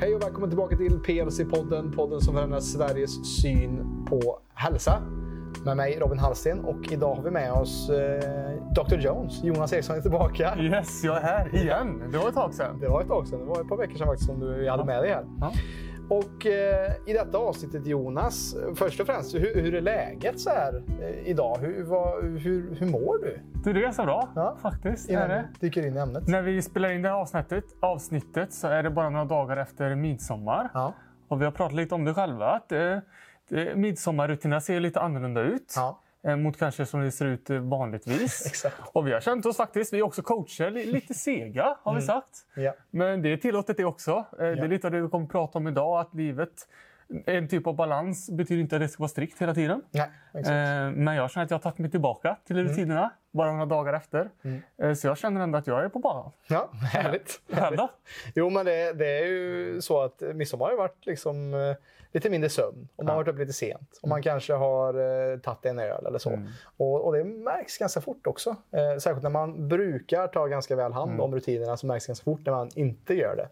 Hej 0.00 0.14
och 0.14 0.22
välkommen 0.22 0.50
tillbaka 0.50 0.76
till 0.76 0.98
PLC-podden, 0.98 1.96
podden 1.96 2.20
som 2.20 2.34
förändrar 2.34 2.60
Sveriges 2.60 3.40
syn 3.42 4.04
på 4.08 4.38
hälsa. 4.54 5.02
Med 5.64 5.76
mig 5.76 5.98
Robin 6.00 6.18
Hallsten 6.18 6.64
och 6.64 6.92
idag 6.92 7.14
har 7.14 7.22
vi 7.22 7.30
med 7.30 7.52
oss 7.52 7.90
eh, 7.90 8.74
Dr 8.74 8.98
Jones. 8.98 9.44
Jonas 9.44 9.72
Eriksson 9.72 9.96
är 9.96 10.00
tillbaka. 10.00 10.56
Yes, 10.60 11.04
jag 11.04 11.16
är 11.16 11.20
här 11.20 11.54
igen. 11.54 12.02
Det 12.12 12.18
var 12.18 12.28
ett 12.28 12.34
tag 12.34 12.54
sedan. 12.54 12.80
Det 12.80 12.88
var 12.88 13.00
ett 13.02 13.08
tag 13.08 13.28
sedan, 13.28 13.38
det 13.38 13.44
var 13.44 13.60
ett 13.60 13.68
par 13.68 13.76
veckor 13.76 13.96
sedan 13.96 14.06
faktiskt 14.06 14.30
som 14.30 14.40
du 14.40 14.70
hade 14.70 14.84
med 14.84 15.02
dig 15.02 15.10
här. 15.10 15.24
Ja. 15.40 15.52
Och 16.08 16.46
eh, 16.46 16.92
i 17.06 17.12
detta 17.12 17.38
avsnittet 17.38 17.86
Jonas, 17.86 18.56
först 18.74 19.00
och 19.00 19.06
främst, 19.06 19.34
hur, 19.34 19.54
hur 19.62 19.74
är 19.74 19.80
läget 19.80 20.40
så 20.40 20.50
här 20.50 20.82
eh, 21.02 21.28
idag? 21.28 21.58
Hur, 21.60 21.84
vad, 21.84 22.24
hur, 22.24 22.74
hur 22.74 22.86
mår 22.86 23.18
du? 23.24 23.38
Du, 23.64 23.72
det 23.72 23.80
är 23.80 23.82
ganska 23.82 24.04
bra 24.04 24.28
Ja. 24.34 24.56
faktiskt. 24.62 25.10
Innan 25.10 25.22
Är 25.22 25.28
det. 25.28 25.48
dyker 25.60 25.86
in 25.86 25.94
i 25.96 25.98
ämnet. 25.98 26.28
När 26.28 26.42
vi 26.42 26.62
spelar 26.62 26.90
in 26.90 27.02
det 27.02 27.08
här 27.08 27.16
avsnittet, 27.16 27.64
avsnittet 27.80 28.52
så 28.52 28.68
är 28.68 28.82
det 28.82 28.90
bara 28.90 29.10
några 29.10 29.24
dagar 29.24 29.56
efter 29.56 29.94
midsommar. 29.94 30.70
Ja. 30.74 30.92
Och 31.28 31.40
vi 31.40 31.44
har 31.44 31.52
pratat 31.52 31.74
lite 31.76 31.94
om 31.94 32.04
det 32.04 32.14
själva. 32.14 32.46
Att 32.50 32.68
det, 32.68 33.02
midsommarrutinerna 33.76 34.60
ser 34.60 34.80
lite 34.80 35.00
annorlunda 35.00 35.40
ut. 35.40 35.72
Ja. 35.76 36.00
Eh, 36.26 36.36
Mot 36.36 36.58
kanske 36.58 36.86
som 36.86 37.00
det 37.00 37.10
ser 37.10 37.26
ut 37.26 37.50
eh, 37.50 37.58
vanligtvis. 37.58 38.46
Exakt. 38.46 38.76
Och 38.92 39.06
vi 39.06 39.12
har 39.12 39.20
känt 39.20 39.46
oss 39.46 39.56
faktiskt, 39.56 39.92
vi 39.92 39.98
är 39.98 40.02
också 40.02 40.22
coacher, 40.22 40.70
li- 40.70 40.86
lite 40.86 41.14
sega 41.24 41.76
har 41.82 41.94
vi 41.94 42.02
sagt. 42.02 42.36
Ja. 42.56 42.74
Men 42.90 43.22
det 43.22 43.28
är 43.32 43.36
tillåtet 43.36 43.76
det 43.76 43.84
också. 43.84 44.10
Eh, 44.12 44.24
Det 44.38 44.52
Ja. 44.54 44.64
är 44.64 44.68
lite 44.68 44.86
av 44.86 44.90
det 44.92 45.00
vi 45.00 45.08
kommer 45.08 45.24
att 45.24 45.30
prata 45.32 45.58
om 45.58 45.68
idag. 45.68 46.00
Att 46.00 46.14
livet, 46.14 46.68
en 47.26 47.48
typ 47.48 47.66
av 47.66 47.76
balans 47.76 48.30
betyder 48.30 48.60
inte 48.62 48.76
att 48.76 48.82
det 48.82 48.88
ska 48.88 49.00
vara 49.02 49.08
strikt 49.08 49.42
hela 49.42 49.54
tiden. 49.54 49.82
Nej, 49.90 50.10
exakt. 50.34 50.96
Men 50.96 51.14
jag 51.14 51.30
känner 51.30 51.44
att 51.44 51.50
jag 51.50 51.58
har 51.58 51.62
tagit 51.62 51.78
mig 51.78 51.90
tillbaka 51.90 52.36
till 52.46 52.56
rutinerna 52.68 53.10
bara 53.36 53.52
några 53.52 53.66
dagar 53.66 53.92
efter. 53.92 54.30
Eh, 54.76 54.92
Så 54.94 55.06
jag 55.06 55.18
känner 55.18 55.40
ändå 55.40 55.58
att 55.58 55.66
jag 55.66 55.84
är 55.84 55.88
på 55.88 55.98
banan. 55.98 56.32
Ja, 56.48 56.68
härligt. 56.92 57.40
Då? 57.76 57.88
Jo, 58.34 58.50
men 58.50 58.66
det, 58.66 58.92
det 58.92 59.18
är 59.18 59.26
ju 59.26 59.80
så 59.82 60.00
att 60.02 60.20
midsommar 60.34 60.66
har 60.70 60.76
varit 60.76 61.06
liksom, 61.06 61.54
eh, 61.54 61.76
lite 62.12 62.30
mindre 62.30 62.50
sömn. 62.50 62.88
Och 62.96 63.04
man 63.04 63.08
har 63.14 63.22
varit 63.22 63.28
uppe 63.28 63.38
lite 63.40 63.52
sent. 63.52 63.98
Och 64.02 64.08
man 64.08 64.22
kanske 64.22 64.52
har 64.52 64.94
eh, 65.32 65.38
tagit 65.38 65.64
en 65.66 65.78
öl 65.78 66.06
eller 66.06 66.18
så. 66.18 66.30
Och, 66.76 67.04
och 67.06 67.12
det 67.12 67.24
märks 67.24 67.78
ganska 67.78 68.00
fort 68.00 68.26
också. 68.26 68.50
Eh, 68.50 68.98
särskilt 68.98 69.22
när 69.22 69.30
man 69.30 69.68
brukar 69.68 70.28
ta 70.28 70.46
ganska 70.46 70.76
väl 70.76 70.92
hand 70.92 71.20
om 71.20 71.34
rutinerna 71.34 71.76
så 71.76 71.86
märks 71.86 72.06
det 72.06 72.10
ganska 72.10 72.24
fort 72.24 72.40
när 72.44 72.52
man 72.52 72.70
inte 72.74 73.14
gör 73.14 73.36
det. 73.36 73.48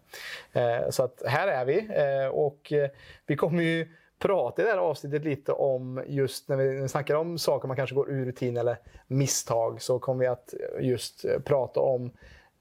Eh, 0.59 0.89
så 0.89 1.03
att 1.03 1.21
här 1.25 1.47
är 1.47 1.65
vi. 1.65 1.77
Eh, 2.23 2.27
och 2.27 2.71
eh, 2.73 2.89
vi 3.27 3.35
kommer 3.35 3.63
ju 3.63 3.87
prata 4.25 4.61
i 4.61 4.65
det 4.65 4.71
här 4.71 4.77
avsnittet 4.77 5.23
lite 5.23 5.51
om 5.51 6.03
just 6.07 6.49
när 6.49 6.57
vi, 6.57 6.73
när 6.73 6.81
vi 6.81 6.87
snackar 6.87 7.15
om 7.15 7.37
saker 7.37 7.67
man 7.67 7.77
kanske 7.77 7.95
går 7.95 8.11
ur 8.11 8.25
rutin 8.25 8.57
eller 8.57 8.77
misstag 9.07 9.81
så 9.81 9.99
kommer 9.99 10.19
vi 10.19 10.27
att 10.27 10.53
just 10.79 11.25
eh, 11.25 11.39
prata 11.39 11.79
om 11.79 12.11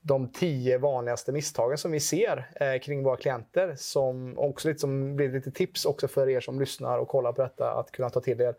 de 0.07 0.29
tio 0.29 0.79
vanligaste 0.79 1.33
misstagen 1.33 1.79
som 1.79 1.91
vi 1.91 2.01
ser 2.01 2.51
eh, 2.55 2.81
kring 2.81 3.03
våra 3.03 3.17
klienter. 3.17 3.75
Som 3.77 4.39
också 4.39 4.69
lite 4.69 4.81
som 4.81 5.17
blir 5.17 5.33
lite 5.33 5.51
tips 5.51 5.85
också 5.85 6.09
för 6.09 6.29
er 6.29 6.41
som 6.41 6.61
lyssnar 6.61 6.99
och 6.99 7.09
kollar 7.09 7.33
på 7.33 7.43
detta 7.43 7.73
att 7.73 7.91
kunna 7.91 8.11
ta 8.11 8.21
till 8.21 8.41
er 8.41 8.55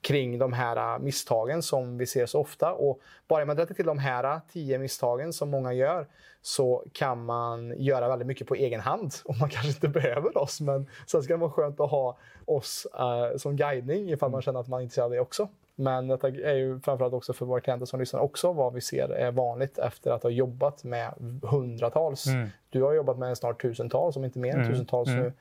kring 0.00 0.38
de 0.38 0.52
här 0.52 0.76
eh, 0.76 0.98
misstagen 0.98 1.62
som 1.62 1.98
vi 1.98 2.06
ser 2.06 2.26
så 2.26 2.40
ofta. 2.40 2.72
Och 2.72 3.00
bara 3.28 3.44
med 3.44 3.52
att 3.52 3.58
rätta 3.58 3.74
till 3.74 3.86
de 3.86 3.98
här 3.98 4.40
tio 4.52 4.78
misstagen 4.78 5.32
som 5.32 5.50
många 5.50 5.72
gör 5.72 6.06
så 6.42 6.84
kan 6.92 7.24
man 7.24 7.74
göra 7.76 8.08
väldigt 8.08 8.28
mycket 8.28 8.46
på 8.46 8.54
egen 8.54 8.80
hand 8.80 9.14
och 9.24 9.38
man 9.40 9.50
kanske 9.50 9.70
inte 9.70 9.88
behöver 9.88 10.38
oss. 10.38 10.60
Men 10.60 10.86
sen 11.06 11.22
ska 11.22 11.32
det 11.32 11.40
vara 11.40 11.50
skönt 11.50 11.80
att 11.80 11.90
ha 11.90 12.18
oss 12.44 12.86
eh, 12.98 13.36
som 13.36 13.56
guidning 13.56 14.10
ifall 14.10 14.30
man 14.30 14.42
känner 14.42 14.60
att 14.60 14.68
man 14.68 14.80
är 14.80 14.82
intresserad 14.82 15.04
av 15.04 15.10
det 15.10 15.20
också. 15.20 15.48
Men 15.80 16.08
detta 16.08 16.28
är 16.28 16.54
ju 16.54 16.80
framförallt 16.80 17.14
också 17.14 17.32
för 17.32 17.46
våra 17.46 17.60
klienter 17.60 17.86
som 17.86 18.00
lyssnar 18.00 18.20
också 18.20 18.52
vad 18.52 18.74
vi 18.74 18.80
ser 18.80 19.08
är 19.08 19.30
vanligt 19.30 19.78
efter 19.78 20.10
att 20.10 20.22
ha 20.22 20.30
jobbat 20.30 20.84
med 20.84 21.12
hundratals. 21.42 22.24
Du 22.70 22.82
har 22.82 22.92
jobbat 22.92 23.18
med 23.18 23.38
snart 23.38 23.62
tusentals, 23.62 24.16
om 24.16 24.24
inte 24.24 24.38
mer 24.38 24.56
än 24.56 24.60
tusentals 24.70 25.08
nu 25.08 25.32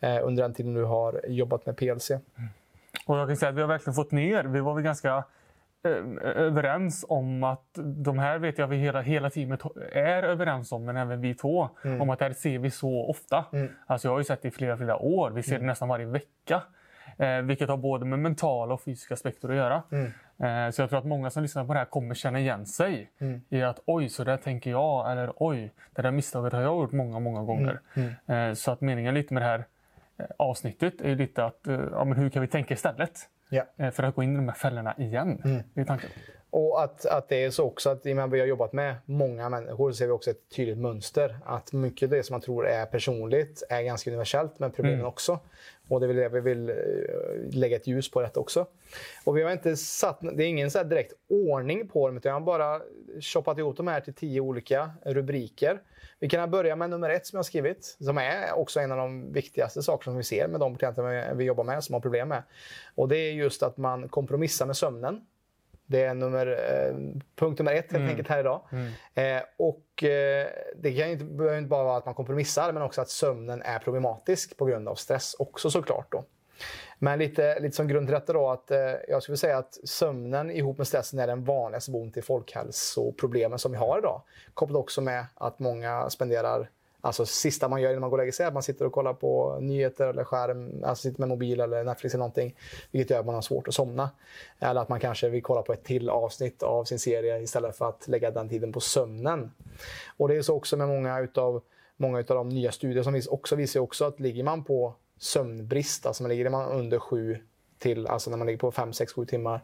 eh, 0.00 0.18
under 0.26 0.42
den 0.42 0.54
tiden 0.54 0.74
du 0.74 0.84
har 0.84 1.20
jobbat 1.28 1.66
med 1.66 1.76
PLC. 1.76 2.10
Och 3.06 3.18
jag 3.18 3.28
kan 3.28 3.36
säga 3.36 3.48
att 3.48 3.56
vi 3.56 3.60
har 3.60 3.68
verkligen 3.68 3.94
fått 3.94 4.10
ner. 4.10 4.44
Vi 4.44 4.60
var 4.60 4.74
väl 4.74 4.82
ganska 4.84 5.24
eh, 5.84 5.90
överens 6.22 7.04
om 7.08 7.44
att 7.44 7.68
de 8.04 8.18
här 8.18 8.38
vet 8.38 8.58
jag 8.58 8.66
vi 8.66 8.76
hela, 8.76 9.00
hela 9.00 9.30
teamet 9.30 9.60
är 9.92 10.22
överens 10.22 10.72
om, 10.72 10.84
men 10.84 10.96
även 10.96 11.20
vi 11.20 11.34
två. 11.34 11.68
Om 12.00 12.10
att 12.10 12.18
det 12.18 12.24
här 12.24 12.32
ser 12.32 12.58
vi 12.58 12.70
så 12.70 13.10
ofta. 13.10 13.44
Alltså 13.86 14.08
jag 14.08 14.12
har 14.12 14.18
ju 14.18 14.24
sett 14.24 14.42
det 14.42 14.48
i 14.48 14.50
flera, 14.50 14.76
flera 14.76 14.96
år. 14.96 15.30
Vi 15.30 15.42
ser 15.42 15.58
det 15.58 15.64
nästan 15.66 15.88
varje 15.88 16.06
vecka. 16.06 16.62
Eh, 17.18 17.38
vilket 17.42 17.68
har 17.68 17.76
både 17.76 18.04
med 18.04 18.18
mentala 18.18 18.74
och 18.74 18.82
fysiska 18.82 19.14
aspekter 19.14 19.48
att 19.48 19.56
göra. 19.56 19.82
Eh, 20.66 20.70
så 20.70 20.82
jag 20.82 20.88
tror 20.90 20.98
att 20.98 21.04
många 21.06 21.30
som 21.30 21.42
lyssnar 21.42 21.64
på 21.64 21.72
det 21.72 21.78
här 21.78 21.86
kommer 21.86 22.14
känna 22.14 22.40
igen 22.40 22.66
sig 22.66 23.10
i 23.48 23.62
att 23.62 23.80
oj, 23.86 24.08
så 24.08 24.24
där 24.24 24.36
tänker 24.36 24.70
jag. 24.70 25.12
Eller 25.12 25.32
oj, 25.36 25.72
det 25.94 26.02
där 26.02 26.10
misstaget 26.10 26.52
har 26.52 26.60
jag 26.60 26.76
gjort 26.82 26.92
många, 26.92 27.18
många 27.18 27.42
gånger. 27.42 27.80
Eh, 28.26 28.52
så 28.54 28.70
att 28.70 28.80
meningen 28.80 29.14
lite 29.14 29.34
med 29.34 29.42
det 29.42 29.46
här 29.46 29.64
eh, 30.18 30.26
avsnittet 30.36 31.00
är 31.00 31.14
lite 31.14 31.44
att 31.44 31.66
eh, 31.66 31.80
ja, 31.92 32.04
men 32.04 32.18
hur 32.18 32.30
kan 32.30 32.42
vi 32.42 32.48
tänka 32.48 32.74
istället? 32.74 33.18
Eh, 33.76 33.90
För 33.90 34.02
att 34.02 34.14
gå 34.14 34.22
in 34.22 34.32
i 34.32 34.36
de 34.36 34.48
här 34.48 34.54
fällorna 34.56 34.94
igen. 34.98 35.40
Det 35.74 35.80
är 35.80 35.84
tanken. 35.84 36.10
Och 36.58 36.82
att, 36.82 37.06
att 37.06 37.28
det 37.28 37.44
är 37.44 37.50
så 37.50 37.64
också 37.64 37.90
att 37.90 38.06
i 38.06 38.12
och 38.12 38.16
med 38.16 38.24
att 38.24 38.30
vi 38.30 38.40
har 38.40 38.46
jobbat 38.46 38.72
med 38.72 38.96
många 39.04 39.48
människor 39.48 39.90
så 39.90 39.96
ser 39.96 40.06
vi 40.06 40.12
också 40.12 40.30
ett 40.30 40.50
tydligt 40.56 40.78
mönster. 40.78 41.38
Att 41.44 41.72
mycket 41.72 42.06
av 42.06 42.10
det 42.10 42.22
som 42.22 42.34
man 42.34 42.40
tror 42.40 42.66
är 42.66 42.86
personligt 42.86 43.62
är 43.68 43.82
ganska 43.82 44.10
universellt 44.10 44.58
med 44.58 44.74
problemen 44.74 45.04
också. 45.04 45.38
Och 45.88 46.00
det 46.00 46.06
är 46.06 46.08
väl 46.08 46.16
det 46.16 46.28
vi 46.28 46.40
vill 46.40 46.68
eh, 46.68 46.76
lägga 47.50 47.76
ett 47.76 47.86
ljus 47.86 48.10
på 48.10 48.20
detta 48.20 48.40
också. 48.40 48.66
Och 49.24 49.36
vi 49.36 49.42
har 49.42 49.52
inte 49.52 49.76
satt, 49.76 50.20
det 50.20 50.44
är 50.44 50.48
ingen 50.48 50.70
så 50.70 50.82
direkt 50.82 51.12
ordning 51.28 51.88
på 51.88 52.08
dem 52.08 52.16
utan 52.16 52.30
jag 52.30 52.40
har 52.40 52.46
bara 52.46 52.80
shoppat 53.20 53.58
ihop 53.58 53.76
de 53.76 53.86
här 53.86 54.00
till 54.00 54.14
tio 54.14 54.40
olika 54.40 54.90
rubriker. 55.04 55.80
Vi 56.18 56.28
kan 56.28 56.50
börja 56.50 56.76
med 56.76 56.90
nummer 56.90 57.10
ett 57.10 57.26
som 57.26 57.36
jag 57.36 57.38
har 57.38 57.44
skrivit. 57.44 57.96
Som 58.00 58.18
är 58.18 58.52
också 58.54 58.80
en 58.80 58.92
av 58.92 58.98
de 58.98 59.32
viktigaste 59.32 59.82
sakerna 59.82 60.12
som 60.12 60.16
vi 60.16 60.24
ser 60.24 60.48
med 60.48 60.60
de 60.60 60.78
klienter 60.78 61.34
vi 61.34 61.44
jobbar 61.44 61.64
med 61.64 61.84
som 61.84 61.92
har 61.92 62.00
problem 62.00 62.28
med. 62.28 62.42
Och 62.94 63.08
det 63.08 63.16
är 63.16 63.32
just 63.32 63.62
att 63.62 63.76
man 63.76 64.08
kompromissar 64.08 64.66
med 64.66 64.76
sömnen. 64.76 65.20
Det 65.86 66.02
är 66.02 66.14
nummer, 66.14 66.46
eh, 66.46 66.96
punkt 67.36 67.58
nummer 67.58 67.72
ett 67.72 67.92
helt 67.92 68.10
enkelt 68.10 68.28
här 68.28 68.40
idag. 68.40 68.60
Eh, 69.14 69.42
och 69.56 70.04
eh, 70.04 70.46
Det 70.76 70.92
kan 70.92 71.06
ju 71.06 71.12
inte, 71.12 71.24
behöver 71.24 71.58
inte 71.58 71.68
bara 71.68 71.84
vara 71.84 71.96
att 71.96 72.06
man 72.06 72.14
kompromissar 72.14 72.72
men 72.72 72.82
också 72.82 73.00
att 73.00 73.08
sömnen 73.08 73.62
är 73.62 73.78
problematisk 73.78 74.56
på 74.56 74.64
grund 74.64 74.88
av 74.88 74.94
stress 74.94 75.36
också 75.38 75.70
såklart. 75.70 76.12
Då. 76.12 76.24
Men 76.98 77.18
lite, 77.18 77.60
lite 77.60 77.76
som 77.76 77.88
grund 77.88 78.06
till 78.06 78.14
detta 78.14 78.32
då 78.32 78.50
att 78.50 78.70
eh, 78.70 78.78
jag 79.08 79.22
skulle 79.22 79.36
säga 79.38 79.58
att 79.58 79.78
sömnen 79.84 80.50
ihop 80.50 80.78
med 80.78 80.86
stressen 80.86 81.18
är 81.18 81.26
den 81.26 81.44
vanligaste 81.44 81.90
boven 81.90 82.12
till 82.12 82.24
folkhälsoproblemen 82.24 83.58
som 83.58 83.72
vi 83.72 83.78
har 83.78 83.98
idag. 83.98 84.22
Kopplat 84.54 84.78
också 84.78 85.00
med 85.00 85.26
att 85.34 85.58
många 85.58 86.10
spenderar 86.10 86.70
Alltså 87.06 87.26
sista 87.26 87.68
man 87.68 87.82
gör 87.82 87.90
innan 87.90 88.00
man 88.00 88.10
går 88.10 88.18
och 88.18 88.22
lägger 88.22 88.32
sig 88.32 88.44
är 88.44 88.48
att 88.48 88.54
man 88.54 88.62
sitter 88.62 88.84
och 88.84 88.92
kollar 88.92 89.14
på 89.14 89.58
nyheter 89.60 90.06
eller 90.06 90.24
skärm, 90.24 90.84
alltså 90.84 91.02
sitter 91.02 91.20
med 91.20 91.28
mobil 91.28 91.60
eller 91.60 91.84
Netflix 91.84 92.14
eller 92.14 92.18
någonting. 92.18 92.56
Vilket 92.90 93.10
gör 93.10 93.20
att 93.20 93.26
man 93.26 93.34
har 93.34 93.42
svårt 93.42 93.68
att 93.68 93.74
somna. 93.74 94.10
Eller 94.58 94.80
att 94.80 94.88
man 94.88 95.00
kanske 95.00 95.28
vill 95.28 95.42
kolla 95.42 95.62
på 95.62 95.72
ett 95.72 95.84
till 95.84 96.10
avsnitt 96.10 96.62
av 96.62 96.84
sin 96.84 96.98
serie 96.98 97.38
istället 97.38 97.76
för 97.76 97.88
att 97.88 98.08
lägga 98.08 98.30
den 98.30 98.48
tiden 98.48 98.72
på 98.72 98.80
sömnen. 98.80 99.50
Och 100.16 100.28
det 100.28 100.36
är 100.36 100.42
så 100.42 100.54
också 100.54 100.76
med 100.76 100.88
många 100.88 101.20
utav, 101.20 101.62
många 101.96 102.18
utav 102.18 102.36
de 102.36 102.48
nya 102.48 102.72
studier 102.72 103.02
som 103.02 103.12
vis- 103.12 103.26
också 103.26 103.56
visar 103.56 103.80
också 103.80 104.04
att 104.04 104.20
ligger 104.20 104.44
man 104.44 104.64
på 104.64 104.94
sömnbrist, 105.18 106.06
alltså 106.06 106.22
man 106.22 106.30
ligger 106.30 106.50
man 106.50 106.72
under 106.72 106.98
sju 106.98 107.38
till, 107.78 108.06
alltså 108.06 108.30
när 108.30 108.36
man 108.36 108.46
ligger 108.46 108.58
på 108.58 108.72
5, 108.72 108.92
6, 108.92 109.12
7 109.12 109.24
timmar, 109.24 109.60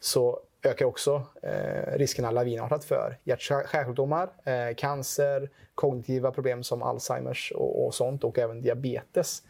så 0.00 0.40
ökar 0.62 0.84
också 0.84 1.22
eh, 1.42 1.98
riskerna 1.98 2.30
lavinartat 2.30 2.84
för 2.84 3.18
hjärt-kärlsjukdomar, 3.24 4.28
eh, 4.44 4.74
cancer, 4.76 5.50
kognitiva 5.74 6.30
problem 6.30 6.62
som 6.62 6.82
Alzheimers 6.82 7.52
och, 7.54 7.86
och 7.86 7.94
sånt 7.94 8.24
och 8.24 8.38
även 8.38 8.62
diabetes. 8.62 9.42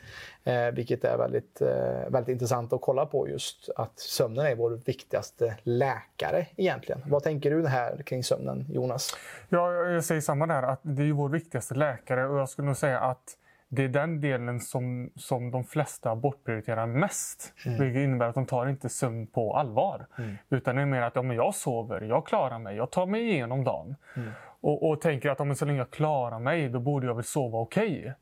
Eh, 0.44 0.66
vilket 0.66 1.04
är 1.04 1.18
väldigt, 1.18 1.60
eh, 1.60 2.08
väldigt 2.08 2.28
intressant 2.28 2.72
att 2.72 2.80
kolla 2.80 3.06
på 3.06 3.28
just 3.28 3.68
att 3.76 3.98
sömnen 3.98 4.46
är 4.46 4.54
vår 4.54 4.70
viktigaste 4.70 5.56
läkare 5.62 6.46
egentligen. 6.56 7.02
Vad 7.06 7.22
tänker 7.22 7.50
du 7.50 7.66
här 7.66 8.02
kring 8.02 8.24
sömnen, 8.24 8.66
Jonas? 8.70 9.16
Ja, 9.48 9.72
jag 9.72 10.04
säger 10.04 10.20
samma 10.20 10.46
där. 10.46 10.62
att 10.62 10.80
Det 10.82 11.02
är 11.02 11.12
vår 11.12 11.28
viktigaste 11.28 11.74
läkare 11.74 12.28
och 12.28 12.38
jag 12.38 12.48
skulle 12.48 12.66
nog 12.66 12.76
säga 12.76 13.00
att 13.00 13.36
det 13.74 13.84
är 13.84 13.88
den 13.88 14.20
delen 14.20 14.60
som, 14.60 15.10
som 15.16 15.50
de 15.50 15.64
flesta 15.64 16.16
bortprioriterar 16.16 16.86
mest. 16.86 17.54
Vilket 17.64 18.02
innebär 18.02 18.28
att 18.28 18.34
de 18.34 18.46
tar 18.46 18.66
inte 18.66 18.88
sömn 18.88 19.26
på 19.26 19.56
allvar. 19.56 20.06
Utan 20.50 20.76
det 20.76 20.82
är 20.82 20.86
mer 20.86 21.02
att 21.02 21.16
ja, 21.16 21.22
men 21.22 21.36
jag 21.36 21.54
sover, 21.54 22.00
jag 22.00 22.26
klarar 22.26 22.58
mig, 22.58 22.76
jag 22.76 22.90
tar 22.90 23.06
mig 23.06 23.30
igenom 23.30 23.64
dagen. 23.64 23.96
Och, 24.60 24.90
och 24.90 25.00
tänker 25.00 25.30
att 25.30 25.46
men 25.46 25.56
så 25.56 25.64
länge 25.64 25.78
jag 25.78 25.90
klarar 25.90 26.38
mig, 26.38 26.68
då 26.68 26.80
borde 26.80 27.06
jag 27.06 27.14
väl 27.14 27.24
sova 27.24 27.58
okej. 27.58 28.14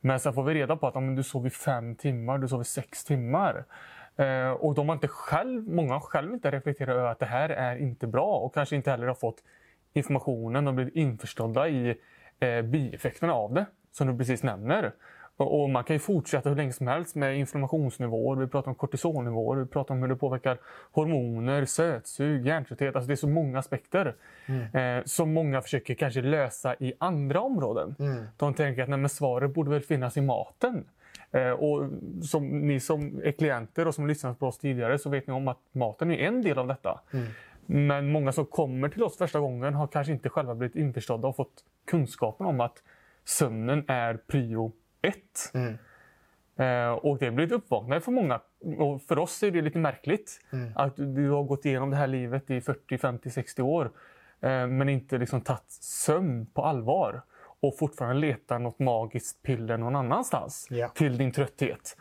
Men 0.00 0.20
sen 0.20 0.32
får 0.32 0.42
vi 0.42 0.54
reda 0.54 0.76
på 0.76 0.86
att 0.86 0.94
men 0.94 1.16
du 1.16 1.22
sover 1.22 1.50
fem 1.50 1.94
timmar, 1.96 2.38
du 2.38 2.48
sover 2.48 2.64
sex 2.64 3.04
timmar. 3.04 3.64
Eh, 4.16 4.50
och 4.50 4.74
de 4.74 4.88
har 4.88 4.94
inte 4.94 5.08
själv, 5.08 5.68
många 5.68 5.92
har 5.92 6.00
själv 6.00 6.34
inte 6.34 6.50
reflekterat 6.50 6.96
över 6.96 7.08
att 7.08 7.18
det 7.18 7.26
här 7.26 7.48
är 7.48 7.76
inte 7.76 8.06
bra 8.06 8.36
och 8.36 8.54
kanske 8.54 8.76
inte 8.76 8.90
heller 8.90 9.06
har 9.06 9.14
fått 9.14 9.42
informationen 9.92 10.68
och 10.68 10.74
blivit 10.74 10.94
införstådda 10.94 11.68
i 11.68 11.96
eh, 12.40 12.62
bieffekterna 12.62 13.32
av 13.32 13.54
det. 13.54 13.66
Som 13.94 14.06
du 14.06 14.18
precis 14.18 14.42
nämner. 14.42 14.92
Och, 15.36 15.70
man 15.70 15.84
kan 15.84 15.96
ju 15.96 16.00
fortsätta 16.00 16.48
hur 16.48 16.56
länge 16.56 16.72
som 16.72 16.86
helst 16.86 17.14
med 17.14 17.38
inflammationsnivåer, 17.38 18.36
vi 18.36 18.46
pratar 18.46 18.68
om 18.68 18.74
kortisolnivåer, 18.74 19.56
vi 19.56 19.66
pratar 19.66 19.94
om 19.94 20.00
hur 20.00 20.08
det 20.08 20.16
påverkar 20.16 20.58
hormoner, 20.92 21.64
sötsug, 21.64 22.46
hjärntrötthet. 22.46 22.96
Alltså 22.96 23.06
det 23.06 23.14
är 23.14 23.16
så 23.16 23.28
många 23.28 23.58
aspekter 23.58 24.14
mm. 24.46 24.98
eh, 24.98 25.04
som 25.04 25.32
många 25.32 25.62
försöker 25.62 25.94
kanske 25.94 26.22
lösa 26.22 26.74
i 26.78 26.92
andra 26.98 27.40
områden. 27.40 27.96
Mm. 27.98 28.24
De 28.36 28.54
tänker 28.54 28.82
att 28.82 28.88
nej, 28.88 29.08
svaret 29.08 29.54
borde 29.54 29.70
väl 29.70 29.80
finnas 29.80 30.16
i 30.16 30.20
maten. 30.20 30.84
Eh, 31.30 31.50
och 31.50 31.90
som 32.22 32.58
ni 32.58 32.80
som 32.80 33.20
är 33.24 33.32
klienter 33.32 33.88
och 33.88 33.94
som 33.94 34.06
lyssnat 34.06 34.38
på 34.38 34.46
oss 34.46 34.58
tidigare 34.58 34.98
så 34.98 35.10
vet 35.10 35.26
ni 35.26 35.32
om 35.32 35.48
att 35.48 35.58
maten 35.72 36.10
är 36.10 36.18
en 36.18 36.42
del 36.42 36.58
av 36.58 36.66
detta. 36.66 37.00
Mm. 37.12 37.26
Men 37.66 38.12
många 38.12 38.32
som 38.32 38.46
kommer 38.46 38.88
till 38.88 39.02
oss 39.02 39.18
första 39.18 39.40
gången 39.40 39.74
har 39.74 39.86
kanske 39.86 40.12
inte 40.12 40.28
själva 40.28 40.54
blivit 40.54 40.76
införstådda 40.76 41.28
och 41.28 41.36
fått 41.36 41.64
kunskapen 41.86 42.46
om 42.46 42.60
att 42.60 42.82
sömnen 43.24 43.84
är 43.88 44.14
prio 44.16 44.72
ett. 45.02 45.52
Mm. 45.54 45.78
Eh, 46.56 46.92
och 46.92 47.18
det 47.18 47.30
blir 47.30 47.46
ett 47.46 47.52
uppvaknande 47.52 48.00
för 48.00 48.12
många. 48.12 48.40
Och 48.78 49.02
för 49.02 49.18
oss 49.18 49.42
är 49.42 49.50
det 49.50 49.62
lite 49.62 49.78
märkligt 49.78 50.40
mm. 50.52 50.72
att 50.76 50.96
du 50.96 51.30
har 51.30 51.42
gått 51.42 51.64
igenom 51.64 51.90
det 51.90 51.96
här 51.96 52.06
livet 52.06 52.50
i 52.50 52.60
40, 52.60 52.98
50, 52.98 53.30
60 53.30 53.62
år 53.62 53.90
eh, 54.40 54.66
men 54.66 54.88
inte 54.88 55.18
liksom 55.18 55.40
tagit 55.40 55.70
sömn 55.80 56.46
på 56.46 56.64
allvar 56.64 57.22
och 57.60 57.78
fortfarande 57.78 58.20
letar 58.20 58.58
något 58.58 58.78
magiskt 58.78 59.42
piller 59.42 59.76
någon 59.76 59.96
annanstans 59.96 60.66
ja. 60.70 60.88
till 60.88 61.18
din 61.18 61.32
trötthet 61.32 61.96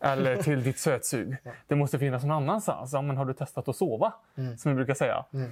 eller 0.00 0.36
till 0.42 0.62
ditt 0.62 0.78
sötsug. 0.78 1.36
Ja. 1.42 1.50
Det 1.66 1.74
måste 1.74 1.98
finnas 1.98 2.24
någon 2.24 2.36
annanstans. 2.36 2.92
Ja, 2.92 3.02
men 3.02 3.16
har 3.16 3.24
du 3.24 3.34
testat 3.34 3.68
att 3.68 3.76
sova? 3.76 4.12
Mm. 4.36 4.56
Som 4.56 4.72
vi 4.72 4.76
brukar 4.76 4.94
säga. 4.94 5.24
Mm. 5.32 5.50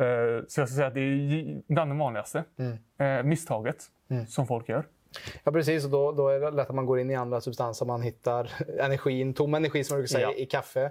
Uh, 0.00 0.44
så 0.48 0.60
jag 0.60 0.68
ska 0.68 0.76
säga 0.76 0.86
att 0.86 0.94
det 0.94 1.00
är 1.00 1.62
bland 1.66 1.90
det 1.90 1.98
vanligaste 1.98 2.44
mm. 2.56 3.18
uh, 3.18 3.24
misstaget 3.24 3.84
mm. 4.12 4.26
som 4.26 4.46
folk 4.46 4.68
gör. 4.68 4.86
Ja 5.44 5.52
precis, 5.52 5.84
och 5.84 5.90
då, 5.90 6.12
då 6.12 6.28
är 6.28 6.40
det 6.40 6.50
lätt 6.50 6.68
att 6.68 6.74
man 6.74 6.86
går 6.86 7.00
in 7.00 7.10
i 7.10 7.14
andra 7.14 7.40
substanser. 7.40 7.86
Man 7.86 8.02
hittar 8.02 8.52
energin, 8.80 9.34
tom 9.34 9.54
energi 9.54 9.84
som 9.84 9.94
man 9.94 10.00
brukar 10.00 10.12
säga, 10.12 10.30
ja. 10.30 10.34
i 10.34 10.46
kaffe. 10.46 10.90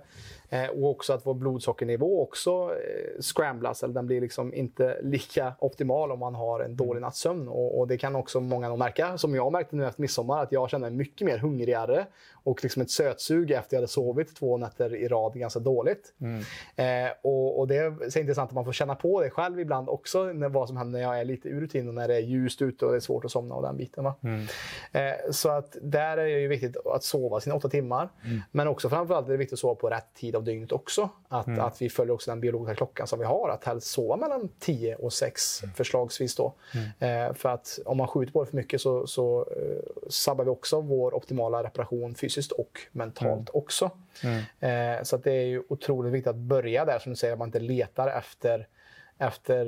Eh, 0.49 0.65
och 0.65 0.89
också 0.89 1.13
att 1.13 1.25
vår 1.25 1.33
blodsockernivå 1.33 2.21
också 2.21 2.51
eh, 2.51 3.21
scramblas, 3.21 3.83
eller 3.83 3.93
den 3.93 4.07
blir 4.07 4.21
liksom 4.21 4.53
inte 4.53 4.97
lika 5.01 5.53
optimal 5.59 6.11
om 6.11 6.19
man 6.19 6.35
har 6.35 6.59
en 6.59 6.75
dålig 6.75 6.91
mm. 6.91 7.01
natts 7.01 7.19
sömn. 7.19 7.47
Och, 7.47 7.79
och, 7.79 7.87
det 7.87 7.97
kan 7.97 8.15
också 8.15 8.39
många 8.39 8.69
nog 8.69 8.79
märka, 8.79 9.17
som 9.17 9.35
jag 9.35 9.51
märkte 9.51 9.75
nu 9.75 9.85
efter 9.85 10.01
midsommar, 10.01 10.43
att 10.43 10.51
jag 10.51 10.69
känner 10.69 10.89
mig 10.89 10.97
mycket 10.97 11.25
mer 11.25 11.37
hungrigare 11.37 12.05
och 12.43 12.63
liksom 12.63 12.81
ett 12.81 12.91
sötsug 12.91 13.51
efter 13.51 13.75
jag 13.75 13.77
hade 13.77 13.87
sovit 13.87 14.35
två 14.35 14.57
nätter 14.57 14.95
i 14.95 15.07
rad 15.07 15.33
ganska 15.33 15.59
dåligt. 15.59 16.13
Mm. 16.21 16.39
Eh, 16.75 17.11
och, 17.21 17.59
och, 17.59 17.67
det 17.67 17.77
är 17.77 18.09
så 18.09 18.19
intressant 18.19 18.49
att 18.49 18.55
man 18.55 18.65
får 18.65 18.71
känna 18.71 18.95
på 18.95 19.21
det 19.21 19.29
själv 19.29 19.59
ibland 19.59 19.89
också, 19.89 20.23
när, 20.23 20.49
vad 20.49 20.67
som 20.67 20.77
händer 20.77 20.99
när 20.99 21.07
jag 21.07 21.19
är 21.19 21.25
lite 21.25 21.49
ur 21.49 21.61
rutin 21.61 21.87
och 21.87 21.93
när 21.93 22.07
det 22.07 22.15
är 22.15 22.19
ljust 22.19 22.61
ute 22.61 22.85
och 22.85 22.91
det 22.91 22.97
är 22.97 22.99
svårt 22.99 23.25
att 23.25 23.31
somna 23.31 23.55
och 23.55 23.61
den 23.61 23.77
biten. 23.77 24.03
Va? 24.03 24.15
Mm. 24.23 24.47
Eh, 24.91 25.31
så 25.31 25.49
att 25.49 25.77
där 25.81 26.17
är 26.17 26.23
det 26.23 26.39
ju 26.39 26.47
viktigt 26.47 26.77
att 26.85 27.03
sova 27.03 27.39
sina 27.39 27.55
åtta 27.55 27.69
timmar. 27.69 28.09
Mm. 28.25 28.41
Men 28.51 28.67
också 28.67 28.89
framförallt 28.89 29.27
är 29.27 29.31
det 29.31 29.37
viktigt 29.37 29.53
att 29.53 29.59
sova 29.59 29.75
på 29.75 29.89
rätt 29.89 30.13
tid 30.13 30.35
av 30.35 30.43
dygnet 30.43 30.71
också. 30.71 31.09
Att, 31.27 31.47
mm. 31.47 31.59
att 31.59 31.81
vi 31.81 31.89
följer 31.89 32.13
också 32.13 32.31
den 32.31 32.41
biologiska 32.41 32.75
klockan 32.75 33.07
som 33.07 33.19
vi 33.19 33.25
har. 33.25 33.49
Att 33.49 33.63
helst 33.63 33.87
sova 33.87 34.15
mellan 34.15 34.49
10 34.59 34.95
och 34.95 35.13
6 35.13 35.63
mm. 35.63 35.75
förslagsvis. 35.75 36.35
Då. 36.35 36.53
Mm. 36.99 37.27
Eh, 37.27 37.33
för 37.33 37.49
att 37.49 37.79
om 37.85 37.97
man 37.97 38.07
skjuter 38.07 38.33
på 38.33 38.43
det 38.43 38.49
för 38.49 38.57
mycket 38.57 38.81
så, 38.81 39.07
så 39.07 39.39
eh, 39.41 40.09
sabbar 40.09 40.43
vi 40.43 40.49
också 40.49 40.81
vår 40.81 41.15
optimala 41.15 41.63
reparation 41.63 42.15
fysiskt 42.15 42.30
och 42.51 42.79
mentalt 42.91 43.49
mm. 43.49 43.51
också. 43.53 43.91
Mm. 44.23 44.97
Eh, 44.97 45.03
så 45.03 45.15
att 45.15 45.23
det 45.23 45.31
är 45.31 45.45
ju 45.45 45.63
otroligt 45.69 46.13
viktigt 46.13 46.27
att 46.27 46.35
börja 46.35 46.85
där, 46.85 46.99
som 46.99 47.11
du 47.11 47.15
säger, 47.15 47.33
att 47.33 47.39
man 47.39 47.47
inte 47.47 47.59
letar 47.59 48.07
efter 48.07 48.67
efter 49.21 49.65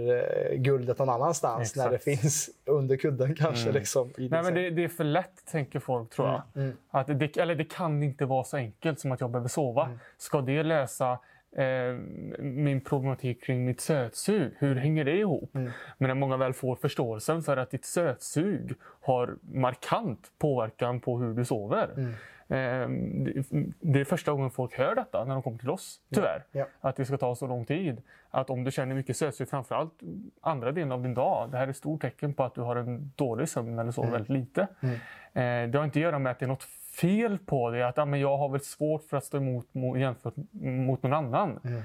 eh, 0.52 0.58
guldet 0.58 1.00
någon 1.00 1.10
annanstans 1.10 1.62
Exakt. 1.62 1.86
när 1.86 1.92
det 1.92 2.04
finns 2.04 2.50
under 2.66 2.98
kudden 2.98 3.36
kanske. 3.36 3.70
Mm. 3.70 3.74
Liksom, 3.74 4.14
Nej, 4.18 4.44
men 4.44 4.54
det, 4.54 4.70
det, 4.70 4.84
är 4.84 4.88
för 4.88 5.04
lätt, 5.04 5.46
tänker 5.46 5.80
folk, 5.80 6.10
tror 6.10 6.28
jag. 6.28 6.42
Mm. 6.56 6.68
mm. 6.68 6.78
Att 6.92 7.08
det, 7.08 7.38
eller 7.38 7.56
det 7.56 7.66
kan 7.66 8.04
inte 8.04 8.26
vara 8.26 8.44
så 8.44 8.58
enkelt 8.58 9.00
som 9.00 9.12
att 9.12 9.22
jag 9.22 9.30
behöver 9.30 9.50
sova. 9.50 9.90
Ska 10.18 10.42
det 10.42 10.64
lösa 10.64 11.20
eh, 11.56 11.94
min 12.40 12.82
problematik 12.82 13.44
kring 13.44 13.66
mitt 13.66 13.82
sötsug? 13.82 14.52
Hur 14.58 14.76
hänger 14.76 15.06
det 15.06 15.18
ihop? 15.18 15.50
Men 15.54 15.74
när 15.98 16.14
många 16.14 16.38
väl 16.38 16.54
får 16.54 16.76
förståelsen 16.76 17.44
för 17.44 17.58
att 17.58 17.72
ditt 17.72 17.86
sötsug 17.86 18.74
har 19.02 19.38
markant 19.42 20.32
påverkan 20.38 21.00
på 21.00 21.20
hur 21.20 21.34
du 21.34 21.46
sover 21.46 22.16
det 22.48 24.00
är 24.00 24.04
första 24.04 24.32
gången 24.32 24.52
folk 24.52 24.78
hör 24.78 24.96
detta 24.96 25.26
när 25.26 25.34
de 25.34 25.44
kommer 25.44 25.58
till 25.58 25.70
oss, 25.70 26.00
tyvärr. 26.14 26.44
Ja. 26.52 26.60
Ja. 26.60 26.90
Att 26.90 26.96
det 26.96 27.06
ska 27.06 27.18
ta 27.18 27.36
så 27.36 27.48
lång 27.48 27.66
tid. 27.66 28.02
Att 28.30 28.50
om 28.50 28.64
du 28.64 28.72
känner 28.72 28.96
mycket 28.96 29.18
sötsug, 29.18 29.50
framförallt 29.50 29.94
andra 30.42 30.72
delen 30.72 30.92
av 30.92 31.04
din 31.04 31.14
dag, 31.14 31.52
det 31.52 31.58
här 31.58 31.66
är 31.66 31.70
ett 31.70 31.78
stort 31.78 32.02
tecken 32.02 32.34
på 32.34 32.44
att 32.44 32.56
du 32.56 32.62
har 32.62 32.76
en 32.76 33.12
dålig 33.16 33.50
sömn 33.50 33.80
eller 33.80 33.92
sover 33.92 34.08
mm. 34.08 34.14
väldigt 34.14 34.30
lite. 34.30 34.68
Mm. 34.82 34.96
Ehm, 35.34 35.72
det 35.72 35.78
har 35.78 35.86
inte 35.86 36.00
att 36.00 36.04
göra 36.04 36.20
med 36.20 36.32
att 36.32 36.40
det 36.40 36.46
är 36.46 36.48
något 36.48 36.64
fel 37.02 37.38
på 37.46 37.70
det, 37.70 37.88
att 37.88 37.98
ja, 37.98 38.06
men 38.06 38.20
jag 38.20 38.38
har 38.38 38.50
väl 38.50 38.62
svårt 38.62 39.04
för 39.04 39.18
att 39.18 39.24
stå 39.24 39.38
emot 39.38 39.66
jämfört 39.98 40.34
mot 40.62 41.04
någon 41.04 41.14
annan. 41.14 41.60
Mm. 41.64 41.82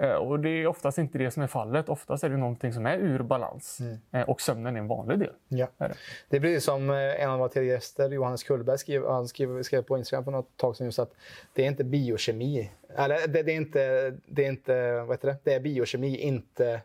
Eh, 0.00 0.14
och 0.14 0.40
det 0.40 0.48
är 0.48 0.66
oftast 0.66 0.98
inte 0.98 1.18
det 1.18 1.30
som 1.30 1.42
är 1.42 1.46
fallet. 1.46 1.88
Oftast 1.88 2.24
är 2.24 2.28
det 2.28 2.36
någonting 2.36 2.72
som 2.72 2.86
är 2.86 2.98
ur 2.98 3.22
balans. 3.22 3.80
Mm. 3.80 3.98
Eh, 4.10 4.22
och 4.22 4.40
sömnen 4.40 4.76
är 4.76 4.80
en 4.80 4.88
vanlig 4.88 5.18
del. 5.18 5.32
Ja. 5.48 5.66
Det. 5.78 5.94
det 6.28 6.40
blir 6.40 6.60
som 6.60 6.90
eh, 6.90 7.22
en 7.22 7.30
av 7.30 7.38
våra 7.38 7.48
tidigare 7.48 7.74
gäster, 7.74 8.10
Johannes 8.10 8.42
Kullberg, 8.42 8.78
skrev, 8.78 9.06
han 9.06 9.28
skrev, 9.28 9.62
skrev 9.62 9.82
på 9.82 9.98
Instagram 9.98 10.24
för 10.24 10.30
något 10.30 10.56
tag 10.56 10.76
sedan 10.76 10.86
just 10.86 10.98
att 10.98 11.14
det 11.54 11.62
är 11.62 11.66
inte 11.66 11.84
biokemi. 11.84 12.70
Eller 12.96 13.28
det, 13.28 13.42
det 13.42 13.52
är 13.52 13.56
inte, 13.56 14.14
det 14.26 14.44
är 14.44 14.48
inte, 14.48 15.00
vad 15.00 15.16
heter 15.16 15.28
det? 15.28 15.36
Det 15.42 15.54
är 15.54 15.60
biokemi, 15.60 16.16
inte 16.16 16.80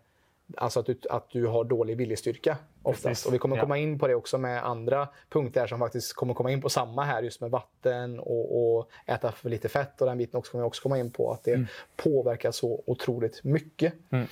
Alltså 0.58 0.80
att 0.80 0.86
du, 0.86 1.00
att 1.10 1.30
du 1.30 1.48
har 1.48 1.64
dålig 1.64 1.98
viljestyrka 1.98 2.58
oftast. 2.84 3.26
Och 3.26 3.34
vi 3.34 3.38
kommer 3.38 3.58
komma 3.58 3.78
in 3.78 4.00
på 4.00 4.08
det 4.08 4.16
också 4.16 4.38
med 4.38 4.66
andra 4.66 5.08
punkter 5.30 5.68
som 5.68 5.80
faktiskt 5.80 6.14
kommer 6.14 6.34
komma 6.34 6.52
in 6.52 6.62
på 6.62 6.70
samma 6.70 7.04
här 7.04 7.24
just 7.24 7.42
med 7.42 7.52
vatten 7.52 8.20
och, 8.20 8.78
och 8.78 8.90
äta 9.06 9.32
för 9.32 9.50
lite 9.50 9.70
fett 9.70 10.02
och 10.02 10.08
den 10.08 10.18
biten 10.18 10.38
också 10.38 10.52
kommer 10.52 10.64
vi 10.64 10.68
också 10.68 10.82
komma 10.82 10.98
in 10.98 11.12
på 11.12 11.32
att 11.32 11.44
det 11.44 11.54
mm. 11.54 11.68
påverkar 11.96 12.52
så 12.52 12.84
otroligt 12.86 13.44
mycket. 13.44 13.94
Mm. 14.10 14.28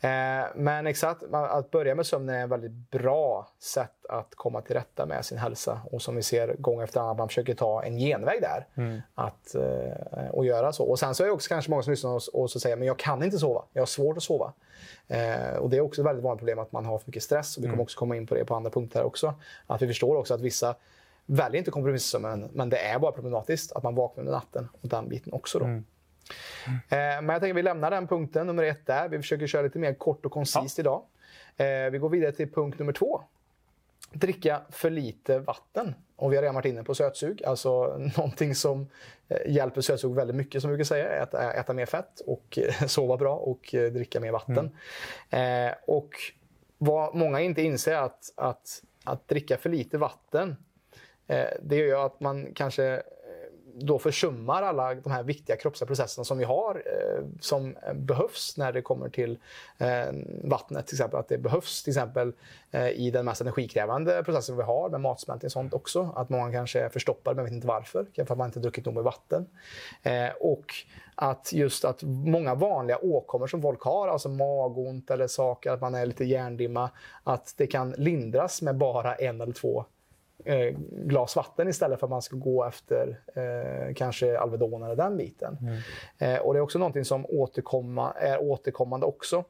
Eh, 0.00 0.48
men 0.54 0.86
exakt, 0.86 1.22
att 1.32 1.70
börja 1.70 1.94
med 1.94 2.06
sömn 2.06 2.28
är 2.28 2.44
ett 2.44 2.50
väldigt 2.50 2.90
bra 2.90 3.48
sätt 3.58 4.06
att 4.08 4.34
komma 4.34 4.60
till 4.60 4.76
rätta 4.76 5.06
med 5.06 5.24
sin 5.24 5.38
hälsa 5.38 5.80
och 5.92 6.02
som 6.02 6.16
vi 6.16 6.22
ser 6.22 6.54
gång 6.58 6.82
efter 6.82 7.00
annan, 7.00 7.16
man 7.16 7.28
försöker 7.28 7.54
ta 7.54 7.82
en 7.82 7.98
genväg 7.98 8.40
där. 8.40 8.66
Mm. 8.74 9.00
Att, 9.14 9.54
eh, 9.54 10.28
och 10.30 10.44
göra 10.44 10.72
så. 10.72 10.84
Och 10.84 10.98
sen 10.98 11.14
så 11.14 11.22
är 11.22 11.26
det 11.26 11.32
också 11.32 11.48
kanske 11.48 11.70
många 11.70 11.82
som 11.82 11.90
lyssnar 11.90 12.10
och, 12.10 12.22
och 12.32 12.50
så 12.50 12.60
säger 12.60 12.76
men 12.76 12.86
jag 12.86 12.98
kan 12.98 13.22
inte 13.22 13.38
sova, 13.38 13.64
jag 13.72 13.82
har 13.82 13.86
svårt 13.86 14.16
att 14.16 14.22
sova. 14.22 14.52
Eh, 15.08 15.56
och 15.58 15.70
Det 15.70 15.76
är 15.76 15.80
också 15.80 16.00
ett 16.00 16.06
väldigt 16.06 16.24
vanligt 16.24 16.38
problem 16.38 16.58
att 16.58 16.72
man 16.72 16.84
har 16.84 16.98
för 16.98 17.06
mycket 17.06 17.22
stress. 17.22 17.56
Och 17.56 17.62
vi 17.62 17.66
kommer 17.66 17.74
mm. 17.74 17.82
också 17.82 17.98
komma 17.98 18.16
in 18.16 18.26
på 18.26 18.34
det 18.34 18.44
på 18.44 18.54
andra 18.54 18.70
punkter 18.70 19.02
också. 19.02 19.34
Att 19.66 19.82
vi 19.82 19.86
förstår 19.86 20.16
också 20.16 20.34
att 20.34 20.40
vissa 20.40 20.74
väljer 21.26 21.58
inte 21.58 21.70
kompromissömnen, 21.70 22.48
men 22.52 22.68
det 22.68 22.78
är 22.78 22.98
bara 22.98 23.12
problematiskt 23.12 23.72
att 23.72 23.82
man 23.82 23.94
vaknar 23.94 24.22
under 24.22 24.32
natten. 24.32 24.68
Och 24.80 24.88
den 24.88 25.08
biten 25.08 25.32
också. 25.32 25.58
Då. 25.58 25.64
Mm. 25.64 25.84
Mm. 26.66 27.26
Men 27.26 27.32
jag 27.32 27.40
tänker 27.40 27.54
att 27.54 27.58
vi 27.58 27.62
lämnar 27.62 27.90
den 27.90 28.06
punkten, 28.06 28.46
nummer 28.46 28.62
ett, 28.62 28.86
där. 28.86 29.08
Vi 29.08 29.16
försöker 29.16 29.46
köra 29.46 29.62
lite 29.62 29.78
mer 29.78 29.94
kort 29.94 30.26
och 30.26 30.32
koncist 30.32 30.78
ja. 30.78 30.82
idag. 30.82 31.02
Eh, 31.56 31.90
vi 31.90 31.98
går 31.98 32.08
vidare 32.08 32.32
till 32.32 32.52
punkt 32.52 32.78
nummer 32.78 32.92
två 32.92 33.22
dricka 34.12 34.60
för 34.70 34.90
lite 34.90 35.38
vatten. 35.38 35.94
Och 36.20 36.32
vi 36.32 36.36
har 36.36 36.42
redan 36.42 36.54
varit 36.54 36.66
inne 36.66 36.82
på 36.82 36.94
sötsug, 36.94 37.44
alltså 37.44 37.98
någonting 38.16 38.54
som 38.54 38.88
eh, 39.28 39.52
hjälper 39.52 39.80
sötsug 39.80 40.14
väldigt 40.14 40.36
mycket 40.36 40.62
som 40.62 40.70
vi 40.70 40.76
brukar 40.76 40.88
säga, 40.88 41.22
äta, 41.22 41.52
äta 41.52 41.72
mer 41.72 41.86
fett 41.86 42.20
och 42.26 42.58
eh, 42.58 42.86
sova 42.86 43.16
bra 43.16 43.36
och 43.36 43.74
eh, 43.74 43.92
dricka 43.92 44.20
mer 44.20 44.32
vatten. 44.32 44.76
Mm. 45.30 45.68
Eh, 45.68 45.74
och 45.86 46.10
vad 46.78 47.14
många 47.14 47.40
inte 47.40 47.62
inser 47.62 47.94
att, 47.94 48.32
att, 48.36 48.82
att 49.04 49.28
dricka 49.28 49.56
för 49.56 49.70
lite 49.70 49.98
vatten, 49.98 50.56
eh, 51.26 51.48
det 51.62 51.76
gör 51.76 52.06
att 52.06 52.20
man 52.20 52.54
kanske 52.54 53.02
då 53.80 53.98
försummar 53.98 54.62
alla 54.62 54.94
de 54.94 55.12
här 55.12 55.22
viktiga 55.22 55.56
kroppsliga 55.56 55.86
processerna 55.86 56.24
som 56.24 56.38
vi 56.38 56.44
har 56.44 56.82
eh, 56.86 57.24
som 57.40 57.76
behövs 57.94 58.56
när 58.56 58.72
det 58.72 58.82
kommer 58.82 59.08
till 59.08 59.38
eh, 59.78 60.12
vattnet. 60.44 60.86
Till 60.86 60.94
exempel 60.94 61.20
att 61.20 61.28
det 61.28 61.38
behövs 61.38 61.82
till 61.82 61.90
exempel 61.90 62.32
eh, 62.70 62.88
i 62.88 63.10
den 63.10 63.24
mest 63.24 63.40
energikrävande 63.40 64.22
processen 64.24 64.56
vi 64.56 64.62
har 64.62 64.88
med 64.88 65.00
matsmältning 65.00 65.46
och 65.46 65.52
sånt 65.52 65.74
också. 65.74 66.12
Att 66.16 66.28
många 66.28 66.52
kanske 66.52 66.80
är 66.80 66.88
förstoppade 66.88 67.36
men 67.36 67.44
vet 67.44 67.54
inte 67.54 67.66
varför. 67.66 68.04
Kanske 68.04 68.26
för 68.26 68.34
att 68.34 68.38
man 68.38 68.48
inte 68.48 68.60
druckit 68.60 68.84
nog 68.84 68.94
med 68.94 69.04
vatten. 69.04 69.46
Eh, 70.02 70.30
och 70.40 70.74
att 71.14 71.52
just 71.52 71.84
att 71.84 72.02
många 72.02 72.54
vanliga 72.54 72.98
åkommor 72.98 73.46
som 73.46 73.62
folk 73.62 73.82
har, 73.82 74.08
alltså 74.08 74.28
magont 74.28 75.10
eller 75.10 75.26
saker, 75.26 75.70
att 75.70 75.80
man 75.80 75.94
är 75.94 76.06
lite 76.06 76.24
hjärndimma, 76.24 76.90
att 77.24 77.54
det 77.56 77.66
kan 77.66 77.90
lindras 77.90 78.62
med 78.62 78.76
bara 78.76 79.14
en 79.14 79.40
eller 79.40 79.52
två 79.52 79.84
eh, 80.44 80.76
glas 80.90 81.36
vatten 81.36 81.68
istället 81.68 82.00
för 82.00 82.06
att 82.06 82.10
man 82.10 82.22
ska 82.22 82.36
gå 82.36 82.64
efter 82.64 83.20
eh, 83.34 83.94
kanske 83.94 84.38
Alvedon 84.38 84.82
eller 84.82 84.96
den 84.96 85.16
biten. 85.16 85.56
Mm. 85.60 85.78
Eh, 86.18 86.40
och 86.40 86.54
Det 86.54 86.58
är 86.58 86.62
också 86.62 86.78
någonting 86.78 87.04
som 87.04 87.26
återkomma, 87.28 88.12
är 88.12 88.42
återkommande 88.42 89.06
också. 89.06 89.44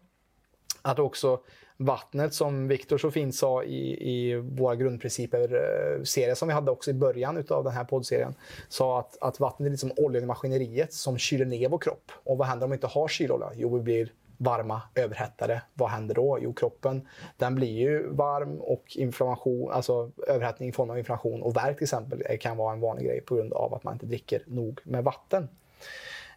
Att 0.83 0.99
också 0.99 1.41
vattnet, 1.77 2.35
som 2.35 2.69
Viktor 2.69 2.99
så 2.99 3.11
fint 3.11 3.35
sa 3.35 3.63
i, 3.63 4.11
i 4.11 4.37
våra 4.37 4.77
grundprinciper-serie 4.77 6.35
som 6.35 6.49
vi 6.49 6.55
hade 6.55 6.71
också 6.71 6.91
i 6.91 6.95
början 6.95 7.45
av 7.49 7.65
den 7.65 7.73
här 7.73 7.85
poddserien, 7.85 8.35
sa 8.69 9.01
att, 9.01 9.19
att 9.21 9.41
vattnet 9.41 9.67
är 9.67 9.71
lite 9.71 9.81
som 9.81 9.93
oljan 9.97 10.23
i 10.25 10.27
maskineriet 10.27 10.93
som 10.93 11.19
kyler 11.19 11.45
ner 11.45 11.69
vår 11.69 11.79
kropp. 11.79 12.13
Och 12.25 12.39
vad 12.39 12.47
händer 12.47 12.65
om 12.65 12.71
vi 12.71 12.75
inte 12.75 12.87
har 12.87 13.09
kylolja? 13.09 13.51
Jo, 13.55 13.75
vi 13.75 13.81
blir 13.81 14.13
varma, 14.41 14.83
överhettade. 14.95 15.63
Vad 15.75 15.91
händer 15.91 16.15
då? 16.15 16.39
Jo, 16.41 16.53
kroppen 16.53 17.09
den 17.37 17.55
blir 17.55 17.79
ju 17.79 18.09
varm 18.09 18.61
och 18.61 18.85
inflammation, 18.97 19.73
alltså 19.73 20.11
överhettning 20.27 20.69
i 20.69 20.73
form 20.73 20.91
av 20.91 20.99
inflammation 20.99 21.43
och 21.43 21.57
värk 21.57 21.77
till 21.77 21.85
exempel 21.85 22.39
kan 22.41 22.57
vara 22.57 22.73
en 22.73 22.81
vanlig 22.81 23.07
grej 23.07 23.21
på 23.21 23.35
grund 23.35 23.53
av 23.53 23.75
att 23.75 23.85
man 23.85 23.93
inte 23.93 24.07
dricker 24.07 24.43
nog 24.47 24.81
med 24.85 25.05
vatten. 25.05 25.49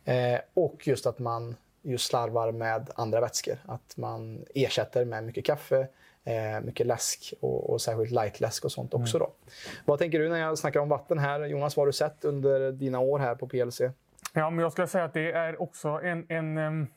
Eh, 0.05 0.39
och 0.53 0.87
just 0.87 1.05
att 1.05 1.19
man 1.19 1.55
just 1.81 2.05
slarvar 2.05 2.51
med 2.51 2.89
andra 2.95 3.21
vätskor. 3.21 3.57
Att 3.65 3.97
man 3.97 4.45
ersätter 4.55 5.05
med 5.05 5.23
mycket 5.23 5.45
kaffe, 5.45 5.87
eh, 6.23 6.61
mycket 6.63 6.87
läsk 6.87 7.33
och, 7.39 7.69
och 7.69 7.81
särskilt 7.81 8.11
lightläsk 8.11 8.65
och 8.65 8.71
sånt 8.71 8.93
också. 8.93 9.17
Mm. 9.17 9.27
Då. 9.27 9.33
Vad 9.85 9.99
tänker 9.99 10.19
du 10.19 10.29
när 10.29 10.39
jag 10.39 10.57
snackar 10.57 10.79
om 10.79 10.89
vatten 10.89 11.19
här? 11.19 11.45
Jonas, 11.45 11.77
vad 11.77 11.81
har 11.81 11.87
du 11.87 11.93
sett 11.93 12.25
under 12.25 12.71
dina 12.71 12.99
år 12.99 13.19
här 13.19 13.35
på 13.35 13.47
PLC? 13.47 13.81
Ja, 14.33 14.49
men 14.49 14.59
jag 14.59 14.71
skulle 14.71 14.87
säga 14.87 15.03
att 15.03 15.13
det 15.13 15.31
är 15.31 15.61
också 15.61 15.87
en, 15.89 16.25
en 16.29 16.57
um, 16.57 16.87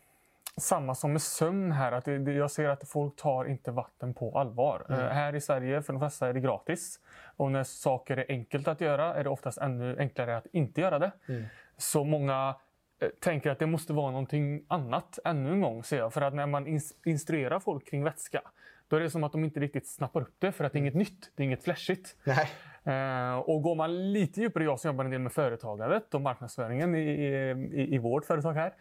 samma 0.60 0.94
som 0.94 1.12
med 1.12 1.22
sömn 1.22 1.72
här. 1.72 1.92
Att 1.92 2.04
det, 2.04 2.32
jag 2.32 2.50
ser 2.50 2.68
att 2.68 2.88
folk 2.88 3.16
tar 3.16 3.44
inte 3.44 3.70
vatten 3.70 4.14
på 4.14 4.38
allvar. 4.38 4.86
Mm. 4.88 5.00
Uh, 5.00 5.06
här 5.06 5.34
i 5.34 5.40
Sverige, 5.40 5.82
för 5.82 5.92
de 5.92 6.00
flesta, 6.00 6.28
är 6.28 6.32
det 6.32 6.40
gratis. 6.40 7.00
Och 7.36 7.52
när 7.52 7.64
saker 7.64 8.16
är 8.16 8.26
enkelt 8.28 8.68
att 8.68 8.80
göra 8.80 9.14
är 9.14 9.24
det 9.24 9.30
oftast 9.30 9.58
ännu 9.58 9.96
enklare 9.98 10.36
att 10.36 10.46
inte 10.52 10.80
göra 10.80 10.98
det. 10.98 11.12
Mm. 11.28 11.44
Så 11.76 12.04
många 12.04 12.54
uh, 13.02 13.08
tänker 13.20 13.50
att 13.50 13.58
det 13.58 13.66
måste 13.66 13.92
vara 13.92 14.10
någonting 14.10 14.64
annat 14.68 15.18
ännu 15.24 15.52
en 15.52 15.60
gång, 15.60 15.84
ser 15.84 15.98
jag. 15.98 16.12
För 16.12 16.22
att 16.22 16.34
när 16.34 16.46
man 16.46 16.66
ins 16.66 16.94
instruerar 17.04 17.60
folk 17.60 17.90
kring 17.90 18.04
vätska 18.04 18.42
då 18.88 18.96
är 18.96 19.00
det 19.00 19.10
som 19.10 19.24
att 19.24 19.32
de 19.32 19.44
inte 19.44 19.60
riktigt 19.60 19.86
snappar 19.86 20.20
upp 20.20 20.34
det 20.38 20.52
för 20.52 20.64
att 20.64 20.72
det 20.72 20.78
är 20.78 20.80
inget 20.80 20.94
nytt, 20.94 21.32
det 21.34 21.42
är 21.42 21.44
inget 21.44 21.64
flashigt. 21.64 22.16
Nej. 22.24 22.48
Uh, 22.86 23.38
och 23.38 23.62
går 23.62 23.74
man 23.74 24.12
lite 24.12 24.40
djupare, 24.40 24.64
jag 24.64 24.80
som 24.80 24.88
jobbar 24.88 25.04
en 25.04 25.10
del 25.10 25.20
med 25.20 25.32
företagandet 25.32 26.14
och 26.14 26.20
marknadsföringen 26.20 26.94
i, 26.94 27.00
i, 27.00 27.94
i 27.94 27.98
vårt 27.98 28.24
företag 28.24 28.52
här, 28.52 28.74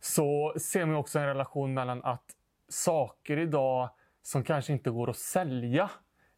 så 0.00 0.54
ser 0.60 0.86
man 0.86 0.96
också 0.96 1.18
en 1.18 1.26
relation 1.26 1.74
mellan 1.74 2.04
att 2.04 2.24
saker 2.68 3.36
idag 3.36 3.90
som 4.22 4.44
kanske 4.44 4.72
inte 4.72 4.90
går 4.90 5.10
att 5.10 5.16
sälja 5.16 5.90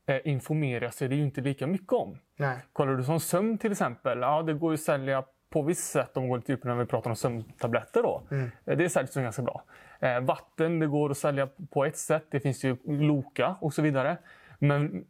eh, 0.07 0.21
informera 0.25 0.91
sig 0.91 1.09
det 1.09 1.15
ju 1.15 1.23
inte 1.23 1.41
lika 1.41 1.67
mycket 1.67 1.93
om. 1.93 2.19
Nej. 2.37 2.59
Kollar 2.73 2.95
du 2.95 3.05
som 3.05 3.21
sömn 3.21 3.59
till 3.59 3.73
exempel, 3.73 4.19
ja 4.19 4.43
det 4.43 4.55
går 4.55 4.73
ju 4.73 4.75
att 4.75 4.81
sälja 4.81 5.25
på 5.51 5.63
visst 5.63 5.91
sätt 5.91 6.17
om 6.17 6.23
vi 6.23 6.29
går 6.29 6.37
lite 6.37 6.53
djupare 6.53 6.75
när 6.75 6.81
vi 6.81 6.87
pratar 6.87 7.11
om 7.11 7.17
sömntabletter. 7.17 8.03
Då. 8.03 8.23
Mm. 8.31 8.51
Eh, 8.65 8.77
det 8.77 8.89
säljs 8.89 9.17
ju 9.17 9.23
ganska 9.23 9.43
bra. 9.43 9.63
Eh, 10.01 10.21
vatten 10.21 10.79
det 10.79 10.87
går 10.87 11.11
att 11.11 11.19
sälja 11.19 11.49
på 11.71 11.85
ett 11.85 11.97
sätt. 11.97 12.27
Det 12.31 12.41
finns 12.41 12.65
ju 12.65 12.77
Loka 12.85 13.57
och 13.61 13.75
så 13.75 13.83
vidare. 13.83 14.17
Men 14.59 15.05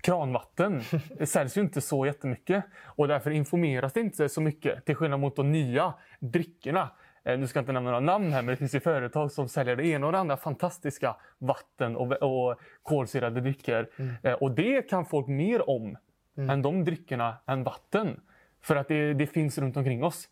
kranvatten 0.00 0.82
säljs 1.24 1.56
ju 1.56 1.60
inte 1.60 1.80
så 1.80 2.06
jättemycket. 2.06 2.64
Och 2.84 3.08
därför 3.08 3.30
informeras 3.30 3.92
det 3.92 4.00
inte 4.00 4.28
så 4.28 4.40
mycket. 4.40 4.84
Till 4.84 4.94
skillnad 4.94 5.20
mot 5.20 5.36
de 5.36 5.52
nya 5.52 5.94
dryckerna. 6.18 6.90
Eh, 7.26 7.38
nu 7.38 7.46
ska 7.46 7.58
jag 7.58 7.62
inte 7.62 7.72
nämna 7.72 7.90
några 7.90 8.00
namn 8.00 8.32
här, 8.32 8.42
men 8.42 8.46
det 8.46 8.56
finns 8.56 8.74
ju 8.74 8.80
företag 8.80 9.32
som 9.32 9.48
säljer 9.48 9.76
det 9.76 9.86
ena 9.86 10.06
och 10.06 10.12
det 10.12 10.18
andra 10.18 10.36
fantastiska 10.36 11.16
vatten 11.38 11.96
och, 11.96 12.12
och 12.12 12.60
kolsyrade 12.82 13.40
drycker. 13.40 13.88
Mm. 13.96 14.14
Eh, 14.22 14.32
och 14.32 14.50
det 14.50 14.82
kan 14.82 15.06
folk 15.06 15.26
mer 15.26 15.70
om 15.70 15.96
mm. 16.36 16.50
än 16.50 16.62
de 16.62 16.84
dryckerna, 16.84 17.36
än 17.46 17.64
vatten. 17.64 18.20
För 18.62 18.76
att 18.76 18.88
det, 18.88 19.14
det 19.14 19.26
finns 19.26 19.58
runt 19.58 19.76
omkring 19.76 20.04
oss. 20.04 20.28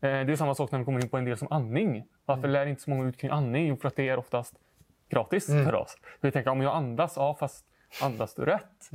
Eh, 0.00 0.10
det 0.10 0.32
är 0.32 0.36
samma 0.36 0.54
sak 0.54 0.72
när 0.72 0.78
vi 0.78 0.84
kommer 0.84 1.00
in 1.00 1.08
på 1.08 1.16
en 1.16 1.24
del 1.24 1.36
som 1.36 1.48
andning. 1.50 2.04
Varför 2.24 2.38
mm. 2.38 2.50
lär 2.50 2.66
inte 2.66 2.82
så 2.82 2.90
många 2.90 3.08
ut 3.08 3.16
kring 3.16 3.30
andning? 3.30 3.66
Jo, 3.66 3.76
för 3.76 3.88
att 3.88 3.96
det 3.96 4.08
är 4.08 4.16
oftast 4.16 4.54
gratis 5.08 5.48
mm. 5.48 5.64
för 5.64 5.74
oss. 5.74 5.96
Vi 6.20 6.30
tänker 6.30 6.50
om 6.50 6.60
jag 6.60 6.74
andas, 6.74 7.12
ja 7.16 7.36
fast 7.40 7.66
andas 8.02 8.34
du 8.34 8.44
rätt? 8.44 8.90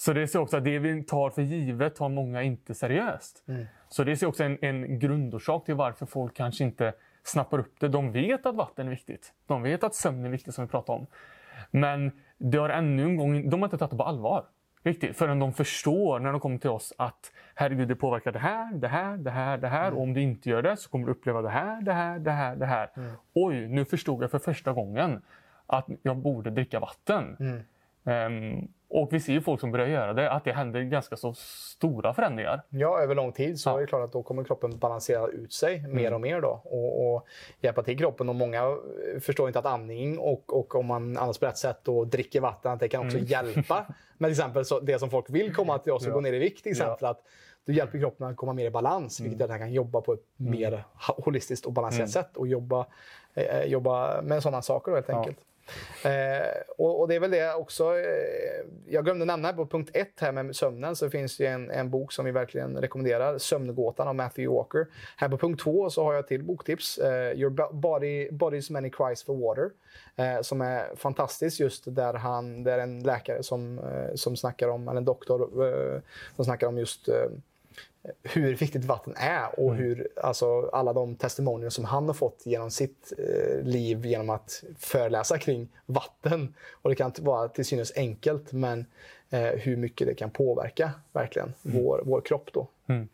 Så 0.00 0.12
det 0.12 0.34
är 0.34 0.38
också 0.38 0.56
att 0.56 0.64
det 0.64 0.78
vi 0.78 1.02
tar 1.02 1.30
för 1.30 1.42
givet 1.42 1.94
tar 1.94 2.08
många 2.08 2.42
inte 2.42 2.74
seriöst. 2.74 3.44
Mm. 3.48 3.66
Så 3.88 4.04
det 4.04 4.22
är 4.22 4.26
också 4.26 4.44
en, 4.44 4.58
en 4.60 4.98
grundorsak 4.98 5.64
till 5.64 5.74
varför 5.74 6.06
folk 6.06 6.36
kanske 6.36 6.64
inte 6.64 6.92
snappar 7.22 7.58
upp 7.58 7.80
det. 7.80 7.88
De 7.88 8.12
vet 8.12 8.46
att 8.46 8.54
vatten 8.54 8.86
är 8.86 8.90
viktigt. 8.90 9.32
De 9.46 9.62
vet 9.62 9.84
att 9.84 9.94
sömn 9.94 10.24
är 10.24 10.28
viktigt 10.28 10.54
som 10.54 10.64
vi 10.64 10.70
pratade 10.70 10.98
om. 10.98 11.06
Men 11.70 12.12
det 12.38 12.58
har 12.58 12.68
ännu 12.68 13.02
en 13.02 13.16
gång, 13.16 13.50
de 13.50 13.60
har 13.60 13.66
inte 13.66 13.78
tagit 13.78 13.90
det 13.90 13.96
på 13.96 14.02
allvar. 14.02 14.44
Riktigt, 14.82 15.16
förrän 15.16 15.38
de 15.38 15.52
förstår 15.52 16.20
när 16.20 16.32
de 16.32 16.40
kommer 16.40 16.58
till 16.58 16.70
oss 16.70 16.92
att 16.98 17.32
herregud, 17.54 17.88
det 17.88 17.96
påverkar 17.96 18.32
det 18.32 18.38
här, 18.38 18.74
det 18.74 18.88
här, 18.88 19.16
det 19.16 19.30
här, 19.30 19.58
det 19.58 19.68
här. 19.68 19.86
Mm. 19.86 19.96
Och 19.96 20.02
om 20.02 20.12
du 20.12 20.20
inte 20.20 20.50
gör 20.50 20.62
det 20.62 20.76
så 20.76 20.90
kommer 20.90 21.06
du 21.06 21.12
uppleva 21.12 21.42
det 21.42 21.50
här, 21.50 21.82
det 21.82 21.92
här, 21.92 22.18
det 22.18 22.30
här, 22.30 22.56
det 22.56 22.66
här. 22.66 22.90
Mm. 22.96 23.12
Oj, 23.34 23.68
nu 23.68 23.84
förstod 23.84 24.22
jag 24.22 24.30
för 24.30 24.38
första 24.38 24.72
gången 24.72 25.22
att 25.66 25.86
jag 26.02 26.16
borde 26.16 26.50
dricka 26.50 26.80
vatten. 26.80 27.36
Um, 28.04 28.68
och 28.92 29.12
vi 29.12 29.20
ser 29.20 29.32
ju 29.32 29.40
folk 29.40 29.60
som 29.60 29.72
börjar 29.72 29.86
göra 29.86 30.12
det, 30.12 30.30
att 30.30 30.44
det 30.44 30.52
händer 30.52 30.82
ganska 30.82 31.16
så 31.16 31.34
stora 31.34 32.14
förändringar. 32.14 32.62
Ja, 32.68 33.00
över 33.00 33.14
lång 33.14 33.32
tid 33.32 33.60
så 33.60 33.70
ja. 33.70 33.76
är 33.76 33.80
det 33.80 33.86
klart 33.86 34.04
att 34.04 34.12
då 34.12 34.22
kommer 34.22 34.44
kroppen 34.44 34.78
balansera 34.78 35.26
ut 35.26 35.52
sig 35.52 35.78
mm. 35.78 35.96
mer 35.96 36.12
och 36.14 36.20
mer 36.20 36.40
då 36.40 36.60
och, 36.64 37.14
och 37.14 37.26
hjälpa 37.60 37.82
till 37.82 37.98
kroppen. 37.98 38.28
Och 38.28 38.34
många 38.34 38.76
förstår 39.20 39.48
inte 39.48 39.58
att 39.58 39.66
andning 39.66 40.18
och, 40.18 40.58
och 40.58 40.74
om 40.74 40.86
man 40.86 41.18
andas 41.18 41.38
på 41.38 41.46
rätt 41.46 41.58
sätt 41.58 41.88
och 41.88 42.06
dricker 42.06 42.40
vatten, 42.40 42.72
att 42.72 42.80
det 42.80 42.88
kan 42.88 43.06
också 43.06 43.16
mm. 43.16 43.28
hjälpa. 43.28 43.86
Men 44.18 44.28
till 44.28 44.40
exempel 44.40 44.64
så, 44.64 44.80
det 44.80 44.98
som 44.98 45.10
folk 45.10 45.30
vill 45.30 45.54
komma 45.54 45.78
till 45.78 45.92
oss 45.92 46.02
och 46.02 46.10
ja. 46.10 46.14
gå 46.14 46.20
ner 46.20 46.32
i 46.32 46.38
vikt 46.38 46.62
till 46.62 46.72
exempel. 46.72 46.98
Ja. 47.00 47.08
Att 47.08 47.22
du 47.64 47.74
hjälper 47.74 47.98
kroppen 47.98 48.26
att 48.26 48.36
komma 48.36 48.52
mer 48.52 48.66
i 48.66 48.70
balans, 48.70 49.20
vilket 49.20 49.32
mm. 49.32 49.38
gör 49.40 49.44
att 49.44 49.60
den 49.60 49.68
kan 49.68 49.72
jobba 49.72 50.00
på 50.00 50.12
ett 50.12 50.24
mm. 50.40 50.52
mer 50.52 50.84
holistiskt 51.06 51.66
och 51.66 51.72
balanserat 51.72 52.14
mm. 52.14 52.24
sätt 52.24 52.36
och 52.36 52.48
jobba, 52.48 52.86
eh, 53.34 53.64
jobba 53.64 54.22
med 54.22 54.42
sådana 54.42 54.62
saker 54.62 54.90
då, 54.90 54.96
helt 54.96 55.10
enkelt. 55.10 55.38
Eh, 56.04 56.60
och, 56.78 57.00
och, 57.00 57.08
det 57.08 57.14
är 57.14 57.20
väl 57.20 57.30
det 57.30 57.54
också. 57.54 57.84
Eh, 57.84 58.64
jag 58.86 59.04
glömde 59.04 59.24
nämna 59.24 59.52
på 59.52 59.66
punkt 59.66 59.90
ett 59.94 60.20
här 60.20 60.32
med 60.32 60.56
sömnen 60.56 60.96
så 60.96 61.10
finns 61.10 61.36
det 61.36 61.46
en, 61.46 61.70
en 61.70 61.90
bok 61.90 62.12
som 62.12 62.24
vi 62.24 62.30
verkligen 62.30 62.76
rekommenderar. 62.76 63.38
Sömngåtan 63.38 64.08
av 64.08 64.14
Matthew 64.14 64.56
Walker. 64.56 64.86
Här 65.16 65.28
på 65.28 65.38
punkt 65.38 65.62
två 65.62 65.90
så 65.90 66.04
har 66.04 66.14
jag 66.14 66.28
till 66.28 66.44
boktips. 66.44 66.98
Eh, 66.98 67.38
Your 67.38 67.72
body, 67.72 68.30
Body's 68.30 68.72
Many 68.72 68.90
Cries 68.90 69.22
for 69.22 69.36
Water. 69.36 69.70
Eh, 70.16 70.40
som 70.42 70.60
är 70.60 70.96
fantastiskt 70.96 71.60
just 71.60 71.84
där 71.86 72.14
han, 72.14 72.64
det 72.64 72.72
är 72.72 72.78
en 72.78 73.02
läkare 73.02 73.42
som, 73.42 73.78
eh, 73.78 74.14
som 74.14 74.36
snackar 74.36 74.68
om, 74.68 74.88
eller 74.88 74.98
en 74.98 75.04
doktor 75.04 75.66
eh, 75.66 76.00
som 76.36 76.44
snackar 76.44 76.66
om 76.66 76.78
just 76.78 77.08
eh, 77.08 77.14
hur 78.22 78.54
viktigt 78.54 78.84
vatten 78.84 79.14
är 79.16 79.60
och 79.60 79.72
mm. 79.72 79.78
hur 79.78 80.08
alltså, 80.22 80.70
alla 80.72 80.92
de 80.92 81.16
testimonier 81.16 81.70
som 81.70 81.84
han 81.84 82.06
har 82.06 82.14
fått 82.14 82.46
genom 82.46 82.70
sitt 82.70 83.12
eh, 83.18 83.64
liv 83.64 84.06
genom 84.06 84.30
att 84.30 84.64
föreläsa 84.78 85.38
kring 85.38 85.68
vatten. 85.86 86.54
Och 86.70 86.90
det 86.90 86.96
kan 86.96 87.12
vara 87.20 87.48
till 87.48 87.64
synes 87.64 87.92
enkelt 87.96 88.52
men 88.52 88.86
eh, 89.30 89.40
hur 89.40 89.76
mycket 89.76 90.06
det 90.06 90.14
kan 90.14 90.30
påverka 90.30 90.90
verkligen 91.12 91.54
mm. 91.64 91.82
vår, 91.82 92.02
vår 92.04 92.20
kropp. 92.20 92.50
Då. 92.52 92.68
Mm. 92.86 93.08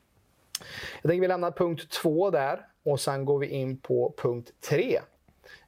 Jag 1.03 1.11
tänker 1.11 1.21
vi 1.21 1.29
lämnar 1.29 1.51
punkt 1.51 1.91
två 1.91 2.31
där 2.31 2.67
och 2.83 3.01
sen 3.01 3.25
går 3.25 3.39
vi 3.39 3.47
in 3.47 3.79
på 3.79 4.15
punkt 4.17 4.53
tre. 4.69 5.01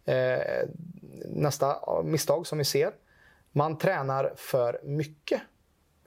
Eh, 0.04 0.68
nästa 1.25 1.78
misstag 2.02 2.46
som 2.46 2.58
vi 2.58 2.64
ser. 2.64 2.92
Man 3.52 3.78
tränar 3.78 4.32
för 4.37 4.80
mycket. 4.82 5.42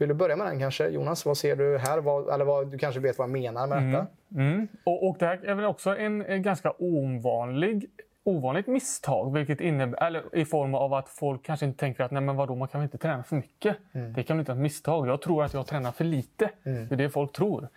Vill 0.02 0.08
du 0.08 0.14
börja 0.14 0.36
med 0.36 0.48
den 0.48 0.60
kanske? 0.60 0.88
Jonas, 0.88 1.26
vad 1.26 1.38
ser 1.38 1.56
du 1.56 1.78
här? 1.78 1.98
Vad, 1.98 2.34
eller 2.34 2.46
vad, 2.46 2.72
du 2.72 2.78
kanske 2.78 3.00
vet 3.00 3.18
vad 3.18 3.26
jag 3.26 3.34
menar 3.34 3.68
med 3.68 3.84
detta? 3.84 4.08
Mm. 4.36 4.54
Mm. 4.54 4.68
Och, 4.84 5.10
och 5.10 5.16
det 5.20 5.26
här 5.26 5.46
är 5.46 5.56
väl 5.56 5.66
också 5.66 5.98
en, 5.98 6.22
en 6.22 6.42
ganska 6.42 6.74
ovanlig 6.78 7.90
ovanligt 8.24 8.68
misstag 8.68 9.34
vilket 9.34 9.62
innebär, 9.62 10.04
eller 10.04 10.36
i 10.36 10.46
form 10.46 10.76
av 10.76 10.94
att 10.94 11.10
folk 11.10 11.44
kanske 11.44 11.66
inte 11.66 11.80
tänker 11.80 12.04
att 12.04 12.12
nej 12.12 12.22
men 12.22 12.36
vadå, 12.36 12.56
man 12.56 12.68
kan 12.68 12.82
väl 12.82 12.86
inte 12.86 12.98
träna 12.98 13.24
för 13.24 13.36
mycket. 13.36 13.78
Mm. 13.94 14.14
Det 14.14 14.24
kan 14.24 14.38
väl 14.38 14.42
inte 14.42 14.52
vara 14.52 14.60
ett 14.60 14.64
misstag. 14.64 15.08
Jag 15.08 15.22
tror 15.22 15.44
att 15.44 15.54
jag 15.54 15.68
tränar 15.68 15.92
för 15.92 16.04
lite. 16.04 16.50
Mm. 16.64 16.88
Det 16.88 16.96
är 16.96 16.98
det 16.98 17.10
folk 17.10 17.32
tror. 17.32 17.68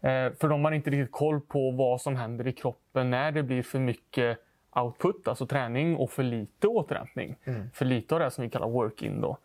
Eh, 0.00 0.32
för 0.40 0.48
de 0.48 0.64
har 0.64 0.72
inte 0.72 0.90
riktigt 0.90 1.12
koll 1.12 1.40
på 1.40 1.70
vad 1.70 2.00
som 2.00 2.16
händer 2.16 2.46
i 2.46 2.52
kroppen 2.52 3.10
när 3.10 3.32
det 3.32 3.42
blir 3.42 3.62
för 3.62 3.78
mycket 3.78 4.38
output, 4.74 5.28
alltså 5.28 5.46
träning, 5.46 5.96
och 5.96 6.10
för 6.10 6.22
lite 6.22 6.66
återhämtning. 6.66 7.36
Mm. 7.44 7.70
För 7.74 7.84
lite 7.84 8.14
av 8.14 8.20
det 8.20 8.30
som 8.30 8.44
vi 8.44 8.50
kallar 8.50 8.68
work-in. 8.68 9.20
Då. 9.20 9.38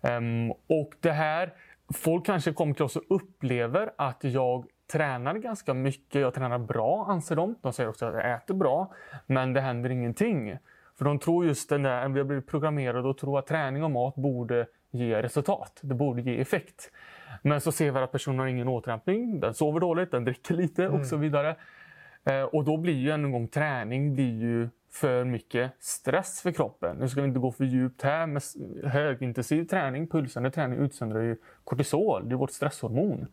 Um, 0.00 0.50
och 0.50 0.94
det 1.00 1.12
här 1.12 1.52
folk 1.94 2.26
kanske 2.26 2.52
kommer 2.52 2.74
till 2.74 2.84
oss 2.84 2.96
och 2.96 3.04
upplever 3.08 3.90
att 3.98 4.24
jag 4.24 4.66
tränar 4.92 5.34
ganska 5.34 5.74
mycket. 5.74 6.20
Jag 6.20 6.34
tränar 6.34 6.58
bra, 6.58 7.06
anser 7.08 7.36
de. 7.36 7.54
De 7.62 7.72
säger 7.72 7.90
också 7.90 8.06
att 8.06 8.14
jag 8.14 8.34
äter 8.34 8.54
bra, 8.54 8.92
men 9.26 9.52
det 9.52 9.60
händer 9.60 9.90
ingenting. 9.90 10.58
För 10.98 11.04
de 11.04 11.18
tror 11.18 11.46
just 11.46 11.68
den 11.68 11.82
där, 11.82 12.08
vi 12.08 12.20
har 12.20 12.26
blivit 12.26 12.46
programmerade 12.46 13.10
att 13.10 13.18
tro 13.18 13.38
att 13.38 13.46
träning 13.46 13.84
och 13.84 13.90
mat 13.90 14.14
borde 14.14 14.66
ge 14.90 15.22
resultat. 15.22 15.80
Det 15.82 15.94
borde 15.94 16.22
ge 16.22 16.40
effekt. 16.40 16.90
Men 17.42 17.60
så 17.60 17.72
ser 17.72 17.90
vi 17.90 17.98
att 17.98 18.12
personen 18.12 18.38
har 18.38 18.46
ingen 18.46 18.68
återhämtning, 18.68 19.40
den 19.40 19.54
sover 19.54 19.80
dåligt, 19.80 20.10
den 20.10 20.24
dricker 20.24 20.54
lite 20.54 20.84
mm. 20.84 21.00
och 21.00 21.06
så 21.06 21.16
vidare. 21.16 21.56
Eh, 22.24 22.42
och 22.42 22.64
då 22.64 22.76
blir 22.76 22.94
ju 22.94 23.10
en 23.10 23.32
gång 23.32 23.48
träning 23.48 24.14
blir 24.14 24.40
ju 24.40 24.68
för 24.90 25.24
mycket 25.24 25.72
stress 25.80 26.40
för 26.42 26.52
kroppen. 26.52 26.96
Nu 26.96 27.08
ska 27.08 27.20
vi 27.20 27.28
inte 27.28 27.40
gå 27.40 27.52
för 27.52 27.64
djupt 27.64 28.02
här, 28.02 28.26
men 28.26 28.40
högintensiv 28.90 29.64
träning, 29.64 30.06
pulsande 30.06 30.50
träning 30.50 30.78
utsöndrar 30.78 31.20
ju 31.20 31.36
kortisol, 31.64 32.28
det 32.28 32.34
är 32.34 32.36
vårt 32.36 32.50
stresshormon. 32.50 33.26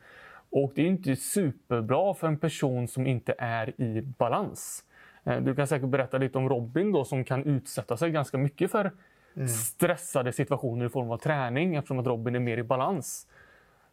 Och 0.50 0.72
det 0.76 0.82
är 0.82 0.86
inte 0.86 1.16
superbra 1.16 2.14
för 2.14 2.28
en 2.28 2.38
person 2.40 2.88
som 2.88 3.08
inte 3.08 3.36
är 3.38 3.82
i 3.82 4.02
balans. 4.02 4.84
Eh, 5.24 5.42
du 5.42 5.56
kan 5.56 5.68
säkert 5.68 5.90
berätta 5.90 6.18
lite 6.18 6.38
om 6.38 6.50
Robin 6.50 6.92
då 6.92 7.06
som 7.06 7.24
kan 7.24 7.44
utsätta 7.44 7.98
sig 7.98 8.12
ganska 8.12 8.38
mycket 8.38 8.72
för 8.72 8.92
mm. 9.36 9.48
stressade 9.48 10.34
situationer 10.34 10.86
i 10.86 10.90
form 10.90 11.12
av 11.12 11.18
träning 11.18 11.76
eftersom 11.76 12.00
att 12.00 12.08
Robin 12.08 12.36
är 12.36 12.40
mer 12.40 12.58
i 12.58 12.64
balans. 12.64 13.28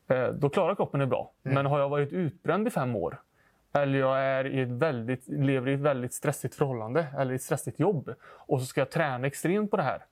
Eh, 0.08 0.28
då 0.28 0.48
klarar 0.48 0.74
kroppen 0.74 1.00
det 1.00 1.06
bra. 1.06 1.32
Mm. 1.44 1.54
Men 1.54 1.66
har 1.66 1.80
jag 1.80 1.88
varit 1.88 2.12
utbränd 2.12 2.66
i 2.66 2.70
fem 2.70 2.96
år 2.96 3.18
Eller 3.72 3.98
jag 3.98 4.20
är 4.20 4.46
i 4.46 4.60
ett 4.60 4.68
väldigt, 4.68 5.28
lever 5.28 5.70
i 5.70 5.74
ett 5.74 5.80
väldigt 5.80 6.14
stressigt 6.14 6.54
förhållande 6.54 7.06
eller 7.18 7.34
ett 7.34 7.42
stressigt 7.42 7.80
jobb. 7.80 8.14
Och 8.22 8.60
så 8.60 8.66
ska 8.66 8.80
jag 8.80 8.90
träna 8.90 9.26
extremt 9.26 9.70
på 9.70 9.76
det 9.76 9.82
här. 9.82 10.04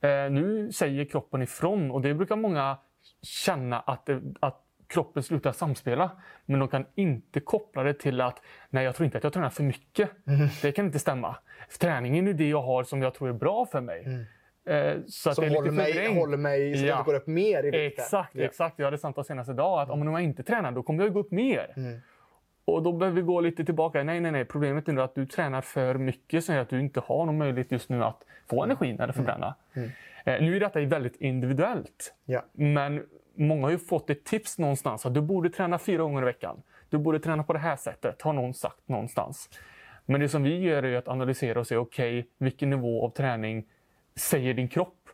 Eh, 0.00 0.30
nu 0.30 0.72
säger 0.72 1.04
kroppen 1.04 1.42
ifrån 1.42 1.90
och 1.90 2.00
det 2.00 2.14
brukar 2.14 2.36
många 2.36 2.78
känna 3.22 3.80
att, 3.80 4.06
det, 4.06 4.22
att 4.40 4.60
kroppen 4.86 5.22
slutar 5.22 5.52
samspela. 5.52 6.10
Men 6.46 6.60
de 6.60 6.68
kan 6.68 6.86
inte 6.94 7.40
koppla 7.40 7.82
det 7.82 7.94
till 7.94 8.20
att 8.20 8.42
nej, 8.70 8.84
jag 8.84 8.94
tror 8.94 9.04
inte 9.04 9.18
att 9.18 9.24
jag 9.24 9.32
tränar 9.32 9.50
för 9.50 9.62
mycket. 9.62 10.10
Mm. 10.26 10.48
Det 10.62 10.72
kan 10.72 10.86
inte 10.86 10.98
stämma. 10.98 11.36
Träningen 11.80 12.28
är 12.28 12.32
det 12.32 12.48
jag 12.48 12.62
har 12.62 12.84
som 12.84 13.02
jag 13.02 13.14
tror 13.14 13.28
är 13.28 13.32
bra 13.32 13.66
för 13.66 13.80
mig. 13.80 14.04
Mm. 14.04 14.24
Eh, 14.66 15.02
så 15.06 15.34
som 15.34 15.48
håller 15.48 15.70
mig, 15.70 16.14
håller 16.14 16.36
mig 16.36 16.76
så 16.76 16.84
ja. 16.84 16.96
jag 16.96 17.04
går 17.04 17.14
upp 17.14 17.26
mer 17.26 17.64
i 17.64 17.70
vikt. 17.70 17.98
Exakt, 17.98 18.34
ja. 18.34 18.44
exakt. 18.44 18.78
Jag 18.78 18.86
hade 18.86 18.98
samtal 18.98 19.24
senast 19.24 19.50
idag 19.50 19.80
att 19.80 19.90
om 19.90 20.12
jag 20.12 20.20
inte 20.22 20.42
tränar 20.42 20.72
då 20.72 20.82
kommer 20.82 21.04
jag 21.04 21.12
gå 21.12 21.20
upp 21.20 21.30
mer. 21.30 21.72
Mm. 21.76 22.00
Och 22.64 22.82
då 22.82 22.92
behöver 22.92 23.16
vi 23.16 23.22
gå 23.22 23.40
lite 23.40 23.64
tillbaka. 23.64 24.02
Nej, 24.02 24.20
nej, 24.20 24.32
nej. 24.32 24.44
Problemet 24.44 24.88
är 24.88 24.96
att 24.96 25.14
du 25.14 25.26
tränar 25.26 25.60
för 25.60 25.94
mycket 25.94 26.44
så 26.44 26.52
att 26.52 26.68
du 26.68 26.80
inte 26.80 27.00
har 27.00 27.26
någon 27.26 27.38
möjlighet 27.38 27.72
just 27.72 27.88
nu 27.88 28.04
att 28.04 28.22
få 28.50 28.64
energin 28.64 29.00
eller 29.00 29.12
förbränna. 29.12 29.54
Mm. 29.74 29.90
Mm. 30.24 30.42
Eh, 30.42 30.48
nu 30.48 30.56
är 30.56 30.60
detta 30.60 30.80
väldigt 30.80 31.16
individuellt. 31.16 32.14
Ja. 32.24 32.44
Men 32.52 33.06
många 33.34 33.62
har 33.62 33.70
ju 33.70 33.78
fått 33.78 34.10
ett 34.10 34.24
tips 34.24 34.58
någonstans 34.58 35.06
att 35.06 35.14
du 35.14 35.20
borde 35.20 35.50
träna 35.50 35.78
fyra 35.78 36.02
gånger 36.02 36.22
i 36.22 36.24
veckan. 36.24 36.62
Du 36.88 36.98
borde 36.98 37.20
träna 37.20 37.42
på 37.42 37.52
det 37.52 37.58
här 37.58 37.76
sättet, 37.76 38.22
har 38.22 38.32
någon 38.32 38.54
sagt 38.54 38.88
någonstans. 38.88 39.50
Men 40.06 40.20
det 40.20 40.28
som 40.28 40.42
vi 40.42 40.58
gör 40.58 40.82
är 40.82 40.96
att 40.96 41.08
analysera 41.08 41.60
och 41.60 41.66
se, 41.66 41.76
okej, 41.76 42.18
okay, 42.18 42.30
vilken 42.38 42.70
nivå 42.70 43.04
av 43.04 43.10
träning 43.10 43.64
säger 44.16 44.54
din 44.54 44.68
kropp 44.68 45.08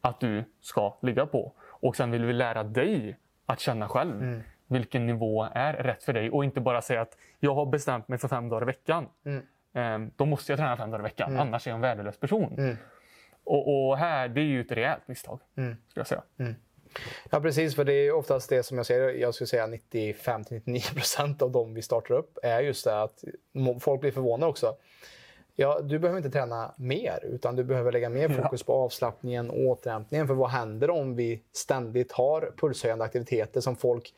att 0.00 0.20
du 0.20 0.44
ska 0.60 0.96
ligga 1.02 1.26
på? 1.26 1.52
Och 1.58 1.96
sen 1.96 2.10
vill 2.10 2.24
vi 2.24 2.32
lära 2.32 2.62
dig 2.62 3.16
att 3.46 3.60
känna 3.60 3.88
själv. 3.88 4.22
Mm. 4.22 4.40
Vilken 4.66 5.06
nivå 5.06 5.48
är 5.54 5.72
rätt 5.72 6.02
för 6.02 6.12
dig? 6.12 6.30
Och 6.30 6.44
inte 6.44 6.60
bara 6.60 6.82
säga 6.82 7.00
att 7.00 7.16
jag 7.40 7.54
har 7.54 7.66
bestämt 7.66 8.08
mig 8.08 8.18
för 8.18 8.28
fem 8.28 8.48
dagar 8.48 8.62
i 8.62 8.66
veckan. 8.66 9.08
Mm. 9.24 9.46
Ehm, 9.74 10.10
då 10.16 10.24
måste 10.24 10.52
jag 10.52 10.58
träna 10.58 10.76
fem 10.76 10.90
dagar 10.90 11.02
i 11.02 11.08
veckan, 11.08 11.28
mm. 11.30 11.40
annars 11.40 11.66
är 11.66 11.70
jag 11.70 11.74
en 11.74 11.80
värdelös 11.80 12.20
person. 12.20 12.54
Mm. 12.58 12.76
Och, 13.44 13.88
och, 13.88 13.98
här, 13.98 14.28
det 14.28 14.40
är 14.40 14.44
ju 14.44 14.60
ett 14.60 14.72
rejält 14.72 15.08
misstag, 15.08 15.40
mm. 15.56 15.76
skulle 15.88 16.00
jag 16.00 16.06
säga. 16.06 16.22
Mm. 16.38 16.54
Ja, 17.30 17.40
precis. 17.40 17.74
För 17.74 17.84
det 17.84 17.92
är 17.92 18.12
oftast 18.12 18.48
det 18.48 18.62
som 18.62 18.76
jag 18.76 18.86
säger, 18.86 19.10
jag 19.10 19.34
skulle 19.34 19.48
säga 19.48 19.66
95-99% 19.66 21.42
av 21.42 21.50
de 21.50 21.74
vi 21.74 21.82
startar 21.82 22.14
upp 22.14 22.38
är 22.42 22.60
just 22.60 22.84
det 22.84 23.02
att 23.02 23.24
folk 23.80 24.00
blir 24.00 24.12
förvånade 24.12 24.50
också. 24.50 24.76
Ja, 25.58 25.80
du 25.82 25.98
behöver 25.98 26.18
inte 26.18 26.30
träna 26.30 26.74
mer, 26.76 27.18
utan 27.22 27.56
du 27.56 27.64
behöver 27.64 27.92
lägga 27.92 28.08
mer 28.08 28.28
fokus 28.42 28.62
på 28.62 28.72
avslappningen 28.72 29.50
och 29.50 29.58
återhämtningen. 29.58 30.26
För 30.26 30.34
vad 30.34 30.50
händer 30.50 30.90
om 30.90 31.16
vi 31.16 31.42
ständigt 31.52 32.12
har 32.12 32.52
pulshöjande 32.56 33.04
aktiviteter 33.04 33.60
som 33.60 33.76
folk 33.76 34.14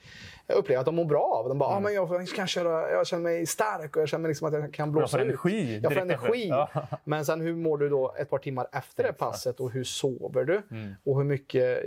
upplever 0.47 0.80
att 0.80 0.87
de 0.87 0.95
mår 0.95 1.04
bra 1.04 1.23
av? 1.23 1.49
De 1.49 1.59
bara, 1.59 1.71
mm. 1.71 1.78
ah, 1.78 1.80
men 1.80 1.95
jag, 1.95 2.28
kan 2.28 2.47
köra, 2.47 2.90
jag 2.90 3.07
känner 3.07 3.23
mig 3.23 3.47
stark 3.47 3.97
och 3.97 4.02
jag 4.02 4.09
känner 4.09 4.28
liksom 4.28 4.49
att 4.49 4.54
jag 4.54 4.75
kan 4.75 4.92
blåsa 4.92 5.02
jag 5.02 5.11
får 5.11 5.18
energi. 5.18 5.80
Jag 5.83 5.92
får 5.92 6.00
energi. 6.00 6.49
Ja. 6.49 6.71
Men 7.04 7.25
sen 7.25 7.40
hur 7.40 7.54
mår 7.57 7.78
du 7.78 7.88
då 7.88 8.14
ett 8.18 8.30
par 8.30 8.38
timmar 8.38 8.68
efter 8.73 9.02
det 9.02 9.12
passet 9.12 9.61
och 9.61 9.71
hur 9.71 9.85
sover 9.85 10.45
du? 10.45 10.62
Mm. 10.71 10.95
Och 11.04 11.16
hur 11.16 11.25
mycket 11.25 11.83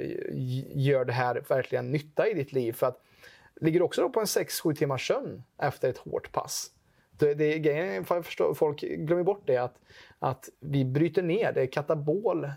gör 0.75 1.05
det 1.05 1.13
här 1.13 1.43
verkligen 1.49 1.91
nytta 1.91 2.27
i 2.27 2.33
ditt 2.33 2.51
liv? 2.51 2.73
För 2.73 2.87
att 2.87 3.01
Ligger 3.61 3.81
också 3.81 4.09
på 4.09 4.19
en 4.19 4.25
6-7 4.25 4.75
timmars 4.75 5.07
sömn 5.07 5.43
efter 5.57 5.89
ett 5.89 5.97
hårt 5.97 6.31
pass? 6.31 6.71
Det, 7.25 7.33
det, 7.33 7.59
grejen, 7.59 8.05
förstår, 8.05 8.53
folk 8.53 8.81
glömmer 8.81 9.23
bort 9.23 9.43
det 9.45 9.57
att, 9.57 9.75
att 10.19 10.49
vi 10.59 10.85
bryter 10.85 11.21
ner, 11.21 11.51
det 11.53 11.61
är 11.61 11.65
katabol 11.65 12.43
eh, 12.43 12.51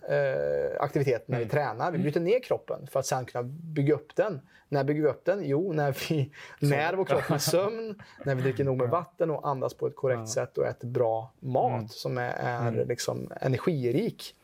aktivitet 0.80 1.28
när 1.28 1.38
vi 1.38 1.44
mm. 1.44 1.50
tränar. 1.50 1.92
Vi 1.92 1.98
bryter 1.98 2.20
ner 2.20 2.40
kroppen 2.40 2.86
för 2.90 3.00
att 3.00 3.06
sen 3.06 3.24
kunna 3.24 3.42
bygga 3.42 3.94
upp 3.94 4.16
den. 4.16 4.40
När 4.68 4.84
bygger 4.84 5.02
vi 5.02 5.08
upp 5.08 5.24
den? 5.24 5.40
Jo, 5.44 5.72
när 5.72 5.96
vi 6.08 6.30
när 6.58 6.94
vår 6.94 7.04
kropp 7.04 7.28
med 7.28 7.42
sömn, 7.42 8.02
när 8.24 8.34
vi 8.34 8.42
dricker 8.42 8.64
nog 8.64 8.76
med 8.76 8.88
vatten 8.88 9.30
och 9.30 9.48
andas 9.48 9.74
på 9.74 9.86
ett 9.86 9.96
korrekt 9.96 10.20
ja. 10.20 10.26
sätt 10.26 10.58
och 10.58 10.66
äter 10.66 10.88
bra 10.88 11.32
mat 11.38 11.72
mm. 11.72 11.88
som 11.88 12.18
är, 12.18 12.32
är 12.32 12.68
mm. 12.68 12.88
liksom 12.88 13.32
energirik. 13.40 14.34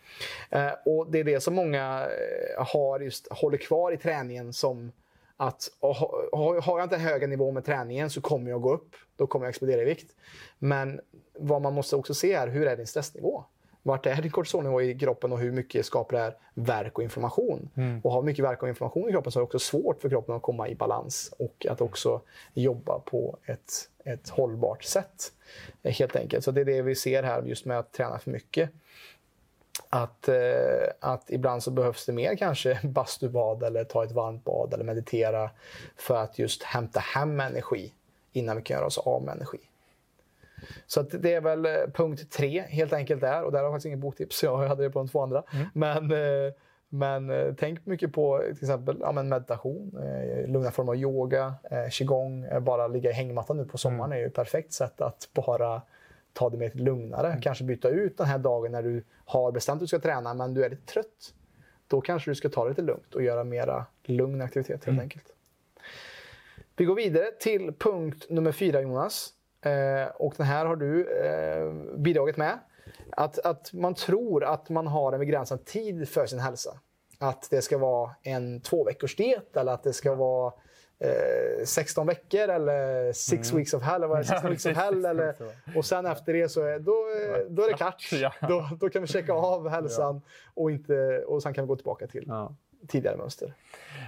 Eh, 0.50 0.72
och 0.84 1.10
det 1.10 1.18
är 1.18 1.24
det 1.24 1.40
som 1.40 1.54
många 1.54 2.02
eh, 2.02 2.66
har 2.66 3.00
just, 3.00 3.28
håller 3.30 3.58
kvar 3.58 3.92
i 3.92 3.96
träningen 3.96 4.52
som 4.52 4.92
att 5.40 5.70
har 6.32 6.78
jag 6.78 6.82
inte 6.82 6.96
en 6.96 7.00
högre 7.00 7.26
nivå 7.26 7.50
med 7.50 7.64
träningen 7.64 8.10
så 8.10 8.20
kommer 8.20 8.50
jag 8.50 8.62
gå 8.62 8.74
upp. 8.74 8.96
Då 9.16 9.26
kommer 9.26 9.46
jag 9.46 9.50
explodera 9.50 9.82
i 9.82 9.84
vikt. 9.84 10.14
Men 10.58 11.00
vad 11.32 11.62
man 11.62 11.74
måste 11.74 11.96
också 11.96 12.14
se 12.14 12.32
är 12.32 12.48
hur 12.48 12.66
är 12.66 12.76
din 12.76 12.86
stressnivå? 12.86 13.44
Vart 13.82 14.06
är 14.06 14.22
din 14.22 14.30
kortisolnivå 14.30 14.82
i 14.82 14.98
kroppen 14.98 15.32
och 15.32 15.38
hur 15.38 15.52
mycket 15.52 15.86
skapar 15.86 16.16
det 16.16 16.22
här 16.22 16.36
verk 16.54 16.98
och 16.98 17.04
inflammation? 17.04 17.70
Mm. 17.76 18.00
Och 18.04 18.12
har 18.12 18.22
mycket 18.22 18.44
verk 18.44 18.62
och 18.62 18.68
inflammation 18.68 19.08
i 19.08 19.12
kroppen 19.12 19.32
så 19.32 19.38
är 19.38 19.40
det 19.40 19.44
också 19.44 19.58
svårt 19.58 20.02
för 20.02 20.08
kroppen 20.08 20.34
att 20.34 20.42
komma 20.42 20.68
i 20.68 20.74
balans 20.74 21.34
och 21.38 21.66
att 21.70 21.80
också 21.80 22.20
jobba 22.54 22.98
på 22.98 23.38
ett, 23.44 23.72
ett 24.04 24.28
hållbart 24.28 24.84
sätt. 24.84 25.32
Helt 25.82 26.16
enkelt. 26.16 26.44
Så 26.44 26.50
det 26.50 26.60
är 26.60 26.64
det 26.64 26.82
vi 26.82 26.94
ser 26.94 27.22
här 27.22 27.42
just 27.42 27.64
med 27.64 27.78
att 27.78 27.92
träna 27.92 28.18
för 28.18 28.30
mycket 28.30 28.70
att, 29.88 30.28
eh, 30.28 30.34
att 31.00 31.30
ibland 31.30 31.62
så 31.62 31.70
behövs 31.70 32.06
det 32.06 32.12
mer 32.12 32.36
kanske 32.36 32.80
bastubad 32.84 33.62
eller 33.62 33.84
ta 33.84 34.04
ett 34.04 34.12
varmt 34.12 34.44
bad 34.44 34.74
eller 34.74 34.84
meditera 34.84 35.50
för 35.96 36.16
att 36.16 36.38
just 36.38 36.62
hämta 36.62 37.00
hem 37.00 37.40
energi 37.40 37.92
innan 38.32 38.56
vi 38.56 38.62
kan 38.62 38.76
göra 38.76 38.86
oss 38.86 38.98
av 38.98 39.22
med 39.22 39.34
energi. 39.34 39.58
Så 40.86 41.02
det 41.02 41.34
är 41.34 41.40
väl 41.40 41.66
eh, 41.66 41.72
punkt 41.94 42.30
tre 42.30 42.60
helt 42.60 42.92
enkelt 42.92 43.20
där 43.20 43.42
och 43.42 43.52
där 43.52 43.58
har 43.58 43.64
jag 43.64 43.72
faktiskt 43.72 43.86
inget 43.86 43.98
boktips. 43.98 44.42
Jag 44.42 44.56
hade 44.56 44.82
det 44.82 44.90
på 44.90 44.98
de 44.98 45.08
två 45.08 45.22
andra. 45.22 45.42
Mm. 45.52 45.66
Men, 45.74 46.12
eh, 46.12 46.52
men 46.92 47.56
tänk 47.56 47.86
mycket 47.86 48.12
på 48.12 48.42
till 48.46 48.64
exempel 48.64 48.96
ja, 49.00 49.12
meditation, 49.12 49.98
lugna 50.46 50.70
former 50.70 50.92
av 50.92 50.98
yoga, 50.98 51.54
qigong. 51.90 52.46
Bara 52.60 52.88
ligga 52.88 53.10
i 53.10 53.12
hängmattan 53.12 53.56
nu 53.56 53.64
på 53.64 53.78
sommaren 53.78 54.04
mm. 54.04 54.16
är 54.16 54.20
ju 54.20 54.26
ett 54.26 54.34
perfekt 54.34 54.72
sätt 54.72 55.00
att 55.00 55.28
bara 55.34 55.82
ta 56.32 56.50
det 56.50 56.56
mer 56.56 56.70
lugnare. 56.74 57.26
Mm. 57.26 57.40
Kanske 57.40 57.64
byta 57.64 57.88
ut 57.88 58.18
den 58.18 58.26
här 58.26 58.38
dagen 58.38 58.72
när 58.72 58.82
du 58.82 59.04
har 59.24 59.52
bestämt 59.52 59.76
att 59.76 59.80
du 59.80 59.86
ska 59.86 59.98
träna 59.98 60.34
men 60.34 60.54
du 60.54 60.64
är 60.64 60.70
lite 60.70 60.92
trött. 60.92 61.34
Då 61.86 62.00
kanske 62.00 62.30
du 62.30 62.34
ska 62.34 62.48
ta 62.48 62.64
det 62.64 62.70
lite 62.70 62.82
lugnt 62.82 63.14
och 63.14 63.22
göra 63.22 63.44
mera 63.44 63.86
lugn 64.04 64.42
aktivitet 64.42 64.84
helt 64.84 64.86
mm. 64.86 65.00
enkelt. 65.00 65.24
Vi 66.76 66.84
går 66.84 66.94
vidare 66.94 67.30
till 67.40 67.72
punkt 67.72 68.26
nummer 68.28 68.52
fyra 68.52 68.80
Jonas. 68.80 69.32
Eh, 69.62 70.06
och 70.14 70.34
den 70.36 70.46
här 70.46 70.66
har 70.66 70.76
du 70.76 71.06
eh, 71.06 71.72
bidragit 71.98 72.36
med. 72.36 72.58
Att, 73.10 73.38
att 73.38 73.72
man 73.72 73.94
tror 73.94 74.44
att 74.44 74.68
man 74.68 74.86
har 74.86 75.12
en 75.12 75.20
begränsad 75.20 75.64
tid 75.64 76.08
för 76.08 76.26
sin 76.26 76.38
hälsa. 76.38 76.80
Att 77.18 77.50
det 77.50 77.62
ska 77.62 77.78
vara 77.78 78.10
en 78.22 78.60
två 78.60 78.84
veckors 78.84 79.16
diet 79.16 79.56
eller 79.56 79.72
att 79.72 79.82
det 79.82 79.92
ska 79.92 80.14
vara 80.14 80.52
eh, 81.00 81.64
16 81.64 82.06
veckor 82.06 82.48
eller 82.48 83.12
6 83.12 83.50
mm. 83.50 83.58
weeks 83.58 83.74
of 83.74 83.82
hell. 83.82 84.02
Eller 84.02 84.22
16 84.22 84.50
weeks 84.50 84.66
of 84.66 84.76
hell 84.76 85.04
eller, 85.04 85.34
och 85.76 85.84
sen 85.84 86.06
efter 86.06 86.32
det 86.32 86.48
så 86.48 86.62
är, 86.62 86.78
då, 86.78 86.94
då 87.48 87.62
är 87.62 87.68
det 87.68 87.76
klart. 87.76 88.08
Ja. 88.12 88.32
Då, 88.48 88.68
då 88.80 88.88
kan 88.88 89.02
vi 89.02 89.08
checka 89.08 89.32
av 89.32 89.68
hälsan 89.68 90.22
och, 90.54 90.70
inte, 90.70 91.24
och 91.26 91.42
sen 91.42 91.54
kan 91.54 91.64
vi 91.64 91.68
gå 91.68 91.76
tillbaka 91.76 92.06
till 92.06 92.24
ja. 92.26 92.54
tidigare 92.88 93.16
mönster. 93.16 93.54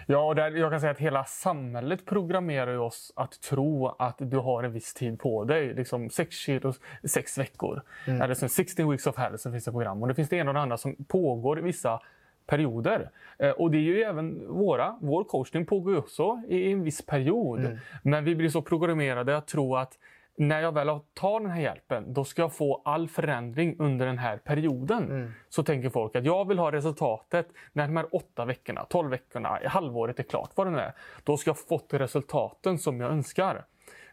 Ja, 0.06 0.26
och 0.26 0.34
där, 0.34 0.50
jag 0.50 0.70
kan 0.70 0.80
säga 0.80 0.92
att 0.92 0.98
hela 0.98 1.24
samhället 1.24 2.06
programmerar 2.06 2.78
oss 2.78 3.12
att 3.16 3.40
tro 3.40 3.86
att 3.86 4.16
du 4.18 4.36
har 4.36 4.62
en 4.62 4.72
viss 4.72 4.94
tid 4.94 5.20
på 5.20 5.44
dig. 5.44 5.74
Liksom 5.74 6.10
6 6.10 6.36
kilo, 6.36 6.72
6 7.04 7.38
veckor. 7.38 7.82
Mm. 8.06 8.22
Eller 8.22 8.48
16 8.48 8.90
weeks 8.90 9.06
of 9.06 9.16
hell 9.16 9.38
som 9.38 9.52
finns 9.52 9.64
det 9.64 9.72
program. 9.72 10.02
Och 10.02 10.08
det 10.08 10.14
finns 10.14 10.28
det 10.28 10.36
ena 10.36 10.50
och 10.50 10.54
det 10.54 10.60
andra 10.60 10.76
som 10.76 10.96
pågår 11.08 11.58
i 11.58 11.62
vissa 11.62 12.00
perioder. 12.46 13.10
Eh, 13.38 13.50
och 13.50 13.70
det 13.70 13.78
är 13.78 13.82
ju 13.82 14.02
även 14.02 14.48
våra, 14.48 14.98
vår 15.00 15.24
coachning 15.24 15.66
pågår 15.66 15.98
också 15.98 16.42
i 16.48 16.72
en 16.72 16.82
viss 16.82 17.06
period. 17.06 17.60
Mm. 17.60 17.78
Men 18.02 18.24
vi 18.24 18.34
blir 18.34 18.48
så 18.48 18.62
programmerade 18.62 19.36
att 19.36 19.46
tro 19.46 19.76
att 19.76 19.98
när 20.36 20.60
jag 20.60 20.74
väl 20.74 21.00
tar 21.14 21.40
den 21.40 21.50
här 21.50 21.60
hjälpen, 21.60 22.12
då 22.12 22.24
ska 22.24 22.42
jag 22.42 22.54
få 22.54 22.82
all 22.84 23.08
förändring 23.08 23.76
under 23.78 24.06
den 24.06 24.18
här 24.18 24.36
perioden. 24.36 25.04
Mm. 25.04 25.32
Så 25.48 25.62
tänker 25.62 25.90
folk 25.90 26.16
att 26.16 26.24
jag 26.24 26.48
vill 26.48 26.58
ha 26.58 26.72
resultatet 26.72 27.48
när 27.72 27.86
de 27.86 27.96
här 27.96 28.14
åtta 28.14 28.44
veckorna, 28.44 28.84
tolv 28.84 29.10
veckorna, 29.10 29.58
halvåret 29.64 30.18
är 30.18 30.22
klart, 30.22 30.50
vad 30.54 30.66
det 30.66 30.70
nu 30.70 30.78
är. 30.78 30.92
Då 31.24 31.36
ska 31.36 31.48
jag 31.50 31.54
ha 31.54 31.78
fått 31.78 31.94
resultaten 31.94 32.78
som 32.78 33.00
jag 33.00 33.10
önskar. 33.10 33.64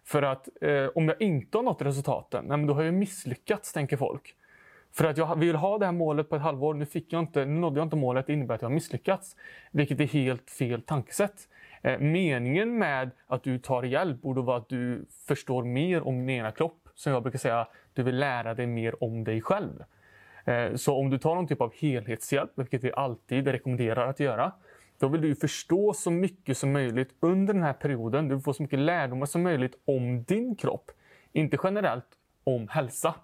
För 0.03 0.21
att 0.21 0.49
eh, 0.61 0.87
om 0.95 1.07
jag 1.07 1.21
inte 1.21 1.57
har 1.57 1.63
nått 1.63 1.81
resultaten, 1.81 2.45
nej, 2.47 2.65
då 2.65 2.73
har 2.73 2.83
jag 2.83 2.93
misslyckats, 2.93 3.73
tänker 3.73 3.97
folk. 3.97 4.35
För 4.93 5.05
att 5.05 5.17
jag 5.17 5.39
vill 5.39 5.55
ha 5.55 5.77
det 5.77 5.85
här 5.85 5.93
målet 5.93 6.29
på 6.29 6.35
ett 6.35 6.41
halvår. 6.41 6.73
Nu, 6.73 6.85
fick 6.85 7.13
jag 7.13 7.19
inte, 7.19 7.45
nu 7.45 7.59
nådde 7.59 7.79
jag 7.79 7.85
inte 7.85 7.95
målet. 7.95 8.27
Det 8.27 8.33
innebär 8.33 8.55
att 8.55 8.61
jag 8.61 8.69
har 8.69 8.73
misslyckats. 8.73 9.35
Vilket 9.71 9.99
är 9.99 10.05
helt 10.05 10.49
fel 10.49 10.81
tankesätt. 10.81 11.47
Eh, 11.81 11.99
meningen 11.99 12.77
med 12.77 13.11
att 13.27 13.43
du 13.43 13.59
tar 13.59 13.83
hjälp 13.83 14.21
borde 14.21 14.41
vara 14.41 14.57
att 14.57 14.69
du 14.69 15.05
förstår 15.27 15.63
mer 15.63 16.07
om 16.07 16.19
din 16.19 16.29
egna 16.29 16.51
kropp. 16.51 16.89
Som 16.95 17.13
jag 17.13 17.23
brukar 17.23 17.39
säga, 17.39 17.67
du 17.93 18.03
vill 18.03 18.17
lära 18.17 18.53
dig 18.53 18.67
mer 18.67 19.03
om 19.03 19.23
dig 19.23 19.41
själv. 19.41 19.83
Eh, 20.45 20.75
så 20.75 20.95
om 20.95 21.09
du 21.09 21.17
tar 21.17 21.35
någon 21.35 21.47
typ 21.47 21.61
av 21.61 21.73
helhetshjälp, 21.75 22.51
vilket 22.55 22.83
vi 22.83 22.91
alltid 22.93 23.47
rekommenderar 23.47 24.07
att 24.07 24.19
göra, 24.19 24.51
då 24.99 25.07
vill 25.07 25.21
du 25.21 25.35
förstå 25.35 25.93
så 25.93 26.11
mycket 26.11 26.57
som 26.57 26.71
möjligt 26.71 27.09
under 27.19 27.53
den 27.53 27.63
här 27.63 27.73
perioden. 27.73 28.27
Du 28.27 28.35
vill 28.35 28.43
få 28.43 28.53
så 28.53 28.63
mycket 28.63 28.79
lärdomar 28.79 29.25
som 29.25 29.43
möjligt 29.43 29.75
om 29.85 30.23
din 30.23 30.55
kropp. 30.55 30.91
Inte 31.31 31.57
generellt 31.63 32.05
om 32.43 32.67
hälsa 32.67 33.15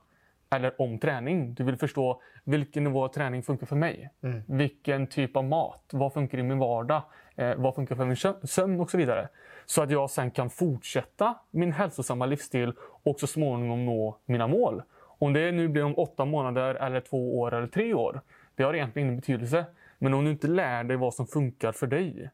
eller 0.56 0.82
om 0.82 1.00
träning. 1.00 1.54
Du 1.54 1.63
vill 1.63 1.78
förstå 1.78 2.22
vilken 2.44 2.84
nivå 2.84 3.04
av 3.04 3.08
träning 3.08 3.44
funkar 3.44 3.68
för 3.68 3.76
mig. 3.76 4.10
Mm. 4.24 4.41
Vilken 4.48 5.08
typ 5.08 5.38
av 5.38 5.44
mat, 5.44 5.89
vad 5.91 6.13
funkar 6.13 6.38
i 6.38 6.44
min 6.44 6.60
vardag, 6.60 7.02
eh, 7.36 7.56
vad 7.56 7.76
funkar 7.76 7.96
för 7.96 8.06
min 8.06 8.48
sömn 8.48 8.80
och 8.80 8.91
så 8.91 8.98
vidare. 8.98 9.28
Så 9.65 9.82
att 9.82 9.91
jag 9.91 10.10
sen 10.10 10.32
kan 10.32 10.50
fortsätta 10.50 11.36
min 11.52 11.72
hälsosamma 11.72 12.26
livsstil 12.26 12.74
och 12.80 13.20
så 13.20 13.28
småningom 13.28 13.86
nå 13.86 14.18
mina 14.26 14.48
mål. 14.48 14.82
Om 15.18 15.34
det 15.34 15.52
nu 15.52 15.68
blir 15.68 15.84
om 15.84 15.98
åtta 15.98 16.26
månader, 16.26 16.76
eller 16.76 17.00
två 17.00 17.39
år 17.39 17.54
eller 17.54 17.68
tre 17.68 17.94
år, 17.94 18.22
det 18.56 18.63
har 18.63 18.74
egentligen 18.74 19.08
ingen 19.08 19.20
betydelse. 19.20 19.65
Men 19.98 20.13
om 20.13 20.26
du 20.26 20.32
inte 20.32 20.48
lär 20.48 20.84
dig 20.84 20.98
vad 20.98 21.13
som 21.13 21.28
funkar 21.28 21.72
för 21.72 21.88
dig, 21.88 22.30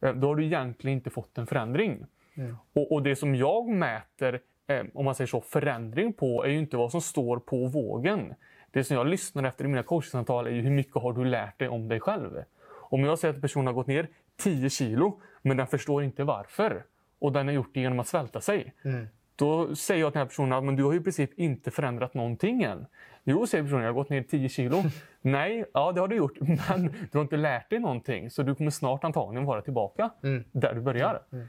eh, 0.00 0.14
då 0.14 0.28
har 0.28 0.36
du 0.36 0.44
egentligen 0.44 0.96
inte 0.98 1.10
fått 1.10 1.38
en 1.38 1.46
förändring. 1.46 2.06
Mm. 2.34 2.56
Och, 2.72 2.92
och, 2.92 3.02
det 3.02 3.16
som 3.16 3.34
jag 3.34 3.68
mäter, 3.68 4.40
om 4.94 5.04
man 5.04 5.14
säger 5.14 5.28
så, 5.28 5.40
förändring 5.40 6.12
på 6.12 6.44
är 6.44 6.48
ju 6.48 6.58
inte 6.58 6.76
vad 6.76 6.90
som 6.90 7.00
står 7.00 7.38
på 7.38 7.66
vågen. 7.66 8.34
Det 8.70 8.84
som 8.84 8.96
jag 8.96 9.06
lyssnar 9.06 9.44
efter 9.44 9.64
i 9.64 9.68
mina 9.68 9.82
coachingsamtal 9.82 10.46
är 10.46 10.50
ju 10.50 10.60
hur 10.60 10.70
mycket 10.70 10.94
har 10.94 11.12
du 11.12 11.24
lärt 11.24 11.58
dig 11.58 11.68
om 11.68 11.88
dig 11.88 12.00
själv. 12.00 12.44
Om 12.70 13.04
jag 13.04 13.18
säger 13.18 13.34
att 13.34 13.40
personen 13.40 13.66
har 13.66 13.74
gått 13.74 13.86
ner 13.86 14.08
10 14.36 14.70
kilo, 14.70 15.20
men 15.42 15.56
den 15.56 15.66
förstår 15.66 16.02
inte 16.02 16.24
varför. 16.24 16.84
Och 17.18 17.32
den 17.32 17.46
har 17.46 17.54
gjort 17.54 17.70
det 17.74 17.80
genom 17.80 18.00
att 18.00 18.08
svälta 18.08 18.40
sig. 18.40 18.74
Mm. 18.84 19.06
Då 19.36 19.76
säger 19.76 20.00
jag 20.00 20.12
till 20.12 20.18
den 20.18 20.26
här 20.26 20.28
personen 20.28 20.68
att 20.68 20.76
du 20.76 20.84
har 20.84 20.92
ju 20.92 21.00
i 21.00 21.02
princip 21.02 21.38
inte 21.38 21.70
förändrat 21.70 22.14
någonting 22.14 22.62
än. 22.62 22.86
Jo, 23.24 23.46
säger 23.46 23.64
personen, 23.64 23.82
jag 23.82 23.88
har 23.88 23.94
gått 23.94 24.08
ner 24.08 24.22
10 24.22 24.48
kilo. 24.48 24.82
Nej, 25.20 25.64
ja 25.74 25.92
det 25.92 26.00
har 26.00 26.08
du 26.08 26.16
gjort, 26.16 26.40
men 26.40 26.94
du 27.12 27.18
har 27.18 27.22
inte 27.22 27.36
lärt 27.36 27.70
dig 27.70 27.78
någonting. 27.78 28.30
Så 28.30 28.42
du 28.42 28.54
kommer 28.54 28.70
snart 28.70 29.04
antagligen 29.04 29.44
vara 29.44 29.62
tillbaka 29.62 30.10
mm. 30.22 30.44
där 30.52 30.74
du 30.74 30.80
börjar. 30.80 31.22
Mm. 31.32 31.48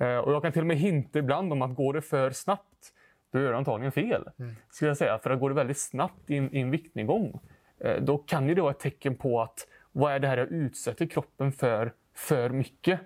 Uh, 0.00 0.18
och 0.18 0.32
jag 0.32 0.42
kan 0.42 0.52
till 0.52 0.60
och 0.60 0.66
med 0.66 0.76
hinta 0.76 1.18
ibland 1.18 1.52
om 1.52 1.62
att 1.62 1.74
går 1.74 1.94
det 1.94 2.02
för 2.02 2.30
snabbt, 2.30 2.92
då 3.32 3.40
gör 3.40 3.50
du 3.50 3.56
antagligen 3.56 3.92
fel. 3.92 4.28
Mm. 4.38 4.56
Skulle 4.70 4.88
jag 4.88 4.96
säga. 4.96 5.18
För 5.18 5.30
att 5.30 5.40
går 5.40 5.48
det 5.48 5.54
väldigt 5.54 5.78
snabbt 5.78 6.30
i 6.30 6.36
en, 6.36 6.54
i 6.54 6.60
en 6.60 6.70
viktnedgång, 6.70 7.40
uh, 7.84 7.96
då 8.00 8.18
kan 8.18 8.48
ju 8.48 8.54
det 8.54 8.62
vara 8.62 8.70
ett 8.70 8.78
tecken 8.78 9.16
på 9.16 9.42
att 9.42 9.66
vad 9.92 10.12
är 10.12 10.18
det 10.18 10.28
här 10.28 10.38
jag 10.38 10.48
utsätter 10.48 11.06
kroppen 11.06 11.52
för 11.52 11.92
för 12.14 12.50
mycket? 12.50 13.00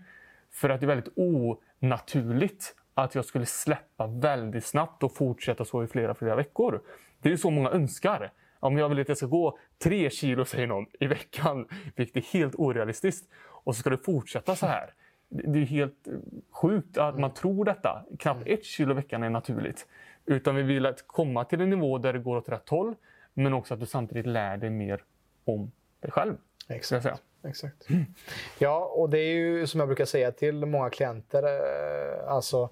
För 0.50 0.70
att 0.70 0.80
det 0.80 0.84
är 0.84 0.88
väldigt 0.88 1.12
onaturligt 1.16 2.74
att 2.94 3.14
jag 3.14 3.24
skulle 3.24 3.46
släppa 3.46 4.06
väldigt 4.06 4.64
snabbt 4.64 5.02
och 5.02 5.14
fortsätta 5.14 5.64
så 5.64 5.84
i 5.84 5.86
flera, 5.86 6.14
flera 6.14 6.36
veckor. 6.36 6.82
Det 7.22 7.28
är 7.28 7.30
ju 7.30 7.38
så 7.38 7.50
många 7.50 7.70
önskar. 7.70 8.32
Om 8.60 8.78
jag 8.78 8.88
vill 8.88 9.00
att 9.00 9.08
jag 9.08 9.16
ska 9.16 9.26
gå 9.26 9.58
tre 9.78 10.10
kilo, 10.10 10.44
säger 10.44 10.66
någon, 10.66 10.86
i 11.00 11.06
veckan, 11.06 11.68
vilket 11.96 12.16
är 12.16 12.38
helt 12.38 12.54
orealistiskt, 12.54 13.30
och 13.64 13.76
så 13.76 13.80
ska 13.80 13.90
det 13.90 13.98
fortsätta 13.98 14.56
så 14.56 14.66
här. 14.66 14.94
Det 15.30 15.58
är 15.58 15.64
helt 15.64 16.08
sjukt 16.50 16.98
att 16.98 17.18
man 17.18 17.34
tror 17.34 17.64
detta. 17.64 18.04
Knappt 18.18 18.46
ett 18.46 18.64
kilo 18.64 18.92
i 18.92 18.94
veckan 18.94 19.22
är 19.22 19.30
naturligt. 19.30 19.86
Utan 20.26 20.56
vi 20.56 20.62
vill 20.62 20.86
att 20.86 21.06
komma 21.06 21.44
till 21.44 21.60
en 21.60 21.70
nivå 21.70 21.98
där 21.98 22.12
det 22.12 22.18
går 22.18 22.36
åt 22.36 22.48
rätt 22.48 22.68
håll, 22.68 22.94
men 23.34 23.54
också 23.54 23.74
att 23.74 23.80
du 23.80 23.86
samtidigt 23.86 24.26
lär 24.26 24.56
dig 24.56 24.70
mer 24.70 25.04
om 25.44 25.72
dig 26.00 26.10
själv. 26.10 26.36
Exakt. 26.68 27.06
Exakt. 27.42 27.88
Ja, 28.58 28.92
och 28.94 29.10
det 29.10 29.18
är 29.18 29.34
ju 29.34 29.66
som 29.66 29.80
jag 29.80 29.88
brukar 29.88 30.04
säga 30.04 30.32
till 30.32 30.66
många 30.66 30.90
klienter, 30.90 31.42
eh, 31.42 32.28
alltså 32.28 32.70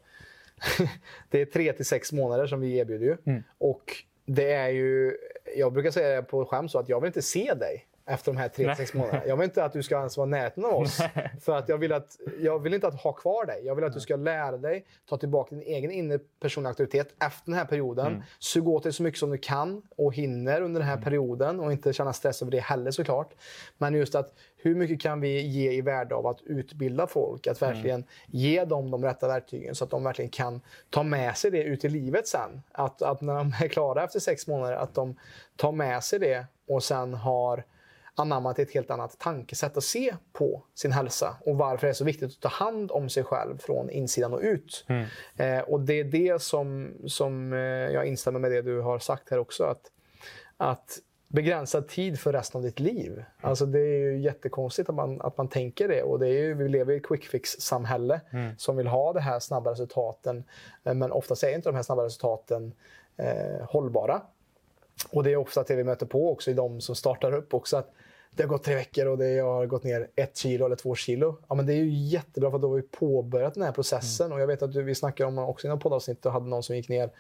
det 1.31 1.41
är 1.41 1.47
tre 1.47 1.73
till 1.73 1.87
sex 1.87 2.13
månader 2.13 2.47
som 2.47 2.61
vi 2.61 2.77
erbjuder 2.77 3.07
ju. 3.07 3.17
Mm. 3.25 3.43
Och 3.59 3.85
det 4.25 4.53
är 4.53 4.69
ju, 4.69 5.17
jag 5.57 5.73
brukar 5.73 5.91
säga 5.91 6.23
på 6.23 6.45
skämt 6.45 6.71
så 6.71 6.79
att 6.79 6.89
jag 6.89 7.01
vill 7.01 7.07
inte 7.07 7.23
se 7.23 7.55
dig 7.55 7.88
efter 8.09 8.33
de 8.33 8.39
här 8.39 8.49
tre, 8.49 8.77
sex 8.77 8.95
månaderna. 8.95 9.27
Jag 9.27 9.37
vill 9.37 9.45
inte 9.45 9.65
att 9.65 9.73
du 9.73 9.83
ska 9.83 9.99
ens 9.99 10.17
vara 10.17 10.27
närheten 10.27 10.65
av 10.65 10.75
oss. 10.75 11.01
För 11.41 11.57
att 11.57 11.69
jag 11.69 11.79
vill, 11.79 11.93
att, 11.93 12.19
jag 12.41 12.59
vill 12.59 12.75
inte 12.75 12.87
att 12.87 13.01
ha 13.01 13.13
kvar 13.13 13.47
dig. 13.47 13.63
Jag 13.65 13.75
vill 13.75 13.85
att 13.85 13.93
du 13.93 14.01
ska 14.01 14.17
lära 14.17 14.57
dig, 14.57 14.87
ta 15.09 15.17
tillbaka 15.17 15.55
din 15.55 15.65
egen 15.65 15.91
inre 15.91 16.19
personliga 16.41 16.69
auktoritet 16.69 17.15
efter 17.23 17.51
den 17.51 17.55
här 17.55 17.65
perioden. 17.65 18.07
Mm. 18.07 18.23
Sug 18.39 18.69
åt 18.69 18.83
dig 18.83 18.93
så 18.93 19.03
mycket 19.03 19.21
som 19.21 19.31
du 19.31 19.39
kan 19.39 19.83
och 19.97 20.15
hinner 20.15 20.61
under 20.61 20.81
den 20.81 20.89
här 20.89 20.97
mm. 20.97 21.05
perioden 21.05 21.61
och 21.61 21.73
inte 21.73 21.93
känna 21.93 22.13
stress 22.13 22.43
över 22.43 22.53
det 22.53 22.61
heller 22.61 22.91
såklart. 22.91 23.35
Men 23.79 23.95
just 23.95 24.15
att 24.15 24.35
hur 24.57 24.75
mycket 24.75 25.01
kan 25.01 25.21
vi 25.21 25.41
ge 25.41 25.73
i 25.73 25.81
värde 25.81 26.15
av 26.15 26.27
att 26.27 26.43
utbilda 26.43 27.07
folk? 27.07 27.47
Att 27.47 27.63
mm. 27.63 27.75
verkligen 27.75 28.01
mm. 28.01 28.09
ge 28.27 28.65
dem 28.65 28.91
de 28.91 29.05
rätta 29.05 29.29
verktygen 29.29 29.75
så 29.75 29.85
att 29.85 29.91
de 29.91 30.05
verkligen 30.05 30.31
kan 30.31 30.61
ta 30.91 31.03
med 31.03 31.37
sig 31.37 31.51
det 31.51 31.63
ut 31.63 31.85
i 31.85 31.89
livet 31.89 32.29
sen. 32.29 32.63
Att, 32.73 33.03
att 33.03 33.21
när 33.21 33.35
de 33.35 33.55
är 33.61 33.69
klara 33.69 34.05
efter 34.05 34.21
sex 34.21 34.47
månader, 34.47 34.77
att 34.77 34.95
de 34.95 35.17
tar 35.57 35.73
med 35.73 36.05
sig 36.05 36.19
det 36.19 36.47
och 36.69 36.83
sen 36.83 37.15
har 37.15 37.65
anammat 38.19 38.59
ett 38.59 38.71
helt 38.71 38.91
annat 38.91 39.19
tankesätt 39.19 39.77
att 39.77 39.85
se 39.85 40.15
på 40.33 40.65
sin 40.75 40.93
hälsa 40.93 41.37
och 41.41 41.57
varför 41.57 41.87
det 41.87 41.91
är 41.91 41.95
så 41.95 42.05
viktigt 42.05 42.31
att 42.31 42.41
ta 42.41 42.49
hand 42.49 42.91
om 42.91 43.09
sig 43.09 43.25
själv 43.25 43.59
från 43.59 43.91
insidan 43.91 44.33
och 44.33 44.41
ut. 44.41 44.85
Mm. 44.89 45.07
Eh, 45.37 45.61
och 45.61 45.81
det 45.81 46.01
är 46.01 46.05
det 46.05 46.43
som, 46.43 46.95
som 47.07 47.53
eh, 47.53 47.59
jag 47.59 48.07
instämmer 48.07 48.41
med 48.41 48.51
det 48.51 48.63
du 48.63 48.81
har 48.81 48.99
sagt 48.99 49.31
här 49.31 49.39
också. 49.39 49.65
Att, 49.65 49.83
att 50.57 50.99
begränsad 51.29 51.89
tid 51.89 52.21
för 52.21 52.33
resten 52.33 52.59
av 52.59 52.63
ditt 52.63 52.81
liv. 52.81 53.25
Alltså 53.41 53.67
det 53.67 53.81
är 53.81 53.99
ju 53.99 54.19
jättekonstigt 54.19 54.89
att 54.89 54.95
man, 54.95 55.21
att 55.21 55.37
man 55.37 55.49
tänker 55.49 55.89
det. 55.89 56.03
Och 56.03 56.19
det 56.19 56.29
är 56.29 56.43
ju, 56.43 56.55
vi 56.55 56.69
lever 56.69 56.93
i 56.93 56.97
ett 56.97 57.07
quick 57.07 57.25
fix-samhälle 57.25 58.21
mm. 58.31 58.55
som 58.59 58.77
vill 58.77 58.87
ha 58.87 59.13
de 59.13 59.21
här 59.21 59.41
snabba 59.41 59.71
resultaten. 59.71 60.45
Eh, 60.85 60.95
men 60.95 61.13
oftast 61.13 61.43
är 61.43 61.55
inte 61.55 61.69
de 61.69 61.75
här 61.75 61.83
snabba 61.83 62.05
resultaten 62.05 62.73
eh, 63.17 63.67
hållbara. 63.69 64.23
Och 65.11 65.25
det 65.25 65.33
är 65.33 65.37
ofta 65.37 65.63
det 65.63 65.77
vi 65.77 65.85
möter 65.85 66.07
på 66.07 66.33
också 66.33 66.51
i 66.51 66.55
de 66.55 66.81
som 66.81 66.95
startar 66.95 67.35
upp 67.35 67.55
också. 67.55 67.77
att 67.77 67.93
det 68.31 68.43
har 68.43 68.49
gått 68.49 68.65
tre 68.65 68.75
veckor 68.75 69.07
och 69.07 69.19
det, 69.19 69.31
jag 69.31 69.53
har 69.53 69.67
gått 69.67 69.85
ner 69.85 70.11
ett 70.17 70.37
kilo 70.37 70.67
eller 70.67 70.77
två 70.77 70.95
kilo. 70.95 71.37
Ja, 71.49 71.55
men 71.55 71.67
det 71.67 71.73
är 71.73 71.77
ju 71.77 71.91
jättebra 71.91 72.51
för 72.51 72.59
då 72.59 72.69
har 72.69 72.77
vi 72.77 72.83
påbörjat 72.83 73.55
den 73.55 73.63
här 73.63 73.73
processen. 73.73 74.27
Mm. 74.27 74.37
Och 74.37 74.43
jag 74.43 74.47
vet 74.47 74.63
att 74.63 74.73
du, 74.73 74.83
vi 74.83 74.95
snackade 74.95 75.29
om 75.29 75.39
också 75.39 75.67
i 75.67 75.71
något 75.71 75.83
poddavsnitt, 75.83 76.23
du 76.23 76.29
hade 76.29 76.47
någon 76.47 76.63
som 76.63 76.77
gick 76.77 76.89
ner 76.89 77.11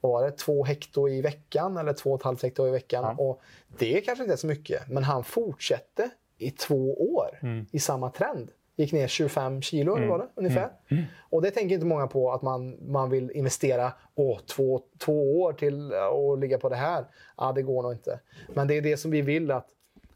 vad 0.00 0.12
var 0.12 0.24
det, 0.24 0.30
två 0.30 0.64
hekto 0.64 1.08
i 1.08 1.22
veckan 1.22 1.76
eller 1.76 1.92
två 1.92 2.12
och 2.12 2.20
ett 2.20 2.24
halvt 2.24 2.42
hekto 2.42 2.68
i 2.68 2.70
veckan. 2.70 3.04
Ja. 3.04 3.24
Och 3.24 3.40
det 3.78 4.00
kanske 4.00 4.24
inte 4.24 4.34
är 4.34 4.36
så 4.36 4.46
mycket, 4.46 4.88
men 4.88 5.04
han 5.04 5.24
fortsatte 5.24 6.10
i 6.38 6.50
två 6.50 7.14
år 7.14 7.38
mm. 7.42 7.66
i 7.72 7.78
samma 7.78 8.10
trend. 8.10 8.50
Gick 8.76 8.92
ner 8.92 9.08
25 9.08 9.62
kilo 9.62 9.96
mm. 9.96 10.08
var 10.08 10.18
det, 10.18 10.28
ungefär. 10.34 10.62
Mm. 10.62 10.72
mm. 10.88 11.04
Och 11.30 11.42
det 11.42 11.50
tänker 11.50 11.74
inte 11.74 11.86
många 11.86 12.06
på 12.06 12.32
att 12.32 12.42
man, 12.42 12.78
man 12.92 13.10
vill 13.10 13.30
investera 13.30 13.92
åh, 14.14 14.38
två, 14.38 14.80
två 14.98 15.40
år 15.40 15.52
till 15.52 15.92
att 15.92 16.38
ligga 16.38 16.58
på 16.58 16.68
det 16.68 16.76
här. 16.76 17.04
Ja, 17.36 17.52
det 17.52 17.62
går 17.62 17.82
nog 17.82 17.92
inte. 17.92 18.20
Men 18.54 18.68
det 18.68 18.74
är 18.74 18.82
det 18.82 18.96
som 18.96 19.10
vi 19.10 19.22
vill 19.22 19.50
att 19.50 19.68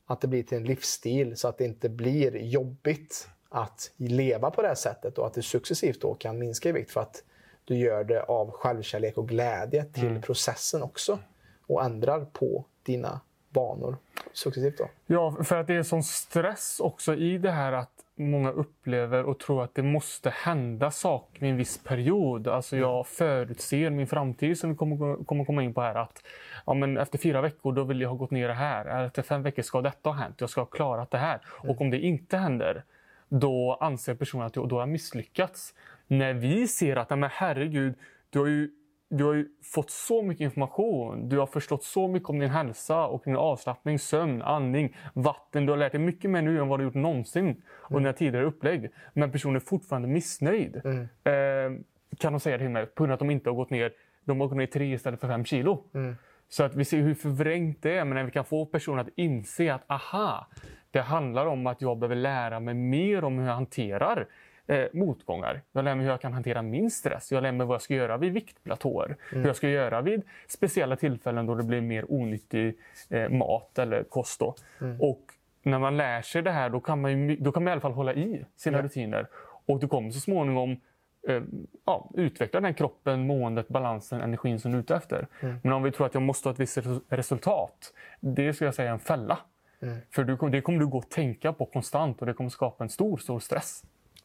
att 0.06 0.20
det 0.20 0.26
blir 0.26 0.42
till 0.42 0.58
en 0.58 0.64
livsstil 0.64 1.36
så 1.36 1.48
att 1.48 1.58
det 1.58 1.64
inte 1.64 1.88
blir 1.88 2.36
jobbigt 2.36 3.28
att 3.48 3.90
leva 3.96 4.50
på 4.50 4.62
det 4.62 4.68
här 4.68 4.74
sättet 4.74 5.18
och 5.18 5.26
att 5.26 5.34
det 5.34 5.42
successivt 5.42 6.00
då 6.00 6.14
kan 6.14 6.38
minska 6.38 6.68
i 6.68 6.72
vikt 6.72 6.90
för 6.90 7.00
att 7.00 7.22
du 7.64 7.76
gör 7.76 8.04
det 8.04 8.22
av 8.22 8.50
självkärlek 8.50 9.18
och 9.18 9.28
glädje 9.28 9.84
till 9.84 10.06
mm. 10.06 10.22
processen 10.22 10.82
också 10.82 11.18
och 11.66 11.84
ändrar 11.84 12.24
på 12.24 12.64
dina 12.82 13.20
banor 13.48 13.96
successivt. 14.32 14.78
Då. 14.78 14.88
Ja, 15.06 15.36
för 15.44 15.56
att 15.56 15.66
det 15.66 15.74
är 15.74 15.82
sån 15.82 16.02
stress 16.02 16.80
också 16.80 17.14
i 17.14 17.38
det 17.38 17.50
här 17.50 17.72
att 17.72 17.93
många 18.16 18.50
upplever 18.50 19.24
och 19.24 19.38
tror 19.38 19.64
att 19.64 19.74
det 19.74 19.82
måste 19.82 20.30
hända 20.30 20.90
saker 20.90 21.44
i 21.44 21.48
en 21.48 21.56
viss 21.56 21.84
period. 21.84 22.48
Alltså 22.48 22.76
jag 22.76 23.06
förutser 23.06 23.90
min 23.90 24.06
framtid 24.06 24.58
som 24.58 24.70
vi 24.70 24.76
kommer, 24.76 25.24
kommer 25.24 25.44
komma 25.44 25.62
in 25.62 25.74
på 25.74 25.80
här. 25.80 25.94
att 25.94 26.22
ja, 26.66 26.74
men 26.74 26.98
Efter 26.98 27.18
fyra 27.18 27.40
veckor 27.40 27.72
då 27.72 27.84
vill 27.84 28.00
jag 28.00 28.08
ha 28.08 28.16
gått 28.16 28.30
ner 28.30 28.48
det 28.48 28.54
här. 28.54 29.04
Efter 29.06 29.22
fem 29.22 29.42
veckor 29.42 29.62
ska 29.62 29.82
detta 29.82 30.10
ha 30.10 30.16
hänt. 30.16 30.40
Jag 30.40 30.50
ska 30.50 30.60
ha 30.60 30.66
klarat 30.66 31.10
det 31.10 31.18
här. 31.18 31.40
Mm. 31.62 31.70
Och 31.70 31.80
om 31.80 31.90
det 31.90 31.98
inte 31.98 32.36
händer, 32.36 32.84
då 33.28 33.78
anser 33.80 34.14
personen 34.14 34.46
att 34.46 34.54
då 34.54 34.70
har 34.70 34.80
jag 34.80 34.88
misslyckats. 34.88 35.74
När 36.06 36.34
vi 36.34 36.68
ser 36.68 36.96
att, 36.96 37.10
men 37.10 37.30
herregud, 37.32 37.94
du 38.30 38.38
har 38.38 38.46
ju 38.46 38.70
du 39.16 39.24
har 39.24 39.34
ju 39.34 39.48
fått 39.74 39.90
så 39.90 40.22
mycket 40.22 40.44
information. 40.44 41.28
Du 41.28 41.38
har 41.38 41.46
förstått 41.46 41.84
så 41.84 42.08
mycket 42.08 42.28
om 42.28 42.38
din 42.38 42.50
hälsa 42.50 43.06
och 43.06 43.22
din 43.24 43.36
avslappning, 43.36 43.98
sömn, 43.98 44.42
andning, 44.42 44.96
vatten. 45.12 45.66
Du 45.66 45.72
har 45.72 45.76
lärt 45.76 45.92
dig 45.92 46.00
mycket 46.00 46.30
mer 46.30 46.42
nu 46.42 46.60
än 46.60 46.68
vad 46.68 46.80
du 46.80 46.84
gjort 46.84 46.94
någonsin 46.94 47.44
mm. 47.44 47.62
under 47.88 48.12
tidigare 48.12 48.44
upplägg. 48.44 48.90
Men 49.12 49.32
personen 49.32 49.56
är 49.56 49.60
fortfarande 49.60 50.08
missnöjd. 50.08 50.80
Mm. 50.84 51.02
Eh, 51.02 51.80
kan 52.18 52.32
de 52.32 52.40
säga 52.40 52.58
till 52.58 52.68
mig 52.68 52.86
på 52.86 53.02
grund 53.02 53.12
av 53.12 53.14
att 53.14 53.18
de 53.18 53.30
inte 53.30 53.50
har 53.50 53.54
gått 53.54 53.70
ner 53.70 53.92
de 54.24 54.40
har 54.40 54.48
gått 54.48 54.56
ner 54.56 54.66
tre 54.66 54.94
istället 54.94 55.20
för 55.20 55.28
fem 55.28 55.44
kilo. 55.44 55.84
Mm. 55.94 56.16
Så 56.48 56.64
att 56.64 56.74
vi 56.74 56.84
ser 56.84 56.98
hur 56.98 57.14
förvrängt 57.14 57.82
det 57.82 57.98
är. 57.98 58.04
Men 58.04 58.14
när 58.14 58.24
vi 58.24 58.30
kan 58.30 58.44
få 58.44 58.66
personer 58.66 59.00
att 59.00 59.08
inse 59.16 59.74
att 59.74 59.90
aha, 59.90 60.46
det 60.90 61.00
handlar 61.00 61.46
om 61.46 61.66
att 61.66 61.82
jag 61.82 61.98
behöver 61.98 62.16
lära 62.16 62.60
mig 62.60 62.74
mer 62.74 63.24
om 63.24 63.38
hur 63.38 63.46
jag 63.46 63.54
hanterar 63.54 64.28
eh, 64.66 64.84
motgångar. 64.92 65.62
Jag 65.72 65.84
lär 65.84 65.94
mig 65.94 66.04
hur 66.04 66.10
jag 66.10 66.20
kan 66.20 66.32
hantera 66.32 66.62
min 66.62 66.90
stress. 66.90 67.32
Jag 67.32 67.42
lär 67.42 67.52
mig 67.52 67.66
vad 67.66 67.74
jag 67.74 67.82
ska 67.82 67.94
göra 67.94 68.16
vid 68.16 68.32
viktplatåer. 68.32 69.06
Mm. 69.06 69.18
Hur 69.42 69.46
jag 69.46 69.56
ska 69.56 69.68
göra 69.68 70.00
vid 70.00 70.22
speciella 70.48 70.96
tillfällen 70.96 71.46
då 71.46 71.54
det 71.54 71.62
blir 71.62 71.80
mer 71.80 72.04
onyttig 72.08 72.78
eh, 73.10 73.28
mat 73.28 73.78
eller 73.78 74.02
kost. 74.02 74.40
Mm. 74.80 75.00
Och 75.00 75.20
när 75.62 75.78
man 75.78 75.96
lär 75.96 76.22
sig 76.22 76.42
det 76.42 76.50
här 76.50 76.70
då 76.70 76.80
kan 76.80 77.00
man, 77.00 77.36
då 77.40 77.52
kan 77.52 77.64
man 77.64 77.70
i 77.70 77.72
alla 77.72 77.80
fall 77.80 77.92
hålla 77.92 78.14
i 78.14 78.44
sina 78.56 78.78
mm. 78.78 78.88
rutiner. 78.88 79.26
Och 79.66 79.80
du 79.80 79.88
kommer 79.88 80.10
så 80.10 80.20
småningom 80.20 80.80
eh, 81.28 81.42
ja, 81.84 82.10
utveckla 82.14 82.60
den 82.60 82.74
kroppen, 82.74 83.26
måendet, 83.26 83.68
balansen, 83.68 84.20
energin 84.20 84.60
som 84.60 84.72
du 84.72 84.78
är 84.78 84.82
ute 84.82 84.96
efter. 84.96 85.26
Mm. 85.40 85.56
Men 85.62 85.72
om 85.72 85.82
vi 85.82 85.92
tror 85.92 86.06
att 86.06 86.14
jag 86.14 86.22
måste 86.22 86.48
ha 86.48 86.52
ett 86.52 86.60
visst 86.60 86.78
resultat, 87.08 87.92
det 88.20 88.52
skulle 88.52 88.68
jag 88.68 88.74
säga 88.74 88.88
är 88.88 88.92
en 88.92 88.98
fälla. 88.98 89.38
Mm. 89.82 89.96
För 90.10 90.24
du, 90.24 90.50
det 90.50 90.60
kommer 90.60 90.78
du 90.78 90.86
gå 90.86 90.98
och 90.98 91.10
tänka 91.10 91.52
på 91.52 91.66
konstant 91.66 92.20
och 92.20 92.26
det 92.26 92.34
kommer 92.34 92.50
skapa 92.50 92.84
en 92.84 92.90
stor, 92.90 93.16
stor 93.16 93.38
stress. 93.38 93.82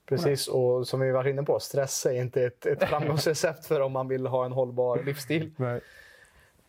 Precis, 0.10 0.48
och 0.48 0.88
som 0.88 1.00
vi 1.00 1.12
varit 1.12 1.30
inne 1.30 1.44
på, 1.44 1.60
stress 1.60 2.06
är 2.06 2.12
inte 2.12 2.44
ett, 2.44 2.66
ett 2.66 2.84
framgångsrecept 2.90 3.66
för 3.66 3.82
om 3.82 3.92
man 3.92 4.08
vill 4.08 4.28
ha 4.28 4.46
en 4.46 4.52
hållbar 4.52 5.04
livsstil. 5.04 5.52
Nej. 5.56 5.82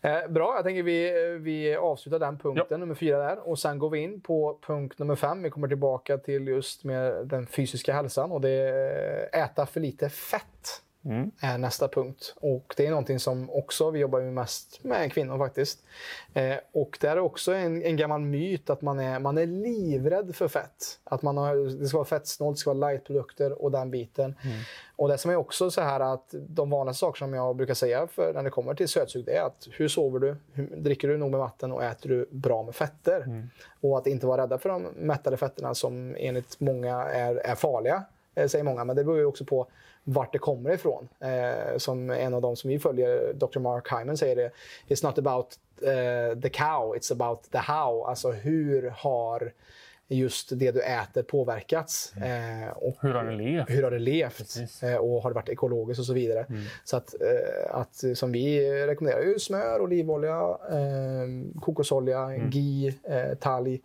Eh, 0.02 0.28
bra, 0.28 0.54
jag 0.56 0.64
tänker 0.64 0.82
vi, 0.82 1.38
vi 1.40 1.76
avslutar 1.76 2.18
den 2.18 2.38
punkten, 2.38 2.66
ja. 2.70 2.76
nummer 2.76 2.94
fyra 2.94 3.18
där. 3.18 3.48
Och 3.48 3.58
sen 3.58 3.78
går 3.78 3.90
vi 3.90 3.98
in 3.98 4.20
på 4.20 4.58
punkt 4.66 4.98
nummer 4.98 5.16
fem. 5.16 5.42
Vi 5.42 5.50
kommer 5.50 5.68
tillbaka 5.68 6.18
till 6.18 6.48
just 6.48 6.84
med 6.84 7.26
den 7.26 7.46
fysiska 7.46 7.92
hälsan 7.92 8.32
och 8.32 8.40
det 8.40 8.50
är 8.50 9.44
äta 9.44 9.66
för 9.66 9.80
lite 9.80 10.08
fett. 10.08 10.82
Mm. 11.04 11.30
är 11.40 11.58
nästa 11.58 11.88
punkt. 11.88 12.34
Och 12.40 12.74
Det 12.76 12.86
är 12.86 12.90
någonting 12.90 13.18
som 13.18 13.50
också 13.50 13.90
vi 13.90 13.98
jobbar 13.98 14.20
med 14.20 14.32
mest 14.32 14.84
med 14.84 15.12
kvinnor 15.12 15.38
faktiskt. 15.38 15.84
Eh, 16.34 16.56
och 16.72 16.98
det 17.00 17.08
är 17.08 17.18
också 17.18 17.52
en, 17.52 17.82
en 17.82 17.96
gammal 17.96 18.20
myt 18.20 18.70
att 18.70 18.82
man 18.82 19.00
är, 19.00 19.18
man 19.18 19.38
är 19.38 19.46
livrädd 19.46 20.36
för 20.36 20.48
fett. 20.48 20.98
Att 21.04 21.22
man 21.22 21.36
har, 21.36 21.80
det 21.80 21.86
ska 21.86 21.96
vara 21.96 22.06
fettsnålt, 22.06 22.56
det 22.56 22.60
ska 22.60 22.74
vara 22.74 22.90
lightprodukter 22.90 23.62
och 23.62 23.70
den 23.70 23.90
biten. 23.90 24.24
Mm. 24.24 24.56
Och 24.96 25.08
det 25.08 25.18
som 25.18 25.30
är 25.30 25.36
också 25.36 25.70
så 25.70 25.80
här 25.80 26.00
att 26.00 26.34
de 26.48 26.70
vanliga 26.70 26.94
saker 26.94 27.18
som 27.18 27.34
jag 27.34 27.56
brukar 27.56 27.74
säga 27.74 28.06
för 28.06 28.32
när 28.34 28.42
det 28.42 28.50
kommer 28.50 28.74
till 28.74 28.88
sötsug 28.88 29.24
det 29.24 29.36
är 29.36 29.42
att 29.42 29.68
hur 29.70 29.88
sover 29.88 30.18
du? 30.18 30.36
Hur, 30.52 30.76
dricker 30.76 31.08
du 31.08 31.16
nog 31.16 31.30
med 31.30 31.40
vatten 31.40 31.72
och 31.72 31.84
äter 31.84 32.08
du 32.08 32.28
bra 32.30 32.62
med 32.62 32.74
fetter? 32.74 33.20
Mm. 33.20 33.50
Och 33.80 33.98
att 33.98 34.06
inte 34.06 34.26
vara 34.26 34.42
rädda 34.42 34.58
för 34.58 34.68
de 34.68 34.82
mättade 34.82 35.36
fetterna 35.36 35.74
som 35.74 36.16
enligt 36.18 36.60
många 36.60 37.04
är, 37.04 37.34
är 37.34 37.54
farliga, 37.54 38.04
eh, 38.34 38.48
säger 38.48 38.64
många. 38.64 38.84
Men 38.84 38.96
det 38.96 39.04
beror 39.04 39.18
ju 39.18 39.24
också 39.24 39.44
på 39.44 39.66
vart 40.04 40.32
det 40.32 40.38
kommer 40.38 40.70
ifrån. 40.70 41.08
Eh, 41.20 41.76
som 41.76 42.10
en 42.10 42.34
av 42.34 42.42
de 42.42 42.56
som 42.56 42.70
vi 42.70 42.78
följer, 42.78 43.32
Dr. 43.32 43.58
Mark 43.58 43.92
Hyman, 43.92 44.16
säger 44.16 44.36
det. 44.36 44.50
It's 44.88 45.04
not 45.04 45.18
about 45.18 45.46
uh, 45.82 46.40
the 46.40 46.48
cow, 46.48 46.96
it's 46.96 47.12
about 47.12 47.42
the 47.50 47.58
how. 47.58 48.04
Alltså 48.04 48.30
hur 48.30 48.90
har 48.96 49.52
just 50.16 50.48
det 50.58 50.70
du 50.70 50.82
äter 50.82 51.22
påverkats. 51.22 52.12
Mm. 52.16 52.62
Eh, 52.62 52.68
och 52.68 52.96
hur 53.00 53.14
har 53.14 53.24
det 53.24 53.36
levt? 53.36 53.70
Hur 53.70 53.82
har 53.82 53.90
det 53.90 53.98
levt? 53.98 54.56
Eh, 54.82 54.94
och 54.94 55.22
har 55.22 55.30
det 55.30 55.34
varit 55.34 55.48
ekologiskt 55.48 56.00
och 56.00 56.06
så 56.06 56.12
vidare. 56.12 56.46
Mm. 56.48 56.62
Så 56.84 56.96
att, 56.96 57.14
eh, 57.14 57.74
att, 57.76 58.04
som 58.14 58.32
vi 58.32 58.70
rekommenderar, 58.86 59.22
ju 59.22 59.38
smör, 59.38 59.80
olivolja, 59.80 60.58
eh, 60.70 61.60
kokosolja, 61.60 62.18
mm. 62.18 62.50
ghee, 62.50 62.94
eh, 63.04 63.34
talg 63.34 63.80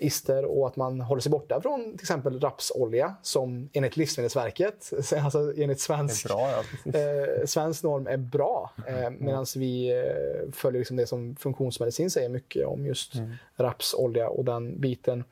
ister 0.00 0.44
och 0.44 0.66
att 0.66 0.76
man 0.76 1.00
håller 1.00 1.22
sig 1.22 1.30
borta 1.30 1.60
från 1.60 1.84
till 1.84 2.04
exempel 2.04 2.40
rapsolja 2.40 3.14
som 3.22 3.68
enligt 3.72 3.96
Livsmedelsverket, 3.96 4.92
alltså 5.22 5.52
enligt 5.56 5.80
svensk, 5.80 6.28
bra, 6.28 6.50
ja, 6.50 6.98
eh, 6.98 7.46
svensk 7.46 7.82
norm 7.82 8.06
är 8.06 8.16
bra. 8.16 8.72
Eh, 8.86 9.06
mm. 9.06 9.16
Medan 9.20 9.46
vi 9.56 9.90
eh, 9.90 10.52
följer 10.52 10.78
liksom 10.78 10.96
det 10.96 11.06
som 11.06 11.36
funktionsmedicin 11.36 12.10
säger 12.10 12.28
mycket 12.28 12.66
om 12.66 12.86
just 12.86 13.14
mm. 13.14 13.32
rapsolja 13.56 14.28
och 14.28 14.44
den 14.44 14.80
biten 14.80 15.24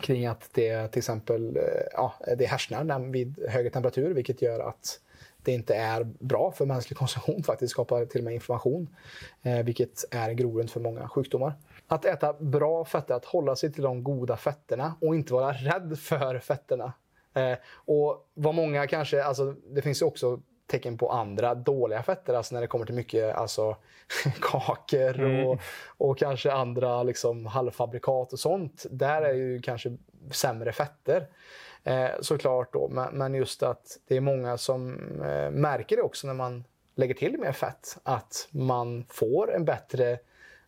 kring 0.00 0.26
att 0.26 0.50
det 0.52 0.88
till 0.88 0.98
exempel 0.98 1.56
eh, 1.56 1.62
ja, 1.92 2.14
det 2.38 2.46
härsnar 2.46 3.10
vid 3.12 3.44
högre 3.48 3.70
temperatur 3.70 4.14
vilket 4.14 4.42
gör 4.42 4.60
att 4.60 5.00
det 5.42 5.52
inte 5.52 5.74
är 5.74 6.04
bra 6.04 6.52
för 6.52 6.66
mänsklig 6.66 6.96
konsumtion. 6.98 7.42
faktiskt 7.42 7.70
skapar 7.70 8.04
till 8.04 8.20
och 8.20 8.24
med 8.24 8.34
inflammation, 8.34 8.96
eh, 9.42 9.62
vilket 9.62 10.04
är 10.10 10.28
en 10.28 10.36
grogrund 10.36 10.70
för 10.70 10.80
många 10.80 11.08
sjukdomar. 11.08 11.52
Att 11.86 12.04
äta 12.04 12.32
bra 12.32 12.84
fetter, 12.84 13.14
att 13.14 13.24
hålla 13.24 13.56
sig 13.56 13.72
till 13.72 13.82
de 13.82 14.04
goda 14.04 14.36
fetterna 14.36 14.94
och 15.00 15.14
inte 15.14 15.32
vara 15.32 15.52
rädd 15.52 15.98
för 15.98 16.38
fetterna. 16.38 16.92
Eh, 17.34 17.58
och 17.66 18.28
vad 18.34 18.54
många 18.54 18.86
kanske, 18.86 19.24
alltså 19.24 19.54
det 19.70 19.82
finns 19.82 20.02
ju 20.02 20.06
också 20.06 20.40
tecken 20.66 20.98
på 20.98 21.10
andra 21.10 21.54
dåliga 21.54 22.02
fetter, 22.02 22.34
alltså 22.34 22.54
när 22.54 22.60
det 22.60 22.66
kommer 22.66 22.86
till 22.86 22.94
mycket 22.94 23.34
alltså, 23.34 23.76
kakor 24.40 25.20
mm. 25.20 25.46
och, 25.46 25.60
och 25.86 26.18
kanske 26.18 26.52
andra 26.52 27.02
liksom, 27.02 27.46
halvfabrikat 27.46 28.32
och 28.32 28.38
sånt. 28.38 28.86
Där 28.90 29.22
är 29.22 29.34
ju 29.34 29.60
kanske 29.62 29.96
sämre 30.30 30.72
fetter. 30.72 31.26
Eh, 31.84 32.10
såklart 32.20 32.72
då, 32.72 32.88
men, 32.88 33.18
men, 33.18 33.34
just 33.34 33.62
att 33.62 33.98
det 34.08 34.16
är 34.16 34.20
många 34.20 34.58
som 34.58 34.94
eh, 35.22 35.50
märker 35.50 35.96
det 35.96 36.02
också 36.02 36.26
när 36.26 36.34
man 36.34 36.64
lägger 36.94 37.14
till 37.14 37.38
mer 37.38 37.52
fett, 37.52 37.98
att 38.02 38.48
man 38.50 39.06
får 39.08 39.54
en 39.54 39.64
bättre 39.64 40.18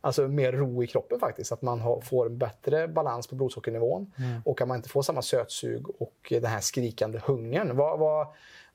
alltså 0.07 0.29
mer 0.29 0.53
ro 0.53 0.83
i 0.83 0.87
kroppen 0.87 1.21
faktiskt. 1.21 1.53
Att 1.53 1.63
man 1.63 1.81
har, 1.81 2.01
får 2.01 2.27
en 2.27 2.39
bättre 2.39 2.89
balans 2.89 3.27
på 3.27 3.35
blodsockernivån 3.35 4.13
mm. 4.19 4.43
och 4.45 4.61
att 4.61 4.69
man 4.69 4.77
inte 4.77 4.89
får 4.89 5.03
samma 5.03 5.23
sötsug 5.23 6.01
och 6.01 6.27
den 6.31 6.45
här 6.45 6.61
skrikande 6.61 7.21
hungern. 7.25 7.77
Vad, 7.77 7.99
vad, 7.99 8.27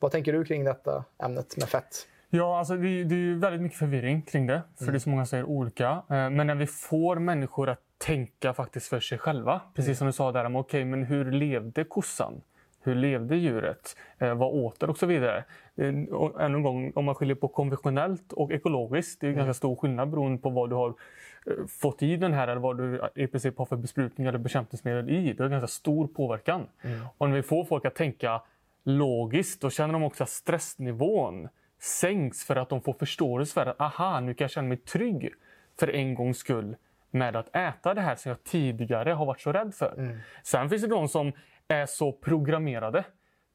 vad 0.01 0.11
tänker 0.11 0.33
du 0.33 0.45
kring 0.45 0.63
detta 0.63 1.03
ämnet 1.23 1.57
med 1.57 1.69
fett? 1.69 2.07
Ja, 2.29 2.59
alltså 2.59 2.75
det, 2.75 3.03
det 3.03 3.15
är 3.15 3.35
väldigt 3.35 3.61
mycket 3.61 3.79
förvirring 3.79 4.21
kring 4.21 4.47
det. 4.47 4.61
För 4.77 4.83
mm. 4.83 4.93
det 4.93 4.97
är 4.97 4.99
så 4.99 5.09
många 5.09 5.25
säger 5.25 5.43
olika. 5.43 5.89
Eh, 5.89 6.29
men 6.29 6.47
när 6.47 6.55
vi 6.55 6.67
får 6.67 7.15
människor 7.15 7.69
att 7.69 7.79
tänka 7.97 8.53
faktiskt 8.53 8.87
för 8.87 8.99
sig 8.99 9.17
själva. 9.17 9.61
Precis 9.75 9.87
mm. 9.87 9.95
som 9.95 10.07
du 10.07 10.13
sa 10.13 10.31
där, 10.31 10.45
okej, 10.45 10.59
okay, 10.59 10.85
men 10.85 11.03
hur 11.03 11.31
levde 11.31 11.83
kossan? 11.83 12.41
Hur 12.83 12.95
levde 12.95 13.35
djuret? 13.35 13.97
Eh, 14.17 14.33
vad 14.33 14.53
åt 14.53 14.79
det? 14.79 14.85
Och 14.85 14.97
så 14.97 15.05
vidare. 15.05 15.43
Eh, 15.75 15.93
och 16.11 16.41
ännu 16.41 16.57
en 16.57 16.63
gång, 16.63 16.91
om 16.95 17.05
man 17.05 17.15
skiljer 17.15 17.35
på 17.35 17.47
konventionellt 17.47 18.33
och 18.33 18.51
ekologiskt, 18.51 19.21
det 19.21 19.27
är 19.27 19.31
mm. 19.31 19.45
ganska 19.45 19.53
stor 19.53 19.75
skillnad 19.75 20.09
beroende 20.09 20.41
på 20.41 20.49
vad 20.49 20.69
du 20.69 20.75
har 20.75 20.89
eh, 20.89 21.65
fått 21.67 22.03
i 22.03 22.17
den 22.17 22.33
här 22.33 22.47
eller 22.47 22.61
vad 22.61 22.77
du 22.77 23.01
i 23.15 23.27
princip 23.27 23.57
har 23.57 23.65
för 23.65 23.75
besprutning 23.75 24.27
eller 24.27 24.39
bekämpningsmedel 24.39 25.09
i. 25.09 25.33
Det 25.33 25.43
har 25.43 25.49
ganska 25.49 25.67
stor 25.67 26.07
påverkan. 26.07 26.67
Mm. 26.81 26.99
Och 27.17 27.29
när 27.29 27.35
vi 27.35 27.43
får 27.43 27.63
folk 27.63 27.85
att 27.85 27.95
tänka 27.95 28.41
logiskt, 28.83 29.61
då 29.61 29.69
känner 29.69 29.93
de 29.93 30.03
också 30.03 30.23
att 30.23 30.29
stressnivån 30.29 31.49
sänks 31.79 32.45
för 32.45 32.55
att 32.55 32.69
de 32.69 32.81
får 32.81 32.93
förståelse 32.93 33.53
för 33.53 33.65
att 33.65 33.81
aha, 33.81 34.19
nu 34.19 34.33
kan 34.33 34.43
jag 34.43 34.51
känna 34.51 34.67
mig 34.67 34.77
trygg 34.77 35.33
för 35.79 35.95
en 35.95 36.15
gångs 36.15 36.37
skull 36.37 36.75
med 37.11 37.35
att 37.35 37.55
äta 37.55 37.93
det 37.93 38.01
här 38.01 38.15
som 38.15 38.29
jag 38.29 38.43
tidigare 38.43 39.11
har 39.11 39.25
varit 39.25 39.41
så 39.41 39.51
rädd 39.51 39.75
för. 39.75 39.93
Mm. 39.97 40.19
Sen 40.43 40.69
finns 40.69 40.81
det 40.81 40.87
de 40.87 41.07
som 41.07 41.31
är 41.67 41.85
så 41.85 42.11
programmerade 42.11 43.03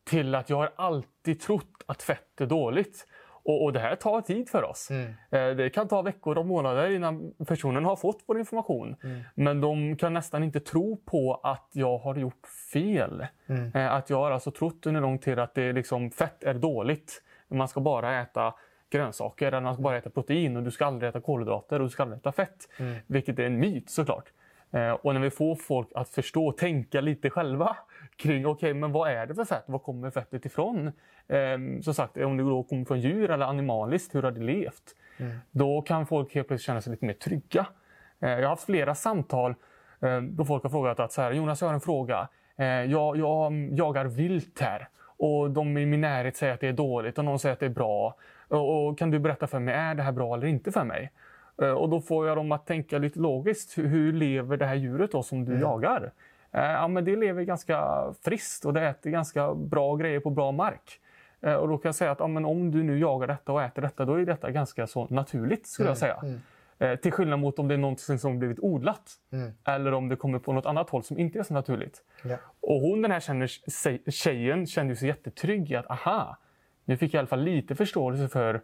till 0.05 0.35
att 0.35 0.51
jag 0.51 0.57
har 0.57 0.73
alltid 0.77 1.41
trott 1.41 1.83
att 1.87 2.03
fett 2.03 2.41
är 2.41 2.47
dåligt. 2.47 3.07
Och, 3.47 3.65
och 3.65 3.73
det 3.73 3.81
här 3.81 3.95
tar 3.97 4.21
tid 4.21 4.49
för 4.49 4.63
oss. 4.63 4.91
Mm. 4.91 5.15
Eh, 5.31 5.57
det 5.57 5.71
kan 5.71 5.89
ta 5.89 6.03
veckor 6.03 6.39
och 6.39 6.47
månader 6.47 6.91
innan 6.91 7.33
personen 7.47 7.85
har 7.85 7.97
fått 7.97 8.25
vår 8.27 8.39
information. 8.39 8.97
Mm. 9.05 9.21
Men 9.35 9.61
de 9.61 9.97
kan 9.97 10.15
nästan 10.15 10.43
inte 10.43 10.61
tro 10.61 10.97
på 10.97 11.41
att 11.43 11.71
jag 11.73 11.99
har 11.99 12.17
gjort 12.17 12.47
fel. 12.73 13.27
Mm. 13.47 13.73
Eh, 13.75 13.93
att 13.93 14.11
jag 14.11 14.17
har 14.17 14.31
alltså 14.31 14.51
trott 14.51 14.87
under 14.87 15.01
lång 15.01 15.19
tid 15.19 15.39
att 15.39 15.55
det 15.55 15.73
liksom, 15.73 16.11
fett 16.11 16.45
är 16.45 16.55
dåligt. 16.55 17.23
Man 17.49 17.69
ska 17.69 17.81
bara 17.81 18.21
äta 18.21 18.55
grönsaker, 18.91 19.47
eller 19.47 19.61
man 19.61 19.75
ska 19.75 19.83
bara 19.83 19.97
äta 19.97 20.11
protein 20.11 20.57
och 20.57 20.63
du 20.63 20.71
ska 20.71 20.87
aldrig 20.87 21.09
äta 21.09 21.21
kolhydrater 21.21 21.81
och 21.81 21.87
du 21.87 21.91
ska 21.91 22.03
aldrig 22.03 22.19
äta 22.19 22.33
fett. 22.33 22.69
Mm. 22.79 22.97
Vilket 23.07 23.39
är 23.39 23.43
en 23.43 23.59
myt 23.59 23.91
såklart. 23.91 24.33
Eh, 24.77 24.91
och 24.91 25.15
när 25.15 25.21
vi 25.21 25.31
får 25.31 25.55
folk 25.55 25.89
att 25.95 26.09
förstå 26.09 26.47
och 26.47 26.57
tänka 26.57 27.01
lite 27.01 27.31
själva 27.31 27.77
kring 28.17 28.47
okej, 28.47 28.71
okay, 28.71 28.75
men 28.75 28.93
vad 28.93 29.11
är 29.11 29.27
det 29.27 29.35
för 29.35 29.45
fett? 29.45 29.65
Var 29.67 29.79
kommer 29.79 30.11
fettet 30.11 30.47
ifrån? 30.47 30.93
Eh, 31.29 31.59
som 31.83 31.95
sagt, 31.95 32.17
om 32.17 32.37
det 32.37 32.43
då 32.43 32.63
kommer 32.63 32.85
från 32.85 33.01
djur 33.01 33.31
eller 33.31 33.47
animaliskt, 33.47 34.15
hur 34.15 34.23
har 34.23 34.31
det 34.31 34.41
levt? 34.41 34.95
Mm. 35.17 35.37
Då 35.51 35.83
kan 35.83 36.07
folk 36.07 36.35
helt 36.35 36.49
plötsligt 36.49 36.67
känna 36.67 36.81
sig 36.81 36.91
lite 36.91 37.05
mer 37.05 37.13
trygga. 37.13 37.67
Eh, 38.21 38.31
jag 38.31 38.43
har 38.43 38.49
haft 38.49 38.65
flera 38.65 38.95
samtal 38.95 39.55
eh, 40.01 40.21
då 40.21 40.45
folk 40.45 40.63
har 40.63 40.71
frågat 40.71 41.01
att 41.01 41.13
så 41.13 41.23
här, 41.23 41.33
Jonas, 41.33 41.61
jag 41.61 41.69
har 41.69 41.75
en 41.75 41.81
fråga. 41.81 42.29
Jag, 42.89 43.17
jag 43.17 43.53
jagar 43.73 44.05
vilt 44.05 44.61
här 44.61 44.89
och 45.19 45.51
de 45.51 45.79
i 45.79 45.87
min 45.87 46.01
närhet 46.01 46.37
säger 46.37 46.55
att 46.55 46.61
det 46.61 46.69
är 46.69 46.73
dåligt 46.73 47.19
och 47.19 47.25
någon 47.25 47.39
säger 47.39 47.53
att 47.53 47.61
det 47.61 47.67
är 47.67 47.71
bra. 47.71 48.15
Och, 48.49 48.89
och 48.89 48.99
kan 48.99 49.11
du 49.11 49.19
berätta 49.19 49.47
för 49.47 49.59
mig, 49.59 49.75
är 49.75 49.95
det 49.95 50.03
här 50.03 50.13
bra 50.13 50.35
eller 50.35 50.47
inte 50.47 50.73
för 50.73 50.85
mig? 50.85 51.13
Eh, 51.63 51.71
och 51.71 51.89
då 51.89 52.01
får 52.01 52.29
jag 52.29 52.37
dem 52.37 52.53
att 52.53 52.67
tänka 52.67 52.99
lite 52.99 53.19
logiskt. 53.19 53.79
Hur 53.79 54.13
lever 54.13 54.57
det 54.57 54.67
här 54.67 54.75
djuret 54.75 55.13
då 55.13 55.23
som 55.23 55.45
du 55.45 55.53
mm. 55.53 55.63
jagar? 55.63 56.13
Eh, 56.53 56.65
ja, 56.65 56.89
men 56.89 57.05
det 57.05 57.17
lever 57.17 57.43
ganska 57.43 58.07
friskt 58.25 58.65
och 58.65 58.73
det 58.73 58.89
äter 58.89 59.11
ganska 59.11 59.55
bra 59.55 59.97
grejer 59.97 60.21
på 60.21 60.31
bra 60.31 60.53
mark. 60.53 61.01
Eh, 61.41 61.55
och 61.55 61.69
då 61.69 61.79
kan 61.79 61.89
jag 61.89 61.95
säga 61.95 62.11
att 62.11 62.21
ja, 62.21 62.27
men 62.27 62.45
om 62.45 62.71
du 62.71 62.83
nu 62.83 62.99
jagar 62.99 63.27
detta 63.27 63.53
och 63.53 63.63
äter 63.63 63.83
detta, 63.83 64.05
då 64.05 64.15
är 64.15 64.25
detta 64.25 64.51
ganska 64.51 64.87
så 64.87 65.07
naturligt 65.11 65.67
skulle 65.67 65.89
mm. 65.89 65.91
jag 65.91 65.99
säga. 65.99 66.17
Mm. 66.23 66.41
Till 66.99 67.13
skillnad 67.13 67.39
mot 67.39 67.59
om 67.59 67.69
det 67.69 67.75
är 67.75 67.79
något 67.79 68.01
som 68.01 68.39
blivit 68.39 68.59
odlat. 68.61 69.13
Mm. 69.33 69.53
Eller 69.65 69.95
om 69.95 70.09
det 70.09 70.17
kommer 70.17 70.39
på 70.39 70.53
något 70.53 70.67
annat 70.67 70.91
håll 70.91 71.03
som 71.03 71.19
inte 71.19 71.39
är 71.39 71.43
så 71.43 71.55
naturligt. 71.55 72.03
Ja. 72.23 72.37
Och 72.61 72.81
hon 72.81 73.03
den 73.03 73.11
här 73.11 73.21
känner, 73.21 74.11
tjejen 74.11 74.67
kände 74.67 74.97
sig 74.97 75.09
jättetrygg 75.09 75.71
i 75.71 75.77
att 75.77 75.91
aha, 75.91 76.37
nu 76.85 76.97
fick 76.97 77.15
jag 77.15 77.19
i 77.19 77.21
alla 77.21 77.27
fall 77.27 77.43
lite 77.43 77.75
förståelse 77.75 78.29
för 78.29 78.63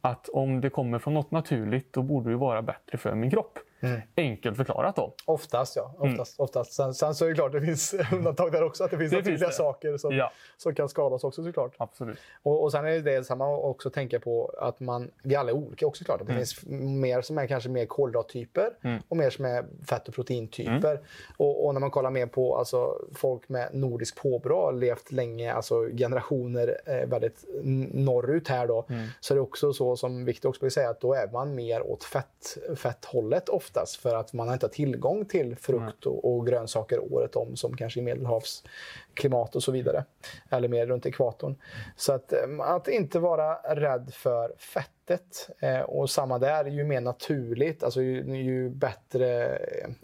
att 0.00 0.28
om 0.28 0.60
det 0.60 0.70
kommer 0.70 0.98
från 0.98 1.14
något 1.14 1.30
naturligt 1.30 1.92
då 1.92 2.02
borde 2.02 2.30
det 2.30 2.36
vara 2.36 2.62
bättre 2.62 2.98
för 2.98 3.14
min 3.14 3.30
kropp. 3.30 3.58
Mm. 3.80 4.00
Enkelt 4.16 4.56
förklarat 4.56 4.96
då. 4.96 5.14
Oftast 5.24 5.76
ja. 5.76 5.94
Oftast, 5.98 6.38
mm. 6.38 6.44
oftast. 6.44 6.72
Sen, 6.72 6.94
sen, 6.94 7.14
så 7.14 7.24
är 7.24 7.28
det 7.28 7.34
klart 7.34 7.52
det 7.52 7.60
finns 7.60 7.94
undantag 8.12 8.52
där 8.52 8.62
också. 8.62 8.84
Att 8.84 8.90
det 8.90 8.98
finns 8.98 9.10
det 9.10 9.16
naturliga 9.16 9.38
finns 9.38 9.56
det. 9.56 9.62
saker 9.62 9.96
som, 9.96 10.16
ja. 10.16 10.32
som 10.56 10.74
kan 10.74 10.88
skadas 10.88 11.24
också 11.24 11.44
såklart. 11.44 11.74
Absolut. 11.76 12.18
Och, 12.42 12.62
och 12.62 12.72
sen 12.72 12.84
är 12.84 13.00
det 13.00 13.24
samma 13.24 13.56
också 13.56 13.88
att 13.88 13.94
tänka 13.94 14.20
på 14.20 14.54
att 14.58 14.80
man, 14.80 15.10
vi 15.22 15.34
alla 15.34 15.50
är 15.50 15.54
olika 15.54 15.86
också 15.86 16.04
klart. 16.04 16.18
Det 16.18 16.24
mm. 16.24 16.36
finns 16.36 16.66
mer 17.02 17.22
som 17.22 17.38
är 17.38 17.46
kanske 17.46 17.68
mer 17.68 17.86
kolhydrattyper 17.86 18.70
mm. 18.82 19.02
och 19.08 19.16
mer 19.16 19.30
som 19.30 19.44
är 19.44 19.64
fett 19.86 20.08
och 20.08 20.14
proteintyper. 20.14 20.90
Mm. 20.90 21.02
Och, 21.36 21.66
och, 21.66 21.74
när 21.74 21.80
man 21.80 21.90
kollar 21.90 22.10
mer 22.10 22.26
på 22.26 22.56
alltså, 22.56 23.04
folk 23.14 23.48
med 23.48 23.68
nordisk 23.72 24.16
påbrå, 24.22 24.70
levt 24.70 25.12
länge, 25.12 25.52
alltså 25.52 25.88
generationer 25.96 26.80
eh, 26.86 27.08
väldigt 27.08 27.44
norrut 27.92 28.48
här 28.48 28.66
då. 28.66 28.86
Mm. 28.88 29.06
Så 29.20 29.34
är 29.34 29.36
det 29.36 29.42
också 29.42 29.72
så 29.72 29.96
som 29.96 30.24
Viktor 30.24 30.48
också 30.48 30.64
vill 30.64 30.72
säga 30.72 30.90
att 30.90 31.00
då 31.00 31.14
är 31.14 31.28
man 31.28 31.54
mer 31.54 31.82
åt 31.82 32.04
fett, 32.04 32.58
fetthållet 32.76 33.48
ofta 33.48 33.69
oftast 33.70 33.96
för 33.96 34.14
att 34.14 34.32
man 34.32 34.52
inte 34.52 34.66
har 34.66 34.70
tillgång 34.70 35.24
till 35.24 35.56
frukt 35.56 36.06
och, 36.06 36.24
och 36.24 36.46
grönsaker 36.46 37.12
året 37.12 37.36
om 37.36 37.56
som 37.56 37.76
kanske 37.76 38.00
i 38.00 38.02
medelhavsklimat 38.02 39.56
och 39.56 39.62
så 39.62 39.72
vidare. 39.72 40.04
Eller 40.50 40.68
mer 40.68 40.86
runt 40.86 41.06
ekvatorn. 41.06 41.56
Så 41.96 42.12
att, 42.12 42.32
eh, 42.32 42.60
att 42.60 42.88
inte 42.88 43.18
vara 43.18 43.54
rädd 43.54 44.10
för 44.14 44.52
fettet. 44.58 45.50
Eh, 45.58 45.80
och 45.80 46.10
samma 46.10 46.38
där, 46.38 46.64
ju 46.64 46.84
mer 46.84 47.00
naturligt, 47.00 47.82
alltså 47.82 48.02
ju, 48.02 48.36
ju 48.36 48.70
bättre 48.70 49.58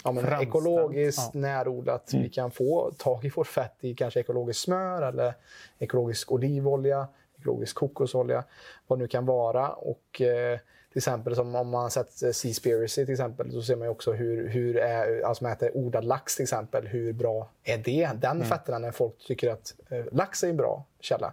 ja, 0.04 0.12
men, 0.12 0.42
ekologiskt 0.42 1.30
ja. 1.34 1.40
närodlat 1.40 2.12
mm. 2.12 2.22
vi 2.22 2.30
kan 2.30 2.50
få 2.50 2.92
tag 2.98 3.24
i 3.24 3.28
vårt 3.28 3.46
fett 3.46 3.76
i 3.80 3.94
kanske 3.94 4.20
ekologiskt 4.20 4.62
smör 4.62 5.02
eller 5.02 5.34
ekologisk 5.78 6.32
olivolja 6.32 7.06
ekologisk 7.38 7.76
kokosolja, 7.76 8.44
vad 8.86 8.98
det 8.98 9.02
nu 9.02 9.08
kan 9.08 9.26
vara. 9.26 9.68
Och, 9.68 10.20
eh, 10.20 10.58
till 10.96 11.00
exempel 11.00 11.34
som 11.34 11.54
om 11.54 11.68
man 11.68 11.82
har 11.82 11.90
sett 11.90 12.22
eh, 12.22 12.30
Seaspiracy 12.30 13.04
till 13.04 13.12
exempel, 13.12 13.52
så 13.52 13.62
ser 13.62 13.76
man 13.76 13.88
också 13.88 14.12
hur, 14.12 14.48
hur 14.48 14.76
är, 14.76 15.20
alltså 15.20 15.44
man 15.44 15.52
äter 15.52 15.76
odlad 15.76 16.04
lax 16.04 16.36
till 16.36 16.42
exempel, 16.42 16.86
hur 16.86 17.12
bra 17.12 17.50
är 17.64 17.78
det? 17.78 18.10
Den 18.14 18.36
mm. 18.36 18.48
fetterna 18.48 18.78
när 18.78 18.90
folk 18.90 19.18
tycker 19.18 19.50
att 19.50 19.74
eh, 19.88 20.04
lax 20.12 20.44
är 20.44 20.48
en 20.48 20.56
bra 20.56 20.84
källa. 21.00 21.32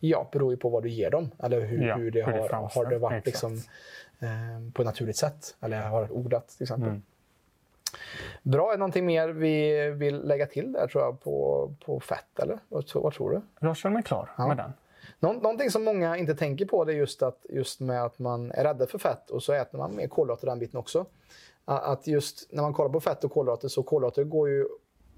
Ja, 0.00 0.28
beror 0.32 0.52
ju 0.52 0.56
på 0.56 0.68
vad 0.68 0.82
du 0.82 0.88
ger 0.88 1.10
dem 1.10 1.30
eller 1.42 1.60
hur, 1.60 1.86
ja, 1.86 1.96
hur 1.96 2.10
det 2.10 2.24
hur 2.24 2.32
har, 2.32 2.74
har 2.74 2.90
det 2.90 2.98
varit 2.98 3.26
liksom, 3.26 3.62
eh, 4.20 4.72
på 4.74 4.82
ett 4.82 4.86
naturligt 4.86 5.16
sätt 5.16 5.56
eller 5.60 5.82
har 5.82 6.12
odlat 6.12 6.48
till 6.48 6.62
exempel. 6.62 6.88
Mm. 6.88 7.02
Bra, 8.42 8.68
är 8.68 8.72
det 8.72 8.78
någonting 8.78 9.06
mer 9.06 9.28
vi 9.28 9.90
vill 9.90 10.26
lägga 10.26 10.46
till 10.46 10.72
där 10.72 10.86
tror 10.86 11.04
jag 11.04 11.20
på, 11.20 11.70
på 11.84 12.00
fett 12.00 12.38
eller 12.42 12.58
vad, 12.68 12.84
vad 12.94 13.14
tror 13.14 13.30
du? 13.30 13.40
Jag 13.60 13.76
känner 13.76 13.94
mig 13.94 14.02
klar 14.02 14.30
ja. 14.36 14.48
med 14.48 14.56
den. 14.56 14.72
Nå 15.20 15.32
någonting 15.32 15.70
som 15.70 15.84
många 15.84 16.16
inte 16.16 16.34
tänker 16.34 16.64
på 16.64 16.84
det 16.84 16.92
är 16.92 16.96
just, 16.96 17.22
att, 17.22 17.46
just 17.48 17.80
med 17.80 18.04
att 18.04 18.18
man 18.18 18.52
är 18.52 18.64
rädda 18.64 18.86
för 18.86 18.98
fett 18.98 19.30
och 19.30 19.42
så 19.42 19.52
äter 19.52 19.78
man 19.78 19.96
mer 19.96 20.08
kolhydrater 20.08 20.46
den 20.46 20.58
biten 20.58 20.80
också. 20.80 21.06
Att 21.64 22.06
just 22.06 22.52
när 22.52 22.62
man 22.62 22.74
kollar 22.74 22.90
på 22.90 23.00
fett 23.00 23.24
och 23.24 23.32
kolhydrater 23.32 23.68
så 23.68 23.82
kolhydrater 23.82 24.24
går 24.24 24.48
ju 24.48 24.66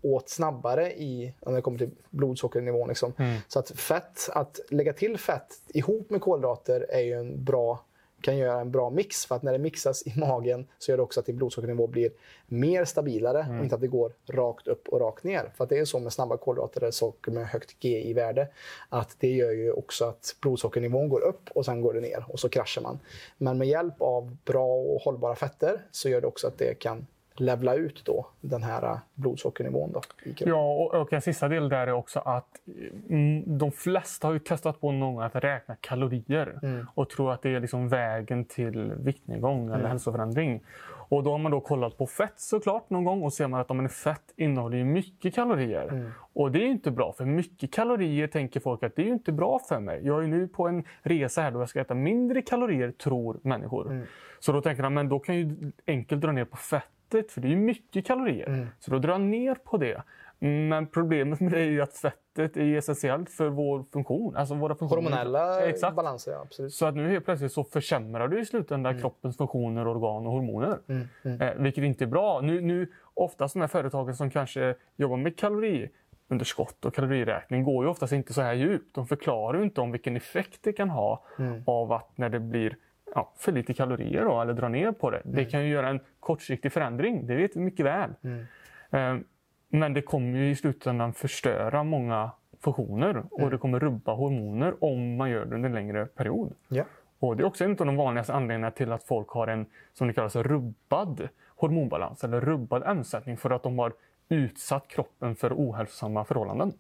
åt 0.03 0.29
snabbare 0.29 0.93
i, 0.93 1.35
när 1.41 1.53
det 1.53 1.63
kommer 1.63 1.79
till 1.79 1.91
blodsockernivån. 2.11 2.89
Liksom. 2.89 3.13
Mm. 3.19 3.37
Så 3.49 3.59
att 3.59 3.71
fett, 3.71 4.29
att 4.33 4.61
lägga 4.71 4.93
till 4.93 5.19
fett 5.19 5.49
ihop 5.69 6.11
med 6.11 6.21
kolhydrater 6.21 6.87
är 6.91 7.01
ju 7.01 7.13
en 7.13 7.45
bra 7.45 7.85
kan 8.25 8.37
göra 8.37 8.61
en 8.61 8.71
bra 8.71 8.91
mix. 8.91 9.27
För 9.27 9.35
att 9.35 9.43
när 9.43 9.53
det 9.53 9.59
mixas 9.59 10.07
i 10.07 10.19
magen 10.19 10.67
så 10.79 10.91
gör 10.91 10.97
det 10.97 11.03
också 11.03 11.21
att 11.21 11.27
din 11.27 11.37
blodsockernivå 11.37 11.87
blir 11.87 12.11
mer 12.47 12.85
stabilare 12.85 13.43
mm. 13.43 13.59
och 13.59 13.65
inte 13.65 13.75
att 13.75 13.81
det 13.81 13.87
går 13.87 14.13
rakt 14.27 14.69
upp 14.69 14.89
och 14.89 15.01
rakt 15.01 15.25
ner. 15.25 15.53
För 15.57 15.65
att 15.65 15.71
det 15.71 15.79
är 15.79 15.85
så 15.85 15.99
med 15.99 16.13
snabba 16.13 16.37
kolhydrater 16.37 16.81
eller 16.81 16.91
socker 16.91 17.33
med 17.33 17.47
högt 17.47 17.85
GI-värde 17.85 18.49
att 18.89 19.17
det 19.19 19.31
gör 19.31 19.51
ju 19.51 19.73
också 19.73 20.05
att 20.05 20.37
blodsockernivån 20.41 21.09
går 21.09 21.21
upp 21.21 21.51
och 21.55 21.65
sen 21.65 21.81
går 21.81 21.95
det 21.95 22.01
ner 22.01 22.25
och 22.29 22.41
så 22.41 22.49
kraschar 22.49 22.83
man. 22.83 22.99
Men 23.39 23.59
med 23.59 23.69
hjälp 23.69 23.95
av 23.99 24.37
bra 24.45 24.75
och 24.75 25.01
hållbara 25.01 25.35
fetter 25.35 25.87
så 25.91 26.09
gör 26.09 26.21
det 26.21 26.27
också 26.27 26.47
att 26.47 26.59
det 26.59 26.75
kan 26.75 27.07
levla 27.41 27.75
ut 27.75 28.03
då 28.05 28.27
den 28.41 28.63
här 28.63 28.99
blodsockernivån. 29.15 29.93
Då, 29.93 30.01
ja, 30.39 30.75
och, 30.75 30.95
och 30.95 31.13
en 31.13 31.23
sista 31.23 31.49
del 31.49 31.69
där 31.69 31.87
är 31.87 31.93
också 31.93 32.21
att 32.21 32.61
mm, 33.09 33.59
de 33.59 33.73
flesta 33.73 34.27
har 34.27 34.33
ju 34.33 34.39
testat 34.39 34.81
på 34.81 34.93
någon 34.93 35.23
att 35.23 35.35
räkna 35.35 35.77
kalorier 35.81 36.59
mm. 36.63 36.87
och 36.95 37.11
tror 37.11 37.33
att 37.33 37.43
det 37.43 37.55
är 37.55 37.61
liksom 37.61 37.89
vägen 37.89 38.45
till 38.45 38.93
viktnedgång 38.93 39.67
eller 39.67 39.79
mm. 39.79 39.91
hälsoförändring. 39.91 40.63
Och 41.09 41.23
då 41.23 41.31
har 41.31 41.39
man 41.39 41.53
då 41.53 41.61
kollat 41.61 41.99
på 41.99 42.07
fett 42.07 42.35
såklart 42.37 42.91
någon 42.91 43.05
gång 43.05 43.23
och 43.23 43.33
ser 43.33 43.49
man 43.49 43.61
att 43.61 43.71
om 43.71 43.81
en 43.81 43.89
fett 43.89 44.33
innehåller 44.37 44.77
ju 44.77 44.85
mycket 44.85 45.35
kalorier. 45.35 45.89
Mm. 45.89 46.11
Och 46.33 46.53
det 46.53 46.59
är 46.59 46.67
inte 46.67 46.91
bra, 46.91 47.13
för 47.13 47.25
mycket 47.25 47.73
kalorier 47.73 48.27
tänker 48.27 48.61
folk 48.61 48.83
att 48.83 48.97
det 48.97 49.03
är 49.03 49.07
inte 49.13 49.33
bra 49.33 49.59
för 49.69 49.81
mig. 49.81 50.01
Jag 50.07 50.25
är 50.25 50.29
nu 50.29 50.49
på 50.49 50.69
en 50.69 50.85
resa 51.03 51.43
här 51.43 51.51
då 51.51 51.59
jag 51.59 51.69
ska 51.69 51.81
äta 51.81 51.95
mindre 51.95 52.43
kalorier, 52.43 52.91
tror 52.91 53.41
människor. 53.43 53.91
Mm. 53.91 54.07
Så 54.41 54.53
då 54.53 54.61
tänker 54.61 54.83
man, 54.83 54.95
men 54.95 55.09
då 55.09 55.19
kan 55.19 55.35
jag 55.35 55.45
ju 55.45 55.73
enkelt 55.87 56.21
dra 56.21 56.33
ner 56.33 56.45
på 56.45 56.57
fett 56.57 56.85
fettet, 57.15 57.33
för 57.33 57.41
det 57.41 57.53
är 57.53 57.57
mycket 57.57 58.07
kalorier. 58.07 58.49
Mm. 58.49 58.67
Så 58.79 58.91
då 58.91 58.99
drar 58.99 59.19
ner 59.19 59.55
på 59.55 59.77
det. 59.77 60.03
Men 60.39 60.87
problemet 60.87 61.41
med 61.41 61.53
det 61.53 61.61
är 61.61 61.71
ju 61.71 61.81
att 61.81 61.95
fettet 61.95 62.57
är 62.57 62.79
essentiellt 62.79 63.31
för 63.31 63.49
vår 63.49 63.85
funktion. 63.93 64.37
Alltså 64.37 64.55
våra 64.55 64.75
funktioner. 64.75 65.03
Hormonella 65.03 65.67
Exakt. 65.67 65.97
balanser, 65.97 66.33
ja. 66.33 66.41
Absolut. 66.43 66.75
Så 66.75 66.87
att 66.87 66.95
nu 66.95 67.11
helt 67.11 67.25
plötsligt 67.25 67.53
så 67.53 67.65
försämrar 67.65 68.29
du 68.29 68.41
i 68.41 68.45
slutändan 68.45 68.91
mm. 68.91 69.01
kroppens 69.01 69.37
funktioner, 69.37 69.89
organ 69.89 70.27
och 70.27 70.33
hormoner. 70.33 70.79
Mm. 70.89 71.09
Mm. 71.23 71.41
Eh, 71.41 71.55
vilket 71.57 71.85
inte 71.85 72.05
är 72.05 72.09
bra. 72.09 72.41
Nu, 72.41 72.61
nu, 72.61 72.93
ofta 73.15 73.47
de 73.47 73.61
här 73.61 73.69
företagen 73.69 74.15
som 74.15 74.31
kanske 74.31 74.75
jobbar 74.97 75.17
med 75.17 75.39
kaloriunderskott 75.39 76.85
och 76.85 76.95
kaloriräkning 76.95 77.65
går 77.65 77.85
ju 77.85 77.91
oftast 77.91 78.13
inte 78.13 78.33
så 78.33 78.43
här 78.43 78.55
djupt. 78.55 78.95
De 78.95 79.07
förklarar 79.07 79.59
ju 79.59 79.65
inte 79.65 79.81
om 79.81 79.93
vilken 79.93 80.17
effekt 80.17 80.59
det 80.63 80.73
kan 80.73 80.91
ha 80.91 81.25
mm. 81.39 81.63
av 81.67 81.93
att 81.93 82.19
när 82.19 82.29
det 82.29 82.41
blir 82.41 82.77
ja, 83.15 83.33
för 83.37 83.53
lite 83.53 83.75
kalorier 83.75 84.25
då, 84.25 84.41
eller 84.41 84.53
dra 84.53 84.69
ner 84.69 84.93
på 84.93 85.11
det. 85.11 85.19
Mm. 85.19 85.37
Det 85.37 85.45
kan 85.45 85.65
ju 85.65 85.69
göra 85.69 85.89
en 85.89 86.01
kortsiktig 86.21 86.73
förändring, 86.73 87.27
det 87.27 87.35
vet 87.35 87.57
vi 87.57 87.61
mycket 87.61 87.87
väl. 87.87 88.11
Mm. 88.23 88.47
Eh, 88.91 89.25
men 89.69 89.95
det 89.95 90.03
kommer 90.03 90.39
ju 90.39 90.51
i 90.51 90.57
slutändan 90.57 91.13
förstöra 91.13 91.85
många 91.85 92.31
funktioner 92.61 93.23
och 93.31 93.39
mm. 93.39 93.51
det 93.51 93.59
kommer 93.59 93.81
rubba 93.81 94.15
hormoner 94.15 94.85
om 94.85 95.17
man 95.17 95.31
gör 95.31 95.45
det 95.45 95.55
under 95.55 95.69
en 95.69 95.75
längre 95.75 96.07
period. 96.07 96.53
Ja. 96.69 96.85
Och 97.19 97.37
Det 97.37 97.43
är 97.43 97.47
också 97.47 97.65
en 97.65 97.71
av 97.71 97.87
de 97.87 97.97
vanligaste 97.97 98.33
anledningarna 98.33 98.71
till 98.71 98.93
att 98.93 99.05
folk 99.05 99.29
har 99.29 99.47
en 99.47 99.67
som 99.93 100.07
det 100.07 100.15
kallas 100.15 100.37
rubbad 100.37 101.29
hormonbalans 101.57 102.25
eller 102.25 102.41
rubbad 102.41 102.83
ämnessättning 102.83 103.37
för 103.37 103.51
att 103.51 103.63
de 103.63 103.79
har 103.79 103.93
utsatt 104.29 104.89
kroppen 104.89 105.37
för 105.37 105.53
ohälsosamma 105.53 106.25
förhållanden. 106.25 106.73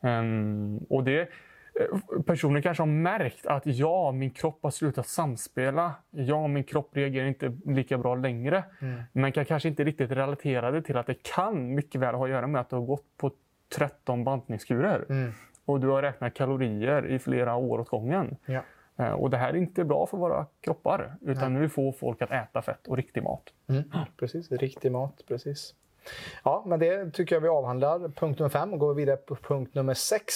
Um, 0.00 0.78
och 0.88 1.04
det 1.04 1.28
personen 2.26 2.62
kanske 2.62 2.82
har 2.82 2.86
märkt 2.86 3.46
att 3.46 3.62
ja, 3.66 4.12
min 4.12 4.30
kropp 4.30 4.58
har 4.62 4.70
slutat 4.70 5.06
samspela. 5.06 5.94
Ja, 6.10 6.46
min 6.46 6.64
kropp 6.64 6.96
reagerar 6.96 7.26
inte 7.26 7.56
lika 7.64 7.98
bra 7.98 8.14
längre. 8.14 8.64
Mm. 8.80 9.02
Men 9.12 9.32
kan 9.32 9.44
kanske 9.44 9.68
inte 9.68 9.84
riktigt 9.84 10.10
relatera 10.10 10.70
det 10.70 10.82
till 10.82 10.96
att 10.96 11.06
det 11.06 11.22
kan 11.22 11.74
mycket 11.74 12.00
väl 12.00 12.14
ha 12.14 12.24
att 12.24 12.30
göra 12.30 12.46
med 12.46 12.60
att 12.60 12.70
du 12.70 12.76
har 12.76 12.82
gått 12.82 13.16
på 13.16 13.30
13 13.76 14.24
bantningskurer. 14.24 15.04
Mm. 15.08 15.32
Och 15.64 15.80
du 15.80 15.88
har 15.88 16.02
räknat 16.02 16.34
kalorier 16.34 17.06
i 17.06 17.18
flera 17.18 17.56
år 17.56 17.78
åt 17.80 17.88
gången. 17.88 18.36
Ja. 18.46 18.62
Eh, 18.96 19.12
och 19.12 19.30
det 19.30 19.36
här 19.36 19.48
är 19.48 19.56
inte 19.56 19.84
bra 19.84 20.06
för 20.06 20.16
våra 20.16 20.46
kroppar. 20.60 21.16
Utan 21.20 21.52
Nej. 21.52 21.62
vi 21.62 21.68
får 21.68 21.92
folk 21.92 22.22
att 22.22 22.30
äta 22.30 22.62
fett 22.62 22.86
och 22.86 22.96
riktig 22.96 23.22
mat. 23.22 23.42
Mm. 23.68 23.84
Precis, 24.16 24.52
riktig 24.52 24.92
mat. 24.92 25.22
Precis. 25.28 25.74
Ja, 26.44 26.62
men 26.66 26.80
det 26.80 27.10
tycker 27.10 27.36
jag 27.36 27.40
vi 27.40 27.48
avhandlar. 27.48 27.98
Punkt 27.98 28.38
nummer 28.38 28.50
fem 28.50 28.72
och 28.72 28.78
går 28.78 28.94
vidare 28.94 29.16
på 29.16 29.36
punkt 29.36 29.74
nummer 29.74 29.94
sex. 29.94 30.32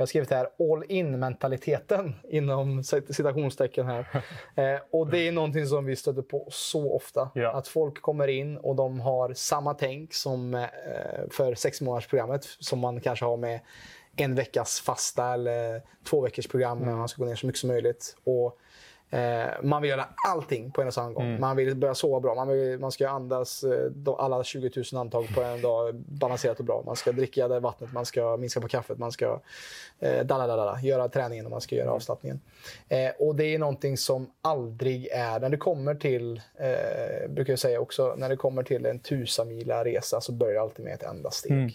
Jag 0.00 0.02
har 0.02 0.06
skrivit 0.06 0.30
här 0.30 0.48
all 0.58 0.84
in-mentaliteten 0.88 2.14
inom 2.28 2.84
citationstecken 2.84 3.86
här. 3.86 4.06
Eh, 4.54 4.80
och 4.90 5.10
det 5.10 5.28
är 5.28 5.32
någonting 5.32 5.66
som 5.66 5.84
vi 5.84 5.96
stöter 5.96 6.22
på 6.22 6.48
så 6.50 6.96
ofta. 6.96 7.30
Ja. 7.34 7.52
Att 7.52 7.68
folk 7.68 8.02
kommer 8.02 8.28
in 8.28 8.56
och 8.56 8.76
de 8.76 9.00
har 9.00 9.34
samma 9.34 9.74
tänk 9.74 10.14
som 10.14 10.54
eh, 10.54 10.68
för 11.30 11.54
sexmånadersprogrammet 11.54 12.44
som 12.44 12.78
man 12.78 13.00
kanske 13.00 13.24
har 13.24 13.36
med 13.36 13.60
en 14.16 14.34
veckas 14.34 14.80
fasta 14.80 15.34
eller 15.34 15.82
två 16.04 16.20
veckors 16.20 16.48
program 16.48 16.78
mm. 16.78 16.88
när 16.88 16.96
man 16.96 17.08
ska 17.08 17.22
gå 17.22 17.28
ner 17.28 17.36
så 17.36 17.46
mycket 17.46 17.60
som 17.60 17.68
möjligt. 17.68 18.16
Och 18.24 18.58
man 19.62 19.82
vill 19.82 19.90
göra 19.90 20.08
allting 20.28 20.70
på 20.70 20.80
en 20.80 20.86
och 20.86 20.94
samma 20.94 21.12
gång. 21.12 21.26
Mm. 21.26 21.40
Man 21.40 21.56
vill 21.56 21.76
börja 21.76 21.94
sova 21.94 22.20
bra. 22.20 22.34
Man, 22.34 22.48
vill, 22.48 22.78
man 22.78 22.92
ska 22.92 23.08
andas 23.08 23.64
eh, 23.64 24.14
alla 24.18 24.44
20 24.44 24.70
000 24.92 25.00
andetag 25.00 25.34
på 25.34 25.42
en 25.42 25.62
dag 25.62 25.94
balanserat 25.94 26.58
och 26.58 26.64
bra. 26.64 26.82
Man 26.86 26.96
ska 26.96 27.12
dricka 27.12 27.48
det 27.48 27.60
vattnet, 27.60 27.92
man 27.92 28.06
ska 28.06 28.36
minska 28.36 28.60
på 28.60 28.68
kaffet, 28.68 28.98
man 28.98 29.12
ska 29.12 29.40
eh, 29.98 30.26
daladala, 30.26 30.80
göra 30.80 31.08
träningen 31.08 31.44
och 31.44 31.50
man 31.50 31.60
ska 31.60 31.74
göra 31.74 31.84
mm. 31.84 31.94
avslappningen. 31.94 32.40
Eh, 32.88 33.10
och 33.18 33.34
det 33.34 33.44
är 33.44 33.58
någonting 33.58 33.96
som 33.96 34.30
aldrig 34.42 35.08
är... 35.12 35.40
När 35.40 35.48
det 35.48 35.56
kommer 35.56 35.94
till, 35.94 36.40
eh, 36.54 37.30
brukar 37.30 37.52
jag 37.52 37.60
säga 37.60 37.80
också, 37.80 38.14
när 38.16 38.28
det 38.28 38.36
kommer 38.36 38.62
till 38.62 38.86
en 38.86 38.98
tusamila 38.98 39.84
resa 39.84 40.20
så 40.20 40.32
börjar 40.32 40.54
det 40.54 40.60
alltid 40.60 40.84
med 40.84 40.94
ett 40.94 41.02
enda 41.02 41.30
steg. 41.30 41.52
Mm. 41.52 41.70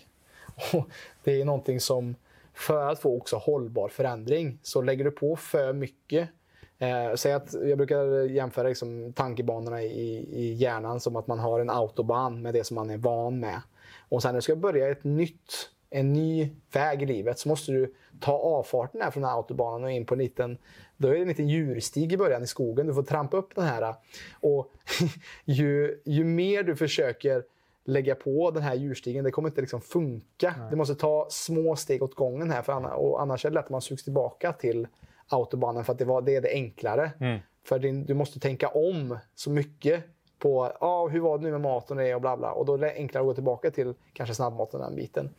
Och 0.73 0.85
det 1.23 1.41
är 1.41 1.45
någonting 1.45 1.79
som, 1.79 2.15
för 2.53 2.91
att 2.91 2.99
få 2.99 3.17
också 3.17 3.35
hållbar 3.35 3.89
förändring, 3.89 4.59
så 4.61 4.81
lägger 4.81 5.03
du 5.03 5.11
på 5.11 5.35
för 5.35 5.73
mycket 5.73 6.29
Eh, 6.79 7.15
säg 7.15 7.33
att 7.33 7.53
jag 7.53 7.77
brukar 7.77 8.29
jämföra 8.29 8.67
liksom, 8.67 9.13
tankebanorna 9.13 9.81
i, 9.83 10.27
i 10.31 10.53
hjärnan 10.53 10.99
som 10.99 11.15
att 11.15 11.27
man 11.27 11.39
har 11.39 11.59
en 11.59 11.69
autobahn 11.69 12.41
med 12.41 12.53
det 12.53 12.63
som 12.63 12.75
man 12.75 12.89
är 12.89 12.97
van 12.97 13.39
med. 13.39 13.61
Och 14.09 14.21
sen 14.21 14.29
när 14.29 14.37
du 14.37 14.41
ska 14.41 14.55
börja 14.55 14.89
ett 14.89 15.03
nytt, 15.03 15.69
en 15.89 16.13
ny 16.13 16.49
väg 16.71 17.01
i 17.01 17.05
livet 17.05 17.39
så 17.39 17.49
måste 17.49 17.71
du 17.71 17.93
ta 18.19 18.33
avfarten 18.33 19.01
här 19.01 19.11
från 19.11 19.21
den 19.21 19.29
här 19.29 19.37
autobanan 19.37 19.83
och 19.83 19.91
in 19.91 20.05
på 20.05 20.13
en 20.13 20.19
liten 20.19 20.57
då 20.97 21.07
är 21.07 21.13
det 21.13 21.21
en 21.21 21.27
liten 21.27 21.49
djurstig 21.49 22.13
i 22.13 22.17
början 22.17 22.43
i 22.43 22.47
skogen. 22.47 22.87
Du 22.87 22.93
får 22.93 23.03
trampa 23.03 23.37
upp 23.37 23.55
den 23.55 23.63
här. 23.63 23.95
Och 24.33 24.73
ju, 25.45 26.01
ju 26.05 26.23
mer 26.23 26.63
du 26.63 26.75
försöker 26.75 27.43
lägga 27.85 28.15
på 28.15 28.51
den 28.51 28.63
här 28.63 28.75
djurstigen, 28.75 29.23
det 29.23 29.31
kommer 29.31 29.49
inte 29.49 29.61
liksom 29.61 29.81
funka. 29.81 30.55
Nej. 30.57 30.69
Du 30.69 30.75
måste 30.75 30.95
ta 30.95 31.27
små 31.29 31.75
steg 31.75 32.03
åt 32.03 32.15
gången 32.15 32.51
här, 32.51 32.61
för 32.61 32.73
annars, 32.73 32.93
och 32.93 33.21
annars 33.21 33.45
är 33.45 33.49
det 33.49 33.53
lätt 33.53 33.65
att 33.65 33.69
man 33.69 33.81
sugs 33.81 34.03
tillbaka 34.03 34.53
till 34.53 34.87
autobanen 35.29 35.83
för 35.85 35.93
att 35.93 35.99
det, 35.99 36.05
var, 36.05 36.21
det 36.21 36.35
är 36.35 36.41
det 36.41 36.51
enklare. 36.51 37.11
Mm. 37.19 37.39
För 37.63 37.79
din, 37.79 38.05
du 38.05 38.13
måste 38.13 38.39
tänka 38.39 38.67
om 38.67 39.17
så 39.35 39.49
mycket 39.49 40.03
på 40.39 40.71
ah, 40.79 41.07
hur 41.07 41.19
var 41.19 41.37
det 41.37 41.43
nu 41.43 41.51
med 41.51 41.61
maten 41.61 41.99
och, 41.99 42.15
och 42.15 42.21
bla 42.21 42.37
bla. 42.37 42.51
Och 42.51 42.65
då 42.65 42.73
är 42.73 42.77
det 42.77 42.93
enklare 42.93 43.21
att 43.21 43.27
gå 43.27 43.33
tillbaka 43.33 43.71
till 43.71 43.93
kanske 44.13 44.35
snabbmaten 44.35 44.81
den 44.81 44.95
biten. 44.95 45.29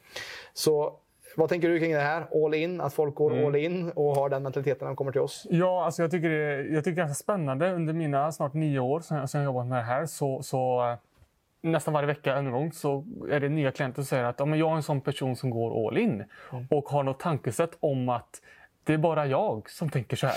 Så 0.52 0.92
Vad 1.36 1.48
tänker 1.48 1.68
du 1.68 1.78
kring 1.78 1.92
det 1.92 2.00
här? 2.00 2.44
All 2.44 2.54
in, 2.54 2.80
att 2.80 2.94
folk 2.94 3.14
går 3.14 3.32
mm. 3.32 3.46
all 3.46 3.56
in 3.56 3.90
och 3.90 4.14
har 4.14 4.28
den 4.28 4.42
mentaliteten 4.42 4.78
när 4.80 4.86
de 4.86 4.96
kommer 4.96 5.12
till 5.12 5.20
oss? 5.20 5.46
Ja, 5.50 5.84
alltså 5.84 6.02
jag 6.02 6.10
tycker 6.10 6.28
det, 6.30 6.62
jag 6.62 6.84
tycker 6.84 6.96
det 6.96 7.02
är 7.02 7.06
ganska 7.06 7.22
spännande. 7.22 7.72
Under 7.72 7.94
mina 7.94 8.32
snart 8.32 8.54
nio 8.54 8.78
år 8.78 9.00
som 9.00 9.16
jag, 9.16 9.30
som 9.30 9.40
jag 9.40 9.44
jobbat 9.44 9.66
med 9.66 9.78
det 9.78 9.82
här 9.82 10.06
så, 10.06 10.42
så 10.42 10.90
eh, 10.90 10.96
nästan 11.60 11.94
varje 11.94 12.06
vecka 12.06 12.34
en 12.34 12.50
gång 12.50 12.72
så 12.72 13.04
är 13.30 13.40
det 13.40 13.48
nya 13.48 13.72
klienter 13.72 14.02
som 14.02 14.04
säger 14.04 14.24
att 14.24 14.38
ja, 14.38 14.44
men 14.44 14.58
jag 14.58 14.70
är 14.70 14.76
en 14.76 14.82
sån 14.82 15.00
person 15.00 15.36
som 15.36 15.50
går 15.50 15.88
all 15.88 15.98
in 15.98 16.24
mm. 16.52 16.66
och 16.70 16.88
har 16.88 17.02
något 17.02 17.20
tankesätt 17.20 17.76
om 17.80 18.08
att 18.08 18.42
det 18.86 18.94
är 18.94 18.98
bara 18.98 19.26
jag 19.26 19.70
som 19.70 19.90
tänker 19.90 20.16
så 20.16 20.26
här. 20.26 20.36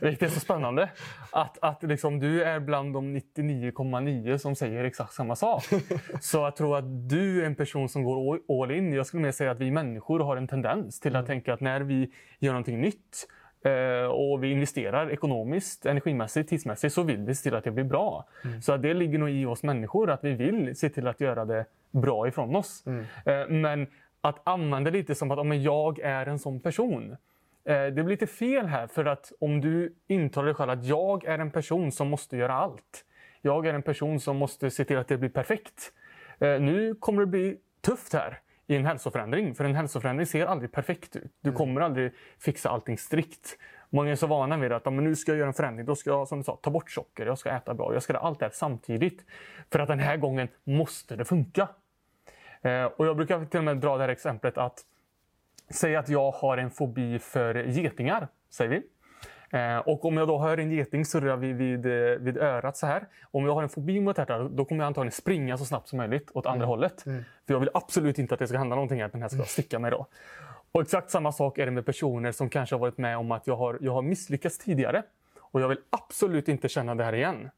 Det 0.00 0.22
är 0.22 0.28
så 0.28 0.40
spännande. 0.40 0.90
Att, 1.32 1.58
att 1.62 1.82
liksom, 1.82 2.20
du 2.20 2.42
är 2.42 2.60
bland 2.60 2.94
de 2.94 3.16
99,9 3.16 4.38
som 4.38 4.54
säger 4.54 4.84
exakt 4.84 5.12
samma 5.12 5.36
sak. 5.36 5.64
Så 6.20 6.38
jag 6.38 6.56
tror 6.56 6.78
att 6.78 7.08
du 7.08 7.42
är 7.42 7.46
en 7.46 7.54
person 7.54 7.88
som 7.88 8.04
går 8.04 8.40
all 8.48 8.70
in. 8.70 8.92
Jag 8.92 9.06
skulle 9.06 9.22
mer 9.22 9.32
säga 9.32 9.50
att 9.50 9.60
vi 9.60 9.70
människor 9.70 10.20
har 10.20 10.36
en 10.36 10.48
tendens 10.48 11.00
till 11.00 11.16
att 11.16 11.24
mm. 11.24 11.26
tänka 11.26 11.54
att 11.54 11.60
när 11.60 11.80
vi 11.80 12.10
gör 12.38 12.52
någonting 12.52 12.80
nytt 12.80 13.28
eh, 13.64 14.10
och 14.10 14.44
vi 14.44 14.50
investerar 14.50 15.10
ekonomiskt, 15.10 15.86
energimässigt, 15.86 16.48
tidsmässigt 16.48 16.94
så 16.94 17.02
vill 17.02 17.18
vi 17.18 17.34
se 17.34 17.42
till 17.42 17.54
att 17.54 17.64
det 17.64 17.70
blir 17.70 17.84
bra. 17.84 18.24
Mm. 18.44 18.62
Så 18.62 18.72
att 18.72 18.82
det 18.82 18.94
ligger 18.94 19.18
nog 19.18 19.30
i 19.30 19.46
oss 19.46 19.62
människor 19.62 20.10
att 20.10 20.24
vi 20.24 20.32
vill 20.32 20.76
se 20.76 20.88
till 20.88 21.06
att 21.08 21.20
göra 21.20 21.44
det 21.44 21.64
bra 21.90 22.28
ifrån 22.28 22.56
oss. 22.56 22.86
Mm. 22.86 23.04
Eh, 23.24 23.48
men 23.48 23.86
att 24.20 24.48
använda 24.48 24.90
det 24.90 24.98
lite 24.98 25.14
som 25.14 25.30
att 25.30 25.38
om 25.38 25.62
jag 25.62 25.98
är 25.98 26.26
en 26.26 26.38
sån 26.38 26.60
person. 26.60 27.16
Eh, 27.68 27.86
det 27.86 27.90
blir 27.90 28.08
lite 28.08 28.26
fel 28.26 28.66
här 28.66 28.86
för 28.86 29.04
att 29.04 29.32
om 29.40 29.60
du 29.60 29.94
intalar 30.06 30.46
dig 30.46 30.54
själv 30.54 30.70
att 30.70 30.84
jag 30.84 31.24
är 31.24 31.38
en 31.38 31.50
person 31.50 31.92
som 31.92 32.08
måste 32.08 32.36
göra 32.36 32.54
allt. 32.54 33.04
Jag 33.40 33.66
är 33.66 33.74
en 33.74 33.82
person 33.82 34.20
som 34.20 34.36
måste 34.36 34.70
se 34.70 34.84
till 34.84 34.96
att 34.96 35.08
det 35.08 35.16
blir 35.16 35.30
perfekt. 35.30 35.92
Eh, 36.38 36.60
nu 36.60 36.94
kommer 36.94 37.20
det 37.20 37.26
bli 37.26 37.58
tufft 37.80 38.12
här 38.12 38.40
i 38.66 38.76
en 38.76 38.86
hälsoförändring. 38.86 39.54
För 39.54 39.64
en 39.64 39.74
hälsoförändring 39.74 40.26
ser 40.26 40.46
aldrig 40.46 40.72
perfekt 40.72 41.16
ut. 41.16 41.32
Du 41.40 41.48
mm. 41.48 41.58
kommer 41.58 41.80
aldrig 41.80 42.12
fixa 42.38 42.70
allting 42.70 42.98
strikt. 42.98 43.58
Många 43.90 44.10
är 44.10 44.16
så 44.16 44.26
vana 44.26 44.56
vid 44.56 44.72
att 44.72 44.84
men 44.84 45.04
nu 45.04 45.16
ska 45.16 45.32
jag 45.32 45.38
göra 45.38 45.48
en 45.48 45.54
förändring. 45.54 45.86
Då 45.86 45.94
ska 45.94 46.10
jag 46.10 46.28
som 46.28 46.38
du 46.38 46.44
sa, 46.44 46.56
ta 46.56 46.70
bort 46.70 46.90
socker, 46.90 47.26
jag 47.26 47.38
ska 47.38 47.50
äta 47.50 47.74
bra, 47.74 47.92
jag 47.92 48.02
ska 48.02 48.12
göra 48.12 48.22
allt 48.22 48.38
det 48.38 48.44
här 48.44 48.52
samtidigt. 48.52 49.24
För 49.72 49.78
att 49.78 49.88
den 49.88 49.98
här 49.98 50.16
gången 50.16 50.48
måste 50.64 51.16
det 51.16 51.24
funka. 51.24 51.68
Eh, 52.62 52.84
och 52.84 53.06
Jag 53.06 53.16
brukar 53.16 53.44
till 53.44 53.58
och 53.58 53.64
med 53.64 53.76
dra 53.76 53.96
det 53.96 54.02
här 54.02 54.08
exemplet 54.08 54.58
att 54.58 54.84
Säg 55.70 55.96
att 55.96 56.08
jag 56.08 56.30
har 56.30 56.58
en 56.58 56.70
fobi 56.70 57.18
för 57.18 57.54
getingar, 57.54 58.28
säger 58.50 58.70
vi. 58.70 58.82
Eh, 59.50 59.78
och 59.78 60.04
om 60.04 60.16
jag 60.16 60.28
då 60.28 60.38
hör 60.38 60.58
en 60.58 60.70
geting 60.70 61.04
surra 61.04 61.36
vid, 61.36 61.56
vid, 61.56 61.86
eh, 61.86 62.18
vid 62.18 62.36
örat 62.38 62.76
så 62.76 62.86
här. 62.86 63.06
Om 63.30 63.46
jag 63.46 63.54
har 63.54 63.62
en 63.62 63.68
fobi 63.68 64.00
mot 64.00 64.16
detta, 64.16 64.38
då 64.38 64.64
kommer 64.64 64.84
jag 64.84 64.86
antagligen 64.86 65.12
springa 65.12 65.58
så 65.58 65.64
snabbt 65.64 65.88
som 65.88 65.96
möjligt 65.96 66.30
åt 66.34 66.46
andra 66.46 66.56
mm. 66.56 66.68
hållet. 66.68 67.06
Mm. 67.06 67.24
För 67.46 67.54
jag 67.54 67.60
vill 67.60 67.70
absolut 67.74 68.18
inte 68.18 68.34
att 68.34 68.40
det 68.40 68.46
ska 68.46 68.58
hända 68.58 68.76
någonting, 68.76 69.00
att 69.00 69.12
den 69.12 69.22
här 69.22 69.28
ska 69.28 69.42
sticka 69.42 69.78
mig 69.78 69.90
då. 69.90 70.06
Och 70.72 70.82
exakt 70.82 71.10
samma 71.10 71.32
sak 71.32 71.58
är 71.58 71.66
det 71.66 71.72
med 71.72 71.86
personer 71.86 72.32
som 72.32 72.48
kanske 72.48 72.74
har 72.74 72.80
varit 72.80 72.98
med 72.98 73.18
om 73.18 73.32
att 73.32 73.46
jag 73.46 73.56
har, 73.56 73.78
jag 73.80 73.92
har 73.92 74.02
misslyckats 74.02 74.58
tidigare. 74.58 75.02
Och 75.40 75.60
jag 75.60 75.68
vill 75.68 75.78
absolut 75.90 76.48
inte 76.48 76.68
känna 76.68 76.94
det 76.94 77.04
här 77.04 77.14
igen. 77.14 77.50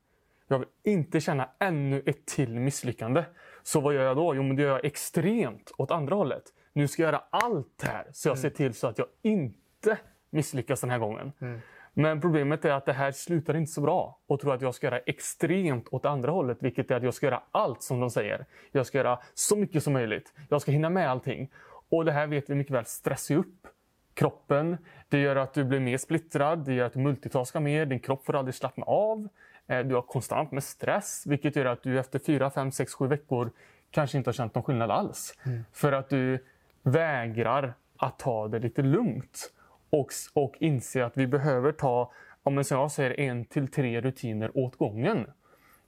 Jag 0.48 0.58
vill 0.58 0.68
inte 0.82 1.20
känna 1.20 1.48
ännu 1.58 2.02
ett 2.06 2.26
till 2.26 2.60
misslyckande. 2.60 3.24
Så 3.62 3.80
vad 3.80 3.94
gör 3.94 4.02
jag 4.02 4.16
då? 4.16 4.34
Jo, 4.34 4.42
men 4.42 4.56
det 4.56 4.62
gör 4.62 4.70
jag 4.70 4.84
extremt 4.84 5.72
åt 5.78 5.90
andra 5.90 6.14
hållet 6.14 6.42
nu 6.72 6.88
ska 6.88 7.02
jag 7.02 7.08
göra 7.08 7.22
allt 7.30 7.82
här 7.82 8.06
så 8.12 8.28
jag 8.28 8.36
mm. 8.36 8.42
ser 8.42 8.50
till 8.50 8.74
så 8.74 8.86
att 8.86 8.98
jag 8.98 9.06
inte 9.22 9.98
misslyckas 10.30 10.80
den 10.80 10.90
här 10.90 10.98
gången. 10.98 11.32
Mm. 11.40 11.60
Men 11.92 12.20
problemet 12.20 12.64
är 12.64 12.70
att 12.70 12.86
det 12.86 12.92
här 12.92 13.12
slutar 13.12 13.56
inte 13.56 13.72
så 13.72 13.80
bra 13.80 14.18
och 14.26 14.40
tror 14.40 14.54
att 14.54 14.62
jag 14.62 14.74
ska 14.74 14.86
göra 14.86 14.98
extremt 14.98 15.88
åt 15.90 16.06
andra 16.06 16.30
hållet, 16.30 16.58
vilket 16.60 16.90
är 16.90 16.94
att 16.94 17.02
jag 17.02 17.14
ska 17.14 17.26
göra 17.26 17.42
allt 17.50 17.82
som 17.82 18.00
de 18.00 18.10
säger. 18.10 18.46
Jag 18.72 18.86
ska 18.86 18.98
göra 18.98 19.18
så 19.34 19.56
mycket 19.56 19.82
som 19.82 19.92
möjligt. 19.92 20.32
Jag 20.48 20.62
ska 20.62 20.72
hinna 20.72 20.90
med 20.90 21.10
allting. 21.10 21.50
Och 21.88 22.04
det 22.04 22.12
här 22.12 22.26
vet 22.26 22.50
vi 22.50 22.54
mycket 22.54 22.74
väl 22.74 22.84
stressar 22.84 23.34
upp 23.34 23.66
kroppen. 24.14 24.76
Det 25.08 25.18
gör 25.18 25.36
att 25.36 25.54
du 25.54 25.64
blir 25.64 25.80
mer 25.80 25.98
splittrad, 25.98 26.58
det 26.58 26.74
gör 26.74 26.86
att 26.86 26.92
du 26.92 26.98
multitaskar 26.98 27.60
mer, 27.60 27.86
din 27.86 28.00
kropp 28.00 28.24
får 28.24 28.36
aldrig 28.36 28.54
slappna 28.54 28.84
av. 28.84 29.28
Eh, 29.66 29.80
du 29.80 29.94
har 29.94 30.02
konstant 30.02 30.52
med 30.52 30.64
stress, 30.64 31.24
vilket 31.26 31.56
gör 31.56 31.64
att 31.64 31.82
du 31.82 31.98
efter 31.98 32.18
4, 32.18 32.50
5, 32.50 32.72
6, 32.72 32.94
7 32.94 33.06
veckor 33.06 33.50
kanske 33.90 34.18
inte 34.18 34.28
har 34.28 34.32
känt 34.32 34.54
någon 34.54 34.64
skillnad 34.64 34.90
alls. 34.90 35.34
Mm. 35.46 35.64
För 35.72 35.92
att 35.92 36.08
du 36.08 36.44
vägrar 36.82 37.74
att 37.96 38.18
ta 38.18 38.48
det 38.48 38.58
lite 38.58 38.82
lugnt 38.82 39.52
och, 39.90 40.08
och 40.34 40.56
inser 40.58 41.02
att 41.02 41.16
vi 41.16 41.26
behöver 41.26 41.72
ta, 41.72 42.12
om 42.42 42.64
som 42.64 42.78
jag 42.78 42.90
säger, 42.90 43.20
en 43.20 43.44
till 43.44 43.68
tre 43.68 44.00
rutiner 44.00 44.50
åt 44.54 44.76
gången. 44.76 45.26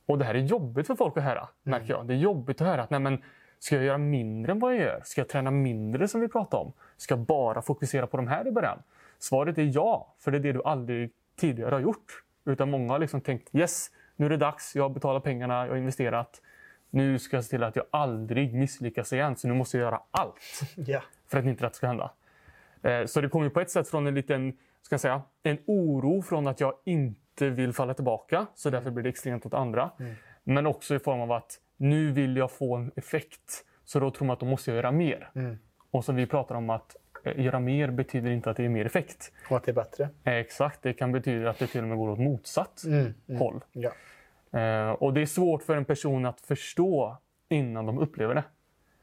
Och 0.07 0.19
det 0.19 0.25
här 0.25 0.35
är 0.35 0.39
jobbigt 0.39 0.87
för 0.87 0.95
folk 0.95 1.17
att 1.17 1.25
höra, 1.25 1.39
mm. 1.41 1.49
märker 1.63 1.95
jag. 1.95 2.07
Det 2.07 2.15
är 2.15 2.19
jobbigt 2.19 2.61
att 2.61 2.67
höra 2.67 2.83
att 2.83 2.91
nej, 2.91 3.01
men, 3.01 3.23
ska 3.59 3.77
jag 3.77 3.85
göra 3.85 3.99
mindre 3.99 4.53
än 4.53 4.59
vad 4.59 4.75
jag 4.75 4.81
gör? 4.81 5.01
Ska 5.05 5.21
jag 5.21 5.29
träna 5.29 5.51
mindre 5.51 6.09
som 6.09 6.21
vi 6.21 6.29
pratade 6.29 6.63
om? 6.63 6.73
Ska 6.97 7.15
jag 7.15 7.21
bara 7.21 7.63
fokusera 7.63 8.07
på 8.07 8.17
de 8.17 8.27
här 8.27 8.47
i 8.47 8.53
början? 8.53 8.83
Svaret 9.19 9.59
är 9.59 9.71
ja, 9.75 10.15
för 10.19 10.31
det 10.31 10.39
är 10.39 10.41
det 10.41 10.53
du 10.53 10.63
aldrig 10.65 11.11
tidigare 11.37 11.75
har 11.75 11.81
gjort. 11.81 12.23
Utan 12.45 12.71
många 12.71 12.93
har 12.93 12.99
liksom 12.99 13.21
tänkt 13.21 13.55
yes, 13.55 13.91
nu 14.17 14.27
är 14.27 14.31
det 14.31 14.37
dags, 14.37 14.77
jag 14.77 14.83
har 14.83 14.91
betalat 14.91 15.25
pengarna, 15.25 15.67
jag 15.67 15.73
har 15.73 15.77
investerat. 15.77 16.43
Nu 16.95 17.19
ska 17.19 17.37
jag 17.37 17.45
se 17.45 17.51
till 17.51 17.63
att 17.63 17.77
jag 17.77 17.85
aldrig 17.91 18.55
misslyckas 18.55 19.13
igen, 19.13 19.37
så 19.37 19.49
nu 19.49 19.55
måste 19.55 19.77
jag 19.77 19.85
göra 19.85 20.01
allt 20.11 20.63
yeah. 20.89 21.03
för 21.29 21.39
att 21.39 21.45
inte 21.45 21.69
det 21.69 21.75
ska 21.75 21.87
hända. 21.87 22.11
Eh, 22.83 23.07
så 23.07 23.21
det 23.21 23.29
kommer 23.29 23.49
på 23.49 23.61
ett 23.61 23.71
sätt 23.71 23.89
från 23.89 24.07
en 24.07 24.15
liten 24.15 24.53
ska 24.83 24.95
jag 24.95 25.01
säga, 25.01 25.23
en 25.43 25.59
oro 25.67 26.23
från 26.23 26.47
att 26.47 26.61
jag 26.61 26.75
inte 26.85 27.51
vill 27.51 27.73
falla 27.73 27.95
tillbaka, 27.95 28.47
så 28.55 28.71
därför 28.71 28.91
blir 28.91 29.03
det 29.03 29.09
extremt 29.09 29.47
åt 29.47 29.55
andra. 29.55 29.91
Mm. 29.99 30.15
Men 30.45 30.67
också 30.67 30.95
i 30.95 30.99
form 30.99 31.21
av 31.21 31.33
att 31.33 31.59
nu 31.77 32.13
vill 32.13 32.37
jag 32.37 32.51
få 32.51 32.77
en 32.77 32.93
effekt, 32.97 33.65
så 33.85 34.01
då 34.01 34.11
tror 34.11 34.27
man 34.27 34.35
att 34.35 34.41
då 34.41 34.47
måste 34.47 34.71
jag 34.71 34.77
göra 34.77 34.93
mer. 34.93 35.31
Mm. 35.35 35.59
Och 35.91 36.05
som 36.05 36.17
vi 36.17 36.27
pratar 36.27 36.55
om 36.55 36.71
att 36.71 36.97
eh, 37.25 37.45
göra 37.45 37.61
mer 37.61 37.91
betyder 37.91 38.31
inte 38.31 38.51
att 38.51 38.57
det 38.57 38.65
är 38.65 38.69
mer 38.69 38.85
effekt. 38.85 39.33
Och 39.51 39.57
att 39.57 39.65
det 39.65 39.71
är 39.71 39.75
bättre. 39.75 40.09
Eh, 40.25 40.35
exakt, 40.35 40.83
det 40.83 40.93
kan 40.93 41.13
betyda 41.13 41.51
att 41.51 41.59
det 41.59 41.67
till 41.67 41.83
och 41.83 41.89
med 41.89 41.99
går 41.99 42.09
åt 42.09 42.19
motsatt 42.19 42.85
mm. 42.85 43.15
mm. 43.29 43.41
håll. 43.41 43.65
Ja. 43.73 43.93
Eh, 44.53 44.91
och 44.91 45.15
det 45.15 45.21
är 45.21 45.27
svårt 45.27 45.63
för 45.63 45.77
en 45.77 45.85
person 45.85 46.27
att 46.27 46.41
förstå 46.41 47.17
innan 47.49 47.87
de 47.87 47.99
upplever 47.99 48.35
det. 48.35 48.45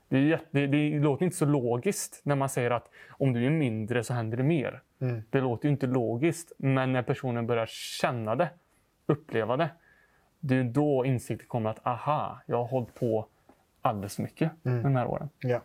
Det, 0.10 0.18
är, 0.18 0.42
det, 0.52 0.68
det 0.68 1.00
låter 1.00 1.26
inte 1.26 1.38
så 1.38 1.46
logiskt 1.46 2.22
när 2.24 2.36
man 2.36 2.50
säger 2.50 2.72
att 2.72 2.90
om 3.10 3.34
du 3.34 3.46
är 3.46 3.50
mindre 3.50 4.04
så 4.04 4.14
händer 4.14 4.38
det 4.38 4.44
mer. 4.44 4.82
Mm. 5.02 5.24
Det 5.30 5.42
låter 5.42 5.66
ju 5.66 5.72
inte 5.72 5.88
logiskt, 5.88 6.52
men 6.58 6.94
när 6.94 7.04
personen 7.04 7.48
börjar 7.48 7.66
känna 7.66 8.36
det, 8.36 8.50
uppleva 9.06 9.58
det, 9.58 9.70
det 10.40 10.56
är 10.56 10.64
då 10.64 11.06
insikten 11.06 11.48
kommer 11.48 11.70
att 11.70 11.88
aha, 11.88 12.42
jag 12.46 12.58
har 12.58 12.68
hållit 12.68 12.96
på 12.96 13.28
alldeles 13.82 14.16
för 14.16 14.24
mycket 14.24 14.52
mm. 14.66 14.84
de 14.84 14.96
här 14.96 15.08
åren. 15.08 15.30
Ja. 15.40 15.62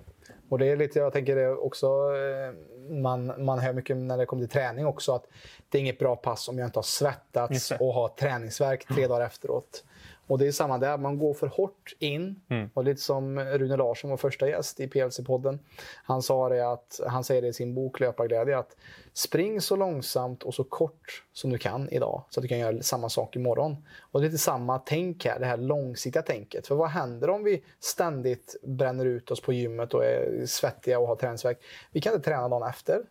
Och 0.48 0.58
det 0.58 0.66
är 0.66 0.76
lite, 0.76 0.98
jag 0.98 1.12
tänker 1.12 1.36
det 1.36 1.50
också, 1.50 1.86
eh, 1.86 2.94
man, 2.94 3.44
man 3.44 3.58
hör 3.58 3.72
mycket 3.72 3.96
när 3.96 4.18
det 4.18 4.26
kommer 4.26 4.42
till 4.42 4.52
träning 4.52 4.86
också 4.86 5.14
att 5.14 5.24
det 5.68 5.78
är 5.78 5.82
inget 5.82 5.98
bra 5.98 6.16
pass 6.16 6.48
om 6.48 6.58
jag 6.58 6.68
inte 6.68 6.78
har 6.78 6.82
svettats 6.82 7.72
och 7.80 7.94
har 7.94 8.08
träningsverk 8.08 8.86
tre 8.94 9.06
dagar 9.06 9.26
efteråt. 9.26 9.84
Och 10.26 10.38
det 10.38 10.46
är 10.46 10.52
samma 10.52 10.78
där, 10.78 10.98
man 10.98 11.18
går 11.18 11.34
för 11.34 11.46
hårt 11.46 11.96
in. 11.98 12.40
Mm. 12.48 12.70
Och 12.74 12.84
lite 12.84 13.00
som 13.00 13.40
Rune 13.40 13.76
Larsson, 13.76 14.10
vår 14.10 14.16
första 14.16 14.48
gäst 14.48 14.80
i 14.80 14.86
PLC-podden. 14.86 15.58
Han, 16.04 16.22
sa 16.22 16.48
det 16.48 16.72
att, 16.72 17.00
han 17.06 17.24
säger 17.24 17.42
det 17.42 17.48
i 17.48 17.52
sin 17.52 17.74
bok 17.74 18.00
Löparglädje 18.00 18.58
att 18.58 18.76
spring 19.12 19.60
så 19.60 19.76
långsamt 19.76 20.42
och 20.42 20.54
så 20.54 20.64
kort 20.64 21.24
som 21.32 21.50
du 21.50 21.58
kan 21.58 21.88
idag 21.88 22.24
så 22.30 22.40
att 22.40 22.42
du 22.42 22.48
kan 22.48 22.58
göra 22.58 22.82
samma 22.82 23.08
sak 23.08 23.36
imorgon. 23.36 23.76
Och 24.00 24.20
det 24.20 24.26
är 24.26 24.30
lite 24.30 24.42
samma 24.42 24.78
tänk 24.78 25.24
här, 25.24 25.38
det 25.38 25.46
här 25.46 25.56
långsiktiga 25.56 26.22
tänket. 26.22 26.66
För 26.66 26.74
vad 26.74 26.88
händer 26.88 27.30
om 27.30 27.44
vi 27.44 27.62
ständigt 27.80 28.56
bränner 28.62 29.04
ut 29.04 29.30
oss 29.30 29.40
på 29.40 29.52
gymmet 29.52 29.94
och 29.94 30.04
är 30.04 30.46
svettiga 30.46 30.98
och 30.98 31.06
har 31.06 31.16
träningsvärk? 31.16 31.58
Vi 31.92 32.00
kan 32.00 32.14
inte 32.14 32.24
träna 32.24 32.48
dagen 32.48 32.68
efter. 32.68 33.02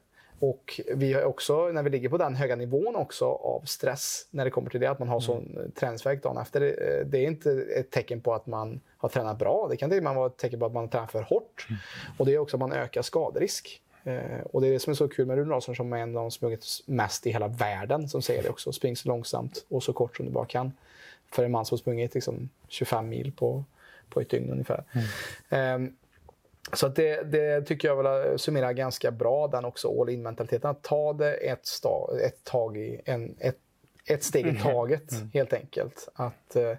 Och 0.43 0.81
vi 0.87 1.13
har 1.13 1.23
också, 1.23 1.67
när 1.67 1.83
vi 1.83 1.89
ligger 1.89 2.09
på 2.09 2.17
den 2.17 2.35
höga 2.35 2.55
nivån 2.55 2.95
också 2.95 3.25
av 3.25 3.61
stress 3.65 4.27
när 4.31 4.45
det 4.45 4.51
kommer 4.51 4.69
till 4.69 4.79
det, 4.79 4.87
att 4.87 4.99
man 4.99 5.07
har 5.07 5.15
mm. 5.15 5.21
sån 5.21 5.71
träningsvärk 5.75 6.23
dagen 6.23 6.37
efter. 6.37 6.61
Eh, 6.61 7.05
det 7.05 7.17
är 7.17 7.27
inte 7.27 7.51
ett 7.51 7.91
tecken 7.91 8.21
på 8.21 8.33
att 8.33 8.47
man 8.47 8.81
har 8.97 9.09
tränat 9.09 9.39
bra. 9.39 9.67
Det 9.69 9.77
kan 9.77 9.89
till 9.89 10.01
vara 10.01 10.27
ett 10.27 10.37
tecken 10.37 10.59
på 10.59 10.65
att 10.65 10.73
man 10.73 10.83
har 10.83 10.87
tränat 10.87 11.11
för 11.11 11.21
hårt. 11.21 11.65
Mm. 11.69 11.79
Och 12.17 12.25
det 12.25 12.33
är 12.33 12.37
också 12.37 12.57
att 12.57 12.59
man 12.59 12.71
ökar 12.71 13.01
skaderisk. 13.01 13.81
Eh, 14.03 14.39
och 14.51 14.61
det 14.61 14.67
är 14.67 14.71
det 14.71 14.79
som 14.79 14.91
är 14.91 14.95
så 14.95 15.07
kul 15.07 15.25
med 15.25 15.37
Rune 15.37 15.49
Larsson 15.49 15.75
som 15.75 15.93
är 15.93 15.97
en 15.97 16.17
av 16.17 16.23
de 16.23 16.31
sprungit 16.31 16.65
mest 16.85 17.27
i 17.27 17.31
hela 17.31 17.47
världen 17.47 18.09
som 18.09 18.21
säger 18.21 18.43
det 18.43 18.49
också. 18.49 18.71
Spring 18.71 18.95
så 18.95 19.09
långsamt 19.09 19.65
och 19.69 19.83
så 19.83 19.93
kort 19.93 20.17
som 20.17 20.25
du 20.25 20.31
bara 20.31 20.45
kan. 20.45 20.71
För 21.31 21.43
en 21.43 21.51
man 21.51 21.65
som 21.65 21.75
har 21.75 21.79
sprungit 21.79 22.13
liksom 22.13 22.49
25 22.67 23.09
mil 23.09 23.31
på, 23.31 23.63
på 24.09 24.21
ett 24.21 24.29
dygn 24.29 24.51
ungefär. 24.51 24.83
Mm. 25.51 25.83
Um, 25.83 25.95
så 26.71 26.87
det, 26.87 27.23
det, 27.23 27.61
tycker 27.61 27.87
jag 27.87 28.03
väl 28.03 28.39
summerar 28.39 28.73
ganska 28.73 29.11
bra 29.11 29.47
den 29.47 29.65
också, 29.65 30.01
all 30.01 30.09
in-mentaliteten. 30.09 30.69
Att 30.69 30.81
ta 30.81 31.13
det 31.13 31.33
ett, 31.33 31.65
sta, 31.65 32.19
ett, 32.25 32.43
tag 32.43 32.77
i, 32.77 33.01
en, 33.05 33.35
ett, 33.39 33.57
ett 34.05 34.23
steg 34.23 34.45
i 34.45 34.49
mm. 34.49 34.61
taget 34.61 35.11
mm. 35.11 35.29
helt 35.33 35.53
enkelt. 35.53 36.09
Att 36.13 36.55
eh, 36.55 36.77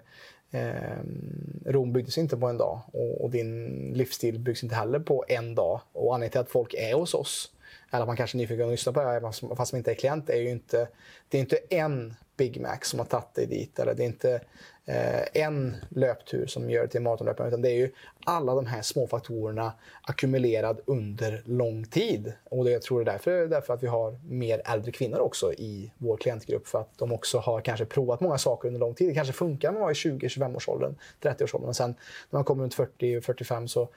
ehm, 0.51 1.63
Rom 1.65 1.93
byggdes 1.93 2.17
inte 2.17 2.37
på 2.37 2.47
en 2.47 2.57
dag 2.57 2.81
och, 2.93 3.21
och, 3.21 3.31
din 3.31 3.67
livsstil 3.93 4.39
byggs 4.39 4.63
inte 4.63 4.75
heller 4.75 4.99
på 4.99 5.25
en 5.27 5.55
dag. 5.55 5.81
Och 5.91 6.15
anledningen 6.15 6.31
till 6.31 6.41
att 6.41 6.49
folk 6.49 6.73
är 6.73 6.93
hos 6.93 7.13
oss, 7.13 7.51
eller 7.91 8.01
att 8.01 8.07
man 8.07 8.17
kanche 8.17 8.35
är 8.35 8.37
nyfiken 8.37 8.65
och 8.65 8.71
lyssnar 8.71 8.93
på 8.93 8.99
det 8.99 9.55
fast 9.55 9.73
man 9.73 9.77
inte 9.77 9.91
är 9.91 9.95
klient, 9.95 10.29
är 10.29 10.41
ju 10.41 10.49
inte, 10.49 10.87
det 11.29 11.37
är 11.37 11.41
inte 11.41 11.57
en 11.69 12.13
Big 12.37 12.61
Mac 12.61 12.77
som 12.81 12.99
har 12.99 13.05
tagit 13.05 13.33
dig 13.33 13.45
dit. 13.45 13.79
Eller 13.79 13.93
det 13.93 14.03
är 14.03 14.07
inte 14.07 14.41
eh, 14.85 15.43
en 15.43 15.75
löptur 15.89 16.47
som 16.47 16.69
gör 16.69 16.81
det 16.81 16.87
till 16.87 17.01
maratonlöpare. 17.01 17.47
Utan 17.47 17.61
det 17.61 17.69
är 17.69 17.75
ju 17.75 17.91
alla 18.25 18.55
de 18.55 18.65
här 18.65 18.81
små 18.81 19.07
faktorerna 19.07 19.73
ackumulerad 20.01 20.81
under 20.85 21.41
lång 21.45 21.85
tid. 21.85 22.33
Och 22.43 22.65
det, 22.65 22.71
jag 22.71 22.81
tror 22.81 23.05
det 23.05 23.11
är 23.11 23.13
därför, 23.13 23.47
därför 23.47 23.73
att 23.73 23.83
vi 23.83 23.87
har 23.87 24.19
mer 24.29 24.61
äldre 24.65 24.91
kvinnor 24.91 25.19
också 25.19 25.53
i 25.53 25.91
vår 25.97 26.17
klientgrupp. 26.17 26.67
För 26.67 26.81
att 26.81 26.97
de 26.97 27.11
också 27.11 27.37
har 27.37 27.61
kanske 27.61 27.85
provat 27.85 28.21
många 28.21 28.37
saker 28.37 28.67
under 28.67 28.79
lång 28.79 28.93
tid. 28.93 29.09
Det 29.09 29.13
kanske 29.13 29.33
funkar 29.33 29.71
när 29.71 29.79
man 29.79 29.85
var 29.85 29.91
i 29.91 29.93
20-25-årsåldern, 29.93 30.95
30-årsåldern. 31.21 31.69
Och 31.69 31.75
sen 31.75 31.89
när 32.29 32.37
man 32.37 32.43
kommer 32.43 32.63
runt 32.63 32.75
40-45 32.75 33.67
så, 33.67 33.89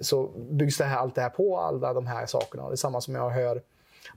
så 0.00 0.30
byggs 0.50 0.78
det 0.78 0.84
här, 0.84 0.96
allt 0.96 1.14
det 1.14 1.20
här 1.20 1.30
på, 1.30 1.58
alla 1.58 1.92
de 1.92 2.06
här 2.06 2.26
sakerna. 2.26 2.68
Det 2.68 2.74
är 2.74 2.76
samma 2.76 3.00
som 3.00 3.14
jag 3.14 3.30
hör 3.30 3.62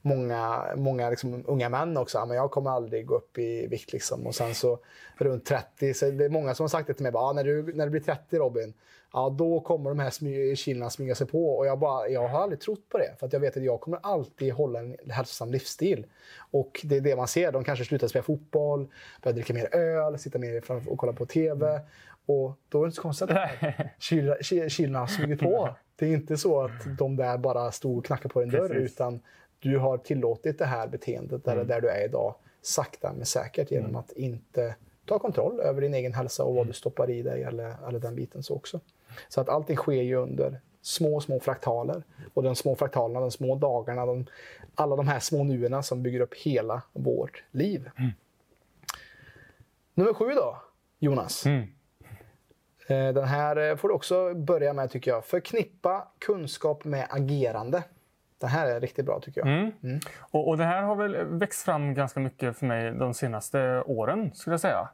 många, 0.02 0.64
många 0.76 1.10
liksom 1.10 1.44
unga 1.48 1.70
män 1.70 1.98
också. 1.98 2.26
Men 2.26 2.38
jag 2.38 2.52
kommer 2.52 2.72
aldrig 2.72 3.06
gå 3.06 3.16
upp 3.16 3.38
i 3.38 3.68
vikt. 3.68 3.94
Liksom. 3.94 4.28
Och 4.28 4.36
sen 4.36 4.56
så 4.56 4.80
runt 5.18 5.46
30, 5.46 5.94
så 5.94 6.10
det 6.10 6.26
är 6.26 6.30
många 6.30 6.56
som 6.56 6.64
har 6.64 6.68
sagt 6.70 6.88
det 6.88 6.94
till 6.94 7.04
mig. 7.04 7.12
Bara, 7.12 7.24
ah, 7.24 7.34
när, 7.34 7.44
du, 7.44 7.74
när 7.74 7.86
du 7.86 7.92
blir 7.92 8.02
30 8.02 8.38
Robin, 8.38 8.74
ja, 9.14 9.30
då 9.30 9.60
kommer 9.60 9.90
de 9.90 10.00
här 10.00 10.10
smy, 10.10 10.56
killarna 10.56 10.90
smyga 10.90 11.16
sig 11.16 11.28
på. 11.28 11.58
Och 11.58 11.66
jag, 11.66 11.80
bara, 11.80 12.08
jag 12.08 12.28
har 12.28 12.42
aldrig 12.42 12.60
trott 12.60 12.90
på 12.90 12.98
det. 12.98 13.16
För 13.20 13.30
jag 13.32 13.40
vet 13.40 13.58
att 13.58 13.64
jag 13.64 13.82
kommer 13.82 14.00
alltid 14.04 14.54
hålla 14.54 14.80
en 14.80 14.98
hälsosam 15.10 15.52
livsstil. 15.52 16.06
Och 16.52 16.82
det 16.84 16.98
är 16.98 17.02
det 17.02 17.16
man 17.16 17.28
ser. 17.28 17.52
De 17.52 17.64
kanske 17.64 17.86
slutar 17.86 18.08
spela 18.08 18.24
fotboll, 18.24 18.88
börjar 19.24 19.34
dricka 19.34 19.54
mer 19.54 19.76
öl, 19.76 20.20
sitta 20.20 20.40
mer 20.40 20.64
och 20.88 20.98
kolla 20.98 21.14
på 21.14 21.26
TV. 21.26 21.82
Och 22.26 22.58
då 22.70 22.78
är 22.78 22.82
det 22.82 22.86
inte 22.86 22.96
så 22.96 23.02
konstigt 23.02 23.32
att 23.32 23.38
har 25.00 25.08
smugit 25.08 25.40
på. 25.40 25.76
Det 25.96 26.06
är 26.06 26.14
inte 26.14 26.38
så 26.38 26.62
att 26.62 26.98
de 26.98 27.16
där 27.16 27.38
bara 27.38 27.72
stod 27.72 27.98
och 27.98 28.06
knackade 28.06 28.34
på 28.34 28.42
en 28.42 28.50
dörr. 28.50 28.68
Precis. 28.68 28.92
Utan 28.92 29.20
du 29.70 29.78
har 29.78 29.98
tillåtit 29.98 30.58
det 30.58 30.66
här 30.66 30.88
beteendet 30.88 31.46
där, 31.46 31.54
mm. 31.54 31.68
där 31.68 31.82
du 31.82 31.90
är 31.90 32.06
idag 32.06 32.36
sakta 32.62 33.14
men 33.14 33.26
säkert 33.26 33.72
genom 33.72 33.90
mm. 33.90 34.00
att 34.00 34.12
inte 34.12 34.76
ta 35.06 35.20
kontroll 35.20 35.60
över 35.60 35.82
din 35.82 35.94
egen 35.94 36.14
hälsa 36.14 36.44
och 36.44 36.54
vad 36.54 36.62
mm. 36.62 36.68
du 36.68 36.74
stoppar 36.74 37.10
i 37.10 37.22
dig 37.22 37.44
eller, 37.44 37.76
eller 37.88 38.00
den 38.00 38.16
biten 38.16 38.44
så 38.44 38.56
också. 38.56 38.80
Så 39.30 39.42
att 39.42 39.50
allting 39.50 39.78
sker 39.78 40.02
ju 40.02 40.16
under 40.16 40.60
små, 40.82 41.22
små 41.22 41.40
fraktaler. 41.40 42.04
Och 42.34 42.44
de 42.44 42.56
små 42.56 42.76
fraktalerna, 42.76 43.20
de 43.20 43.32
små 43.32 43.56
dagarna, 43.56 44.06
de, 44.06 44.26
alla 44.76 44.96
de 44.96 45.08
här 45.08 45.20
små 45.20 45.44
nuerna 45.44 45.84
som 45.84 46.04
bygger 46.04 46.20
upp 46.20 46.34
hela 46.34 46.82
vårt 46.94 47.44
liv. 47.52 47.90
Mm. 47.98 48.12
Nummer 49.94 50.14
sju 50.14 50.26
då, 50.26 50.62
Jonas. 51.00 51.46
Mm. 51.46 51.62
Eh, 52.88 53.14
den 53.14 53.26
här 53.26 53.76
får 53.76 53.88
du 53.88 53.94
också 53.94 54.34
börja 54.34 54.74
med 54.74 54.92
tycker 54.92 55.12
jag. 55.12 55.26
Förknippa 55.26 56.08
kunskap 56.20 56.84
med 56.84 57.08
agerande. 57.10 57.84
Det 58.38 58.48
här 58.48 58.68
är 58.68 58.80
riktigt 58.80 59.06
bra 59.06 59.20
tycker 59.20 59.42
jag. 59.42 59.48
Mm. 59.48 59.72
Mm. 59.84 60.00
Och, 60.20 60.48
och, 60.48 60.58
det 60.58 60.64
här 60.64 60.82
har 60.82 60.96
väl 60.96 61.26
växt 61.26 61.66
fram 61.66 61.94
ganska 61.94 62.20
mycket 62.20 62.58
för 62.58 62.66
mig 62.66 62.92
de 62.92 63.14
senaste 63.14 63.82
åren 63.82 64.32
skulle 64.34 64.54
jag 64.54 64.62
säga. 64.62 64.90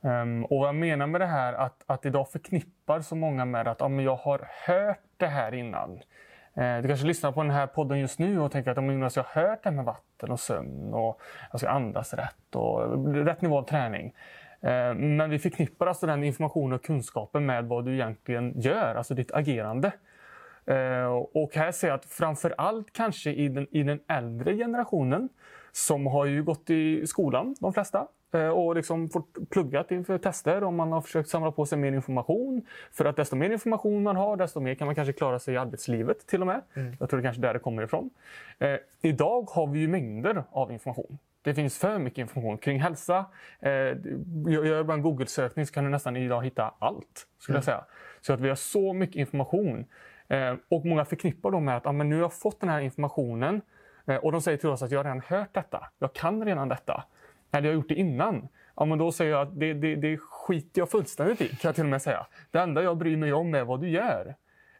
Um, 0.00 0.44
och 0.44 0.58
vad 0.58 0.68
jag 0.68 0.74
menar 0.74 1.06
med 1.06 1.20
det 1.20 1.26
här 1.26 1.52
att, 1.52 1.82
att 1.86 2.06
idag 2.06 2.30
förknippar 2.30 3.00
så 3.00 3.16
många 3.16 3.44
med 3.44 3.68
att 3.68 3.80
ja, 3.80 3.88
men 3.88 4.04
jag 4.04 4.16
har 4.16 4.48
hört 4.66 5.00
det 5.16 5.26
här 5.26 5.54
innan. 5.54 5.90
Uh, 6.58 6.82
du 6.82 6.88
kanske 6.88 7.06
lyssnar 7.06 7.32
på 7.32 7.42
den 7.42 7.52
här 7.52 7.66
podden 7.66 7.98
just 7.98 8.18
nu 8.18 8.40
och 8.40 8.52
tänker 8.52 8.70
att 8.70 8.78
om 8.78 8.90
jag 8.90 9.10
har 9.10 9.42
hört 9.42 9.62
det 9.62 9.68
här 9.68 9.76
med 9.76 9.84
vatten 9.84 10.30
och 10.30 10.40
sömn 10.40 10.94
och 10.94 11.20
jag 11.50 11.60
ska 11.60 11.68
andas 11.68 12.14
rätt 12.14 12.54
och 12.54 13.14
rätt 13.14 13.42
nivå 13.42 13.58
av 13.58 13.62
träning. 13.62 14.14
Uh, 14.64 14.94
men 14.94 15.30
vi 15.30 15.38
förknippar 15.38 15.86
alltså 15.86 16.06
den 16.06 16.24
informationen 16.24 16.72
och 16.72 16.84
kunskapen 16.84 17.46
med 17.46 17.64
vad 17.64 17.84
du 17.84 17.94
egentligen 17.94 18.60
gör, 18.60 18.94
alltså 18.94 19.14
ditt 19.14 19.32
agerande. 19.32 19.92
Eh, 20.66 21.06
och 21.32 21.54
här 21.54 21.72
ser 21.72 21.88
jag 21.88 21.94
att 21.94 22.04
framför 22.04 22.54
allt 22.58 22.92
kanske 22.92 23.30
i 23.30 23.48
den, 23.48 23.66
i 23.70 23.82
den 23.82 24.00
äldre 24.08 24.56
generationen 24.56 25.28
som 25.72 26.06
har 26.06 26.24
ju 26.24 26.42
gått 26.42 26.70
i 26.70 27.06
skolan, 27.06 27.54
de 27.60 27.72
flesta, 27.72 28.06
eh, 28.32 28.48
och 28.48 28.74
liksom 28.74 29.08
fått 29.08 29.50
pluggat 29.50 29.90
inför 29.90 30.18
tester 30.18 30.64
och 30.64 30.72
man 30.72 30.92
har 30.92 31.00
försökt 31.00 31.28
samla 31.28 31.52
på 31.52 31.66
sig 31.66 31.78
mer 31.78 31.92
information. 31.92 32.66
För 32.92 33.04
att 33.04 33.16
desto 33.16 33.36
mer 33.36 33.50
information 33.50 34.02
man 34.02 34.16
har, 34.16 34.36
desto 34.36 34.60
mer 34.60 34.74
kan 34.74 34.86
man 34.86 34.94
kanske 34.94 35.12
klara 35.12 35.38
sig 35.38 35.54
i 35.54 35.56
arbetslivet 35.56 36.26
till 36.26 36.40
och 36.40 36.46
med. 36.46 36.60
Mm. 36.74 36.96
Jag 37.00 37.10
tror 37.10 37.20
det 37.20 37.24
kanske 37.24 37.40
är 37.40 37.46
där 37.46 37.54
det 37.54 37.60
kommer 37.60 37.82
ifrån. 37.82 38.10
Eh, 38.58 38.76
idag 39.02 39.48
har 39.50 39.66
vi 39.66 39.78
ju 39.78 39.88
mängder 39.88 40.44
av 40.50 40.72
information. 40.72 41.18
Det 41.42 41.54
finns 41.54 41.78
för 41.78 41.98
mycket 41.98 42.18
information 42.18 42.58
kring 42.58 42.80
hälsa. 42.80 43.24
Eh, 43.60 43.70
gör 44.48 44.82
bara 44.82 44.94
en 44.94 45.02
Google-sökning 45.02 45.66
så 45.66 45.74
kan 45.74 45.84
du 45.84 45.90
nästan 45.90 46.16
idag 46.16 46.44
hitta 46.44 46.74
allt. 46.78 47.26
skulle 47.38 47.54
mm. 47.54 47.58
jag 47.58 47.64
säga. 47.64 47.84
Så 48.20 48.32
att 48.32 48.40
vi 48.40 48.48
har 48.48 48.56
så 48.56 48.92
mycket 48.92 49.16
information. 49.16 49.84
Eh, 50.28 50.54
och 50.68 50.86
många 50.86 51.04
förknippar 51.04 51.50
då 51.50 51.60
med 51.60 51.76
att 51.76 51.86
ah, 51.86 51.92
men 51.92 52.08
nu 52.08 52.14
har 52.14 52.22
jag 52.22 52.32
fått 52.32 52.60
den 52.60 52.68
här 52.68 52.80
informationen 52.80 53.60
eh, 54.06 54.16
och 54.16 54.32
de 54.32 54.42
säger 54.42 54.58
till 54.58 54.68
oss 54.68 54.82
att 54.82 54.90
jag 54.90 54.98
har 54.98 55.04
redan 55.04 55.22
hört 55.26 55.54
detta. 55.54 55.86
Jag 55.98 56.12
kan 56.12 56.44
redan 56.44 56.68
detta. 56.68 57.04
Eller 57.52 57.68
jag 57.68 57.72
har 57.72 57.76
gjort 57.76 57.88
det 57.88 57.94
innan. 57.94 58.48
Ja, 58.76 58.84
men 58.84 58.98
då 58.98 59.12
säger 59.12 59.30
jag 59.30 59.40
att 59.40 59.60
det, 59.60 59.74
det, 59.74 59.96
det 59.96 60.18
skiter 60.18 60.80
jag 60.80 60.90
fullständigt 60.90 61.40
i, 61.40 61.48
kan 61.48 61.68
jag 61.68 61.74
till 61.74 61.84
och 61.84 61.90
med 61.90 62.02
säga. 62.02 62.26
Det 62.50 62.58
enda 62.58 62.82
jag 62.82 62.96
bryr 62.96 63.16
mig 63.16 63.32
om 63.32 63.54
är 63.54 63.64
vad 63.64 63.80
du 63.80 63.88
gör. 63.88 64.34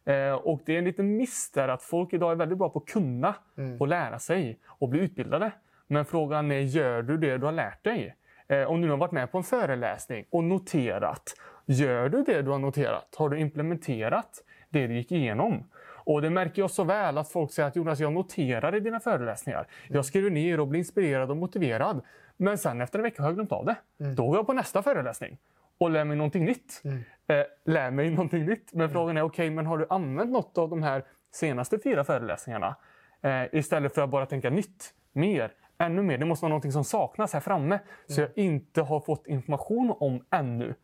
Eh, 0.04 0.32
och 0.32 0.60
det 0.66 0.74
är 0.74 0.78
en 0.78 0.84
liten 0.84 1.16
miss 1.16 1.50
där 1.50 1.68
att 1.68 1.82
folk 1.82 2.12
idag 2.12 2.32
är 2.32 2.36
väldigt 2.36 2.58
bra 2.58 2.68
på 2.68 2.78
att 2.78 2.86
kunna 2.86 3.34
mm. 3.58 3.80
och 3.80 3.88
lära 3.88 4.18
sig 4.18 4.58
och 4.66 4.88
bli 4.88 5.00
utbildade. 5.00 5.52
Men 5.86 6.04
frågan 6.04 6.52
är, 6.52 6.60
gör 6.60 7.02
du 7.02 7.16
det 7.16 7.38
du 7.38 7.44
har 7.44 7.52
lärt 7.52 7.84
dig? 7.84 8.16
Eh, 8.48 8.70
om 8.70 8.80
du 8.80 8.90
har 8.90 8.96
varit 8.96 9.12
med 9.12 9.32
på 9.32 9.38
en 9.38 9.44
föreläsning 9.44 10.24
och 10.30 10.44
noterat, 10.44 11.34
gör 11.66 12.08
du 12.08 12.22
det 12.22 12.42
du 12.42 12.50
har 12.50 12.58
noterat? 12.58 13.14
Har 13.16 13.28
du 13.28 13.38
implementerat? 13.38 14.42
Det 14.76 14.86
du 14.86 14.94
gick 14.94 15.12
igenom. 15.12 15.64
Och 16.06 16.22
det 16.22 16.30
märker 16.30 16.62
jag 16.62 16.70
så 16.70 16.84
väl 16.84 17.18
att 17.18 17.28
folk 17.28 17.52
säger 17.52 17.68
att 17.68 17.76
Jonas, 17.76 18.00
jag 18.00 18.12
noterar 18.12 18.76
i 18.76 18.80
dina 18.80 19.00
föreläsningar. 19.00 19.66
Jag 19.88 20.04
skriver 20.04 20.30
ner 20.30 20.60
och 20.60 20.68
blir 20.68 20.78
inspirerad 20.78 21.30
och 21.30 21.36
motiverad. 21.36 22.00
Men 22.36 22.58
sen 22.58 22.80
efter 22.80 22.98
en 22.98 23.02
vecka 23.02 23.22
har 23.22 23.28
jag 23.28 23.34
glömt 23.34 23.52
av 23.52 23.64
det. 23.64 23.76
Mm. 24.00 24.14
Då 24.14 24.26
går 24.26 24.36
jag 24.36 24.46
på 24.46 24.52
nästa 24.52 24.82
föreläsning 24.82 25.38
och 25.78 25.90
lär 25.90 26.04
mig 26.04 26.16
någonting 26.16 26.44
nytt. 26.44 26.82
Mm. 26.84 26.98
Eh, 27.26 27.46
lär 27.64 27.90
mig 27.90 28.10
någonting 28.10 28.46
nytt. 28.46 28.72
Men 28.72 28.80
mm. 28.80 28.92
frågan 28.92 29.16
är, 29.16 29.22
okej, 29.22 29.46
okay, 29.46 29.56
men 29.56 29.66
har 29.66 29.78
du 29.78 29.86
använt 29.90 30.30
något 30.30 30.58
av 30.58 30.70
de 30.70 30.82
här 30.82 31.04
senaste 31.34 31.78
fyra 31.78 32.04
föreläsningarna? 32.04 32.76
Eh, 33.22 33.42
istället 33.52 33.94
för 33.94 34.02
att 34.02 34.10
bara 34.10 34.26
tänka 34.26 34.50
nytt, 34.50 34.94
mer, 35.12 35.52
ännu 35.78 36.02
mer. 36.02 36.18
Det 36.18 36.24
måste 36.24 36.42
vara 36.42 36.50
någonting 36.50 36.72
som 36.72 36.84
saknas 36.84 37.32
här 37.32 37.40
framme. 37.40 37.78
Så 38.06 38.20
mm. 38.20 38.32
jag 38.34 38.44
inte 38.44 38.82
har 38.82 39.00
fått 39.00 39.26
information 39.26 39.94
om 40.00 40.24
ännu. 40.30 40.74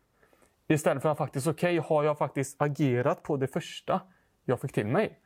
Istället 0.67 1.03
för 1.03 1.09
att 1.09 1.17
faktiskt, 1.17 1.47
okej, 1.47 1.79
okay, 1.79 1.89
har 1.89 2.03
jag 2.03 2.17
faktiskt 2.17 2.61
agerat 2.61 3.23
på 3.23 3.37
det 3.37 3.47
första 3.47 4.01
jag 4.45 4.61
fick 4.61 4.73
till 4.73 4.87
mig? 4.87 5.19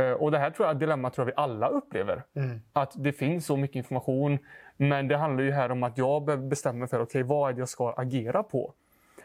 Uh, 0.00 0.12
och 0.12 0.30
det 0.30 0.38
här 0.38 0.50
tror 0.50 0.68
jag 0.68 0.78
dilemma 0.78 1.10
tror 1.10 1.22
jag 1.28 1.34
vi 1.34 1.42
alla 1.42 1.68
upplever. 1.68 2.24
Mm. 2.34 2.60
Att 2.72 2.92
det 2.96 3.12
finns 3.12 3.46
så 3.46 3.56
mycket 3.56 3.76
information. 3.76 4.38
Men 4.76 5.08
det 5.08 5.16
handlar 5.16 5.44
ju 5.44 5.50
här 5.50 5.70
om 5.70 5.82
att 5.82 5.98
jag 5.98 6.48
bestämmer 6.48 6.86
för, 6.86 7.00
okay, 7.00 7.22
vad 7.22 7.50
är 7.50 7.54
det 7.54 7.58
jag 7.58 7.68
ska 7.68 7.92
agera 7.92 8.42
på? 8.42 8.72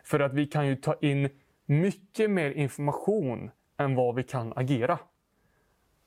För 0.03 0.19
att 0.19 0.33
vi 0.33 0.45
kan 0.45 0.67
ju 0.67 0.75
ta 0.75 0.95
in 1.01 1.29
mycket 1.65 2.31
mer 2.31 2.51
information 2.51 3.51
än 3.77 3.95
vad 3.95 4.15
vi 4.15 4.23
kan 4.23 4.53
agera. 4.55 4.99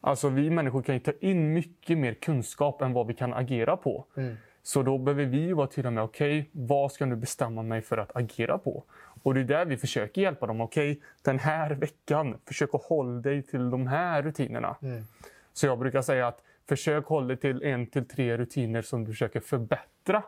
Alltså 0.00 0.28
vi 0.28 0.50
människor 0.50 0.82
kan 0.82 0.94
ju 0.94 1.00
ta 1.00 1.12
in 1.20 1.52
mycket 1.52 1.98
mer 1.98 2.14
kunskap 2.14 2.82
än 2.82 2.92
vad 2.92 3.06
vi 3.06 3.14
kan 3.14 3.34
agera 3.34 3.76
på. 3.76 4.06
Mm. 4.16 4.36
Så 4.62 4.82
då 4.82 4.98
behöver 4.98 5.24
vi 5.24 5.52
vara 5.52 5.66
tydliga 5.66 5.90
med, 5.90 6.04
okej, 6.04 6.40
okay, 6.40 6.50
vad 6.52 6.92
ska 6.92 7.06
du 7.06 7.16
bestämma 7.16 7.62
mig 7.62 7.82
för 7.82 7.98
att 7.98 8.16
agera 8.16 8.58
på? 8.58 8.84
Och 9.22 9.34
det 9.34 9.40
är 9.40 9.44
där 9.44 9.64
vi 9.64 9.76
försöker 9.76 10.22
hjälpa 10.22 10.46
dem. 10.46 10.60
Okej, 10.60 10.92
okay, 10.92 11.02
den 11.22 11.38
här 11.38 11.70
veckan, 11.70 12.38
försök 12.46 12.74
att 12.74 12.82
hålla 12.82 13.20
dig 13.20 13.42
till 13.42 13.70
de 13.70 13.86
här 13.86 14.22
rutinerna. 14.22 14.76
Mm. 14.82 15.04
Så 15.52 15.66
jag 15.66 15.78
brukar 15.78 16.02
säga 16.02 16.26
att 16.26 16.42
försök 16.68 17.06
hålla 17.06 17.26
dig 17.26 17.36
till 17.36 17.62
en 17.62 17.86
till 17.86 18.08
tre 18.08 18.36
rutiner 18.36 18.82
som 18.82 19.04
du 19.04 19.10
försöker 19.10 19.40
förbättra. 19.40 20.22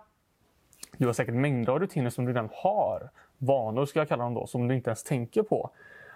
Du 0.96 1.06
har 1.06 1.12
säkert 1.12 1.34
mängder 1.34 1.72
av 1.72 1.78
rutiner 1.78 2.10
som 2.10 2.24
du 2.24 2.32
redan 2.32 2.48
har. 2.52 3.10
Vanor 3.38 3.86
ska 3.86 3.98
jag 3.98 4.08
kalla 4.08 4.24
dem 4.24 4.34
då, 4.34 4.46
som 4.46 4.68
du 4.68 4.74
inte 4.74 4.90
ens 4.90 5.02
tänker 5.02 5.42
på. 5.42 5.70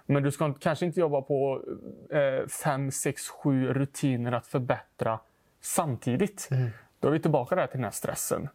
Men 0.07 0.23
du 0.23 0.31
ska 0.31 0.55
kanske 0.55 0.87
inte 0.87 1.01
jobba 1.01 1.23
på 1.23 1.63
eh, 2.11 2.47
fem, 2.47 2.91
sex, 2.91 3.29
sju 3.29 3.73
rutiner 3.73 4.33
att 4.33 4.47
förbättra 4.47 5.21
samtidigt. 5.61 6.49
Mm. 6.51 6.71
Då 7.01 7.09
är 7.09 7.13
vi 7.13 7.21
tillbaka 7.21 7.55
där 7.55 7.67
till 7.67 7.77
den 7.77 7.85
här 7.85 7.91
stressen. 7.91 8.49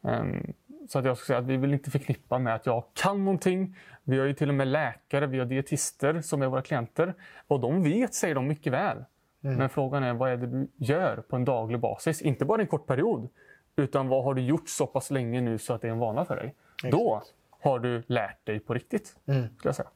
Um, 0.00 0.52
så 0.88 0.98
att 0.98 1.04
jag 1.04 1.16
skulle 1.16 1.26
säga 1.26 1.38
att 1.38 1.46
vi 1.46 1.56
vill 1.56 1.72
inte 1.72 1.90
förknippa 1.90 2.38
med 2.38 2.54
att 2.54 2.66
jag 2.66 2.84
kan 2.94 3.24
någonting. 3.24 3.76
Vi 4.04 4.18
har 4.18 4.26
ju 4.26 4.34
till 4.34 4.48
och 4.48 4.54
med 4.54 4.68
läkare, 4.68 5.26
vi 5.26 5.38
har 5.38 5.46
dietister 5.46 6.20
som 6.20 6.42
är 6.42 6.46
våra 6.46 6.62
klienter. 6.62 7.14
Och 7.46 7.60
de 7.60 7.82
vet, 7.82 8.14
säger 8.14 8.34
de, 8.34 8.48
mycket 8.48 8.72
väl. 8.72 9.04
Mm. 9.44 9.56
Men 9.56 9.68
frågan 9.68 10.02
är 10.02 10.14
vad 10.14 10.30
är 10.30 10.36
det 10.36 10.46
du 10.46 10.68
gör 10.76 11.16
på 11.16 11.36
en 11.36 11.44
daglig 11.44 11.80
basis? 11.80 12.22
Inte 12.22 12.44
bara 12.44 12.60
en 12.60 12.66
kort 12.66 12.86
period. 12.86 13.28
Utan 13.76 14.08
vad 14.08 14.24
har 14.24 14.34
du 14.34 14.42
gjort 14.42 14.68
så 14.68 14.86
pass 14.86 15.10
länge 15.10 15.40
nu 15.40 15.58
så 15.58 15.72
att 15.72 15.80
det 15.80 15.88
är 15.88 15.92
en 15.92 15.98
vana 15.98 16.24
för 16.24 16.36
dig? 16.36 16.54
Exakt. 16.74 16.92
Då 16.92 17.22
har 17.60 17.78
du 17.78 18.02
lärt 18.06 18.46
dig 18.46 18.60
på 18.60 18.74
riktigt. 18.74 19.16
Mm. 19.26 19.46
jag 19.62 19.74
säga. 19.74 19.88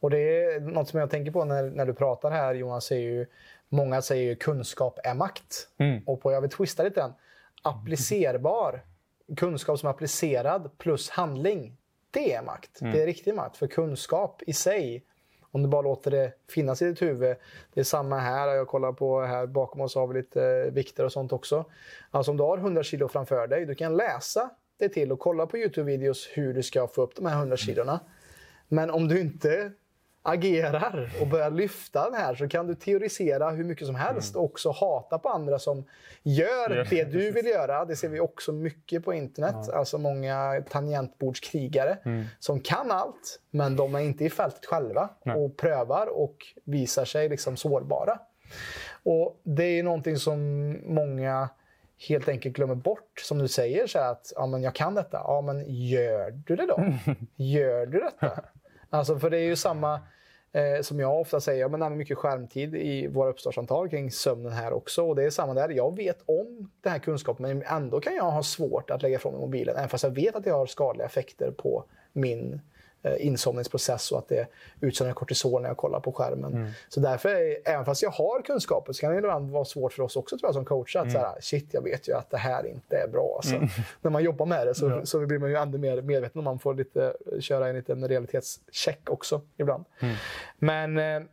Och 0.00 0.10
det 0.10 0.44
är 0.44 0.60
något 0.60 0.88
som 0.88 1.00
jag 1.00 1.10
tänker 1.10 1.32
på 1.32 1.44
när, 1.44 1.70
när 1.70 1.86
du 1.86 1.94
pratar 1.94 2.30
här 2.30 2.54
Jonas. 2.54 2.90
Är 2.90 2.96
ju, 2.96 3.26
många 3.68 4.02
säger 4.02 4.24
ju 4.24 4.36
kunskap 4.36 4.98
är 5.04 5.14
makt. 5.14 5.68
Mm. 5.78 6.02
Och 6.06 6.20
på, 6.20 6.32
jag 6.32 6.40
vill 6.40 6.50
twista 6.50 6.82
lite 6.82 7.00
den. 7.00 7.12
Applicerbar 7.62 8.82
kunskap 9.36 9.78
som 9.78 9.86
är 9.86 9.90
applicerad 9.90 10.78
plus 10.78 11.10
handling, 11.10 11.76
det 12.10 12.34
är 12.34 12.42
makt. 12.42 12.80
Mm. 12.80 12.92
Det 12.92 13.02
är 13.02 13.06
riktig 13.06 13.34
makt. 13.34 13.56
För 13.56 13.66
kunskap 13.66 14.42
i 14.46 14.52
sig, 14.52 15.04
om 15.50 15.62
du 15.62 15.68
bara 15.68 15.82
låter 15.82 16.10
det 16.10 16.32
finnas 16.50 16.82
i 16.82 16.84
ditt 16.84 17.02
huvud. 17.02 17.36
Det 17.74 17.80
är 17.80 17.84
samma 17.84 18.18
här. 18.18 18.48
Jag 18.48 18.68
kollar 18.68 18.92
på 18.92 19.22
här 19.22 19.46
bakom 19.46 19.80
oss 19.80 19.94
har 19.94 20.06
vi 20.06 20.14
lite 20.14 20.44
eh, 20.44 20.72
vikter 20.72 21.04
och 21.04 21.12
sånt 21.12 21.32
också. 21.32 21.64
Alltså 22.10 22.30
om 22.30 22.36
du 22.36 22.42
har 22.42 22.58
100 22.58 22.82
kilo 22.82 23.08
framför 23.08 23.46
dig, 23.46 23.66
du 23.66 23.74
kan 23.74 23.96
läsa 23.96 24.50
dig 24.78 24.88
till 24.88 25.12
att 25.12 25.18
kolla 25.18 25.46
på 25.46 25.56
Youtube-videos 25.56 26.28
hur 26.32 26.54
du 26.54 26.62
ska 26.62 26.86
få 26.86 27.02
upp 27.02 27.16
de 27.16 27.26
här 27.26 27.38
100 27.38 27.56
kilona. 27.56 28.00
Men 28.68 28.90
om 28.90 29.08
du 29.08 29.20
inte 29.20 29.72
agerar 30.22 31.10
och 31.20 31.26
börjar 31.26 31.50
lyfta 31.50 32.10
den 32.10 32.20
här 32.20 32.34
så 32.34 32.48
kan 32.48 32.66
du 32.66 32.74
teorisera 32.74 33.50
hur 33.50 33.64
mycket 33.64 33.86
som 33.86 33.94
helst 33.94 34.36
och 34.36 34.44
också 34.44 34.70
hata 34.70 35.18
på 35.18 35.28
andra 35.28 35.58
som 35.58 35.84
gör 36.22 36.86
det 36.90 37.04
du 37.12 37.30
vill 37.30 37.46
göra. 37.46 37.84
Det 37.84 37.96
ser 37.96 38.08
vi 38.08 38.20
också 38.20 38.52
mycket 38.52 39.04
på 39.04 39.14
internet. 39.14 39.68
Alltså 39.68 39.98
många 39.98 40.64
tangentbordskrigare 40.70 41.98
mm. 42.04 42.24
som 42.38 42.60
kan 42.60 42.90
allt, 42.90 43.40
men 43.50 43.76
de 43.76 43.94
är 43.94 44.00
inte 44.00 44.24
i 44.24 44.30
fältet 44.30 44.66
själva 44.66 45.08
och 45.36 45.56
prövar 45.56 46.06
och 46.06 46.36
visar 46.64 47.04
sig 47.04 47.28
liksom 47.28 47.56
sårbara. 47.56 48.18
Och 49.02 49.40
Det 49.42 49.64
är 49.64 49.82
någonting 49.82 50.16
som 50.16 50.70
många 50.94 51.48
helt 52.08 52.28
enkelt 52.28 52.56
glömmer 52.56 52.74
bort. 52.74 53.20
Som 53.22 53.38
du 53.38 53.48
säger, 53.48 53.86
så 53.86 53.98
att 53.98 54.32
ja, 54.36 54.46
men 54.46 54.62
jag 54.62 54.74
kan 54.74 54.94
detta. 54.94 55.16
Ja, 55.24 55.40
men 55.40 55.64
gör 55.68 56.30
du 56.30 56.56
det 56.56 56.66
då? 56.66 56.84
gör 57.36 57.86
du 57.86 57.98
detta? 58.00 58.42
Alltså, 58.92 59.18
för 59.18 59.30
det 59.30 59.38
är 59.38 59.44
ju 59.44 59.56
samma 59.56 59.94
eh, 60.52 60.82
som 60.82 61.00
jag 61.00 61.20
ofta 61.20 61.40
säger, 61.40 61.60
jag 61.60 61.74
använder 61.74 61.96
mycket 61.96 62.18
skärmtid 62.18 62.74
i 62.74 63.06
våra 63.06 63.30
uppstartsamtal 63.30 63.88
kring 63.88 64.10
sömnen 64.10 64.52
här 64.52 64.72
också. 64.72 65.02
Och 65.02 65.16
det 65.16 65.24
är 65.24 65.30
samma 65.30 65.54
där. 65.54 65.68
Jag 65.68 65.96
vet 65.96 66.22
om 66.26 66.70
den 66.80 66.92
här 66.92 66.98
kunskapen, 66.98 67.58
men 67.58 67.62
ändå 67.62 68.00
kan 68.00 68.14
jag 68.14 68.30
ha 68.30 68.42
svårt 68.42 68.90
att 68.90 69.02
lägga 69.02 69.16
ifrån 69.16 69.32
mig 69.32 69.40
mobilen. 69.40 69.76
Även 69.76 69.88
fast 69.88 70.04
jag 70.04 70.10
vet 70.10 70.36
att 70.36 70.44
det 70.44 70.50
har 70.50 70.66
skadliga 70.66 71.06
effekter 71.06 71.50
på 71.50 71.84
min 72.12 72.52
Eh, 72.52 72.71
insomningsprocess 73.18 74.12
och 74.12 74.18
att 74.18 74.28
det 74.28 74.46
utsöndrar 74.80 75.14
kortisol 75.14 75.62
när 75.62 75.68
jag 75.68 75.76
kollar 75.76 76.00
på 76.00 76.12
skärmen. 76.12 76.52
Mm. 76.52 76.70
Så 76.88 77.00
därför, 77.00 77.58
även 77.64 77.84
fast 77.84 78.02
jag 78.02 78.10
har 78.10 78.42
kunskaper, 78.42 78.92
så 78.92 79.00
kan 79.00 79.12
det 79.12 79.18
ibland 79.18 79.50
vara 79.50 79.64
svårt 79.64 79.92
för 79.92 80.02
oss 80.02 80.16
också 80.16 80.38
tror 80.38 80.48
jag, 80.48 80.54
som 80.54 80.64
coacher 80.64 80.98
att 80.98 81.04
mm. 81.04 81.22
så 81.22 81.34
shit, 81.40 81.68
jag 81.70 81.82
vet 81.82 82.08
ju 82.08 82.16
att 82.16 82.30
det 82.30 82.36
här 82.36 82.66
inte 82.66 82.96
är 82.96 83.08
bra. 83.08 83.34
Alltså. 83.36 83.54
Mm. 83.54 83.68
När 84.00 84.10
man 84.10 84.22
jobbar 84.22 84.46
med 84.46 84.66
det 84.66 84.74
så, 84.74 84.88
ja. 84.88 85.06
så 85.06 85.26
blir 85.26 85.38
man 85.38 85.50
ju 85.50 85.56
ännu 85.56 85.78
mer 85.78 86.02
medveten 86.02 86.38
om 86.38 86.44
man 86.44 86.58
får 86.58 86.74
lite, 86.74 87.16
köra 87.40 87.68
en 87.68 87.76
liten 87.76 88.08
realitetscheck 88.08 89.10
också 89.10 89.40
ibland. 89.56 89.84
Mm. 90.00 90.14
Men 90.58 90.98
eh, 90.98 91.28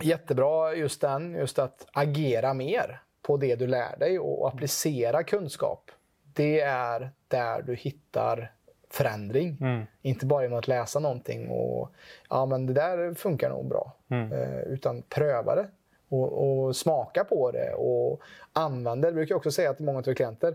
jättebra 0.00 0.74
just 0.74 1.00
den, 1.00 1.34
just 1.34 1.58
att 1.58 1.86
agera 1.92 2.54
mer 2.54 3.00
på 3.22 3.36
det 3.36 3.56
du 3.56 3.66
lär 3.66 3.96
dig 3.98 4.18
och 4.18 4.48
applicera 4.48 5.22
kunskap. 5.22 5.90
Det 6.32 6.60
är 6.60 7.10
där 7.28 7.62
du 7.62 7.74
hittar 7.74 8.52
förändring. 8.94 9.58
Mm. 9.60 9.82
Inte 10.02 10.26
bara 10.26 10.42
genom 10.42 10.58
att 10.58 10.68
läsa 10.68 10.98
någonting 10.98 11.48
och 11.48 11.90
ja 12.28 12.46
men 12.46 12.66
det 12.66 12.72
där 12.72 13.14
funkar 13.14 13.50
nog 13.50 13.68
bra. 13.68 13.92
Mm. 14.08 14.32
Eh, 14.32 14.60
utan 14.60 15.02
pröva 15.02 15.54
det 15.54 15.68
och, 16.08 16.32
och, 16.32 16.76
smaka 16.76 17.24
på 17.24 17.50
det 17.50 17.74
och 17.74 18.20
använda 18.52 19.06
det. 19.06 19.08
Jag 19.08 19.14
brukar 19.14 19.34
också 19.34 19.50
säga 19.50 19.74
till 19.74 19.84
många 19.84 19.98
av 19.98 20.14
klienter 20.14 20.54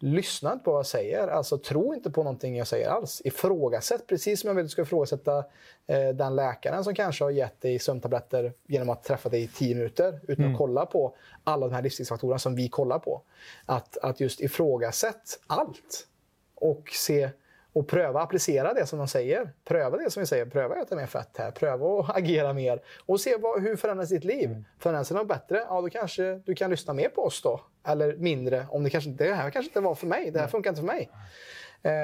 Lyssna 0.00 0.52
inte 0.52 0.64
på 0.64 0.70
vad 0.70 0.78
jag 0.78 0.86
säger. 0.86 1.28
Alltså 1.28 1.58
tro 1.58 1.94
inte 1.94 2.10
på 2.10 2.22
någonting 2.22 2.56
jag 2.56 2.66
säger 2.66 2.88
alls. 2.88 3.22
Ifrågasätt, 3.24 4.06
precis 4.06 4.40
som 4.40 4.48
jag 4.48 4.54
vill 4.54 4.64
att 4.64 4.66
du 4.66 4.70
ska 4.70 4.82
ifrågasätta 4.82 5.38
eh, 5.86 6.08
den 6.08 6.36
läkaren 6.36 6.84
som 6.84 6.94
kanske 6.94 7.24
har 7.24 7.30
gett 7.30 7.60
dig 7.60 7.78
sömntabletter 7.78 8.52
genom 8.66 8.90
att 8.90 9.04
träffa 9.04 9.28
dig 9.28 9.42
i 9.42 9.48
tio 9.48 9.74
minuter 9.74 10.20
utan 10.22 10.44
mm. 10.44 10.54
att 10.54 10.58
kolla 10.58 10.86
på 10.86 11.16
alla 11.44 11.68
de 11.68 11.74
här 11.74 11.82
livsstilsfaktorerna 11.82 12.38
som 12.38 12.54
vi 12.54 12.68
kollar 12.68 12.98
på. 12.98 13.22
Att, 13.66 13.98
att 13.98 14.20
just 14.20 14.40
ifrågasätt 14.40 15.40
allt 15.46 16.06
och 16.54 16.90
se 16.92 17.30
och 17.78 17.88
pröva 17.88 18.20
applicera 18.20 18.74
det 18.74 18.86
som 18.86 18.98
de 18.98 19.08
säger. 19.08 19.50
Pröva 19.64 19.96
det 19.96 20.10
som 20.10 20.20
vi 20.20 20.26
säger. 20.26 20.46
Pröva 20.46 20.74
att 20.74 20.86
äta 20.86 20.96
mer 20.96 21.06
fett 21.06 21.36
här. 21.38 21.50
Pröva 21.50 22.00
att 22.00 22.10
agera 22.16 22.52
mer. 22.52 22.80
Och 23.06 23.20
se 23.20 23.36
vad, 23.36 23.62
hur 23.62 23.76
förändras 23.76 24.08
ditt 24.08 24.24
liv. 24.24 24.50
Mm. 24.50 24.64
Förändras 24.78 25.08
det 25.08 25.14
något 25.14 25.28
bättre? 25.28 25.64
Ja, 25.68 25.80
då 25.80 25.90
kanske 25.90 26.34
du 26.34 26.54
kan 26.54 26.70
lyssna 26.70 26.92
mer 26.92 27.08
på 27.08 27.22
oss 27.22 27.42
då. 27.42 27.60
Eller 27.86 28.16
mindre. 28.16 28.66
Om 28.70 28.84
det, 28.84 28.90
kanske, 28.90 29.10
det 29.10 29.34
här 29.34 29.50
kanske 29.50 29.68
inte 29.68 29.80
var 29.80 29.94
för 29.94 30.06
mig. 30.06 30.30
Det 30.30 30.40
här 30.40 30.46
funkar 30.46 30.70
inte 30.70 30.80
för 30.80 30.86
mig. 30.86 31.10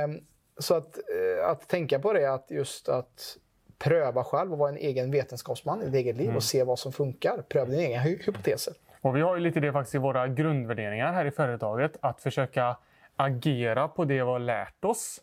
Um, 0.04 0.20
så 0.58 0.74
att, 0.74 0.98
uh, 1.14 1.48
att 1.48 1.68
tänka 1.68 1.98
på 1.98 2.12
det, 2.12 2.26
att 2.32 2.50
just 2.50 2.88
att 2.88 3.36
pröva 3.78 4.24
själv 4.24 4.52
och 4.52 4.58
vara 4.58 4.70
en 4.70 4.76
egen 4.76 5.10
vetenskapsman 5.10 5.82
i 5.82 5.84
ditt 5.84 5.94
eget 5.94 6.16
liv 6.16 6.26
mm. 6.26 6.36
och 6.36 6.42
se 6.42 6.64
vad 6.64 6.78
som 6.78 6.92
funkar. 6.92 7.42
Pröva 7.48 7.66
dina 7.66 7.82
egna 7.82 8.00
hy 8.00 8.18
hypoteser. 8.26 8.74
Och 9.00 9.16
vi 9.16 9.20
har 9.20 9.36
ju 9.36 9.42
lite 9.42 9.60
det 9.60 9.72
faktiskt 9.72 9.94
i 9.94 9.98
våra 9.98 10.28
grundvärderingar 10.28 11.12
här 11.12 11.24
i 11.24 11.30
företaget. 11.30 11.96
Att 12.00 12.20
försöka 12.20 12.76
agera 13.16 13.88
på 13.88 14.04
det 14.04 14.14
vi 14.14 14.20
har 14.20 14.38
lärt 14.38 14.84
oss 14.84 15.20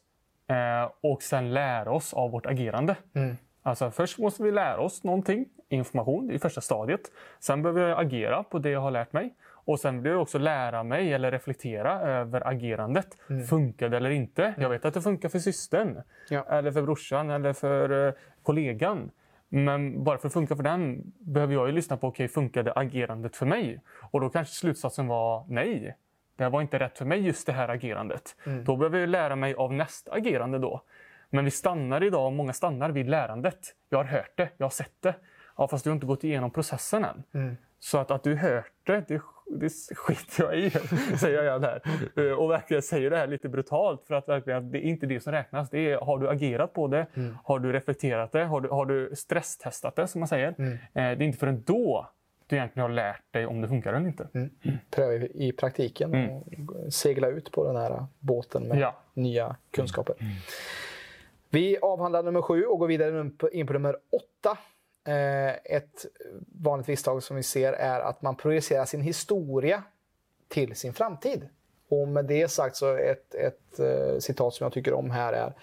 och 1.02 1.24
sen 1.24 1.54
lära 1.54 1.92
oss 1.92 2.14
av 2.14 2.32
vårt 2.32 2.46
agerande. 2.46 2.96
Mm. 3.14 3.38
Alltså 3.64 3.92
först 3.92 4.20
måste 4.20 4.44
vi 4.44 4.52
lära 4.52 4.82
oss 4.82 5.04
någonting, 5.04 5.46
information 5.70 6.32
i 6.32 6.40
första 6.40 6.62
stadiet. 6.62 7.02
Sen 7.40 7.62
behöver 7.62 7.90
jag 7.90 8.00
agera 8.00 8.44
på 8.44 8.60
det 8.60 8.70
jag 8.70 8.82
har 8.82 8.92
lärt 8.92 9.14
mig. 9.14 9.34
Och 9.66 9.80
sen 9.80 10.02
behöver 10.02 10.18
jag 10.18 10.22
också 10.22 10.38
lära 10.38 10.84
mig 10.84 11.14
eller 11.14 11.32
reflektera 11.32 12.02
över 12.02 12.48
agerandet. 12.48 13.18
Mm. 13.30 13.48
Funkar 13.48 13.90
det 13.90 13.98
eller 13.98 14.10
inte? 14.10 14.46
Mm. 14.46 14.62
Jag 14.62 14.70
vet 14.70 14.86
att 14.86 14.94
det 14.94 15.02
funkar 15.02 15.30
för 15.30 15.40
systern, 15.40 16.02
ja. 16.30 16.46
eller 16.50 16.72
för 16.72 16.82
brorsan 16.82 17.30
eller 17.30 17.54
för 17.54 17.92
uh, 17.92 18.14
kollegan. 18.44 19.12
Men 19.50 20.04
bara 20.04 20.18
för 20.18 20.28
att 20.28 20.34
funka 20.34 20.56
för 20.56 20.64
den 20.64 21.12
behöver 21.20 21.54
jag 21.54 21.68
ju 21.68 21.74
lyssna 21.74 21.98
på, 21.98 22.08
okej, 22.08 22.26
okay, 22.26 22.34
funkade 22.34 22.74
agerandet 22.74 23.36
för 23.36 23.46
mig? 23.46 23.82
Och 24.12 24.22
då 24.22 24.30
kanske 24.30 24.54
slutsatsen 24.54 25.08
var 25.08 25.46
nej 25.48 25.96
det 26.46 26.50
var 26.50 26.62
inte 26.62 26.80
rätt 26.80 26.98
för 26.98 27.06
mig 27.06 27.20
just 27.20 27.48
det 27.48 27.54
här 27.54 27.70
agerandet. 27.70 28.36
Mm. 28.46 28.64
Då 28.64 28.76
behöver 28.76 29.00
jag 29.00 29.10
lära 29.10 29.36
mig 29.36 29.54
av 29.54 29.74
nästa 29.74 30.12
agerande 30.12 30.60
då. 30.60 30.82
Men 31.30 31.46
vi 31.46 31.52
stannar 31.52 32.04
idag, 32.04 32.34
många 32.34 32.54
stannar 32.54 32.90
vid 32.90 33.10
lärandet. 33.10 33.60
Jag 33.90 33.98
har 33.98 34.06
hört 34.06 34.32
det, 34.36 34.50
jag 34.58 34.66
har 34.66 34.72
sett 34.72 35.02
det. 35.02 35.16
Ja, 35.58 35.68
fast 35.68 35.84
du 35.84 35.90
har 35.90 35.96
inte 35.96 36.06
gått 36.06 36.24
igenom 36.24 36.52
processen 36.52 37.06
än. 37.06 37.24
Mm. 37.34 37.58
Så 37.80 37.98
att, 37.98 38.12
att 38.12 38.24
du 38.24 38.36
hört 38.36 38.72
det, 38.84 39.08
det, 39.08 39.22
det 39.46 39.70
skiter 39.96 40.44
jag 40.44 40.60
i, 40.60 40.70
säger 41.18 41.44
jag 41.44 41.62
där. 41.62 41.82
Eh, 42.18 42.32
och 42.32 42.52
verkligen 42.52 42.84
säger 42.84 43.10
det 43.10 43.18
här 43.18 43.28
lite 43.28 43.50
brutalt 43.50 44.04
för 44.08 44.16
att 44.16 44.30
verkligen, 44.30 44.72
det 44.72 44.78
är 44.78 44.82
inte 44.82 45.06
det 45.06 45.20
som 45.20 45.34
räknas. 45.34 45.70
Det 45.70 45.92
är, 45.92 45.98
har 45.98 46.20
du 46.20 46.30
agerat 46.30 46.74
på 46.74 46.88
det? 46.88 47.06
Mm. 47.14 47.38
Har 47.44 47.60
du 47.60 47.72
reflekterat 47.72 48.32
det? 48.32 48.44
Har 48.44 48.62
du, 48.62 48.70
har 48.70 48.86
du 48.86 49.16
stresstestat 49.16 49.96
det, 49.96 50.08
som 50.08 50.20
man 50.20 50.28
säger? 50.28 50.56
Mm. 50.58 50.74
Eh, 50.74 50.78
det 50.94 51.02
är 51.02 51.22
inte 51.22 51.40
förrän 51.40 51.64
då 51.64 52.12
du 52.52 52.58
egentligen 52.58 52.90
har 52.90 52.96
lärt 52.96 53.34
dig 53.34 53.46
om 53.46 53.62
det 53.62 53.68
funkar 53.68 53.94
eller 53.94 54.08
inte. 54.08 54.28
Mm. 54.34 54.50
Pröva 54.90 55.26
i 55.26 55.52
praktiken 55.52 56.14
mm. 56.14 56.30
och 56.32 56.94
segla 56.94 57.28
ut 57.28 57.52
på 57.52 57.68
den 57.68 57.76
här 57.76 58.06
båten 58.20 58.64
med 58.64 58.78
ja. 58.78 58.96
nya 59.14 59.56
kunskaper. 59.72 60.16
Mm. 60.20 60.34
Vi 61.50 61.78
avhandlar 61.82 62.24
nummer 62.24 62.42
sju 62.42 62.64
och 62.64 62.80
går 62.80 62.88
vidare 62.88 63.32
in 63.52 63.68
på 63.68 63.74
nummer 63.74 63.98
åtta. 64.12 64.58
Eh, 65.08 65.76
ett 65.78 66.06
vanligt 66.62 66.88
misstag 66.88 67.24
som 67.24 67.36
vi 67.36 67.44
ser 67.44 67.74
är 67.74 68.00
att 68.00 68.22
man 68.22 68.36
projicerar 68.36 68.86
sin 68.86 69.02
historia 69.02 69.84
till 70.48 70.76
sin 70.76 70.94
framtid. 70.94 71.50
Och 71.90 72.08
med 72.08 72.26
det 72.26 72.48
sagt 72.48 72.76
så 72.76 72.96
ett, 72.96 73.36
ett 73.36 73.80
uh, 73.80 74.20
citat 74.20 74.54
som 74.54 74.66
jag 74.66 74.74
tycker 74.74 74.94
om 74.94 75.12
här 75.12 75.34
är 75.34 75.54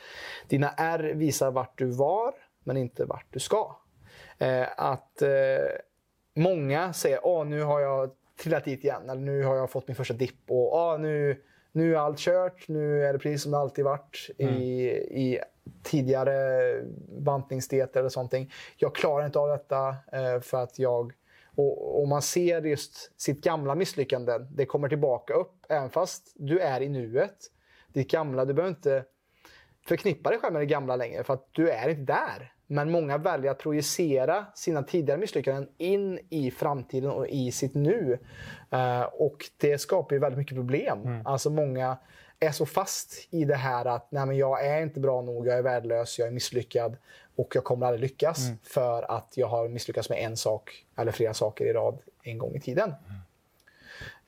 Dina 0.49 0.75
R 0.77 1.13
visar 1.15 1.51
vart 1.51 1.79
du 1.79 1.87
var, 1.87 2.35
men 2.65 2.77
inte 2.77 3.05
vart 3.05 3.27
du 3.31 3.41
ska. 3.41 3.77
Uh, 4.43 4.67
att 4.77 5.23
många 6.39 6.93
säger 6.93 7.41
att 7.41 7.47
nu 7.47 7.63
har 7.63 7.81
jag 7.81 8.11
trillat 8.43 8.65
dit 8.65 8.85
igen, 8.85 9.11
eller 9.11 9.21
nu 9.21 9.43
har 9.43 9.57
jag 9.57 9.71
fått 9.71 9.89
min 9.89 9.95
första 9.95 10.15
dipp 10.15 10.51
och 10.51 10.75
ah, 10.75 10.97
nu, 10.97 11.43
nu 11.73 11.95
är 11.95 11.99
allt 11.99 12.19
kört, 12.19 12.69
nu 12.69 13.05
är 13.05 13.13
det 13.13 13.19
precis 13.19 13.43
som 13.43 13.53
det 13.53 13.59
alltid 13.59 13.85
varit 13.85 14.31
mm. 14.39 14.55
i, 14.55 14.89
i 15.11 15.39
tidigare 15.83 16.83
bantningsdieter 17.19 18.01
eller 18.01 18.09
sånt. 18.09 18.35
Jag 18.77 18.95
klarar 18.95 19.27
inte 19.27 19.39
av 19.39 19.49
detta 19.49 19.89
eh, 20.13 20.41
för 20.41 20.63
att 20.63 20.79
jag... 20.79 21.13
Och, 21.55 22.01
och, 22.01 22.09
man 22.09 22.23
ser 22.23 22.63
just 22.63 23.21
sitt 23.21 23.45
gamla 23.45 23.75
misslyckande, 23.75 24.39
det 24.39 24.67
kommer 24.67 24.89
tillbaka 24.89 25.35
upp 25.35 25.55
även 25.69 25.91
fast 25.91 26.33
du 26.37 26.59
är 26.59 26.81
i 26.81 26.89
nuet. 26.89 27.37
Ditt 27.93 28.11
gamla, 28.11 28.45
du 28.45 28.55
behöver 28.55 28.75
inte 28.75 29.05
förknippa 29.87 30.31
dig 30.31 30.39
själv 30.39 30.53
med 30.53 30.63
det 30.63 30.67
gamla 30.67 30.97
längre 30.97 31.25
för 31.25 31.35
att 31.35 31.49
du 31.53 31.71
är 31.71 31.89
inte 31.89 32.13
där. 32.13 32.53
Men 32.71 32.91
många 32.91 33.19
väljer 33.19 33.51
att 33.51 33.59
projicera 33.59 34.47
sina 34.55 34.83
tidigare 34.83 35.21
misslyckanden 35.21 35.69
in 35.79 36.19
i 36.31 36.51
framtiden 36.51 37.11
och 37.11 37.29
i 37.29 37.53
sitt 37.53 37.75
nu. 37.75 38.19
Uh, 38.73 39.03
och 39.03 39.51
det 39.57 39.79
skapar 39.79 40.17
ju 40.17 40.21
väldigt 40.21 40.39
mycket 40.39 40.57
problem. 40.57 41.03
Mm. 41.03 41.27
Alltså 41.27 41.51
många 41.51 41.97
är 42.41 42.51
så 42.51 42.67
fast 42.67 43.29
i 43.31 43.45
det 43.45 43.55
här 43.55 43.85
att 43.85 44.11
Nej, 44.11 44.27
men 44.27 44.37
jag 44.37 44.67
är 44.67 44.83
inte 44.83 45.01
bra 45.01 45.23
nog, 45.23 45.47
jag 45.47 45.59
är 45.59 45.63
värdelös, 45.63 46.19
jag 46.19 46.29
är 46.29 46.33
misslyckad 46.33 46.97
och 47.37 47.57
jag 47.57 47.65
kommer 47.65 47.87
aldrig 47.87 48.01
lyckas 48.01 48.47
mm. 48.47 48.59
för 48.63 49.11
att 49.11 49.33
jag 49.37 49.47
har 49.47 49.69
misslyckats 49.69 50.11
med 50.11 50.19
en 50.19 50.37
sak 50.37 50.87
eller 50.97 51.13
flera 51.13 51.35
saker 51.35 51.65
i 51.65 51.73
rad 51.73 51.99
en 52.23 52.39
gång 52.39 52.55
i 52.55 52.61
tiden. 52.61 52.95
Mm. 53.09 53.19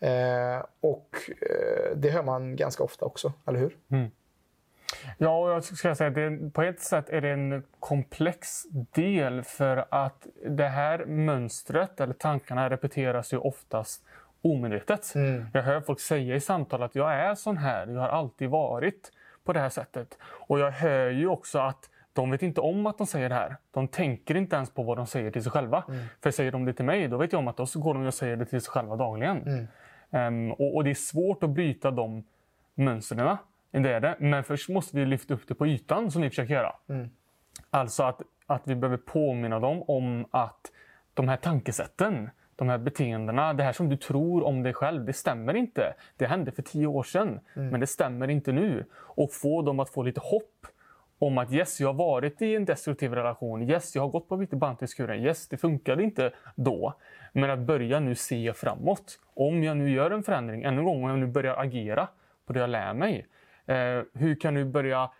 Uh, 0.02 0.64
och 0.80 1.16
uh, 1.28 1.96
det 1.96 2.10
hör 2.10 2.22
man 2.22 2.56
ganska 2.56 2.82
ofta 2.82 3.04
också, 3.04 3.32
eller 3.46 3.58
hur? 3.58 3.76
Mm. 3.90 4.10
Ja, 5.18 5.38
och 5.38 5.50
jag 5.50 5.64
skulle 5.64 5.94
säga 5.94 6.08
att 6.08 6.14
det, 6.14 6.52
på 6.52 6.62
ett 6.62 6.80
sätt 6.80 7.08
är 7.08 7.20
det 7.20 7.30
en 7.30 7.62
komplex 7.80 8.62
del 8.70 9.42
för 9.42 9.84
att 9.90 10.26
det 10.46 10.68
här 10.68 11.04
mönstret 11.04 12.00
eller 12.00 12.14
tankarna 12.14 12.70
repeteras 12.70 13.32
ju 13.32 13.36
oftast 13.36 14.04
omedvetet. 14.42 15.14
Mm. 15.14 15.46
Jag 15.52 15.62
hör 15.62 15.80
folk 15.80 16.00
säga 16.00 16.34
i 16.34 16.40
samtal 16.40 16.82
att 16.82 16.94
jag 16.94 17.14
är 17.14 17.34
sån 17.34 17.56
här, 17.56 17.86
jag 17.86 18.00
har 18.00 18.08
alltid 18.08 18.50
varit 18.50 19.12
på 19.44 19.52
det 19.52 19.60
här 19.60 19.68
sättet. 19.68 20.18
Och 20.22 20.58
jag 20.58 20.70
hör 20.70 21.10
ju 21.10 21.26
också 21.26 21.58
att 21.58 21.90
de 22.12 22.30
vet 22.30 22.42
inte 22.42 22.60
om 22.60 22.86
att 22.86 22.98
de 22.98 23.06
säger 23.06 23.28
det 23.28 23.34
här. 23.34 23.56
De 23.70 23.88
tänker 23.88 24.34
inte 24.34 24.56
ens 24.56 24.74
på 24.74 24.82
vad 24.82 24.96
de 24.96 25.06
säger 25.06 25.30
till 25.30 25.42
sig 25.42 25.52
själva. 25.52 25.84
Mm. 25.88 26.04
För 26.22 26.30
säger 26.30 26.52
de 26.52 26.64
det 26.64 26.72
till 26.72 26.84
mig, 26.84 27.08
då 27.08 27.16
vet 27.16 27.32
jag 27.32 27.38
om 27.38 27.48
att 27.48 27.56
då 27.56 27.66
går 27.74 27.94
de 27.94 28.06
och 28.06 28.14
säger 28.14 28.36
det 28.36 28.44
till 28.44 28.60
sig 28.60 28.70
själva 28.70 28.96
dagligen. 28.96 29.42
Mm. 29.46 29.66
Um, 30.10 30.52
och, 30.52 30.76
och, 30.76 30.84
det 30.84 30.90
är 30.90 30.94
svårt 30.94 31.42
att 31.42 31.50
bryta 31.50 31.90
de 31.90 32.24
mönstren. 32.74 33.36
Det 33.70 33.92
är 33.92 34.00
det. 34.00 34.16
Men 34.18 34.44
först 34.44 34.68
måste 34.68 34.96
vi 34.96 35.06
lyfta 35.06 35.34
upp 35.34 35.48
det 35.48 35.54
på 35.54 35.66
ytan 35.66 36.10
som 36.10 36.22
vi 36.22 36.28
försöker 36.28 36.54
göra. 36.54 36.72
Mm. 36.88 37.10
Alltså 37.70 38.02
att, 38.02 38.22
att 38.46 38.62
vi 38.64 38.74
behöver 38.74 38.96
påminna 38.96 39.60
dem 39.60 39.82
om 39.82 40.26
att 40.30 40.72
de 41.14 41.28
här 41.28 41.36
tankesätten, 41.36 42.30
de 42.56 42.68
här 42.68 42.78
beteendena, 42.78 43.52
det 43.54 43.62
här 43.62 43.72
som 43.72 43.88
du 43.88 43.96
tror 43.96 44.46
om 44.46 44.62
dig 44.62 44.74
själv, 44.74 45.04
det 45.04 45.12
stämmer 45.12 45.56
inte. 45.56 45.94
Det 46.16 46.26
hände 46.26 46.52
för 46.52 46.62
tio 46.62 46.86
år 46.86 47.02
sedan, 47.02 47.40
men 47.54 47.80
det 47.80 47.86
stämmer 47.86 48.28
inte 48.28 48.52
nu. 48.52 48.84
Och 48.92 49.32
få 49.32 49.62
dem 49.62 49.80
att 49.80 49.90
få 49.90 50.02
lite 50.02 50.20
hopp 50.20 50.66
om 51.18 51.38
att 51.38 51.52
yes, 51.52 51.80
jag 51.80 51.88
har 51.88 51.94
varit 51.94 52.42
i 52.42 52.54
en 52.54 52.64
destruktiv 52.64 53.14
relation. 53.14 53.62
Yes, 53.70 53.94
jag 53.94 54.02
har 54.02 54.08
gått 54.08 54.28
på 54.28 54.36
Vittebantiskuren. 54.36 55.24
Yes, 55.24 55.48
det 55.48 55.56
funkade 55.56 56.02
inte 56.02 56.32
då. 56.54 56.94
Men 57.32 57.50
att 57.50 57.58
börja 57.58 58.00
nu 58.00 58.14
se 58.14 58.52
framåt. 58.52 59.18
Om 59.34 59.62
jag 59.62 59.76
nu 59.76 59.90
gör 59.90 60.10
en 60.10 60.22
förändring, 60.22 60.62
ännu 60.62 60.78
en 60.78 60.84
gång, 60.84 61.04
om 61.04 61.10
jag 61.10 61.18
nu 61.18 61.26
börjar 61.26 61.56
agera 61.56 62.08
på 62.46 62.52
det 62.52 62.60
jag 62.60 62.70
lär 62.70 62.94
mig. 62.94 63.26
Eh, 63.70 64.02
hur 64.14 64.40
kan 64.40 64.54
du 64.54 64.64
börja 64.64 65.10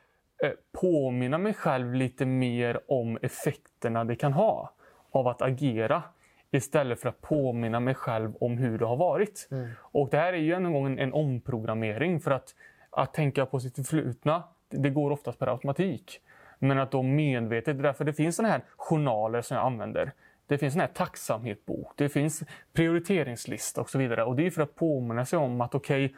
eh, 0.43 0.51
påminna 0.73 1.39
mig 1.39 1.55
själv 1.55 1.95
lite 1.95 2.27
mer 2.27 2.81
om 2.89 3.19
effekterna 3.23 4.05
det 4.05 4.17
kan 4.17 4.33
ha 4.33 4.73
av 5.11 5.29
att 5.29 5.43
agera 5.43 6.03
istället 6.51 7.01
för 7.01 7.09
att 7.09 7.21
påminna 7.21 7.81
mig 7.81 7.95
själv 7.95 8.37
om 8.41 8.59
hur 8.59 8.79
det 8.79 8.87
har 8.87 8.97
varit. 8.97 9.49
Mm. 9.51 9.69
Och 9.79 10.09
Det 10.11 10.17
här 10.17 10.33
är 10.33 10.39
ju 10.39 10.55
en 10.55 10.73
gång 10.73 10.87
en, 10.87 10.99
en 10.99 11.13
omprogrammering 11.13 12.21
för 12.21 12.31
att, 12.31 12.55
att 12.91 13.15
tänka 13.15 13.47
på 13.47 13.61
sitt 13.61 13.77
förflutna 13.77 14.43
det 14.71 14.91
går 14.91 15.11
oftast 15.11 15.39
per 15.39 15.47
automatik. 15.47 16.21
Men 16.59 16.79
att 16.79 16.91
då 16.91 17.03
medvetet, 17.03 17.83
därför 17.83 18.05
det 18.05 18.13
finns 18.13 18.37
såna 18.37 18.49
här 18.49 18.63
journaler 18.77 19.43
som 19.43 19.57
jag 19.57 19.67
använder. 19.67 20.13
Det 20.47 20.59
finns 20.59 20.75
en 20.75 20.81
här 20.81 20.89
tacksamhetsbok, 20.89 21.93
det 21.97 22.09
finns 22.09 22.43
prioriteringslista 22.73 23.81
och 23.81 23.91
så 23.91 23.99
vidare. 23.99 24.25
Och 24.25 24.37
det 24.37 24.47
är 24.47 24.51
för 24.51 24.63
att 24.63 24.75
påminna 24.75 25.27
sig 25.27 25.39
om 25.39 25.61
att 25.61 25.75
okej, 25.75 26.05
okay, 26.05 26.17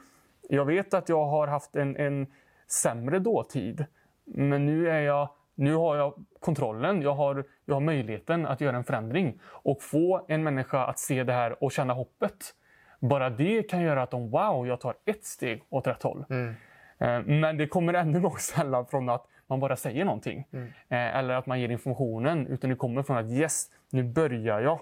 jag 0.56 0.64
vet 0.64 0.94
att 0.94 1.08
jag 1.08 1.24
har 1.26 1.46
haft 1.46 1.76
en, 1.76 1.96
en 1.96 2.26
sämre 2.66 3.18
dåtid. 3.18 3.86
Men 4.24 4.66
nu, 4.66 4.90
är 4.90 5.00
jag, 5.00 5.28
nu 5.54 5.74
har 5.74 5.96
jag 5.96 6.14
kontrollen, 6.40 7.02
jag 7.02 7.14
har, 7.14 7.44
jag 7.64 7.74
har 7.74 7.80
möjligheten 7.80 8.46
att 8.46 8.60
göra 8.60 8.76
en 8.76 8.84
förändring. 8.84 9.40
Och 9.44 9.82
få 9.82 10.24
en 10.28 10.42
människa 10.42 10.84
att 10.86 10.98
se 10.98 11.24
det 11.24 11.32
här 11.32 11.64
och 11.64 11.72
känna 11.72 11.94
hoppet. 11.94 12.54
Bara 13.00 13.30
det 13.30 13.62
kan 13.62 13.82
göra 13.82 14.02
att 14.02 14.10
de, 14.10 14.30
wow, 14.30 14.66
jag 14.66 14.80
tar 14.80 14.94
ett 15.04 15.24
steg 15.24 15.62
åt 15.68 15.86
rätt 15.86 16.02
håll. 16.02 16.24
Mm. 16.30 16.54
Eh, 16.98 17.22
men 17.40 17.56
det 17.56 17.66
kommer 17.66 17.94
ännu 17.94 18.20
gång 18.20 18.36
sällan 18.38 18.86
från 18.86 19.08
att 19.08 19.26
man 19.46 19.60
bara 19.60 19.76
säger 19.76 20.04
någonting. 20.04 20.48
Mm. 20.52 20.66
Eh, 20.66 21.16
eller 21.16 21.34
att 21.34 21.46
man 21.46 21.60
ger 21.60 21.68
informationen. 21.68 22.46
Utan 22.46 22.70
det 22.70 22.76
kommer 22.76 23.02
från 23.02 23.16
att 23.16 23.30
yes, 23.30 23.66
nu 23.90 24.02
börjar 24.02 24.60
jag 24.60 24.80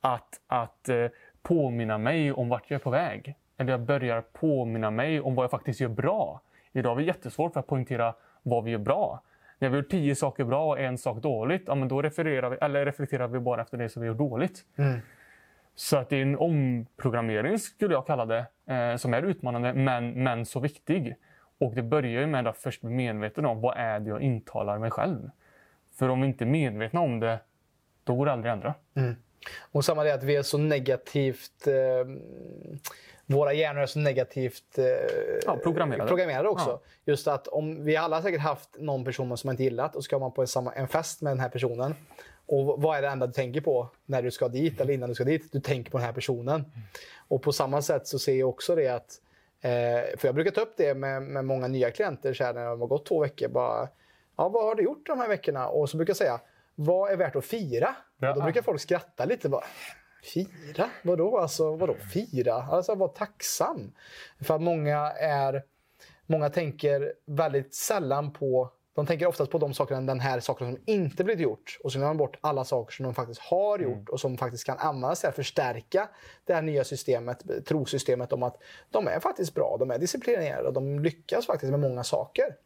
att, 0.00 0.40
att 0.46 0.88
eh, 0.88 1.06
påminna 1.42 1.98
mig 1.98 2.32
om 2.32 2.48
vart 2.48 2.70
jag 2.70 2.80
är 2.80 2.84
på 2.84 2.90
väg. 2.90 3.34
Eller 3.58 3.70
jag 3.70 3.80
börjar 3.80 4.20
påminna 4.20 4.90
mig 4.90 5.20
om 5.20 5.34
vad 5.34 5.44
jag 5.44 5.50
faktiskt 5.50 5.80
gör 5.80 5.88
bra. 5.88 6.40
Idag 6.72 6.92
är 6.92 6.96
det 6.96 7.06
jättesvårt 7.06 7.52
för 7.52 7.60
att 7.60 7.66
poängtera 7.66 8.14
vad 8.42 8.64
vi 8.64 8.70
gör 8.70 8.78
bra. 8.78 9.22
När 9.58 9.68
vi 9.68 9.76
gör 9.76 9.82
tio 9.82 10.14
saker 10.14 10.44
bra 10.44 10.66
och 10.66 10.80
en 10.80 10.98
sak 10.98 11.22
dåligt, 11.22 11.62
ja, 11.66 11.74
men 11.74 11.88
då 11.88 12.02
refererar 12.02 12.50
vi, 12.50 12.56
eller 12.56 12.84
reflekterar 12.84 13.28
vi 13.28 13.38
bara 13.38 13.62
efter 13.62 13.78
det 13.78 13.88
som 13.88 14.02
vi 14.02 14.08
gör 14.08 14.14
dåligt. 14.14 14.64
Mm. 14.76 15.00
Så 15.74 15.96
att 15.96 16.08
det 16.08 16.16
är 16.16 16.22
en 16.22 16.38
omprogrammering 16.38 17.58
skulle 17.58 17.94
jag 17.94 18.06
kalla 18.06 18.26
det, 18.26 18.46
eh, 18.74 18.96
som 18.96 19.14
är 19.14 19.22
utmanande 19.22 19.74
men, 19.74 20.22
men 20.22 20.46
så 20.46 20.60
viktig. 20.60 21.16
Och 21.58 21.74
det 21.74 21.82
börjar 21.82 22.20
ju 22.20 22.26
med 22.26 22.46
att 22.46 22.58
först 22.58 22.80
bli 22.80 22.90
medveten 22.90 23.46
om 23.46 23.60
vad 23.60 23.76
är 23.76 24.00
det 24.00 24.08
jag 24.08 24.20
intalar 24.20 24.78
mig 24.78 24.90
själv. 24.90 25.30
För 25.98 26.08
om 26.08 26.20
vi 26.20 26.26
inte 26.26 26.44
är 26.44 26.46
medvetna 26.46 27.00
om 27.00 27.20
det, 27.20 27.38
då 28.04 28.14
går 28.14 28.26
det 28.26 28.32
aldrig 28.32 28.50
att 28.50 28.56
ändra. 28.56 28.74
Mm. 28.94 29.16
Och 29.72 29.84
samma 29.84 30.04
det 30.04 30.14
att 30.14 30.24
vi 30.24 30.36
är 30.36 30.42
så 30.42 30.58
negativt... 30.58 31.66
Eh, 31.66 32.14
våra 33.28 33.52
hjärnor 33.52 33.82
är 33.82 33.86
så 33.86 33.98
negativt 33.98 34.78
eh, 34.78 34.84
ja, 35.46 35.56
programmerade. 35.62 36.08
programmerade 36.08 36.48
också. 36.48 36.68
Ja. 36.68 36.80
Just 37.04 37.28
att 37.28 37.48
om 37.48 37.84
vi 37.84 37.96
alla 37.96 38.16
har 38.16 38.22
säkert 38.22 38.40
haft 38.40 38.68
någon 38.78 39.04
person 39.04 39.36
som 39.36 39.48
man 39.48 39.52
inte 39.52 39.64
gillat 39.64 39.96
och 39.96 40.04
ska 40.04 40.18
man 40.18 40.32
på 40.32 40.40
en, 40.40 40.46
samma, 40.46 40.72
en 40.72 40.88
fest 40.88 41.22
med 41.22 41.30
den 41.30 41.40
här 41.40 41.48
personen. 41.48 41.94
Och 42.46 42.82
vad 42.82 42.98
är 42.98 43.02
det 43.02 43.08
enda 43.08 43.26
du 43.26 43.32
tänker 43.32 43.60
på 43.60 43.88
när 44.06 44.22
du 44.22 44.30
ska 44.30 44.48
dit 44.48 44.80
eller 44.80 44.94
innan 44.94 45.08
du 45.08 45.14
ska 45.14 45.24
dit? 45.24 45.52
Du 45.52 45.60
tänker 45.60 45.90
på 45.90 45.98
den 45.98 46.06
här 46.06 46.12
personen. 46.12 46.54
Mm. 46.54 46.70
Och 47.28 47.42
på 47.42 47.52
samma 47.52 47.82
sätt 47.82 48.06
så 48.06 48.18
ser 48.18 48.34
jag 48.34 48.48
också 48.48 48.74
det 48.74 48.88
att 48.88 49.20
Eh, 49.60 50.18
för 50.18 50.28
jag 50.28 50.34
brukar 50.34 50.50
ta 50.50 50.60
upp 50.60 50.74
det 50.76 50.94
med, 50.94 51.22
med 51.22 51.44
många 51.44 51.68
nya 51.68 51.90
klienter 51.90 52.34
så 52.34 52.44
här, 52.44 52.54
när 52.54 52.64
de 52.64 52.80
har 52.80 52.86
gått 52.86 53.06
två 53.06 53.20
veckor. 53.20 53.48
Bara, 53.48 53.88
ja, 54.36 54.48
vad 54.48 54.64
har 54.64 54.74
du 54.74 54.82
gjort 54.82 55.06
de 55.06 55.18
här 55.18 55.28
veckorna? 55.28 55.68
Och 55.68 55.90
så 55.90 55.96
brukar 55.96 56.10
jag 56.10 56.16
säga, 56.16 56.40
vad 56.74 57.12
är 57.12 57.16
värt 57.16 57.36
att 57.36 57.44
fira? 57.44 57.96
Ja. 58.18 58.32
då 58.32 58.40
brukar 58.40 58.62
folk 58.62 58.80
skratta 58.80 59.24
lite. 59.24 59.48
Bara, 59.48 59.64
fira? 60.22 60.90
Vadå? 61.02 61.38
Alltså, 61.38 61.76
vadå 61.76 61.94
fira? 61.94 62.54
Alltså, 62.54 62.94
var 62.94 63.08
tacksam. 63.08 63.92
För 64.40 64.54
att 64.54 64.62
många 64.62 64.98
är... 65.20 65.62
Många 66.30 66.50
tänker 66.50 67.12
väldigt 67.26 67.74
sällan 67.74 68.32
på 68.32 68.70
de 68.98 69.06
tänker 69.06 69.26
oftast 69.26 69.50
på 69.50 69.58
de 69.58 69.74
sakerna, 69.74 70.00
den 70.00 70.20
här 70.20 70.40
saken 70.40 70.72
som 70.72 70.82
inte 70.86 71.24
blivit 71.24 71.42
gjort. 71.42 71.78
Och 71.84 71.92
så 71.92 71.98
glömmer 71.98 72.10
man 72.10 72.16
bort 72.16 72.38
alla 72.40 72.64
saker 72.64 72.94
som 72.94 73.04
de 73.04 73.14
faktiskt 73.14 73.40
har 73.40 73.78
gjort 73.78 73.92
mm. 73.92 74.06
och 74.10 74.20
som 74.20 74.38
faktiskt 74.38 74.64
kan 74.64 74.78
användas 74.78 75.20
till 75.20 75.28
att 75.28 75.34
förstärka 75.34 76.08
det 76.44 76.54
här 76.54 76.62
nya 76.62 76.84
systemet, 76.84 77.66
trosystemet 77.66 78.32
om 78.32 78.42
att 78.42 78.56
de 78.90 79.08
är 79.08 79.20
faktiskt 79.20 79.54
bra, 79.54 79.76
de 79.80 79.90
är 79.90 79.98
disciplinerade 79.98 80.68
och 80.68 80.74
de 80.74 81.00
lyckas 81.00 81.46
faktiskt 81.46 81.70
med 81.70 81.80
många 81.80 82.04
saker. 82.04 82.56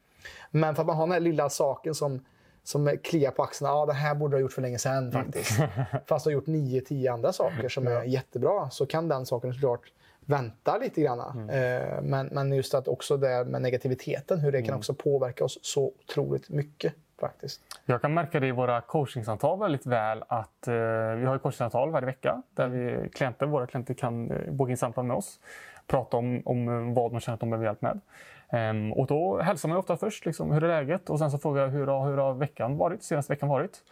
Men 0.50 0.74
för 0.74 0.82
att 0.82 0.86
man 0.86 0.96
har 0.96 1.06
den 1.06 1.12
här 1.12 1.20
lilla 1.20 1.50
saken 1.50 1.94
som, 1.94 2.24
som 2.64 2.98
kliar 3.02 3.30
på 3.30 3.42
axlarna, 3.42 3.74
ja 3.74 3.86
det 3.86 3.92
här 3.92 4.14
borde 4.14 4.32
du 4.32 4.36
ha 4.36 4.40
gjort 4.40 4.52
för 4.52 4.62
länge 4.62 4.78
sedan 4.78 5.10
mm. 5.10 5.12
faktiskt. 5.12 5.58
Mm. 5.58 5.70
Fast 6.06 6.24
du 6.24 6.30
har 6.30 6.32
gjort 6.32 6.46
nio, 6.46 6.80
tio 6.80 7.12
andra 7.12 7.32
saker 7.32 7.68
som 7.68 7.86
är 7.86 8.02
jättebra, 8.02 8.70
så 8.70 8.86
kan 8.86 9.08
den 9.08 9.26
saken 9.26 9.54
såklart 9.54 9.92
vänta 10.20 10.78
lite 10.78 11.00
grann. 11.00 11.20
Mm. 11.20 11.50
Eh, 11.50 12.02
men, 12.02 12.26
men 12.26 12.52
just 12.52 12.74
att 12.74 12.88
också 12.88 13.16
det 13.16 13.44
med 13.44 13.62
negativiteten, 13.62 14.40
hur 14.40 14.52
det 14.52 14.58
mm. 14.58 14.68
kan 14.68 14.76
också 14.76 14.94
påverka 14.94 15.44
oss 15.44 15.58
så 15.62 15.84
otroligt 15.84 16.48
mycket. 16.48 16.94
Faktiskt. 17.20 17.60
Jag 17.84 18.02
kan 18.02 18.14
märka 18.14 18.40
det 18.40 18.46
i 18.46 18.52
våra 18.52 18.80
coachingsamtal 18.80 19.58
väldigt 19.58 19.86
väl 19.86 20.24
att 20.28 20.68
eh, 20.68 20.74
vi 21.18 21.24
har 21.24 21.38
coachingsamtal 21.38 21.90
varje 21.90 22.06
vecka 22.06 22.42
där 22.54 22.68
vi, 22.68 23.08
klienter, 23.08 23.46
våra 23.46 23.66
klienter 23.66 23.94
kan 23.94 24.30
eh, 24.30 24.52
boka 24.52 24.70
in 24.70 24.76
samtal 24.76 25.04
med 25.04 25.16
oss. 25.16 25.40
Prata 25.86 26.16
om, 26.16 26.42
om 26.44 26.94
vad 26.94 27.12
de 27.12 27.20
känner 27.20 27.34
att 27.34 27.40
de 27.40 27.50
behöver 27.50 27.66
hjälp 27.66 27.82
med. 27.82 28.00
Um, 28.52 28.92
och 28.92 29.06
då 29.06 29.40
hälsar 29.40 29.68
man 29.68 29.78
ofta 29.78 29.96
först, 29.96 30.26
liksom, 30.26 30.52
hur 30.52 30.64
är 30.64 30.68
läget? 30.68 31.10
Och 31.10 31.18
sen 31.18 31.30
så 31.30 31.38
frågar 31.38 31.62
jag 31.62 31.68
hur 31.68 31.86
har, 31.86 32.10
hur 32.10 32.16
har 32.16 32.34
veckan 32.34 32.76
varit, 32.76 33.02
senaste 33.02 33.32
veckan 33.32 33.48
varit? 33.48 33.82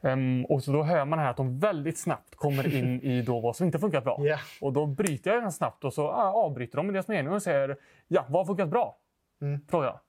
Um, 0.00 0.44
och 0.44 0.62
så 0.62 0.72
då 0.72 0.82
hör 0.82 1.04
man 1.04 1.18
här 1.18 1.30
att 1.30 1.36
de 1.36 1.58
väldigt 1.58 1.98
snabbt 1.98 2.34
kommer 2.34 2.74
in 2.74 3.00
i 3.02 3.22
då 3.22 3.40
vad 3.40 3.56
som 3.56 3.66
inte 3.66 3.78
funkat 3.78 4.04
bra. 4.04 4.24
Yeah. 4.24 4.40
Och 4.60 4.72
då 4.72 4.86
bryter 4.86 5.30
jag 5.30 5.52
snabbt 5.52 5.84
och 5.84 5.92
så 5.92 6.08
ah, 6.08 6.32
avbryter 6.32 6.76
de 6.76 6.90
i 6.90 6.92
deras 6.92 7.08
mening 7.08 7.32
och 7.32 7.42
säger 7.42 7.76
ja, 8.08 8.24
vad 8.28 8.40
har 8.40 8.46
funkat 8.46 8.68
bra? 8.68 8.96
Mm. 9.40 9.60
Frågar 9.68 9.86
jag. 9.86 10.00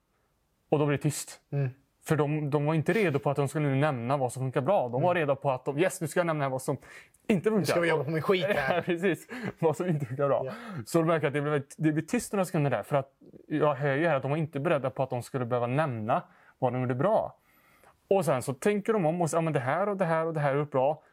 Och 0.69 0.79
då 0.79 0.85
blir 0.85 0.97
det 0.97 1.03
tyst. 1.03 1.41
Mm. 1.51 1.69
För 2.03 2.15
de, 2.15 2.49
de, 2.49 2.65
var 2.65 2.73
inte 2.73 2.93
redo 2.93 3.19
på 3.19 3.29
att 3.29 3.37
de 3.37 3.47
skulle 3.47 3.67
nämna 3.67 4.17
vad 4.17 4.33
som 4.33 4.41
funkar 4.41 4.61
bra. 4.61 4.89
De 4.89 5.01
var 5.01 5.11
mm. 5.11 5.21
redo 5.21 5.35
på 5.35 5.51
att 5.51 5.65
de, 5.65 5.79
yes, 5.79 6.01
nu 6.01 6.07
ska 6.07 6.19
jag 6.19 6.27
nämna 6.27 6.49
vad 6.49 6.61
som 6.61 6.77
inte 7.27 7.43
funkar. 7.43 7.59
Nu 7.59 7.65
ska 7.65 7.79
vi 7.79 7.89
jobba 7.89 8.03
på 8.03 8.09
min 8.09 8.21
skit 8.21 8.45
här. 8.45 8.75
ja, 8.75 8.81
precis. 8.81 9.27
Vad 9.59 9.77
som 9.77 9.87
inte 9.87 10.05
funkar 10.05 10.27
bra. 10.27 10.43
Yeah. 10.43 10.55
Så 10.85 10.97
de 10.97 11.07
märker 11.07 11.27
att 11.27 11.33
det 11.33 11.41
blir, 11.41 11.63
det 11.77 11.91
blir 11.91 12.03
tyst 12.03 12.33
några 12.33 12.45
sekunder 12.45 12.71
där. 12.71 12.83
För 12.83 12.95
att 12.95 13.09
jag 13.47 13.75
hör 13.75 13.95
ju 13.95 14.07
här 14.07 14.15
att 14.15 14.21
de 14.21 14.31
var 14.31 14.37
inte 14.37 14.59
beredda 14.59 14.89
på 14.89 15.03
att 15.03 15.09
de 15.09 15.23
skulle 15.23 15.45
behöva 15.45 15.67
nämna 15.67 16.23
vad 16.59 16.73
de 16.73 16.81
gjorde 16.81 16.95
bra. 16.95 17.37
Och 18.07 18.25
sen 18.25 18.41
så 18.41 18.53
tänker 18.53 18.93
de 18.93 19.05
om 19.05 19.21
och 19.21 19.29
säger 19.29 19.47
att 19.47 19.53
det 19.53 19.59
här 19.59 19.89
och 19.89 19.97
det 19.97 20.05
här 20.05 20.25
och 20.25 20.33
det 20.33 20.39
här 20.39 20.55
är 20.55 20.65
bra. 20.65 21.03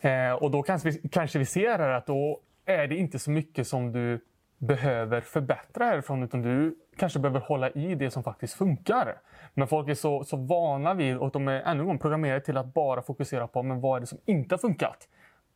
Eh, 0.00 0.32
och 0.32 0.50
då 0.50 0.62
kanske 0.62 0.90
vi, 0.90 1.08
kanske 1.08 1.38
vi 1.38 1.44
ser 1.44 1.78
här 1.78 1.88
att 1.88 2.06
då 2.06 2.40
är 2.64 2.86
det 2.86 2.96
inte 2.96 3.18
så 3.18 3.30
mycket 3.30 3.66
som 3.66 3.92
du 3.92 4.20
behöver 4.58 5.20
förbättra 5.20 5.84
härifrån 5.84 6.22
utan 6.22 6.42
du 6.42 6.76
kanske 6.96 7.18
behöver 7.18 7.40
hålla 7.40 7.70
i 7.70 7.94
det 7.94 8.10
som 8.10 8.22
faktiskt 8.22 8.54
funkar. 8.54 9.20
Men 9.54 9.68
folk 9.68 9.88
är 9.88 9.94
så, 9.94 10.24
så 10.24 10.36
vana 10.36 10.94
vid 10.94 11.16
och 11.16 11.30
de 11.30 11.48
är 11.48 11.62
ännu 11.62 11.80
en 11.80 11.86
gång 11.86 11.98
programmerade 11.98 12.40
till 12.40 12.56
att 12.56 12.74
bara 12.74 13.02
fokusera 13.02 13.46
på 13.46 13.62
men 13.62 13.80
vad 13.80 13.96
är 13.96 14.00
det 14.00 14.06
som 14.06 14.18
inte 14.24 14.54
har 14.54 14.58
funkat. 14.58 15.08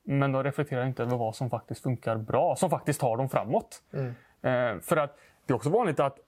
Men 0.05 0.33
de 0.33 0.45
reflekterar 0.45 0.87
inte 0.87 1.03
över 1.03 1.17
vad 1.17 1.37
som 1.37 1.51
faktiskt 1.51 1.83
funkar 1.83 2.17
bra, 2.17 2.57
som 2.57 2.71
faktiskt 2.71 3.01
tar 3.01 3.17
dem 3.17 3.29
framåt. 3.29 3.83
Mm. 3.93 4.15
Eh, 4.43 4.81
för 4.81 4.97
att 4.97 5.17
det 5.47 5.53
är 5.53 5.55
också 5.55 5.71
vanligt 5.71 6.01
att 6.01 6.19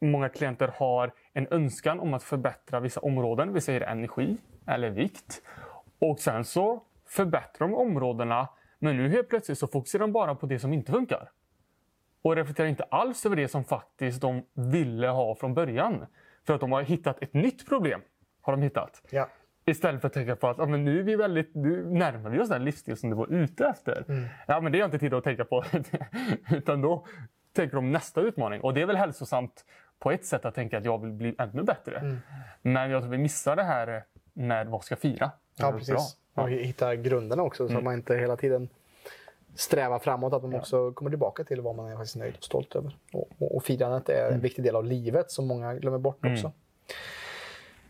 många 0.00 0.28
klienter 0.28 0.72
har 0.76 1.12
en 1.32 1.46
önskan 1.50 2.00
om 2.00 2.14
att 2.14 2.22
förbättra 2.22 2.80
vissa 2.80 3.00
områden. 3.00 3.52
Vi 3.52 3.60
säger 3.60 3.80
energi 3.80 4.36
eller 4.66 4.90
vikt. 4.90 5.42
Och 5.98 6.18
sen 6.18 6.44
så 6.44 6.82
förbättrar 7.06 7.68
de 7.68 7.74
områdena. 7.74 8.48
Men 8.78 8.96
nu 8.96 9.08
helt 9.08 9.28
plötsligt 9.28 9.58
så 9.58 9.66
fokuserar 9.66 10.00
de 10.00 10.12
bara 10.12 10.34
på 10.34 10.46
det 10.46 10.58
som 10.58 10.72
inte 10.72 10.92
funkar. 10.92 11.30
Och 12.22 12.36
reflekterar 12.36 12.68
inte 12.68 12.84
alls 12.84 13.26
över 13.26 13.36
det 13.36 13.48
som 13.48 13.64
faktiskt 13.64 14.20
de 14.20 14.42
ville 14.54 15.08
ha 15.08 15.34
från 15.34 15.54
början. 15.54 16.06
För 16.46 16.54
att 16.54 16.60
de 16.60 16.72
har 16.72 16.82
hittat 16.82 17.22
ett 17.22 17.34
nytt 17.34 17.68
problem. 17.68 18.00
Har 18.40 18.52
de 18.52 18.62
hittat. 18.62 19.02
Ja. 19.10 19.28
Istället 19.64 20.00
för 20.00 20.08
att 20.08 20.14
tänka 20.14 20.36
på 20.36 20.48
att 20.48 20.58
ja, 20.58 20.66
men 20.66 20.84
nu, 20.84 20.98
är 20.98 21.02
vi 21.02 21.16
väldigt, 21.16 21.54
nu 21.54 21.84
närmar 21.84 22.30
vi 22.30 22.40
oss 22.40 22.48
den 22.48 22.64
livsstil 22.64 22.96
som 22.96 23.10
du 23.10 23.16
var 23.16 23.32
ute 23.32 23.66
efter. 23.66 24.04
Mm. 24.08 24.24
Ja, 24.46 24.60
men 24.60 24.72
det 24.72 24.78
har 24.78 24.80
jag 24.80 24.86
inte 24.86 24.98
tid 24.98 25.14
att 25.14 25.24
tänka 25.24 25.44
på. 25.44 25.64
Utan 26.50 26.80
då 26.80 27.06
tänker 27.52 27.76
de 27.76 27.92
nästa 27.92 28.20
utmaning. 28.20 28.60
Och 28.60 28.74
det 28.74 28.82
är 28.82 28.86
väl 28.86 28.96
hälsosamt 28.96 29.64
på 29.98 30.10
ett 30.10 30.26
sätt 30.26 30.44
att 30.44 30.54
tänka 30.54 30.78
att 30.78 30.84
jag 30.84 31.02
vill 31.02 31.12
bli 31.12 31.34
ännu 31.38 31.62
bättre. 31.62 31.98
Mm. 31.98 32.18
Men 32.62 32.90
jag 32.90 33.02
tror 33.02 33.10
vi 33.10 33.18
missar 33.18 33.56
det 33.56 33.62
här 33.62 34.04
med 34.32 34.66
vad 34.66 34.84
ska 34.84 34.96
fira. 34.96 35.30
Ja, 35.56 35.72
precis. 35.72 36.16
Ja. 36.34 36.42
Och 36.42 36.50
hitta 36.50 36.96
grunderna 36.96 37.42
också 37.42 37.66
så 37.66 37.72
mm. 37.72 37.84
man 37.84 37.94
inte 37.94 38.16
hela 38.16 38.36
tiden 38.36 38.68
sträva 39.54 39.98
framåt, 39.98 40.32
att 40.32 40.42
man 40.42 40.54
också 40.54 40.92
kommer 40.92 41.10
tillbaka 41.10 41.44
till 41.44 41.60
vad 41.60 41.74
man 41.74 41.90
är 41.90 41.96
faktiskt 41.96 42.16
nöjd 42.16 42.34
och 42.38 42.44
stolt 42.44 42.76
över. 42.76 42.96
Och, 43.12 43.28
och, 43.38 43.56
och 43.56 43.64
firandet 43.64 44.08
är 44.08 44.30
en 44.30 44.40
viktig 44.40 44.64
del 44.64 44.76
av 44.76 44.84
livet 44.84 45.30
som 45.30 45.46
många 45.46 45.74
glömmer 45.74 45.98
bort 45.98 46.26
också. 46.26 46.46
Mm. 46.46 46.52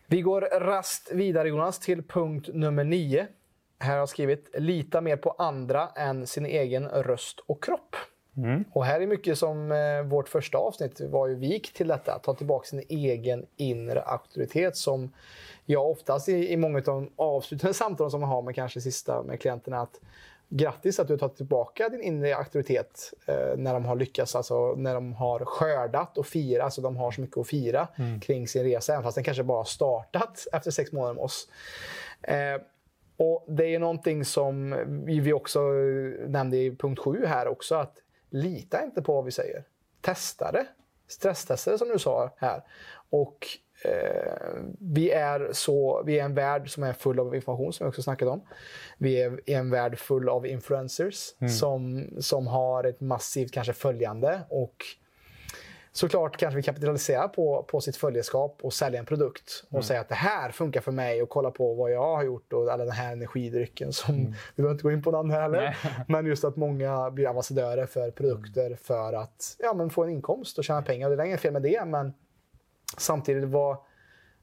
Vi 0.07 0.21
går 0.21 0.41
rast 0.61 1.11
vidare 1.13 1.49
Jonas 1.49 1.79
till 1.79 2.03
punkt 2.03 2.49
nummer 2.53 2.85
nio. 2.85 3.27
Här 3.79 3.91
har 3.91 3.99
jag 3.99 4.09
skrivit 4.09 4.51
“Lita 4.59 5.01
mer 5.01 5.17
på 5.17 5.31
andra 5.31 5.89
än 5.89 6.27
sin 6.27 6.47
egen 6.47 6.89
röst 6.89 7.41
och 7.47 7.65
kropp”. 7.65 7.97
Mm. 8.37 8.65
Och 8.73 8.85
här 8.85 9.01
är 9.01 9.07
mycket 9.07 9.39
som 9.39 9.73
eh, 9.73 10.03
vårt 10.03 10.29
första 10.29 10.59
avsnitt 10.59 11.01
var 11.01 11.29
ju 11.29 11.35
vik 11.35 11.73
till 11.73 11.89
detta. 11.89 12.19
Ta 12.19 12.35
tillbaka 12.35 12.67
sin 12.67 12.83
egen 12.89 13.47
inre 13.57 14.03
auktoritet 14.03 14.77
som 14.77 15.13
jag 15.65 15.91
oftast 15.91 16.29
i, 16.29 16.53
i 16.53 16.57
många 16.57 16.79
av 16.79 16.85
de 16.85 17.11
avslutande 17.17 17.75
samtalen 17.75 18.11
som 18.11 18.21
man 18.21 18.31
har 18.31 18.43
med 18.43 18.55
kanske 18.55 18.81
sista 18.81 19.23
med 19.23 19.41
klienterna 19.41 19.81
att 19.81 20.01
grattis 20.57 21.01
att 21.01 21.07
du 21.09 21.13
har 21.13 21.19
tagit 21.19 21.37
tillbaka 21.37 21.89
din 21.89 22.03
inre 22.03 22.37
auktoritet 22.37 23.13
eh, 23.27 23.57
när 23.57 23.75
de 23.75 23.85
har 23.85 23.97
lyckats, 23.97 24.37
alltså 24.37 24.75
när 24.75 24.95
de 24.95 25.13
har 25.13 25.45
skördat 25.45 26.19
och 26.19 26.27
firat. 26.27 26.65
Alltså 26.65 26.81
de 26.81 26.97
har 26.97 27.11
så 27.11 27.21
mycket 27.21 27.39
att 27.39 27.49
fira 27.49 27.89
mm. 27.97 28.21
kring 28.21 28.49
sin 28.49 28.65
resa, 28.65 28.93
även 28.93 29.03
fast 29.03 29.15
den 29.15 29.25
kanske 29.25 29.43
bara 29.43 29.65
startat 29.65 30.47
efter 30.53 30.71
sex 30.71 30.93
månader 30.93 31.15
med 31.15 31.25
oss. 31.25 31.49
Eh, 32.23 32.61
och 33.17 33.45
Det 33.49 33.75
är 33.75 33.79
någonting 33.79 34.25
som 34.25 34.77
vi 35.07 35.33
också 35.33 35.61
nämnde 36.27 36.57
i 36.57 36.77
punkt 36.77 36.99
7 36.99 37.27
här 37.27 37.49
också, 37.49 37.75
att 37.75 37.97
lita 38.31 38.85
inte 38.85 39.03
på 39.03 39.15
vad 39.15 39.25
vi 39.25 39.31
säger. 39.31 39.65
Testa 40.01 40.53
det. 40.53 40.67
Stresstesta 41.09 41.71
det 41.71 41.79
som 41.79 41.89
du 41.89 41.99
sa 41.99 42.31
här. 42.37 42.63
Och 43.11 43.47
vi, 44.79 45.11
är 45.11 45.49
så, 45.53 46.03
vi 46.07 46.19
är 46.19 46.25
en 46.25 46.35
värld 46.35 46.71
som 46.71 46.83
är 46.83 46.93
full 46.93 47.21
av 47.21 47.35
information, 47.35 47.73
som 47.73 47.87
vi 47.87 47.91
också 47.91 48.03
snackat 48.03 48.29
om. 48.29 48.43
Vi 48.99 49.23
är 49.23 49.41
en 49.47 49.71
värld 49.71 49.99
full 49.99 50.29
av 50.29 50.47
influencers 50.47 51.35
mm. 51.41 51.53
som, 51.53 52.07
som 52.21 52.47
har 52.47 52.85
ett 52.85 53.01
massivt 53.01 53.53
kanske 53.53 53.73
följande 53.73 54.41
och 54.49 54.77
såklart 55.93 56.37
kanske 56.37 56.57
vi 56.57 56.63
kapitaliserar 56.63 57.29
på, 57.29 57.63
på 57.63 57.81
sitt 57.81 57.97
följeskap 57.97 58.59
och 58.63 58.73
sälja 58.73 58.99
en 58.99 59.07
produkt 59.07 59.65
och 59.67 59.73
mm. 59.73 59.83
säga 59.83 60.01
att 60.01 60.09
det 60.09 60.15
här 60.15 60.51
funkar 60.51 60.81
för 60.81 60.93
mig 60.93 61.23
och 61.23 61.29
kolla 61.29 61.51
på 61.51 61.75
vad 61.75 61.93
jag 61.93 62.17
har 62.17 62.25
gjort 62.25 62.53
och 62.53 62.73
alla 62.73 62.85
den 62.85 62.95
här 62.95 63.13
energidrycken 63.13 63.93
som, 63.93 64.15
mm. 64.15 64.33
vi 64.55 64.63
behöver 64.63 64.73
inte 64.73 64.83
gå 64.83 64.93
in 64.93 65.03
på 65.03 65.11
namn 65.11 65.31
här 65.31 65.43
heller, 65.43 65.77
men 66.09 66.27
just 66.27 66.45
att 66.45 66.57
många 66.57 67.11
blir 67.11 67.29
ambassadörer 67.29 67.87
för 67.87 68.11
produkter 68.11 68.79
för 68.83 69.13
att 69.13 69.57
ja, 69.59 69.75
men 69.75 69.91
få 69.91 70.05
en 70.05 70.11
inkomst 70.11 70.59
och 70.59 70.65
tjäna 70.65 70.83
pengar. 70.83 71.11
Det 71.11 71.23
är 71.23 71.27
inget 71.27 71.41
fel 71.41 71.53
med 71.53 71.63
det, 71.63 71.85
men 71.85 72.13
samtidigt 73.01 73.49
vad, 73.49 73.77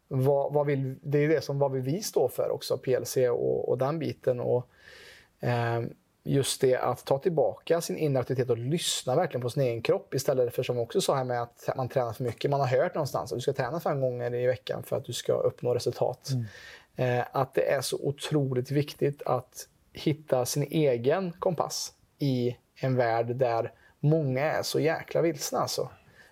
vad, 0.08 0.54
vad 0.54 0.66
vill, 0.66 0.96
det 1.02 1.18
är 1.18 1.28
det 1.28 1.42
som 1.42 1.60
vad 1.60 1.72
vill 1.72 1.82
vi 1.82 2.02
stå 2.02 2.30
för 2.30 2.52
också, 2.52 2.78
PLC 2.78 3.18
och, 3.18 3.70
och 3.70 3.78
den 3.78 4.00
biten. 4.00 4.40
Och, 4.40 4.70
eh, 5.40 5.82
just 6.24 6.62
det 6.62 6.76
att 6.76 7.06
ta 7.06 7.20
tillbaka 7.20 7.82
sin 7.82 7.98
inre 7.98 8.20
aktivitet 8.20 8.50
och 8.50 8.58
lyssna 8.58 9.16
verkligen 9.16 9.42
på 9.42 9.50
sin 9.50 9.64
egen 9.64 9.82
kropp 9.82 10.14
istället 10.14 10.56
för 10.56 10.64
som 10.64 10.76
vi 10.76 10.82
också 10.82 11.02
sa 11.02 11.16
här 11.16 11.24
med 11.24 11.42
att 11.42 11.70
man 11.76 11.90
tränar 11.90 12.14
för 12.14 12.24
mycket. 12.24 12.52
Man 12.52 12.60
har 12.60 12.68
hört 12.68 12.96
någonstans 12.96 13.32
att 13.32 13.38
du 13.38 13.42
ska 13.42 13.54
träna 13.54 13.80
fem 13.80 14.02
gånger 14.02 14.36
i 14.36 14.48
veckan 14.48 14.84
för 14.84 14.98
att 14.98 15.06
du 15.06 15.14
ska 15.14 15.34
uppnå 15.34 15.74
resultat. 15.74 16.30
Mm. 16.30 17.20
Eh, 17.20 17.26
att 17.32 17.54
det 17.54 17.72
är 17.72 17.82
så 17.82 17.98
otroligt 17.98 18.72
viktigt 18.72 19.22
att 19.26 19.68
hitta 19.94 20.46
sin 20.46 20.64
egen 20.64 21.32
kompass 21.32 21.94
i 22.20 22.58
en 22.76 22.96
värld 22.96 23.36
där 23.36 23.74
många 24.00 24.42
är 24.42 24.64
så 24.64 24.80
jäkla 24.80 25.22
vilsna. 25.22 25.60
Alltså. 25.60 25.90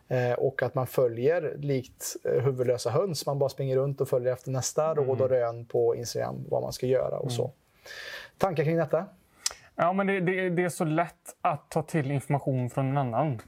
Eh, 0.08 0.34
och 0.34 0.64
att 0.64 0.76
man 0.76 0.88
följer 0.88 1.55
likt 1.58 2.16
eh, 2.24 2.43
huvudlösa 2.43 2.89
höns. 2.89 3.26
Man 3.26 3.39
bara 3.39 3.49
springer 3.49 3.78
runt 3.78 4.01
och 4.01 4.10
följer 4.10 4.34
efter 4.34 4.51
nästa 4.51 4.91
mm. 4.91 5.05
råd 5.05 5.22
och 5.22 5.30
rön 5.30 5.66
på 5.66 5.95
Instagram 5.95 6.45
vad 6.49 6.62
man 6.62 6.74
ska 6.74 6.86
göra 6.86 7.18
och 7.18 7.24
mm. 7.24 7.36
så. 7.36 7.51
Tankar 8.38 8.64
kring 8.64 8.78
detta? 8.78 9.05
Ja, 9.76 9.93
men 9.93 10.08
det, 10.08 10.20
det, 10.20 10.49
det, 10.49 10.64
är 10.64 10.70
så 10.70 10.86
lätt 10.86 11.36
att 11.41 11.70
ta 11.70 11.82
till 11.82 12.12
information 12.12 12.70
från 12.70 12.88
en 12.88 12.97
annan. 12.97 13.41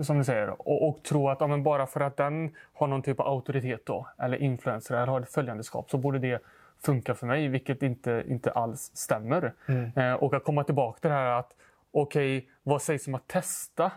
Som 0.00 0.18
du 0.18 0.24
säger. 0.24 0.68
Och, 0.68 0.88
och 0.88 1.02
tro 1.02 1.28
att 1.28 1.40
ja, 1.40 1.58
bara 1.58 1.86
för 1.86 2.00
att 2.00 2.16
den 2.16 2.54
har 2.72 2.86
någon 2.86 3.02
typ 3.02 3.20
av 3.20 3.26
auktoritet 3.26 3.86
då, 3.86 4.06
eller 4.18 4.42
influencer 4.42 4.94
eller 4.94 5.06
har 5.06 5.20
ett 5.20 5.32
följandeskap 5.32 5.90
så 5.90 5.98
borde 5.98 6.18
det 6.18 6.42
funka 6.82 7.14
för 7.14 7.26
mig, 7.26 7.48
vilket 7.48 7.82
inte, 7.82 8.24
inte 8.28 8.50
alls 8.50 8.90
stämmer. 8.94 9.52
Mm. 9.68 9.90
Eh, 9.96 10.14
och 10.14 10.34
att 10.34 10.44
komma 10.44 10.64
tillbaka 10.64 11.00
till 11.00 11.10
det 11.10 11.16
här 11.16 11.38
att 11.38 11.52
okej, 11.90 12.38
okay, 12.38 12.48
vad 12.62 12.82
sägs 12.82 13.06
om 13.06 13.14
att 13.14 13.28
testa 13.28 13.92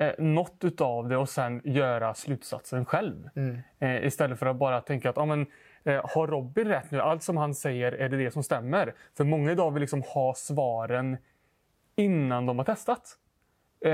eh, 0.00 0.12
något 0.18 0.64
utav 0.64 1.08
det 1.08 1.16
och 1.16 1.28
sen 1.28 1.60
göra 1.64 2.14
slutsatsen 2.14 2.84
själv. 2.84 3.28
Mm. 3.36 3.58
Eh, 3.78 4.06
istället 4.06 4.38
för 4.38 4.46
att 4.46 4.56
bara 4.56 4.80
tänka 4.80 5.10
att 5.10 5.16
ja, 5.16 5.24
men, 5.24 5.46
Eh, 5.86 6.00
har 6.04 6.26
Robin 6.26 6.68
rätt 6.68 6.90
nu? 6.90 7.00
Allt 7.00 7.22
som 7.22 7.36
han 7.36 7.54
säger, 7.54 7.92
är 7.92 8.08
det 8.08 8.16
det 8.16 8.30
som 8.30 8.42
stämmer? 8.42 8.94
För 9.14 9.24
många 9.24 9.52
idag 9.52 9.70
vill 9.70 9.80
liksom 9.80 10.02
ha 10.02 10.34
svaren 10.34 11.16
innan 11.96 12.46
de 12.46 12.58
har 12.58 12.64
testat. 12.64 13.16
Eh, 13.80 13.90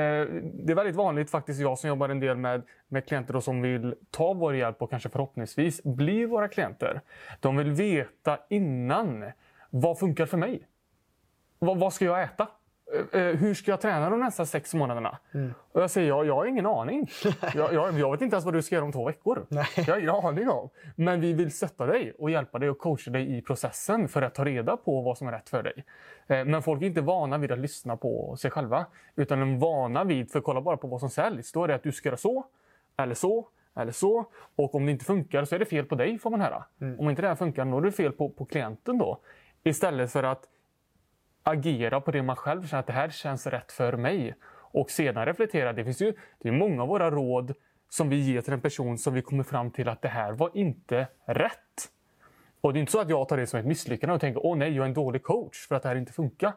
det 0.54 0.72
är 0.72 0.74
väldigt 0.74 0.96
vanligt, 0.96 1.30
faktiskt 1.30 1.60
jag 1.60 1.78
som 1.78 1.88
jobbar 1.88 2.08
en 2.08 2.20
del 2.20 2.36
med, 2.36 2.62
med 2.88 3.06
klienter 3.06 3.36
och 3.36 3.44
som 3.44 3.62
vill 3.62 3.94
ta 4.10 4.32
vår 4.32 4.56
hjälp 4.56 4.82
och 4.82 4.90
kanske 4.90 5.08
förhoppningsvis 5.08 5.82
bli 5.82 6.24
våra 6.24 6.48
klienter. 6.48 7.00
De 7.40 7.56
vill 7.56 7.70
veta 7.70 8.38
innan, 8.48 9.24
vad 9.70 9.98
funkar 9.98 10.26
för 10.26 10.38
mig? 10.38 10.66
vad, 11.58 11.78
vad 11.78 11.92
ska 11.92 12.04
jag 12.04 12.22
äta? 12.22 12.48
Eh, 12.92 13.20
eh, 13.20 13.36
hur 13.36 13.54
ska 13.54 13.70
jag 13.70 13.80
träna 13.80 14.10
de 14.10 14.20
nästa 14.20 14.46
sex 14.46 14.74
månaderna? 14.74 15.18
Mm. 15.34 15.54
Och 15.72 15.82
jag 15.82 15.90
säger, 15.90 16.08
ja, 16.08 16.24
jag 16.24 16.34
har 16.34 16.46
ingen 16.46 16.66
aning. 16.66 17.10
jag, 17.54 17.72
jag, 17.72 17.98
jag, 17.98 18.10
vet 18.10 18.20
inte 18.20 18.34
ens 18.34 18.44
vad 18.44 18.54
du 18.54 18.62
ska 18.62 18.74
göra 18.74 18.84
om 18.84 18.92
två 18.92 19.06
veckor. 19.06 19.46
Nej. 19.48 19.66
Jag 19.76 19.84
har 19.84 19.98
ingen 19.98 20.10
aning 20.10 20.48
om. 20.48 20.68
Men 20.96 21.20
vi 21.20 21.32
vill 21.32 21.52
stötta 21.52 21.86
dig 21.86 22.12
och 22.18 22.30
hjälpa 22.30 22.58
dig 22.58 22.70
och 22.70 22.78
coacha 22.78 23.10
dig 23.10 23.38
i 23.38 23.42
processen 23.42 24.08
för 24.08 24.22
att 24.22 24.34
ta 24.34 24.44
reda 24.44 24.76
på 24.76 25.00
vad 25.00 25.18
som 25.18 25.28
är 25.28 25.32
rätt 25.32 25.48
för 25.48 25.62
dig. 25.62 25.84
Eh, 26.26 26.44
men 26.44 26.62
folk 26.62 26.82
är 26.82 26.86
inte 26.86 27.00
vana 27.00 27.38
vid 27.38 27.52
att 27.52 27.58
lyssna 27.58 27.96
på 27.96 28.36
sig 28.36 28.50
själva. 28.50 28.86
Utan 29.16 29.40
de 29.40 29.54
är 29.54 29.58
vana 29.58 30.04
vid, 30.04 30.30
för 30.30 30.40
kolla 30.40 30.60
bara 30.60 30.76
på 30.76 30.86
vad 30.86 31.00
som 31.00 31.10
säljs. 31.10 31.52
Då 31.52 31.64
är 31.64 31.68
det 31.68 31.74
att 31.74 31.82
du 31.82 31.92
ska 31.92 32.08
göra 32.08 32.16
så, 32.16 32.46
eller 32.96 33.14
så, 33.14 33.48
eller 33.76 33.92
så. 33.92 34.24
Och 34.56 34.74
om 34.74 34.86
det 34.86 34.92
inte 34.92 35.04
funkar 35.04 35.44
så 35.44 35.54
är 35.54 35.58
det 35.58 35.64
fel 35.64 35.84
på 35.84 35.94
dig, 35.94 36.18
får 36.18 36.30
man 36.30 36.40
höra. 36.40 36.64
Mm. 36.80 37.00
Om 37.00 37.10
inte 37.10 37.22
det 37.22 37.28
här 37.28 37.34
funkar, 37.34 37.64
då 37.64 37.78
är 37.78 37.82
det 37.82 37.92
fel 37.92 38.12
på, 38.12 38.28
på 38.28 38.44
klienten 38.44 38.98
då. 38.98 39.18
Istället 39.64 40.12
för 40.12 40.22
att 40.22 40.48
agera 41.42 42.00
på 42.00 42.10
det 42.10 42.22
man 42.22 42.36
själv 42.36 42.66
känner 42.66 42.80
att 42.80 42.86
det 42.86 42.92
här 42.92 43.08
känns 43.08 43.46
rätt 43.46 43.72
för 43.72 43.96
mig. 43.96 44.34
Och 44.72 44.90
sedan 44.90 45.26
reflektera. 45.26 45.72
Det 45.72 45.84
finns 45.84 46.02
ju 46.02 46.14
det 46.38 46.48
är 46.48 46.52
många 46.52 46.82
av 46.82 46.88
våra 46.88 47.10
råd 47.10 47.54
som 47.88 48.08
vi 48.08 48.16
ger 48.16 48.40
till 48.40 48.52
en 48.52 48.60
person 48.60 48.98
som 48.98 49.14
vi 49.14 49.22
kommer 49.22 49.44
fram 49.44 49.70
till 49.70 49.88
att 49.88 50.02
det 50.02 50.08
här 50.08 50.32
var 50.32 50.50
inte 50.54 51.06
rätt. 51.26 51.90
Och 52.60 52.72
det 52.72 52.78
är 52.78 52.80
inte 52.80 52.92
så 52.92 53.00
att 53.00 53.08
jag 53.08 53.28
tar 53.28 53.36
det 53.36 53.46
som 53.46 53.60
ett 53.60 53.66
misslyckande 53.66 54.14
och 54.14 54.20
tänker 54.20 54.46
åh 54.46 54.56
nej, 54.56 54.76
jag 54.76 54.82
är 54.82 54.88
en 54.88 54.94
dålig 54.94 55.22
coach 55.22 55.66
för 55.68 55.74
att 55.74 55.82
det 55.82 55.88
här 55.88 55.96
inte 55.96 56.12
funkar. 56.12 56.52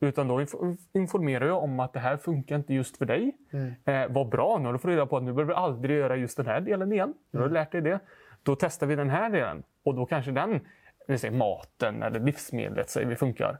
Utan 0.00 0.28
då 0.28 0.46
informerar 0.92 1.46
jag 1.46 1.62
om 1.62 1.80
att 1.80 1.92
det 1.92 2.00
här 2.00 2.16
funkar 2.16 2.56
inte 2.56 2.74
just 2.74 2.96
för 2.96 3.04
dig. 3.04 3.32
Mm. 3.52 3.74
Eh, 3.84 4.14
vad 4.14 4.28
bra, 4.28 4.58
nu 4.58 4.66
har 4.66 4.72
du 4.72 4.78
fått 4.78 4.88
reda 4.88 5.06
på 5.06 5.16
att 5.16 5.22
nu 5.22 5.32
behöver 5.32 5.52
du 5.52 5.58
aldrig 5.58 5.98
göra 5.98 6.16
just 6.16 6.36
den 6.36 6.46
här 6.46 6.60
delen 6.60 6.92
igen. 6.92 7.14
Nu 7.30 7.40
har 7.40 7.48
du 7.48 7.54
lärt 7.54 7.72
dig 7.72 7.80
det. 7.80 8.00
Då 8.42 8.56
testar 8.56 8.86
vi 8.86 8.96
den 8.96 9.10
här 9.10 9.30
delen 9.30 9.62
och 9.82 9.94
då 9.94 10.06
kanske 10.06 10.30
den, 10.30 10.60
vi 11.06 11.18
säger 11.18 11.34
maten 11.34 12.02
eller 12.02 12.20
livsmedlet 12.20 12.90
säger 12.90 13.06
vi 13.06 13.16
funkar 13.16 13.58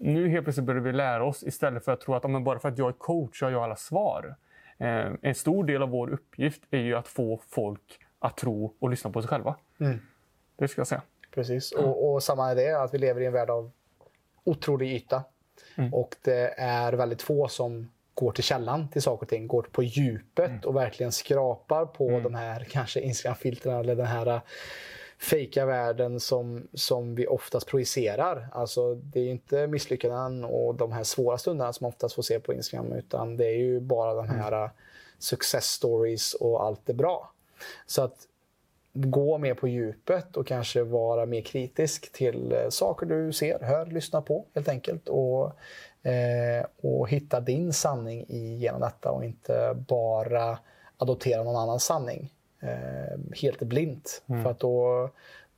nu 0.00 0.28
helt 0.28 0.44
plötsligt 0.44 0.66
börjar 0.66 0.80
vi 0.80 0.92
lära 0.92 1.24
oss 1.24 1.42
istället 1.42 1.84
för 1.84 1.92
att 1.92 2.00
tro 2.00 2.14
att 2.14 2.30
men 2.30 2.44
bara 2.44 2.58
för 2.58 2.68
att 2.68 2.78
jag 2.78 2.88
är 2.88 2.92
coach 2.92 3.38
så 3.38 3.46
har 3.46 3.52
jag 3.52 3.62
alla 3.62 3.76
svar. 3.76 4.36
Eh, 4.78 5.12
en 5.22 5.34
stor 5.34 5.64
del 5.64 5.82
av 5.82 5.88
vår 5.88 6.10
uppgift 6.10 6.62
är 6.70 6.78
ju 6.78 6.94
att 6.94 7.08
få 7.08 7.40
folk 7.48 7.98
att 8.18 8.36
tro 8.36 8.74
och 8.78 8.90
lyssna 8.90 9.10
på 9.10 9.22
sig 9.22 9.28
själva. 9.28 9.56
Mm. 9.80 9.98
Det 10.56 10.68
ska 10.68 10.80
jag 10.80 10.86
säga. 10.86 11.02
Precis, 11.30 11.72
och, 11.72 12.12
och 12.12 12.22
samma 12.22 12.50
är 12.50 12.54
det 12.54 12.82
att 12.82 12.94
vi 12.94 12.98
lever 12.98 13.20
i 13.20 13.26
en 13.26 13.32
värld 13.32 13.50
av 13.50 13.70
otrolig 14.44 14.92
yta. 14.92 15.24
Mm. 15.76 15.94
Och 15.94 16.16
det 16.22 16.54
är 16.58 16.92
väldigt 16.92 17.22
få 17.22 17.48
som 17.48 17.90
går 18.14 18.32
till 18.32 18.44
källan 18.44 18.88
till 18.88 19.02
saker 19.02 19.22
och 19.22 19.28
ting, 19.28 19.46
går 19.46 19.62
på 19.62 19.82
djupet 19.82 20.50
mm. 20.50 20.60
och 20.64 20.76
verkligen 20.76 21.12
skrapar 21.12 21.86
på 21.86 22.08
mm. 22.08 22.22
de 22.22 22.34
här 22.34 22.64
kanske 22.70 23.00
Instagram-filtren 23.00 23.80
eller 23.80 23.96
den 23.96 24.06
här 24.06 24.40
fejka 25.18 25.66
världen 25.66 26.20
som, 26.20 26.68
som 26.74 27.14
vi 27.14 27.26
oftast 27.26 27.66
projicerar. 27.66 28.48
Alltså, 28.52 28.94
det 28.94 29.20
är 29.20 29.30
inte 29.30 29.66
misslyckanden 29.66 30.44
och 30.44 30.74
de 30.74 30.92
här 30.92 31.04
svåra 31.04 31.38
stunderna 31.38 31.72
som 31.72 31.84
man 31.84 31.88
oftast 31.88 32.14
får 32.14 32.22
se 32.22 32.40
på 32.40 32.52
Instagram 32.52 32.92
utan 32.92 33.36
det 33.36 33.46
är 33.46 33.56
ju 33.56 33.80
bara 33.80 34.14
de 34.14 34.28
här 34.28 34.52
mm. 34.52 34.70
success 35.18 35.64
stories 35.64 36.34
och 36.34 36.64
allt 36.64 36.88
är 36.88 36.94
bra. 36.94 37.32
Så 37.86 38.02
att 38.02 38.28
gå 38.92 39.38
mer 39.38 39.54
på 39.54 39.68
djupet 39.68 40.36
och 40.36 40.46
kanske 40.46 40.82
vara 40.82 41.26
mer 41.26 41.40
kritisk 41.40 42.12
till 42.12 42.52
eh, 42.52 42.68
saker 42.68 43.06
du 43.06 43.32
ser, 43.32 43.58
hör, 43.58 43.86
lyssnar 43.86 44.20
på 44.20 44.44
helt 44.54 44.68
enkelt. 44.68 45.08
Och, 45.08 45.52
eh, 46.08 46.66
och 46.82 47.08
hitta 47.08 47.40
din 47.40 47.72
sanning 47.72 48.26
genom 48.58 48.80
detta 48.80 49.10
och 49.10 49.24
inte 49.24 49.76
bara 49.88 50.58
adoptera 50.96 51.42
någon 51.42 51.56
annans 51.56 51.84
sanning 51.84 52.33
helt 53.42 53.62
blint. 53.62 54.22
Mm. 54.26 54.42
För 54.42 54.50
att 54.50 54.60
då, 54.60 55.10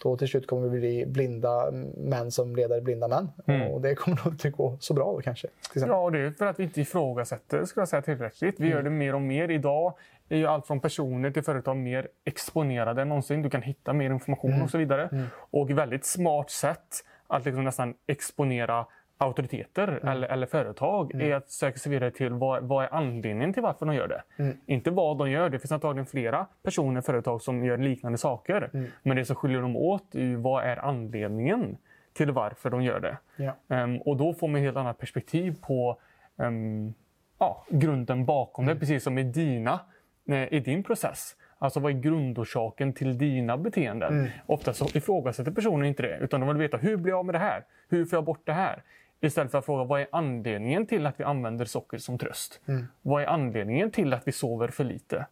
då 0.02 0.16
till 0.16 0.28
slut 0.28 0.46
kommer 0.46 0.68
vi 0.68 0.78
bli 0.78 1.06
blinda 1.06 1.70
män 1.96 2.30
som 2.30 2.56
leder 2.56 2.80
blinda 2.80 3.08
män. 3.08 3.28
Mm. 3.46 3.70
Och 3.70 3.80
det 3.80 3.94
kommer 3.94 4.24
nog 4.24 4.34
inte 4.34 4.50
gå 4.50 4.76
så 4.80 4.94
bra 4.94 5.12
då 5.12 5.20
kanske. 5.20 5.48
Ja, 5.74 5.96
och 5.96 6.12
det 6.12 6.18
är 6.18 6.30
för 6.30 6.46
att 6.46 6.60
vi 6.60 6.64
inte 6.64 6.80
ifrågasätter 6.80 7.64
ska 7.64 7.80
jag 7.80 7.88
säga, 7.88 8.02
tillräckligt. 8.02 8.60
Vi 8.60 8.66
mm. 8.66 8.76
gör 8.76 8.82
det 8.82 8.90
mer 8.90 9.14
och 9.14 9.22
mer. 9.22 9.50
Idag 9.50 9.94
är 10.28 10.36
ju 10.36 10.46
allt 10.46 10.66
från 10.66 10.80
personer 10.80 11.30
till 11.30 11.42
företag 11.42 11.76
mer 11.76 12.08
exponerade 12.24 13.02
än 13.02 13.08
någonsin. 13.08 13.42
Du 13.42 13.50
kan 13.50 13.62
hitta 13.62 13.92
mer 13.92 14.10
information 14.10 14.50
mm. 14.50 14.62
och 14.62 14.70
så 14.70 14.78
vidare. 14.78 15.08
Mm. 15.12 15.26
Och 15.34 15.70
väldigt 15.70 16.04
smart 16.04 16.50
sätt 16.50 17.04
att 17.26 17.44
liksom 17.44 17.64
nästan 17.64 17.94
exponera 18.06 18.86
auktoriteter 19.18 19.88
mm. 19.88 20.08
eller, 20.08 20.28
eller, 20.28 20.46
företag 20.46 21.14
mm. 21.14 21.30
är 21.30 21.34
att 21.34 21.50
söka 21.50 21.78
sig 21.78 21.92
vidare 21.92 22.10
till 22.10 22.32
vad, 22.32 22.62
vad 22.62 22.84
är 22.84 22.94
anledningen 22.94 23.52
till 23.52 23.62
varför 23.62 23.86
de 23.86 23.94
gör 23.94 24.08
det. 24.08 24.22
Mm. 24.36 24.56
Inte 24.66 24.90
vad 24.90 25.18
de 25.18 25.30
gör. 25.30 25.50
Det 25.50 25.58
finns 25.58 25.72
antagligen 25.72 26.06
flera 26.06 26.46
personer, 26.62 27.00
företag 27.00 27.42
som 27.42 27.64
gör 27.64 27.78
liknande 27.78 28.18
saker. 28.18 28.70
Mm. 28.74 28.90
Men 29.02 29.16
det 29.16 29.24
som 29.24 29.36
skiljer 29.36 29.60
dem 29.60 29.76
åt 29.76 30.14
är 30.14 30.36
vad 30.36 30.64
är 30.64 30.76
anledningen 30.76 31.76
till 32.12 32.30
varför 32.30 32.70
de 32.70 32.82
gör 32.82 33.00
det. 33.00 33.16
Ja. 33.36 33.82
Um, 33.82 33.98
och 33.98 34.16
då 34.16 34.34
får 34.34 34.48
man 34.48 34.56
ett 34.56 34.64
helt 34.64 34.76
annat 34.76 34.98
perspektiv 34.98 35.56
på 35.60 35.98
um, 36.36 36.94
ja, 37.38 37.64
grunden 37.70 38.24
bakom 38.24 38.66
det. 38.66 38.72
Mm. 38.72 38.80
Precis 38.80 39.02
som 39.02 39.18
i, 39.18 39.22
dina, 39.22 39.80
eh, 40.28 40.52
i 40.52 40.60
din 40.60 40.82
process. 40.82 41.36
Alltså 41.58 41.80
vad 41.80 41.92
är 41.92 42.00
grundorsaken 42.00 42.92
till 42.92 43.18
dina 43.18 43.56
beteenden? 43.56 44.18
Mm. 44.18 44.30
Ofta 44.46 44.72
så 44.72 44.86
ifrågasätter 44.94 45.50
personen 45.50 45.86
inte 45.86 46.02
det, 46.02 46.18
utan 46.18 46.40
de 46.40 46.48
vill 46.48 46.56
veta 46.56 46.76
hur 46.76 46.96
blir 46.96 47.12
jag 47.12 47.18
av 47.18 47.24
med 47.24 47.34
det 47.34 47.38
här? 47.38 47.64
Hur 47.88 48.04
får 48.04 48.16
jag 48.16 48.24
bort 48.24 48.42
det 48.44 48.52
här? 48.52 48.82
Istället 49.20 49.50
för 49.50 49.58
att 49.58 49.64
fråga 49.64 49.84
vad 49.84 50.00
är 50.00 50.06
anledningen 50.12 50.86
till 50.86 51.06
att 51.06 51.20
vi 51.20 51.24
använder 51.24 51.64
socker 51.64 51.98
som 51.98 52.18
tröst? 52.18 52.60
Mm. 52.66 52.86
Vad 53.02 53.22
är 53.22 53.26
anledningen 53.26 53.90
till 53.90 54.12
att 54.12 54.28
vi 54.28 54.32
sover 54.32 54.68
för 54.68 54.84
lite? 54.84 55.26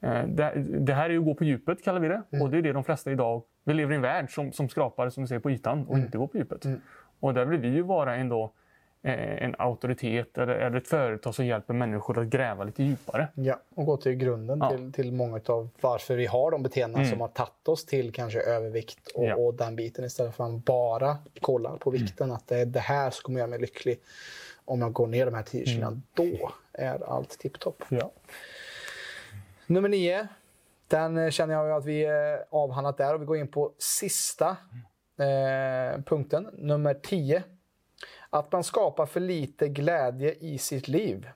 Eh, 0.00 0.26
det, 0.26 0.52
det, 0.56 0.94
här 0.94 1.10
är 1.10 1.18
att 1.18 1.24
gå 1.24 1.34
på 1.34 1.44
djupet 1.44 1.84
kallar 1.84 2.00
vi 2.00 2.08
det. 2.08 2.22
Mm. 2.30 2.42
Och 2.42 2.50
det 2.50 2.58
är 2.58 2.62
det 2.62 2.72
de 2.72 2.84
flesta 2.84 3.12
idag... 3.12 3.42
Vi 3.64 3.74
lever 3.74 3.92
i 3.92 3.96
en 3.96 4.02
värld 4.02 4.34
som, 4.34 4.52
som 4.52 4.68
skrapar 4.68 5.10
som 5.10 5.22
vi 5.22 5.28
ser 5.28 5.38
på 5.38 5.50
ytan 5.50 5.86
och 5.86 5.94
mm. 5.94 6.06
inte 6.06 6.18
går 6.18 6.26
på 6.26 6.38
djupet. 6.38 6.64
Mm. 6.64 6.80
Och 7.20 7.34
där 7.34 7.44
vill 7.44 7.60
vi 7.60 7.68
ju 7.68 7.82
vara 7.82 8.16
ändå 8.16 8.52
en 9.02 9.54
auktoritet 9.58 10.38
eller, 10.38 10.54
eller 10.54 10.76
ett 10.76 10.88
företag 10.88 11.34
som 11.34 11.46
hjälper 11.46 11.74
människor 11.74 12.18
att 12.18 12.26
gräva 12.26 12.64
lite 12.64 12.82
djupare. 12.82 13.28
Ja, 13.34 13.60
och 13.74 13.86
gå 13.86 13.96
till 13.96 14.12
grunden 14.12 14.58
ja. 14.62 14.70
till, 14.70 14.92
till 14.92 15.12
många 15.12 15.40
av 15.46 15.68
varför 15.80 16.16
vi 16.16 16.26
har 16.26 16.50
de 16.50 16.62
beteenden 16.62 17.00
mm. 17.00 17.10
som 17.10 17.20
har 17.20 17.28
tagit 17.28 17.68
oss 17.68 17.86
till 17.86 18.12
kanske 18.12 18.40
övervikt 18.40 19.10
och, 19.14 19.24
ja. 19.24 19.36
och, 19.36 19.54
den 19.54 19.76
biten 19.76 20.04
istället 20.04 20.36
för 20.36 20.44
att 20.44 20.64
bara 20.64 21.16
kolla 21.40 21.76
på 21.76 21.90
vikten. 21.90 22.24
Mm. 22.24 22.36
Att 22.36 22.48
det 22.48 22.56
är 22.56 22.66
det 22.66 22.80
här 22.80 23.10
som 23.10 23.22
kommer 23.22 23.38
göra 23.38 23.50
mig 23.50 23.58
lycklig. 23.58 24.00
Om 24.64 24.80
jag 24.80 24.92
går 24.92 25.06
ner 25.06 25.26
de 25.26 25.34
här 25.34 25.42
10 25.42 25.66
kilona, 25.66 25.86
mm. 25.86 26.02
då 26.14 26.52
är 26.72 27.10
allt 27.10 27.30
tipptopp. 27.38 27.84
Ja. 27.88 28.10
Nummer 29.66 29.88
nio. 29.88 30.28
Den 30.88 31.30
känner 31.30 31.54
jag 31.54 31.70
att 31.70 31.84
vi 31.84 32.08
avhandlat 32.50 32.96
där 32.96 33.14
och 33.14 33.22
vi 33.22 33.26
går 33.26 33.36
in 33.36 33.48
på 33.48 33.72
sista 33.78 34.56
eh, 35.18 36.02
punkten. 36.02 36.48
Nummer 36.52 36.94
10 36.94 37.42
att 38.30 38.52
man 38.52 38.64
skapar 38.64 39.06
för 39.06 39.20
lite 39.20 39.68
glädje 39.68 40.34
i 40.34 40.58
sitt 40.58 40.88
liv. 40.88 41.28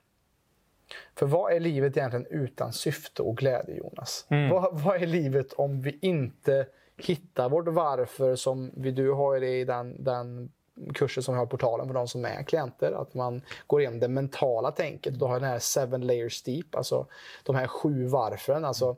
För 1.14 1.26
vad 1.26 1.52
är 1.52 1.60
livet 1.60 1.96
egentligen 1.96 2.26
utan 2.30 2.72
syfte 2.72 3.22
och 3.22 3.36
glädje, 3.36 3.76
Jonas? 3.76 4.26
Mm. 4.28 4.50
Vad, 4.50 4.80
vad, 4.80 5.02
är 5.02 5.06
livet 5.06 5.52
om 5.52 5.82
vi 5.82 5.98
inte 6.02 6.66
hittar 6.96 7.48
vårt 7.48 7.68
varför 7.68 8.36
som 8.36 8.70
vi, 8.76 8.90
du 8.90 9.12
har 9.12 9.40
det 9.40 9.60
i 9.60 9.64
den, 9.64 10.04
den 10.04 10.52
kursen 10.94 11.22
som 11.22 11.34
vi 11.34 11.38
har 11.38 11.46
på 11.46 11.50
portalen 11.50 11.86
för 11.86 11.94
de 11.94 12.08
som 12.08 12.24
är 12.24 12.42
klienter. 12.42 12.92
Att 12.92 13.14
man 13.14 13.42
går 13.66 13.80
igenom 13.80 14.00
det 14.00 14.08
mentala 14.08 14.70
tänket. 14.70 15.14
Då 15.14 15.26
har 15.26 15.40
den 15.40 15.48
här 15.48 15.58
seven 15.58 16.06
layers 16.06 16.42
deep, 16.42 16.74
alltså 16.74 17.06
de 17.42 17.56
här 17.56 17.66
sju 17.66 18.06
varfren. 18.06 18.64
Alltså, 18.64 18.96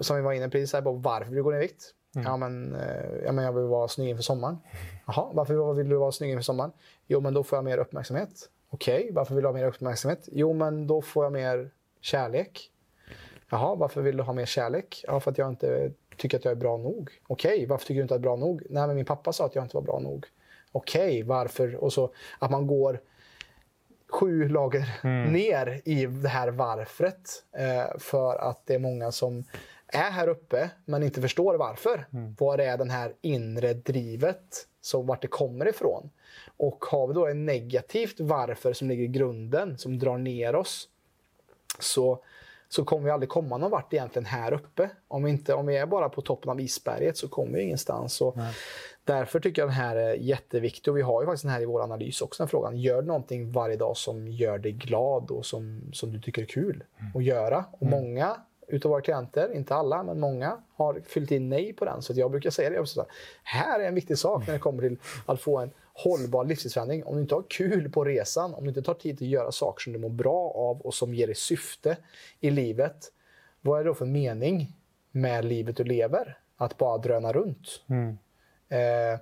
som 0.00 0.16
vi 0.16 0.22
var 0.22 0.32
inne 0.32 0.44
på, 0.44 0.50
precis 0.50 0.72
här, 0.72 0.80
varför 0.80 1.32
du 1.32 1.42
går 1.42 1.56
i 1.56 1.58
vikt. 1.58 1.94
Mm. 2.16 2.26
Ja, 2.26 2.36
men, 2.36 2.74
eh, 2.74 3.24
ja, 3.24 3.32
men 3.32 3.44
jag 3.44 3.52
vill 3.52 3.64
vara 3.64 3.88
snygg 3.88 4.08
inför 4.08 4.22
sommaren. 4.22 4.58
Jaha, 5.06 5.30
varför 5.32 5.74
vill 5.74 5.88
du 5.88 5.96
vara 5.96 6.12
snygg 6.12 6.30
inför 6.30 6.42
sommaren? 6.42 6.72
Jo, 7.06 7.20
men 7.20 7.34
då 7.34 7.42
får 7.42 7.56
jag 7.56 7.64
mer 7.64 7.78
uppmärksamhet. 7.78 8.50
Okej, 8.70 9.00
okay, 9.00 9.12
varför 9.12 9.34
vill 9.34 9.42
du 9.42 9.48
ha 9.48 9.54
mer 9.54 9.66
uppmärksamhet? 9.66 10.28
Jo, 10.32 10.52
men 10.52 10.86
då 10.86 11.02
får 11.02 11.24
jag 11.24 11.32
mer 11.32 11.70
kärlek. 12.00 12.70
Jaha, 13.50 13.74
varför 13.74 14.00
vill 14.00 14.16
du 14.16 14.22
ha 14.22 14.32
mer 14.32 14.46
kärlek? 14.46 15.04
Ja, 15.06 15.20
för 15.20 15.30
att 15.30 15.38
jag 15.38 15.48
inte 15.48 15.92
tycker 16.16 16.38
att 16.38 16.44
jag 16.44 16.52
är 16.52 16.56
bra 16.56 16.76
nog. 16.76 17.10
Okej, 17.26 17.54
okay, 17.54 17.66
varför 17.66 17.86
tycker 17.86 17.98
du 17.98 18.02
inte 18.02 18.14
att 18.14 18.20
jag 18.24 18.32
är 18.32 18.36
bra 18.36 18.46
nog? 18.46 18.62
Nej, 18.70 18.86
men 18.86 18.96
min 18.96 19.04
pappa 19.04 19.32
sa 19.32 19.46
att 19.46 19.54
jag 19.54 19.64
inte 19.64 19.76
var 19.76 19.82
bra 19.82 19.98
nog. 19.98 20.26
Okej, 20.72 21.06
okay, 21.06 21.22
varför? 21.22 21.76
Och 21.76 21.92
så 21.92 22.10
att 22.38 22.50
man 22.50 22.66
går 22.66 23.00
sju 24.08 24.48
lager 24.48 24.98
mm. 25.02 25.32
ner 25.32 25.80
i 25.84 26.06
det 26.06 26.28
här 26.28 26.48
varfret. 26.48 27.44
Eh, 27.58 27.98
för 27.98 28.36
att 28.36 28.66
det 28.66 28.74
är 28.74 28.78
många 28.78 29.12
som 29.12 29.44
är 29.96 30.10
här 30.10 30.28
uppe 30.28 30.70
men 30.84 31.02
inte 31.02 31.20
förstår 31.20 31.54
varför. 31.54 32.06
Mm. 32.12 32.36
Vad 32.38 32.60
är 32.60 32.76
den 32.76 32.90
här 32.90 33.12
inre 33.20 33.74
drivet, 33.74 34.66
så 34.80 35.02
vart 35.02 35.22
det 35.22 35.28
kommer 35.28 35.68
ifrån. 35.68 36.10
Och 36.56 36.84
har 36.84 37.06
vi 37.06 37.14
då 37.14 37.26
en 37.26 37.46
negativt 37.46 38.20
varför 38.20 38.72
som 38.72 38.88
ligger 38.88 39.04
i 39.04 39.08
grunden, 39.08 39.78
som 39.78 39.98
drar 39.98 40.18
ner 40.18 40.54
oss, 40.54 40.88
så, 41.78 42.22
så 42.68 42.84
kommer 42.84 43.04
vi 43.04 43.10
aldrig 43.10 43.28
komma 43.28 43.58
någon 43.58 43.70
vart 43.70 43.92
egentligen 43.92 44.26
här 44.26 44.52
uppe. 44.52 44.90
Om 45.08 45.22
vi, 45.24 45.30
inte, 45.30 45.54
om 45.54 45.66
vi 45.66 45.76
är 45.76 45.86
bara 45.86 46.08
på 46.08 46.22
toppen 46.22 46.50
av 46.50 46.60
isberget 46.60 47.16
så 47.16 47.28
kommer 47.28 47.52
vi 47.52 47.62
ingenstans. 47.62 48.20
Och 48.20 48.36
därför 49.04 49.40
tycker 49.40 49.62
jag 49.62 49.68
den 49.68 49.76
här 49.76 49.96
är 49.96 50.14
jätteviktig. 50.14 50.90
Och 50.90 50.98
vi 50.98 51.02
har 51.02 51.22
ju 51.22 51.26
faktiskt 51.26 51.44
den 51.44 51.52
här 51.52 51.60
i 51.60 51.66
vår 51.66 51.82
analys 51.82 52.22
också, 52.22 52.42
den 52.42 52.48
frågan. 52.48 52.76
Gör 52.76 53.02
någonting 53.02 53.52
varje 53.52 53.76
dag 53.76 53.96
som 53.96 54.28
gör 54.28 54.58
dig 54.58 54.72
glad 54.72 55.30
och 55.30 55.46
som, 55.46 55.90
som 55.92 56.12
du 56.12 56.20
tycker 56.20 56.42
är 56.42 56.46
kul 56.46 56.84
mm. 56.98 57.12
att 57.16 57.24
göra? 57.24 57.64
Och 57.72 57.86
mm. 57.86 58.00
många 58.00 58.36
utav 58.66 58.90
våra 58.90 59.00
klienter, 59.00 59.54
inte 59.54 59.74
alla, 59.74 60.02
men 60.02 60.20
många, 60.20 60.62
har 60.74 61.00
fyllt 61.06 61.30
in 61.30 61.48
nej 61.48 61.72
på 61.72 61.84
den. 61.84 62.02
Så 62.02 62.12
jag 62.16 62.30
brukar 62.30 62.50
säga 62.50 62.70
det. 62.70 62.86
Så 62.86 63.06
här 63.42 63.80
är 63.80 63.88
en 63.88 63.94
viktig 63.94 64.18
sak 64.18 64.46
när 64.46 64.54
det 64.54 64.60
kommer 64.60 64.82
till 64.82 64.98
att 65.26 65.40
få 65.40 65.58
en 65.58 65.70
hållbar 65.92 66.44
livsstilsförändring. 66.44 67.04
Om 67.04 67.14
du 67.14 67.20
inte 67.20 67.34
har 67.34 67.44
kul 67.48 67.90
på 67.90 68.04
resan, 68.04 68.54
om 68.54 68.64
du 68.64 68.68
inte 68.68 68.82
tar 68.82 68.94
tid 68.94 69.14
att 69.14 69.20
göra 69.20 69.52
saker 69.52 69.82
som 69.82 69.92
du 69.92 69.98
mår 69.98 70.08
bra 70.08 70.50
av 70.50 70.80
och 70.80 70.94
som 70.94 71.14
ger 71.14 71.26
dig 71.26 71.36
syfte 71.36 71.96
i 72.40 72.50
livet. 72.50 73.12
Vad 73.60 73.80
är 73.80 73.84
det 73.84 73.90
då 73.90 73.94
för 73.94 74.06
mening 74.06 74.72
med 75.10 75.44
livet 75.44 75.76
du 75.76 75.84
lever? 75.84 76.38
Att 76.56 76.78
bara 76.78 76.98
dröna 76.98 77.32
runt. 77.32 77.82
Mm. 77.88 78.18
Eh, 78.68 79.20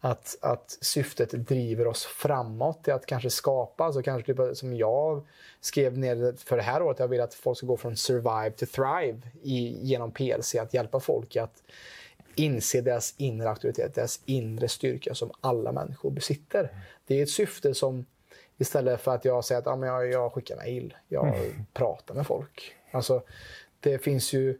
att, 0.00 0.38
att 0.40 0.78
syftet 0.80 1.30
driver 1.30 1.86
oss 1.86 2.04
framåt 2.04 2.84
till 2.84 2.92
att 2.92 3.06
kanske 3.06 3.30
skapa, 3.30 3.84
alltså 3.84 4.02
kanske 4.02 4.34
typ 4.34 4.56
som 4.56 4.76
jag 4.76 5.26
skrev 5.60 5.98
ner 5.98 6.34
för 6.44 6.56
det 6.56 6.62
här 6.62 6.82
året, 6.82 6.98
jag 6.98 7.08
vill 7.08 7.20
att 7.20 7.34
folk 7.34 7.58
ska 7.58 7.66
gå 7.66 7.76
från 7.76 7.96
survive 7.96 8.50
to 8.50 8.66
thrive 8.66 9.20
i, 9.42 9.86
genom 9.86 10.10
PLC, 10.10 10.54
att 10.54 10.74
hjälpa 10.74 11.00
folk 11.00 11.36
att 11.36 11.62
inse 12.34 12.80
deras 12.80 13.14
inre 13.16 13.48
auktoritet, 13.48 13.94
deras 13.94 14.20
inre 14.24 14.68
styrka 14.68 15.14
som 15.14 15.30
alla 15.40 15.72
människor 15.72 16.10
besitter. 16.10 16.84
Det 17.06 17.18
är 17.18 17.22
ett 17.22 17.30
syfte 17.30 17.74
som 17.74 18.06
istället 18.58 19.00
för 19.00 19.14
att 19.14 19.24
jag 19.24 19.44
säger 19.44 19.58
att 19.58 19.66
ja, 19.66 19.76
men 19.76 19.88
jag, 19.88 20.12
jag 20.12 20.32
skickar 20.32 20.56
mejl, 20.56 20.94
jag 21.08 21.28
mm. 21.28 21.66
pratar 21.72 22.14
med 22.14 22.26
folk. 22.26 22.74
Alltså, 22.90 23.22
det 23.80 23.98
finns 23.98 24.32
ju 24.32 24.58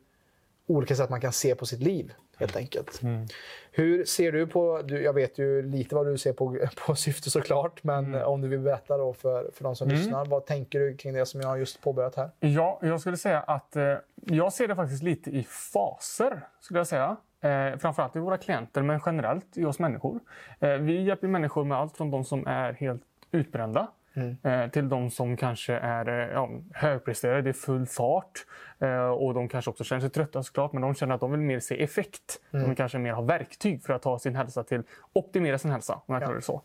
olika 0.66 0.96
sätt 0.96 1.10
man 1.10 1.20
kan 1.20 1.32
se 1.32 1.54
på 1.54 1.66
sitt 1.66 1.80
liv 1.80 2.12
helt 2.40 2.56
enkelt. 2.56 3.02
Mm. 3.02 3.26
Hur 3.72 4.04
ser 4.04 4.32
du 4.32 4.46
på, 4.46 4.82
du, 4.84 5.02
jag 5.02 5.12
vet 5.12 5.38
ju 5.38 5.62
lite 5.62 5.94
vad 5.94 6.06
du 6.06 6.18
ser 6.18 6.32
på, 6.32 6.58
på 6.86 6.94
syfte 6.96 7.30
såklart, 7.30 7.84
men 7.84 8.04
mm. 8.04 8.26
om 8.26 8.40
du 8.40 8.48
vill 8.48 8.60
berätta 8.60 8.96
då 8.96 9.12
för, 9.12 9.50
för 9.54 9.64
de 9.64 9.76
som 9.76 9.88
mm. 9.88 9.98
lyssnar. 9.98 10.24
Vad 10.24 10.46
tänker 10.46 10.80
du 10.80 10.96
kring 10.96 11.14
det 11.14 11.26
som 11.26 11.40
jag 11.40 11.58
just 11.58 11.80
påbörjat 11.80 12.16
här? 12.16 12.30
Ja, 12.40 12.78
jag 12.82 13.00
skulle 13.00 13.16
säga 13.16 13.40
att 13.40 13.76
eh, 13.76 13.94
jag 14.24 14.52
ser 14.52 14.68
det 14.68 14.76
faktiskt 14.76 15.02
lite 15.02 15.30
i 15.30 15.44
faser, 15.44 16.40
skulle 16.60 16.80
jag 16.80 16.86
säga. 16.86 17.16
Eh, 17.40 17.78
framförallt 17.78 18.16
i 18.16 18.18
våra 18.18 18.38
klienter, 18.38 18.82
men 18.82 19.00
generellt 19.06 19.58
i 19.58 19.64
oss 19.64 19.78
människor. 19.78 20.20
Eh, 20.60 20.70
vi 20.70 21.02
hjälper 21.02 21.28
människor 21.28 21.64
med 21.64 21.78
allt 21.78 21.96
från 21.96 22.10
de 22.10 22.24
som 22.24 22.46
är 22.46 22.72
helt 22.72 23.02
utbrända 23.32 23.88
Mm. 24.14 24.36
Eh, 24.42 24.70
till 24.70 24.88
de 24.88 25.10
som 25.10 25.36
kanske 25.36 25.74
är 25.74 26.08
eh, 26.08 26.34
ja, 26.34 26.50
högpresterare, 26.74 27.42
det 27.42 27.50
är 27.50 27.52
full 27.52 27.86
fart. 27.86 28.46
Eh, 28.78 29.08
och 29.08 29.34
de 29.34 29.48
kanske 29.48 29.70
också 29.70 29.84
känner 29.84 30.00
sig 30.00 30.10
trötta 30.10 30.42
såklart, 30.42 30.72
men 30.72 30.82
de 30.82 30.94
känner 30.94 31.14
att 31.14 31.20
de 31.20 31.30
vill 31.30 31.40
mer 31.40 31.60
se 31.60 31.82
effekt. 31.82 32.40
Mm. 32.52 32.68
De 32.68 32.74
kanske 32.74 32.98
mer 32.98 33.12
har 33.12 33.22
verktyg 33.22 33.82
för 33.82 33.92
att 33.92 34.02
ta 34.02 34.18
sin 34.18 34.36
hälsa 34.36 34.64
till, 34.64 34.82
optimera 35.12 35.58
sin 35.58 35.70
hälsa, 35.70 36.00
om 36.06 36.14
jag 36.14 36.22
kallar 36.22 36.36
det 36.36 36.42
så. 36.42 36.62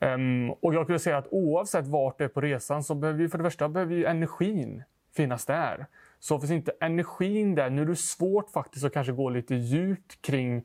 Um, 0.00 0.50
och 0.50 0.74
jag 0.74 0.84
skulle 0.84 0.98
säga 0.98 1.18
att 1.18 1.28
oavsett 1.30 1.86
vart 1.86 2.18
du 2.18 2.24
är 2.24 2.28
på 2.28 2.40
resan 2.40 2.84
så 2.84 2.94
behöver 2.94 3.18
vi 3.18 3.28
för 3.28 3.38
det 3.38 3.44
första 3.44 3.68
behöver 3.68 3.94
ju 3.94 4.04
energin 4.04 4.82
finnas 5.16 5.46
där. 5.46 5.86
Så 6.18 6.38
finns 6.38 6.50
inte 6.50 6.72
energin 6.80 7.54
där, 7.54 7.70
nu 7.70 7.82
är 7.82 7.86
det 7.86 7.96
svårt 7.96 8.50
faktiskt 8.50 8.84
att 8.84 8.92
kanske 8.92 9.12
gå 9.12 9.30
lite 9.30 9.54
djupt 9.54 10.22
kring 10.22 10.64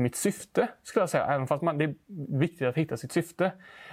mitt 0.00 0.16
syfte, 0.16 0.68
skulle 0.82 1.02
jag 1.02 1.10
säga. 1.10 1.26
Även 1.26 1.46
fast 1.46 1.62
man, 1.62 1.78
det 1.78 1.84
är 1.84 1.94
viktigt 2.38 2.68
att 2.68 2.76
hitta 2.76 2.96
sitt 2.96 3.12
syfte. 3.12 3.52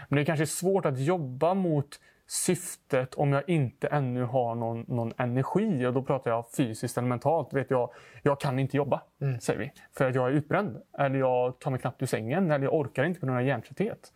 Men 0.10 0.16
det 0.16 0.22
är 0.22 0.26
kanske 0.26 0.45
svårt 0.45 0.86
att 0.86 0.99
jobba 0.99 1.53
mot 1.53 1.99
syftet 2.28 3.14
om 3.16 3.34
jag 3.34 3.49
inte 3.49 3.88
ännu 3.88 4.24
har 4.24 4.56
någon, 4.56 4.86
någon 4.88 5.14
energi. 5.18 5.86
Och 5.86 5.93
då 5.93 6.03
pratar 6.03 6.32
jag 6.32 6.45
fysiskt 6.58 6.97
eller 6.97 7.08
mentalt. 7.08 7.53
Vet 7.53 7.72
jag, 7.72 7.89
jag 8.24 8.39
kan 8.39 8.60
inte 8.60 8.78
jobba, 8.78 9.01
mm. 9.22 9.39
säger 9.39 9.60
vi. 9.60 9.72
För 9.97 10.10
att 10.10 10.16
jag 10.16 10.28
är 10.28 10.32
utbränd. 10.32 10.82
Eller 10.97 11.20
jag 11.20 11.60
tar 11.60 11.72
mig 11.72 11.80
knappt 11.80 12.01
ur 12.01 12.06
sängen. 12.06 12.51
Eller 12.51 12.66
jag 12.66 12.74
orkar 12.74 13.03
inte 13.03 13.20
på 13.20 13.26
grund 13.26 13.39
av 13.39 13.45
hjärntrötthet. 13.45 14.14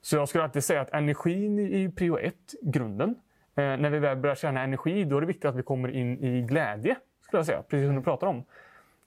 Så 0.00 0.16
jag 0.16 0.28
skulle 0.28 0.44
alltid 0.44 0.64
säga 0.64 0.80
att 0.80 0.94
energin 0.94 1.58
är 1.58 1.88
prio 1.88 2.18
ett, 2.18 2.54
grunden. 2.62 3.14
Eh, 3.56 3.76
när 3.76 3.90
vi 3.90 3.98
väl 3.98 4.16
börjar 4.16 4.36
känna 4.36 4.62
energi, 4.62 5.04
då 5.04 5.16
är 5.16 5.20
det 5.20 5.26
viktigt 5.26 5.44
att 5.44 5.56
vi 5.56 5.62
kommer 5.62 5.88
in 5.88 6.24
i 6.24 6.42
glädje. 6.42 6.96
Skulle 7.22 7.38
jag 7.38 7.46
säga, 7.46 7.62
precis 7.62 7.88
som 7.88 7.96
du 7.96 8.02
pratar 8.02 8.26
om. 8.26 8.44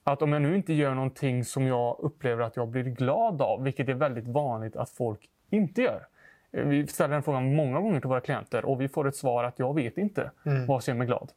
Att 0.08 0.22
om 0.22 0.32
jag 0.32 0.42
nu 0.42 0.56
inte 0.56 0.72
gör 0.72 0.94
någonting 0.94 1.44
som 1.44 1.66
jag 1.66 1.96
upplever 1.98 2.42
att 2.42 2.56
jag 2.56 2.68
blir 2.68 2.82
glad 2.82 3.42
av, 3.42 3.62
vilket 3.62 3.88
är 3.88 3.94
väldigt 3.94 4.26
vanligt 4.26 4.76
att 4.76 4.90
folk 4.90 5.20
inte 5.50 5.82
gör. 5.82 6.06
Eh, 6.52 6.64
vi 6.64 6.86
ställer 6.86 7.14
den 7.14 7.22
frågan 7.22 7.54
många 7.54 7.80
gånger 7.80 8.00
till 8.00 8.08
våra 8.08 8.20
klienter 8.20 8.64
och 8.64 8.80
vi 8.80 8.88
får 8.88 9.08
ett 9.08 9.16
svar 9.16 9.44
att 9.44 9.58
jag 9.58 9.74
vet 9.74 9.98
inte 9.98 10.30
mm. 10.46 10.66
vad 10.66 10.84
som 10.84 10.92
gör 10.92 10.98
mig 10.98 11.06
glad. 11.06 11.32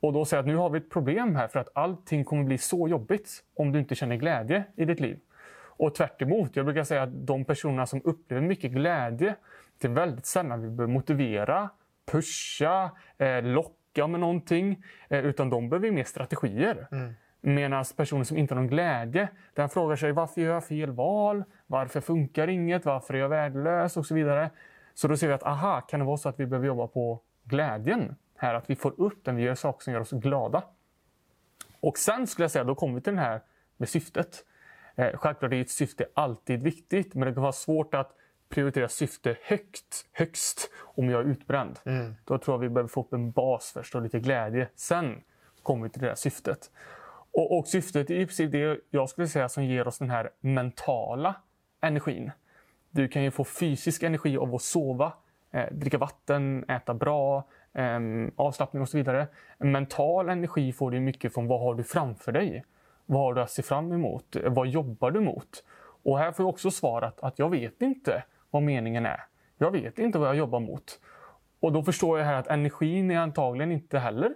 Och 0.00 0.12
då 0.12 0.24
säger 0.24 0.42
jag 0.42 0.48
att 0.48 0.54
nu 0.54 0.56
har 0.56 0.70
vi 0.70 0.78
ett 0.78 0.90
problem 0.90 1.36
här 1.36 1.48
för 1.48 1.60
att 1.60 1.68
allting 1.72 2.24
kommer 2.24 2.44
bli 2.44 2.58
så 2.58 2.88
jobbigt 2.88 3.44
om 3.54 3.72
du 3.72 3.78
inte 3.78 3.94
känner 3.94 4.16
glädje 4.16 4.64
i 4.76 4.84
ditt 4.84 5.00
liv. 5.00 5.18
Och 5.60 5.94
tvärt 5.94 6.22
emot, 6.22 6.56
jag 6.56 6.64
brukar 6.64 6.84
säga 6.84 7.02
att 7.02 7.26
de 7.26 7.44
personerna 7.44 7.86
som 7.86 8.00
upplever 8.04 8.42
mycket 8.42 8.72
glädje, 8.72 9.34
det 9.78 9.86
är 9.86 9.92
väldigt 9.92 10.26
sällan 10.26 10.62
vi 10.62 10.68
behöver 10.68 10.92
motivera, 10.92 11.68
pusha, 12.10 12.90
eh, 13.18 13.42
locka 13.42 14.06
med 14.06 14.20
någonting. 14.20 14.84
Eh, 15.08 15.26
utan 15.26 15.50
de 15.50 15.68
behöver 15.68 15.90
mer 15.90 16.04
strategier. 16.04 16.88
Mm. 16.92 17.14
Medan 17.40 17.84
personer 17.96 18.24
som 18.24 18.36
inte 18.36 18.54
har 18.54 18.60
någon 18.60 18.68
glädje, 18.68 19.28
den 19.54 19.68
frågar 19.68 19.96
sig 19.96 20.12
varför 20.12 20.40
gör 20.40 20.54
jag 20.54 20.64
fel 20.64 20.90
val? 20.90 21.44
Varför 21.66 22.00
funkar 22.00 22.48
inget? 22.48 22.84
Varför 22.84 23.14
är 23.14 23.18
jag 23.18 23.28
värdelös? 23.28 23.96
Och 23.96 24.06
så 24.06 24.14
vidare. 24.14 24.50
Så 24.94 25.08
då 25.08 25.16
ser 25.16 25.28
vi 25.28 25.34
att 25.34 25.42
aha, 25.42 25.80
kan 25.80 26.00
det 26.00 26.06
vara 26.06 26.16
så 26.16 26.28
att 26.28 26.40
vi 26.40 26.46
behöver 26.46 26.66
jobba 26.66 26.86
på 26.86 27.20
glädjen? 27.44 28.16
Här, 28.36 28.54
att 28.54 28.70
vi 28.70 28.76
får 28.76 29.00
upp 29.00 29.24
den, 29.24 29.36
vi 29.36 29.42
gör 29.42 29.54
saker 29.54 29.84
som 29.84 29.92
gör 29.92 30.00
oss 30.00 30.10
glada. 30.10 30.62
Och 31.80 31.98
sen 31.98 32.26
skulle 32.26 32.44
jag 32.44 32.50
säga, 32.50 32.64
då 32.64 32.74
kommer 32.74 32.94
vi 32.94 33.00
till 33.00 33.12
den 33.12 33.24
här 33.24 33.40
med 33.76 33.88
syftet. 33.88 34.44
Eh, 34.96 35.18
självklart 35.18 35.52
är 35.52 35.60
ett 35.60 35.70
syfte 35.70 36.06
alltid 36.14 36.62
viktigt, 36.62 37.14
men 37.14 37.28
det 37.28 37.34
kan 37.34 37.42
vara 37.42 37.52
svårt 37.52 37.94
att 37.94 38.12
prioritera 38.48 38.88
syfte 38.88 39.36
högt, 39.42 40.06
högst 40.12 40.70
om 40.82 41.10
jag 41.10 41.20
är 41.20 41.24
utbränd. 41.24 41.78
Mm. 41.84 42.14
Då 42.24 42.38
tror 42.38 42.54
jag 42.54 42.58
vi 42.58 42.68
behöver 42.68 42.88
få 42.88 43.00
upp 43.00 43.12
en 43.12 43.30
bas 43.30 43.70
först 43.74 43.94
och 43.94 44.02
lite 44.02 44.20
glädje. 44.20 44.68
Sen 44.74 45.20
kommer 45.62 45.82
vi 45.82 45.90
till 45.90 46.02
det 46.02 46.08
här 46.08 46.14
syftet. 46.14 46.70
Och, 47.32 47.58
och 47.58 47.66
syftet 47.66 48.10
är 48.10 48.14
i 48.14 48.26
princip 48.26 48.52
det 48.52 48.80
jag 48.90 49.08
skulle 49.08 49.28
säga 49.28 49.48
som 49.48 49.64
ger 49.64 49.88
oss 49.88 49.98
den 49.98 50.10
här 50.10 50.30
mentala 50.40 51.34
energin. 51.80 52.30
Du 52.90 53.08
kan 53.08 53.22
ju 53.22 53.30
få 53.30 53.44
fysisk 53.44 54.02
energi 54.02 54.36
av 54.36 54.54
att 54.54 54.62
sova, 54.62 55.12
eh, 55.50 55.72
dricka 55.72 55.98
vatten, 55.98 56.64
äta 56.68 56.94
bra, 56.94 57.44
eh, 57.72 57.98
avslappning 58.36 58.82
och 58.82 58.88
så 58.88 58.96
vidare. 58.96 59.26
Mental 59.58 60.28
energi 60.28 60.72
får 60.72 60.90
du 60.90 61.00
mycket 61.00 61.34
från 61.34 61.46
vad 61.46 61.60
har 61.60 61.74
du 61.74 61.84
framför 61.84 62.32
dig? 62.32 62.64
Vad 63.06 63.20
har 63.20 63.34
du 63.34 63.40
att 63.40 63.50
se 63.50 63.62
fram 63.62 63.92
emot? 63.92 64.36
Vad 64.44 64.68
jobbar 64.68 65.10
du 65.10 65.20
mot? 65.20 65.64
Och 66.02 66.18
här 66.18 66.32
får 66.32 66.42
jag 66.42 66.50
också 66.50 66.70
svaret 66.70 67.20
att 67.20 67.38
jag 67.38 67.50
vet 67.50 67.82
inte 67.82 68.22
vad 68.50 68.62
meningen 68.62 69.06
är. 69.06 69.24
Jag 69.58 69.70
vet 69.70 69.98
inte 69.98 70.18
vad 70.18 70.28
jag 70.28 70.36
jobbar 70.36 70.60
mot. 70.60 71.00
Och 71.60 71.72
då 71.72 71.82
förstår 71.82 72.18
jag 72.18 72.26
här 72.26 72.34
att 72.34 72.46
energin 72.46 73.10
är 73.10 73.18
antagligen 73.18 73.72
inte 73.72 73.98
heller 73.98 74.34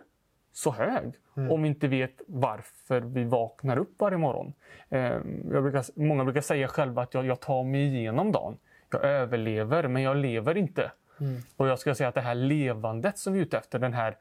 så 0.52 0.70
hög. 0.70 1.12
Mm. 1.36 1.50
Om 1.50 1.62
vi 1.62 1.68
inte 1.68 1.88
vet 1.88 2.20
varför 2.26 3.00
vi 3.00 3.24
vaknar 3.24 3.76
upp 3.76 3.94
varje 3.98 4.18
morgon. 4.18 4.52
Eh, 4.88 5.18
brukar, 5.44 6.00
många 6.00 6.24
brukar 6.24 6.40
säga 6.40 6.68
själva 6.68 7.02
att 7.02 7.14
jag, 7.14 7.26
jag, 7.26 7.40
tar 7.40 7.64
mig 7.64 7.86
igenom 7.86 8.32
dagen. 8.32 8.56
Jag 8.90 9.04
överlever, 9.04 9.88
men 9.88 10.02
jag 10.02 10.16
lever 10.16 10.56
inte. 10.56 10.92
Mm. 11.20 11.42
Och 11.56 11.68
jag 11.68 11.78
skulle 11.78 11.94
säga 11.94 12.08
att 12.08 12.14
det 12.14 12.20
här 12.20 12.34
levandet 12.34 13.18
som 13.18 13.32
vi 13.32 13.38
är 13.38 13.42
ute 13.42 13.58
efter, 13.58 13.78
den 13.78 13.92
här 13.92 14.16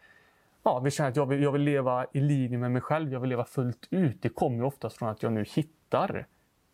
Ja, 0.64 0.80
vi 0.80 0.92
känner 0.92 1.10
att 1.10 1.16
jag 1.16 1.26
vill, 1.26 1.44
jag 1.44 1.52
vill 1.52 1.62
leva 1.62 2.06
i 2.14 2.20
linje 2.20 2.58
med 2.58 2.72
mig 2.72 2.82
själv, 2.82 3.14
jag 3.14 3.20
vill 3.20 3.30
leva 3.30 3.46
fullt 3.46 3.88
ut. 3.90 4.22
Det 4.22 4.30
kommer 4.30 4.58
ju 4.58 4.64
oftast 4.64 4.98
från 4.98 5.10
att 5.10 5.24
jag 5.24 5.32
nu 5.32 5.46
hittar 5.56 6.26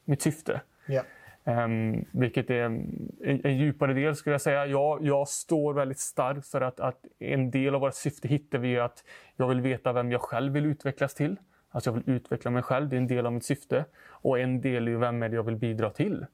mitt 0.05 0.22
syfte. 0.22 0.62
Yeah. 0.88 1.05
Um, 1.48 2.06
vilket 2.12 2.50
är 2.50 2.62
en, 2.64 3.41
en, 3.43 3.58
djupare 3.58 3.93
del 3.93 4.16
skulle 4.16 4.34
jag 4.34 4.41
säga. 4.41 4.66
Jag, 4.66 5.06
jag 5.06 5.28
står 5.28 5.74
väldigt 5.74 6.00
starkt 6.00 6.48
för 6.48 6.62
att, 6.62 6.80
att, 6.80 7.06
en 7.20 7.52
del 7.52 7.76
av 7.76 7.82
vårt 7.82 7.95
syfte 7.95 8.28
hittar 8.28 8.58
vi 8.58 8.80
att 8.80 9.04
jag 9.36 9.48
vill 9.48 9.62
veta 9.62 9.93
vem 9.93 10.12
jag 10.12 10.22
själv 10.22 10.54
vill 10.54 10.66
utvecklas 10.66 11.14
till. 11.14 11.36
Alltså 11.70 11.89
jag 11.89 11.95
vill 11.95 12.16
utveckla 12.16 12.52
mig 12.52 12.64
själv, 12.64 12.89
det 12.89 12.95
är 12.95 12.98
en 12.98 13.08
del 13.08 13.26
av 13.26 13.34
mitt 13.34 13.45
syfte. 13.45 13.86
Och 14.10 14.39
en 14.39 14.62
del 14.62 14.88
är 14.88 14.91
ju 14.91 14.98
vem 14.98 15.24
är 15.24 15.30
det 15.30 15.36
jag 15.36 15.43
vill 15.43 15.56
bidra 15.56 15.89
till. 15.89 16.26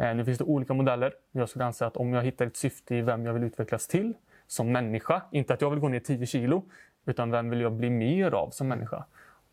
Uh, 0.00 0.14
nu 0.14 0.24
finns 0.24 0.38
det 0.38 0.44
olika 0.44 0.74
modeller. 0.74 1.12
Jag 1.32 1.48
skulle 1.48 1.64
anse 1.64 1.86
att 1.86 1.96
om 1.96 2.12
jag 2.12 2.22
hittar 2.22 2.46
ett 2.46 2.56
syfte 2.56 2.94
i 2.96 3.02
vem 3.02 3.26
jag 3.26 3.32
vill 3.32 3.44
utvecklas 3.44 3.86
till 3.86 4.14
som 4.46 4.72
människa, 4.72 5.22
inte 5.30 5.54
att 5.54 5.60
jag 5.60 5.70
vill 5.70 5.80
gå 5.80 5.88
ner 5.88 6.00
10 6.00 6.26
kilo, 6.26 6.64
utan 7.06 7.30
vem 7.30 7.50
vill 7.50 7.60
jag 7.60 7.72
bli 7.72 7.90
mer 7.90 8.34
av 8.34 8.50
som 8.50 8.68
människa? 8.68 9.04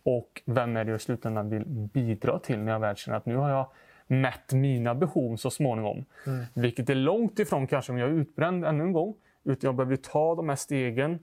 Och 0.03 0.41
vem 0.45 0.78
är 0.78 0.84
det 0.84 0.91
jag 0.91 0.97
i 0.97 1.03
slutändan 1.03 1.49
vill 1.49 1.66
bidra 1.66 2.39
till 2.39 2.60
när 2.60 2.72
jag 2.72 2.80
väl 2.80 2.95
känner 2.95 3.18
att 3.18 3.26
nu 3.26 3.36
har 3.36 3.49
jag 3.49 3.72
mätt 4.10 4.53
mina 4.53 4.95
behov 4.95 5.36
så 5.36 5.49
småningom. 5.51 6.05
Mm. 6.26 6.45
Vilket 6.53 6.89
är 6.89 6.95
långt 6.95 7.39
ifrån 7.39 7.68
kanske 7.68 7.91
om 7.91 7.97
jag 7.97 8.10
är 8.10 8.14
utbränd 8.14 8.66
ännu 8.66 8.84
en 8.84 8.93
gång. 8.93 9.16
Utan 9.43 9.68
jag 9.68 9.76
behöver 9.76 9.95
ta 9.95 10.36
de 10.36 10.49
här 10.49 10.55
stegen. 10.55 11.20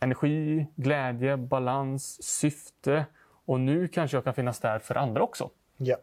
Energi, 0.00 0.66
glädje, 0.76 1.36
balans, 1.36 2.22
syfte. 2.22 3.06
Och 3.44 3.60
nu 3.60 3.88
kanske 3.88 4.16
jag 4.16 4.24
kan 4.24 4.34
finnas 4.34 4.60
där 4.60 4.78
för 4.78 4.94
andra 4.94 5.22
också. 5.22 5.50
Ja. 5.76 5.96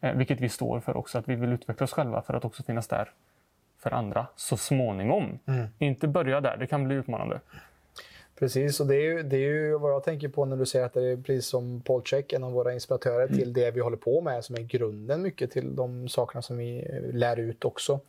Eh, 0.00 0.16
vilket 0.16 0.40
vi 0.40 0.48
står 0.48 0.80
för 0.80 0.96
också, 0.96 1.18
att 1.18 1.28
vi 1.28 1.34
vill 1.34 1.52
utveckla 1.52 1.84
oss 1.84 1.92
själva 1.92 2.22
för 2.22 2.34
att 2.34 2.44
också 2.44 2.62
finnas 2.62 2.88
där 2.88 3.10
för 3.78 3.90
andra 3.90 4.26
så 4.36 4.56
småningom. 4.56 5.38
Mm. 5.46 5.66
Inte 5.78 6.08
börja 6.08 6.40
där, 6.40 6.56
det 6.56 6.66
kan 6.66 6.84
bli 6.84 6.94
utmanande. 6.94 7.40
Precis, 8.38 8.80
och 8.80 8.86
det 8.86 8.94
är, 8.94 9.02
ju, 9.02 9.22
det 9.22 9.36
är 9.36 9.40
ju 9.40 9.78
vad 9.78 9.92
jag 9.92 10.04
tänker 10.04 10.28
på 10.28 10.44
när 10.44 10.56
du 10.56 10.66
säger 10.66 10.84
att 10.84 10.92
det 10.92 11.04
är 11.04 11.16
precis 11.16 11.46
som 11.46 11.80
Paul 11.80 12.02
Check, 12.02 12.32
en 12.32 12.44
av 12.44 12.52
våra 12.52 12.72
inspiratörer, 12.72 13.26
mm. 13.26 13.38
till 13.38 13.52
det 13.52 13.70
vi 13.70 13.80
håller 13.80 13.96
på 13.96 14.20
med 14.20 14.44
som 14.44 14.56
är 14.56 14.60
grunden 14.60 15.22
mycket 15.22 15.50
till 15.50 15.76
de 15.76 16.08
sakerna 16.08 16.42
som 16.42 16.56
vi 16.58 17.00
lär 17.12 17.36
ut 17.36 17.64
också. 17.64 18.00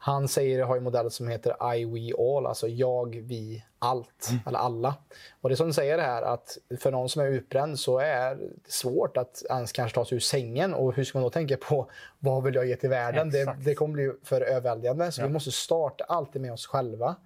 Han 0.00 0.28
säger, 0.28 0.62
har 0.62 0.76
en 0.76 0.82
modell 0.82 1.10
som 1.10 1.28
heter 1.28 1.74
I, 1.74 1.84
we, 1.84 2.22
all, 2.36 2.46
alltså 2.46 2.68
jag, 2.68 3.16
vi, 3.16 3.64
allt, 3.78 4.28
mm. 4.30 4.40
eller 4.46 4.58
alla. 4.58 4.94
Och 5.40 5.48
det 5.48 5.56
som 5.56 5.66
du 5.66 5.72
säger 5.72 5.98
här 5.98 6.22
att 6.22 6.58
för 6.80 6.90
någon 6.90 7.08
som 7.08 7.22
är 7.22 7.26
utbränd 7.26 7.78
så 7.78 7.98
är 7.98 8.34
det 8.34 8.70
svårt 8.72 9.16
att 9.16 9.42
ens 9.50 9.72
kanske 9.72 9.94
ta 9.94 10.04
sig 10.04 10.16
ur 10.16 10.20
sängen 10.20 10.74
och 10.74 10.94
hur 10.94 11.04
ska 11.04 11.18
man 11.18 11.22
då 11.22 11.30
tänka 11.30 11.56
på 11.56 11.90
vad 12.18 12.42
vill 12.42 12.54
jag 12.54 12.66
ge 12.66 12.76
till 12.76 12.90
världen? 12.90 13.30
Det, 13.30 13.56
det, 13.64 13.74
kommer 13.74 13.94
bli 13.94 14.12
för 14.24 14.40
överväldigande. 14.40 15.12
Så 15.12 15.20
ja. 15.20 15.26
vi 15.26 15.32
måste 15.32 15.50
starta 15.50 16.04
alltid 16.04 16.42
med 16.42 16.52
oss 16.52 16.66
själva. 16.66 17.16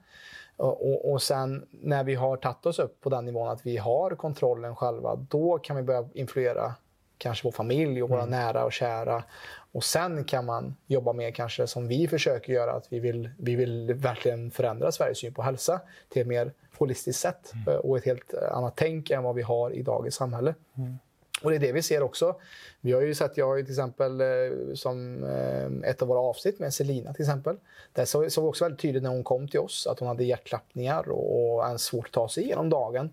Och, 0.63 1.13
och 1.13 1.23
sen 1.23 1.67
när 1.71 2.05
vi 2.05 2.15
har 2.15 2.37
tagit 2.37 2.67
oss 2.67 2.79
upp 2.79 3.01
på 3.01 3.11
den 3.11 3.25
nivån 3.25 3.49
att 3.49 3.67
vi 3.67 3.77
har 3.77 4.11
kontrollen 4.11 4.77
själva, 4.77 5.17
då 5.17 5.59
kan 5.59 5.77
vi 5.77 5.83
börja 5.83 6.09
influera 6.15 6.75
kanske 7.19 7.45
vår 7.45 7.53
familj 7.53 8.03
och 8.03 8.09
våra 8.09 8.23
mm. 8.23 8.31
nära 8.31 8.65
och 8.65 8.73
kära. 8.73 9.25
Och 9.73 9.85
sen 9.85 10.25
kan 10.25 10.47
man 10.47 10.77
jobba 10.87 11.13
med 11.13 11.35
kanske 11.35 11.67
som 11.67 11.89
vi 11.89 12.09
försöker 12.09 12.53
göra, 12.53 12.73
att 12.73 12.87
vi 12.91 12.99
vill, 12.99 13.31
vi 13.39 13.57
vill 13.57 13.95
verkligen 13.95 14.51
förändra 14.51 14.93
Sveriges 14.93 15.19
syn 15.19 15.35
på 15.35 15.43
hälsa 15.43 15.81
till 16.09 16.23
ett 16.23 16.29
mer 16.29 16.53
holistiskt 16.79 17.23
sätt 17.23 17.53
mm. 17.67 17.81
och 17.81 17.99
ett 17.99 18.05
helt 18.05 18.35
annat 18.35 18.73
tänk 18.77 19.11
än 19.11 19.23
vad 19.23 19.35
vi 19.35 19.43
har 19.43 19.71
i 19.71 19.83
dagens 19.83 20.15
samhälle. 20.15 20.55
Mm. 20.77 20.99
Och 21.43 21.51
det 21.51 21.57
är 21.57 21.61
det 21.61 21.73
vi 21.73 21.83
ser 21.83 22.03
också. 22.03 22.35
Vi 22.81 22.93
har 22.93 23.01
ju 23.01 23.15
sett, 23.15 23.37
jag 23.37 23.47
har 23.47 23.57
ju 23.57 23.63
till 23.63 23.73
exempel 23.73 24.21
eh, 24.21 24.27
som 24.75 25.25
eh, 25.25 25.91
ett 25.91 26.03
av 26.03 26.09
våra 26.09 26.21
avsnitt 26.21 26.59
med 26.59 26.75
Selina 26.75 27.13
till 27.13 27.23
exempel. 27.23 27.57
Där 27.93 28.05
såg 28.05 28.23
vi 28.45 28.49
också 28.49 28.65
väldigt 28.65 28.81
tydligt 28.81 29.03
när 29.03 29.11
hon 29.11 29.25
kom 29.25 29.49
till 29.49 29.61
oss 29.61 29.87
att 29.87 29.99
hon 29.99 30.09
hade 30.09 30.25
hjärtklappningar 30.25 31.09
och, 31.09 31.59
och 31.59 31.81
svårt 31.81 32.07
att 32.07 32.13
ta 32.13 32.29
sig 32.29 32.45
igenom 32.45 32.71
dagen. 32.71 33.11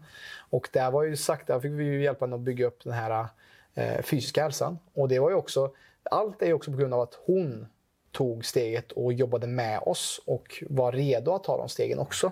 Och 0.50 0.70
där 0.74 0.92
var 0.92 1.04
ju 1.04 1.16
sagt, 1.16 1.48
där 1.48 1.60
fick 1.60 1.72
vi 1.72 1.84
ju 1.84 2.04
hjälpa 2.04 2.26
henne 2.26 2.36
att 2.36 2.42
bygga 2.42 2.68
upp 2.68 2.84
den 2.84 2.94
här 2.94 3.26
eh, 3.74 4.02
fysiska 4.02 4.44
hälsan. 4.44 4.80
Och 4.94 5.08
det 5.08 5.20
var 5.20 5.30
ju 5.30 5.36
också, 5.36 5.72
allt 6.04 6.42
är 6.42 6.48
ju 6.48 6.54
också 6.54 6.72
på 6.72 6.78
grund 6.78 6.94
av 6.94 7.02
att 7.02 7.20
hon 7.26 7.68
tog 8.12 8.46
steget 8.46 8.92
och 8.92 9.14
jobbade 9.14 9.48
med 9.48 9.80
oss 9.80 10.22
och 10.26 10.64
var 10.70 10.92
redo 10.92 11.32
att 11.32 11.44
ta 11.44 11.58
de 11.58 11.70
stegen 11.70 12.00
också. 12.00 12.32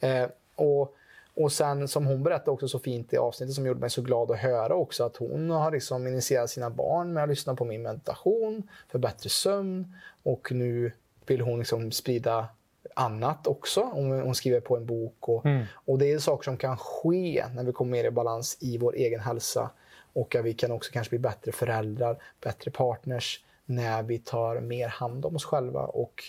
Eh, 0.00 0.26
och 0.56 0.96
och 1.34 1.52
sen 1.52 1.88
som 1.88 2.06
hon 2.06 2.22
berättade 2.22 2.50
också 2.50 2.68
så 2.68 2.78
fint 2.78 3.12
i 3.12 3.16
avsnittet 3.16 3.54
som 3.54 3.66
gjorde 3.66 3.80
mig 3.80 3.90
så 3.90 4.02
glad 4.02 4.30
att 4.30 4.38
höra 4.38 4.74
också 4.74 5.04
att 5.04 5.16
hon 5.16 5.50
har 5.50 5.70
liksom 5.70 6.06
initierat 6.06 6.50
sina 6.50 6.70
barn 6.70 7.12
med 7.12 7.22
att 7.22 7.28
lyssna 7.28 7.54
på 7.54 7.64
min 7.64 7.82
meditation 7.82 8.68
för 8.88 8.98
bättre 8.98 9.30
sömn 9.30 9.96
och 10.22 10.52
nu 10.52 10.92
vill 11.26 11.40
hon 11.40 11.58
liksom 11.58 11.92
sprida 11.92 12.48
annat 12.94 13.46
också. 13.46 13.80
Hon, 13.80 14.20
hon 14.20 14.34
skriver 14.34 14.60
på 14.60 14.76
en 14.76 14.86
bok 14.86 15.28
och, 15.28 15.46
mm. 15.46 15.64
och 15.74 15.98
det 15.98 16.12
är 16.12 16.18
saker 16.18 16.44
som 16.44 16.56
kan 16.56 16.76
ske 16.76 17.44
när 17.54 17.64
vi 17.64 17.72
kommer 17.72 17.90
mer 17.90 18.04
i 18.04 18.10
balans 18.10 18.58
i 18.60 18.78
vår 18.78 18.94
egen 18.94 19.20
hälsa 19.20 19.70
och 20.12 20.36
att 20.36 20.44
vi 20.44 20.54
kan 20.54 20.72
också 20.72 20.92
kanske 20.92 21.10
bli 21.10 21.18
bättre 21.18 21.52
föräldrar, 21.52 22.22
bättre 22.40 22.70
partners 22.70 23.44
när 23.64 24.02
vi 24.02 24.18
tar 24.18 24.60
mer 24.60 24.88
hand 24.88 25.26
om 25.26 25.36
oss 25.36 25.44
själva 25.44 25.80
och 25.80 26.22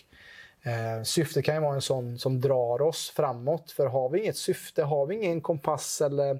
Eh, 0.63 1.03
syfte 1.03 1.41
kan 1.41 1.55
ju 1.55 1.61
vara 1.61 1.75
en 1.75 1.81
sån 1.81 2.19
som 2.19 2.41
drar 2.41 2.81
oss 2.81 3.09
framåt. 3.15 3.71
För 3.71 3.85
har 3.85 4.09
vi 4.09 4.21
inget 4.21 4.37
syfte, 4.37 4.83
har 4.83 5.05
vi 5.05 5.15
ingen 5.15 5.41
kompass 5.41 6.01
eller 6.01 6.39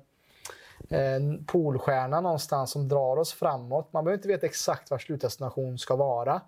en 0.89 1.45
polstjärna 1.45 2.21
någonstans 2.21 2.71
som 2.71 2.87
drar 2.87 3.17
oss 3.17 3.33
framåt. 3.33 3.93
Man 3.93 4.03
behöver 4.03 4.17
inte 4.17 4.27
veta 4.27 4.45
exakt 4.45 4.91
var 4.91 4.97
slutdestination 4.97 5.77
ska 5.77 5.95
vara. 5.95 6.41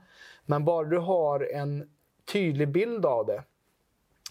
Men 0.45 0.65
bara 0.65 0.87
du 0.87 0.97
har 0.97 1.53
en 1.53 1.89
tydlig 2.33 2.69
bild 2.69 3.05
av 3.05 3.25
det 3.25 3.43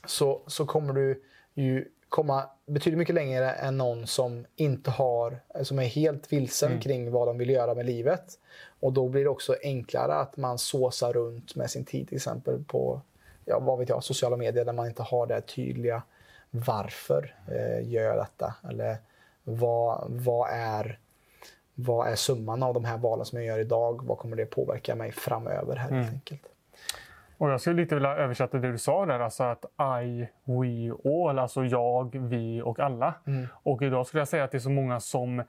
så, 0.06 0.42
så 0.46 0.66
kommer 0.66 0.92
du 0.92 1.22
ju 1.54 1.88
komma 2.08 2.44
betydligt 2.66 2.98
mycket 2.98 3.14
längre 3.14 3.50
än 3.50 3.78
någon 3.78 4.06
som 4.06 4.46
inte 4.56 4.90
har, 4.90 5.40
som 5.62 5.78
är 5.78 5.84
helt 5.84 6.32
vilsen 6.32 6.70
mm. 6.70 6.80
kring 6.80 7.10
vad 7.10 7.28
de 7.28 7.38
vill 7.38 7.50
göra 7.50 7.74
med 7.74 7.86
livet. 7.86 8.38
Och 8.80 8.92
då 8.92 9.08
blir 9.08 9.24
det 9.24 9.30
också 9.30 9.56
enklare 9.62 10.14
att 10.14 10.36
man 10.36 10.58
såsar 10.58 11.12
runt 11.12 11.54
med 11.54 11.70
sin 11.70 11.84
tid 11.84 12.08
till 12.08 12.16
exempel 12.16 12.64
på 12.64 13.00
ja, 13.44 13.58
vad 13.58 13.78
vet 13.78 13.88
jag, 13.88 14.04
sociala 14.04 14.36
medier 14.36 14.64
där 14.64 14.72
man 14.72 14.86
inte 14.86 15.02
har 15.02 15.26
det 15.26 15.40
tydliga 15.40 16.02
varför 16.50 17.34
eh, 17.48 17.92
gör 17.92 18.02
jag 18.02 18.16
detta? 18.16 18.54
Eller 18.68 18.96
vad, 19.44 20.04
vad, 20.08 20.50
är, 20.50 20.98
vad 21.74 22.08
är 22.08 22.14
summan 22.14 22.62
av 22.62 22.74
de 22.74 22.84
här 22.84 22.98
valen 22.98 23.24
som 23.24 23.38
jag 23.38 23.46
gör 23.46 23.58
idag? 23.58 24.06
Vad 24.06 24.18
kommer 24.18 24.36
det 24.36 24.46
påverka 24.46 24.94
mig 24.94 25.12
framöver? 25.12 25.76
Här, 25.76 25.88
mm. 25.88 26.08
enkelt? 26.08 26.42
Och 27.38 27.50
jag 27.50 27.60
skulle 27.60 27.82
lite 27.82 27.94
vilja 27.94 28.16
översätta 28.16 28.58
det 28.58 28.72
du 28.72 28.78
sa 28.78 29.06
där, 29.06 29.20
alltså 29.20 29.42
att 29.42 29.64
I, 30.04 30.28
we, 30.44 30.92
all, 31.04 31.38
alltså 31.38 31.64
jag, 31.64 32.16
vi 32.18 32.62
och 32.62 32.80
alla. 32.80 33.14
Mm. 33.26 33.46
Och 33.52 33.82
idag 33.82 34.06
skulle 34.06 34.20
jag 34.20 34.28
säga 34.28 34.44
att 34.44 34.50
det 34.50 34.58
är 34.58 34.60
så 34.60 34.70
många 34.70 35.00
som 35.00 35.42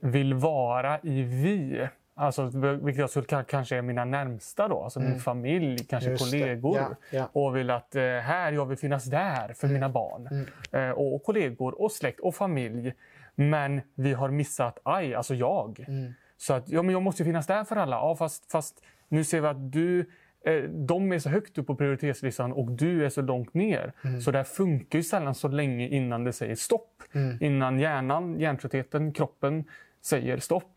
vill 0.00 0.34
vara 0.34 0.98
i 1.02 1.22
vi 1.22 1.88
Alltså, 2.18 2.50
vilket 2.82 3.00
jag 3.00 3.10
skulle 3.10 3.44
kanske 3.44 3.76
är 3.76 3.82
mina 3.82 4.04
närmsta 4.04 4.68
då, 4.68 4.82
alltså 4.82 5.00
mm. 5.00 5.12
min 5.12 5.20
familj, 5.20 5.84
kanske 5.84 6.10
Just 6.10 6.24
kollegor. 6.24 6.76
Ja, 6.76 6.96
ja. 7.10 7.28
Och 7.32 7.56
vill 7.56 7.70
att 7.70 7.96
eh, 7.96 8.02
här, 8.02 8.52
jag 8.52 8.66
vill 8.66 8.78
finnas 8.78 9.04
där 9.04 9.52
för 9.52 9.66
mm. 9.66 9.74
mina 9.74 9.88
barn. 9.88 10.28
Mm. 10.30 10.90
Eh, 10.90 10.90
och, 10.90 11.22
kollegor 11.22 11.80
och 11.82 11.92
släkt 11.92 12.20
och 12.20 12.34
familj. 12.34 12.94
Men 13.34 13.80
vi 13.94 14.12
har 14.12 14.30
missat 14.30 14.78
aj, 14.82 15.14
alltså 15.14 15.34
jag. 15.34 15.84
Mm. 15.88 16.12
Så 16.36 16.54
att 16.54 16.68
ja, 16.68 16.82
men 16.82 16.92
jag 16.92 17.02
måste 17.02 17.24
finnas 17.24 17.46
där 17.46 17.64
för 17.64 17.76
alla. 17.76 17.96
Ja, 17.96 18.16
fast, 18.16 18.50
fast 18.52 18.82
nu 19.08 19.24
ser 19.24 19.40
vi 19.40 19.46
att 19.46 19.72
du 19.72 20.00
eh, 20.46 20.62
de 20.62 21.12
är 21.12 21.18
så 21.18 21.28
högt 21.28 21.58
upp 21.58 21.66
på 21.66 21.74
prioritetslistan 21.74 22.52
och 22.52 22.70
du 22.70 23.04
är 23.04 23.08
så 23.08 23.22
långt 23.22 23.54
ner. 23.54 23.92
Mm. 24.04 24.20
Så 24.20 24.30
det 24.30 24.38
här 24.38 24.44
funkar 24.44 24.98
ju 24.98 25.02
sällan 25.02 25.34
så 25.34 25.48
länge 25.48 25.88
innan 25.88 26.24
det 26.24 26.32
säger 26.32 26.54
stopp. 26.54 27.02
Mm. 27.12 27.38
Innan 27.40 27.78
hjärnan, 27.78 28.40
hjärntröttheten, 28.40 29.12
kroppen 29.12 29.64
säger 30.02 30.38
stopp. 30.38 30.72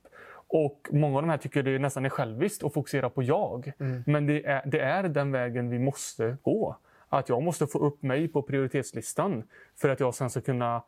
Och 0.50 0.88
Många 0.92 1.16
av 1.16 1.22
de 1.22 1.30
här 1.30 1.38
tycker 1.38 1.64
det 1.64 1.80
nästan 1.80 2.06
är 2.06 2.10
själviskt 2.10 2.64
att 2.64 2.74
fokusera 2.74 3.10
på 3.10 3.24
jag. 3.24 3.72
Mm. 3.80 4.04
Men 4.08 4.26
det 4.26 4.46
är, 4.46 4.62
det 4.66 4.80
är 4.80 5.04
den 5.04 5.32
vägen 5.32 5.70
vi 5.70 5.80
måste 5.80 6.38
gå. 6.42 6.76
Att 7.10 7.30
jag 7.30 7.44
måste 7.44 7.68
få 7.68 7.80
upp 7.80 8.04
mig 8.04 8.28
på 8.28 8.42
prioritetslistan 8.42 9.44
för 9.76 9.90
att 9.90 10.00
jag 10.00 10.16
sen 10.16 10.30
ska 10.30 10.42
kunna 10.42 10.84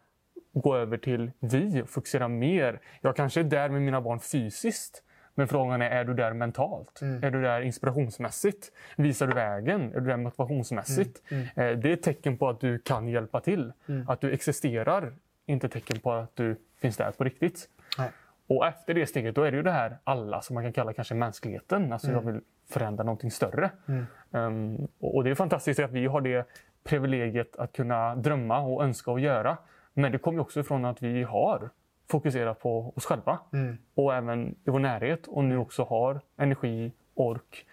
gå 0.53 0.75
över 0.75 0.97
till 0.97 1.31
vi, 1.39 1.83
fokusera 1.87 2.27
mer. 2.27 2.79
Jag 3.01 3.15
kanske 3.15 3.39
är 3.39 3.43
där 3.43 3.69
med 3.69 3.81
mina 3.81 4.01
barn 4.01 4.19
fysiskt. 4.19 5.03
Men 5.35 5.47
frågan 5.47 5.81
är, 5.81 5.89
är 5.89 6.03
du 6.03 6.13
där 6.13 6.33
mentalt? 6.33 7.01
Mm. 7.01 7.23
Är 7.23 7.31
du 7.31 7.41
där 7.41 7.61
inspirationsmässigt? 7.61 8.71
Visar 8.95 9.27
du 9.27 9.33
vägen? 9.33 9.93
Är 9.95 9.99
du 9.99 10.07
där 10.07 10.17
motivationsmässigt? 10.17 11.21
Mm. 11.31 11.47
Mm. 11.55 11.73
Eh, 11.73 11.79
det 11.79 11.89
är 11.89 11.93
ett 11.93 12.03
tecken 12.03 12.37
på 12.37 12.49
att 12.49 12.59
du 12.59 12.79
kan 12.79 13.07
hjälpa 13.07 13.39
till. 13.39 13.71
Mm. 13.87 14.09
Att 14.09 14.21
du 14.21 14.31
existerar, 14.31 15.13
inte 15.45 15.67
ett 15.67 15.73
tecken 15.73 15.99
på 15.99 16.11
att 16.11 16.35
du 16.35 16.55
finns 16.81 16.97
där 16.97 17.11
på 17.11 17.23
riktigt. 17.23 17.69
Nej. 17.97 18.09
Och 18.51 18.67
efter 18.67 18.93
det 18.93 19.05
steget, 19.05 19.35
då 19.35 19.43
är 19.43 19.51
det 19.51 19.57
ju 19.57 19.63
det 19.63 19.71
här 19.71 19.97
alla 20.03 20.41
som 20.41 20.53
man 20.53 20.63
kan 20.63 20.73
kalla 20.73 20.93
kanske 20.93 21.15
mänskligheten. 21.15 21.93
Alltså 21.93 22.11
jag 22.11 22.21
mm. 22.21 22.33
vill 22.33 22.43
förändra 22.69 23.03
någonting 23.03 23.31
större. 23.31 23.71
Um, 24.31 24.87
och 24.99 25.23
det 25.23 25.29
är 25.29 25.35
fantastiskt 25.35 25.79
att 25.79 25.91
vi 25.91 26.05
har 26.05 26.21
det 26.21 26.47
privilegiet 26.83 27.55
att 27.55 27.73
kunna 27.73 28.15
drömma 28.15 28.59
och 28.59 28.83
önska 28.83 29.11
och 29.11 29.19
göra. 29.19 29.57
Men 29.93 30.11
det 30.11 30.17
kommer 30.17 30.39
också 30.39 30.59
ifrån 30.59 30.85
att 30.85 31.01
vi 31.01 31.23
har 31.23 31.69
fokuserat 32.09 32.59
på 32.59 32.93
oss 32.95 33.05
själva 33.05 33.39
mm. 33.53 33.77
och 33.93 34.15
även 34.15 34.51
i 34.51 34.69
vår 34.69 34.79
närhet 34.79 35.27
och 35.27 35.43
nu 35.43 35.57
också 35.57 35.83
har 35.83 36.21
energi, 36.37 36.91
ork, 37.13 37.65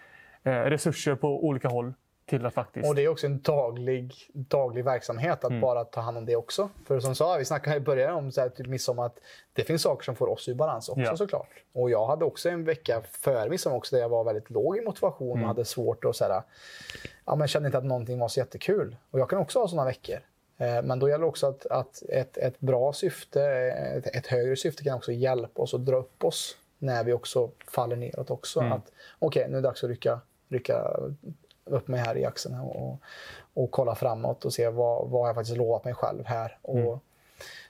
eh, 0.43 0.51
resurser 0.51 1.15
på 1.15 1.45
olika 1.45 1.67
håll 1.67 1.93
till 2.29 2.45
att 2.45 2.53
faktiskt... 2.53 2.87
Och 2.87 2.95
det 2.95 3.01
är 3.01 3.07
också 3.07 3.25
en 3.25 3.41
daglig, 3.41 4.13
daglig 4.33 4.85
verksamhet 4.85 5.43
att 5.43 5.49
mm. 5.49 5.61
bara 5.61 5.85
ta 5.85 6.01
hand 6.01 6.17
om 6.17 6.25
det 6.25 6.35
också. 6.35 6.69
För 6.85 6.99
som 6.99 7.15
sa, 7.15 7.37
vi 7.37 7.45
snackade 7.45 7.75
i 7.75 7.79
början 7.79 8.15
om 8.15 8.31
så 8.31 8.41
här, 8.41 8.49
typ 8.49 8.67
midsommar 8.67 9.05
att 9.05 9.19
det 9.53 9.63
finns 9.63 9.81
saker 9.81 10.03
som 10.03 10.15
får 10.15 10.27
oss 10.27 10.47
i 10.47 10.55
balans 10.55 10.89
också 10.89 11.01
ja. 11.01 11.17
såklart. 11.17 11.49
Och 11.73 11.89
jag 11.89 12.05
hade 12.05 12.25
också 12.25 12.49
en 12.49 12.63
vecka 12.63 13.01
före 13.01 13.49
midsommar 13.49 13.77
också 13.77 13.95
där 13.95 14.01
jag 14.01 14.09
var 14.09 14.23
väldigt 14.23 14.49
låg 14.49 14.77
i 14.77 14.81
motivation 14.81 15.31
mm. 15.31 15.41
och 15.43 15.47
hade 15.47 15.65
svårt 15.65 16.05
att 16.05 16.15
så 16.15 16.23
här, 16.23 16.41
ja, 17.25 17.35
men 17.35 17.47
kände 17.47 17.67
inte 17.67 17.77
att 17.77 17.85
någonting 17.85 18.19
var 18.19 18.27
så 18.27 18.39
jättekul. 18.39 18.95
Och 19.11 19.19
jag 19.19 19.29
kan 19.29 19.39
också 19.39 19.59
ha 19.59 19.67
sådana 19.67 19.85
veckor. 19.85 20.19
Eh, 20.59 20.81
men 20.83 20.99
då 20.99 21.09
gäller 21.09 21.25
också 21.25 21.47
att, 21.47 21.65
att 21.65 22.03
ett, 22.09 22.37
ett 22.37 22.59
bra 22.59 22.93
syfte, 22.93 23.43
ett, 23.43 24.15
ett, 24.15 24.27
högre 24.27 24.55
syfte 24.55 24.83
kan 24.83 24.93
också 24.93 25.11
hjälpa 25.11 25.61
oss 25.61 25.73
och 25.73 25.79
dra 25.79 25.95
upp 25.95 26.23
oss 26.23 26.57
när 26.77 27.03
vi 27.03 27.13
också 27.13 27.51
faller 27.67 27.95
neråt 27.95 28.31
också. 28.31 28.59
Mm. 28.59 28.71
Okej, 28.71 28.91
okay, 29.19 29.47
nu 29.47 29.57
är 29.57 29.61
det 29.61 29.67
dags 29.67 29.83
att 29.83 29.89
rycka, 29.89 30.19
rycka 30.49 30.99
upp 31.69 31.87
mig 31.87 31.99
här 31.99 32.17
i 32.17 32.25
axeln 32.25 32.59
och, 32.59 32.99
och 33.53 33.71
kolla 33.71 33.95
framåt 33.95 34.45
och 34.45 34.53
se 34.53 34.69
vad, 34.69 35.09
vad 35.09 35.29
jag 35.29 35.35
faktiskt 35.35 35.57
lovat 35.57 35.85
mig 35.85 35.93
själv 35.93 36.25
här. 36.25 36.57
Mm. 36.63 36.87
Och 36.87 36.99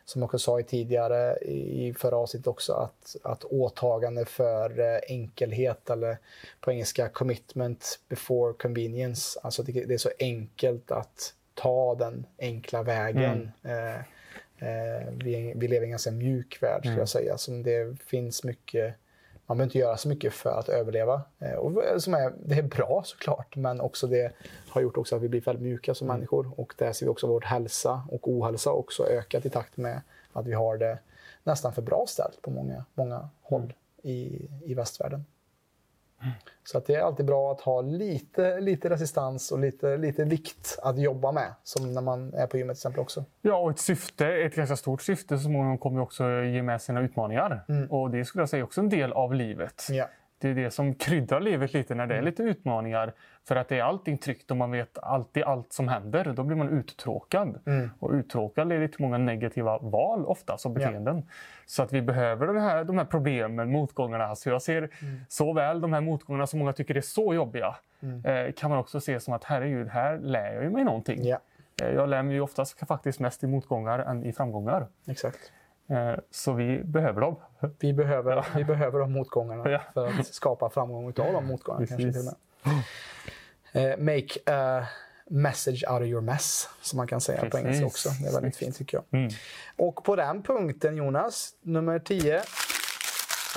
som 0.05 0.21
jag 0.21 0.27
också 0.27 0.39
sa 0.39 0.59
i 0.59 0.63
tidigare 0.63 1.37
i 1.41 1.93
förra 1.97 2.17
avsnittet 2.17 2.47
också 2.47 2.73
att, 2.73 3.15
att 3.23 3.43
åtagande 3.43 4.25
för 4.25 4.79
eh, 4.79 4.99
enkelhet 5.07 5.89
eller 5.89 6.17
på 6.59 6.71
engelska 6.71 7.09
commitment 7.09 7.99
before 8.09 8.53
convenience. 8.53 9.39
Alltså 9.43 9.63
det, 9.63 9.71
det 9.71 9.93
är 9.93 9.97
så 9.97 10.11
enkelt 10.19 10.91
att 10.91 11.33
ta 11.53 11.95
den 11.95 12.25
enkla 12.39 12.83
vägen. 12.83 13.51
Mm. 13.63 13.87
Eh, 13.87 13.99
eh, 14.59 15.07
vi, 15.11 15.53
vi, 15.55 15.67
lever 15.67 15.81
i 15.81 15.85
en 15.85 15.91
ganska 15.91 16.11
mjuk 16.11 16.57
värld, 16.61 16.79
skulle 16.79 16.91
mm. 16.91 16.99
jag 16.99 17.09
säga. 17.09 17.37
Som 17.37 17.63
det 17.63 18.01
finns 18.01 18.43
mycket 18.43 18.95
man 19.49 19.57
behöver 19.57 19.69
inte 19.69 19.77
göra 19.77 19.97
så 19.97 20.09
mycket 20.09 20.33
för 20.33 20.49
att 20.49 20.69
överleva. 20.69 21.21
Eh, 21.39 21.53
och 21.53 22.01
som 22.01 22.13
är, 22.13 22.33
det 22.45 22.55
är 22.55 22.63
bra 22.63 23.01
såklart, 23.05 23.55
men 23.55 23.81
också 23.81 24.07
det 24.07 24.31
har 24.69 24.81
gjort 24.81 24.97
också 24.97 25.15
att 25.15 25.21
vi 25.21 25.29
blir 25.29 25.41
väldigt 25.41 25.63
mjuka 25.63 25.93
som 25.93 26.07
mm. 26.07 26.17
människor. 26.17 26.51
Och 26.55 26.73
där 26.77 26.93
ser 26.93 27.05
vi 27.05 27.09
också 27.09 27.27
vår 27.27 27.41
hälsa 27.41 28.01
och 28.11 28.27
ohälsa 28.27 28.71
också 28.71 29.03
ökat 29.07 29.45
i 29.45 29.49
takt 29.49 29.77
med 29.77 30.01
att 30.33 30.45
vi 30.45 30.53
har 30.53 30.77
det 30.77 30.99
nästan 31.43 31.73
för 31.73 31.81
bra 31.81 32.05
ställt 32.07 32.41
på 32.41 32.51
många, 32.51 32.85
många 32.93 33.29
håll 33.41 33.61
mm. 33.61 33.75
i, 34.01 34.49
i 34.65 34.73
västvärlden. 34.73 35.25
Så 36.63 36.77
att 36.77 36.85
det 36.85 36.95
är 36.95 37.01
alltid 37.01 37.25
bra 37.25 37.51
att 37.51 37.61
ha 37.61 37.81
lite, 37.81 38.59
lite 38.59 38.89
resistans 38.89 39.51
och 39.51 39.59
lite, 39.59 39.97
lite 39.97 40.23
vikt 40.23 40.79
att 40.83 41.01
jobba 41.01 41.31
med. 41.31 41.53
Som 41.63 41.93
när 41.93 42.01
man 42.01 42.33
är 42.33 42.47
på 42.47 42.57
gymmet 42.57 42.75
till 42.75 42.79
exempel 42.79 43.01
också. 43.01 43.25
Ja, 43.41 43.57
och 43.57 43.71
ett 43.71 43.79
syfte, 43.79 44.27
ett 44.27 44.55
ganska 44.55 44.75
stort 44.75 45.01
syfte 45.01 45.37
som 45.37 45.53
många 45.53 45.77
kommer 45.77 46.01
också 46.01 46.23
ge 46.43 46.61
med 46.61 46.81
sina 46.81 47.01
utmaningar. 47.01 47.65
Mm. 47.69 47.91
Och 47.91 48.11
det 48.11 48.25
skulle 48.25 48.41
jag 48.41 48.49
säga 48.49 48.63
också 48.63 48.81
en 48.81 48.89
del 48.89 49.13
av 49.13 49.33
livet. 49.33 49.87
Ja. 49.89 50.09
Det 50.39 50.49
är 50.49 50.55
det 50.55 50.71
som 50.71 50.93
kryddar 50.93 51.39
livet 51.39 51.73
lite 51.73 51.95
när 51.95 52.07
det 52.07 52.13
är 52.13 52.19
mm. 52.19 52.25
lite 52.25 52.43
utmaningar. 52.43 53.13
För 53.47 53.55
att 53.55 53.67
det 53.67 53.79
är 53.79 53.83
allting 53.83 54.17
tryggt 54.17 54.51
och 54.51 54.57
man 54.57 54.71
vet 54.71 54.97
alltid 54.97 55.43
allt 55.43 55.73
som 55.73 55.87
händer. 55.87 56.33
Då 56.35 56.43
blir 56.43 56.57
man 56.57 56.69
uttråkad. 56.69 57.59
Mm. 57.65 57.89
Och 57.99 58.11
uttråkad 58.11 58.67
leder 58.67 58.87
till 58.87 59.01
många 59.01 59.17
negativa 59.17 59.77
val 59.77 60.25
ofta 60.25 60.57
som 60.57 60.73
beteenden. 60.73 61.17
Ja. 61.17 61.33
Så 61.65 61.83
att 61.83 61.93
vi 61.93 62.01
behöver 62.01 62.47
de 62.47 62.57
här, 62.57 62.83
de 62.83 62.97
här 62.97 63.05
problemen, 63.05 63.71
motgångarna. 63.71 64.35
Så 64.35 64.49
jag 64.49 64.61
ser 64.61 64.77
mm. 64.77 65.19
såväl 65.29 65.81
de 65.81 65.93
här 65.93 66.01
motgångarna 66.01 66.47
som 66.47 66.59
många 66.59 66.73
tycker 66.73 66.97
är 66.97 67.01
så 67.01 67.33
jobbiga. 67.33 67.75
Mm. 68.01 68.25
Eh, 68.25 68.51
kan 68.53 68.69
man 68.69 68.79
också 68.79 68.99
se 68.99 69.19
som 69.19 69.33
att 69.33 69.43
herregud, 69.43 69.87
här 69.87 70.19
lär 70.19 70.61
jag 70.61 70.71
mig 70.71 70.83
någonting. 70.83 71.19
Ja. 71.23 71.39
Eh, 71.81 71.89
jag 71.89 72.09
lär 72.09 72.23
mig 72.23 72.41
oftast 72.41 72.87
faktiskt 72.87 73.19
mest 73.19 73.43
i 73.43 73.47
motgångar 73.47 73.99
än 73.99 74.23
i 74.23 74.33
framgångar. 74.33 74.87
Exakt. 75.07 75.51
Eh, 75.89 76.13
så 76.31 76.53
vi 76.53 76.83
behöver 76.83 77.21
dem. 77.21 77.35
Vi 77.79 77.93
behöver, 77.93 78.45
vi 78.55 78.63
behöver 78.63 78.99
de 78.99 79.11
motgångarna 79.11 79.69
ja. 79.69 79.81
för 79.93 80.07
att 80.07 80.27
skapa 80.27 80.69
framgång 80.69 81.05
av 81.05 81.13
de 81.13 81.45
motgångarna. 81.45 81.87
Kanske 81.87 82.11
till 82.13 82.31
uh, 83.75 83.97
make 83.97 84.53
a 84.53 84.87
message 85.29 85.83
out 85.89 86.01
of 86.01 86.07
your 86.07 86.21
mess, 86.21 86.69
som 86.81 86.97
man 86.97 87.07
kan 87.07 87.21
säga 87.21 87.37
Precis. 87.37 87.51
på 87.51 87.57
engelska 87.57 87.85
också. 87.85 88.09
Det 88.21 88.27
är 88.29 88.33
väldigt 88.33 88.57
fint 88.57 88.77
tycker 88.77 88.97
jag. 88.97 89.19
Mm. 89.19 89.31
Och 89.75 90.03
på 90.03 90.15
den 90.15 90.43
punkten 90.43 90.97
Jonas, 90.97 91.53
nummer 91.61 91.99
10 91.99 92.41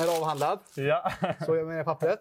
är 0.00 0.18
avhandlad. 0.18 0.58
Ja. 0.74 1.12
Så 1.46 1.56
gör 1.56 1.64
vi 1.64 1.74
ner 1.74 1.84
pappret. 1.84 2.20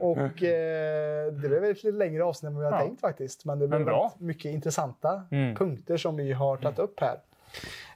Och 0.00 0.42
eh, 0.42 1.32
det 1.32 1.48
blev 1.48 1.64
ett 1.64 1.84
lite 1.84 1.96
längre 1.96 2.24
avsnitt 2.24 2.48
än 2.48 2.54
vad 2.54 2.60
vi 2.60 2.70
hade 2.70 2.82
ja. 2.82 2.86
tänkt 2.86 3.00
faktiskt. 3.00 3.44
Men 3.44 3.58
det 3.58 3.68
blev 3.68 3.80
Men 3.80 4.10
mycket 4.18 4.52
intressanta 4.52 5.22
mm. 5.30 5.54
punkter 5.54 5.96
som 5.96 6.16
vi 6.16 6.32
har 6.32 6.56
tagit 6.56 6.78
upp 6.78 7.00
här. 7.00 7.18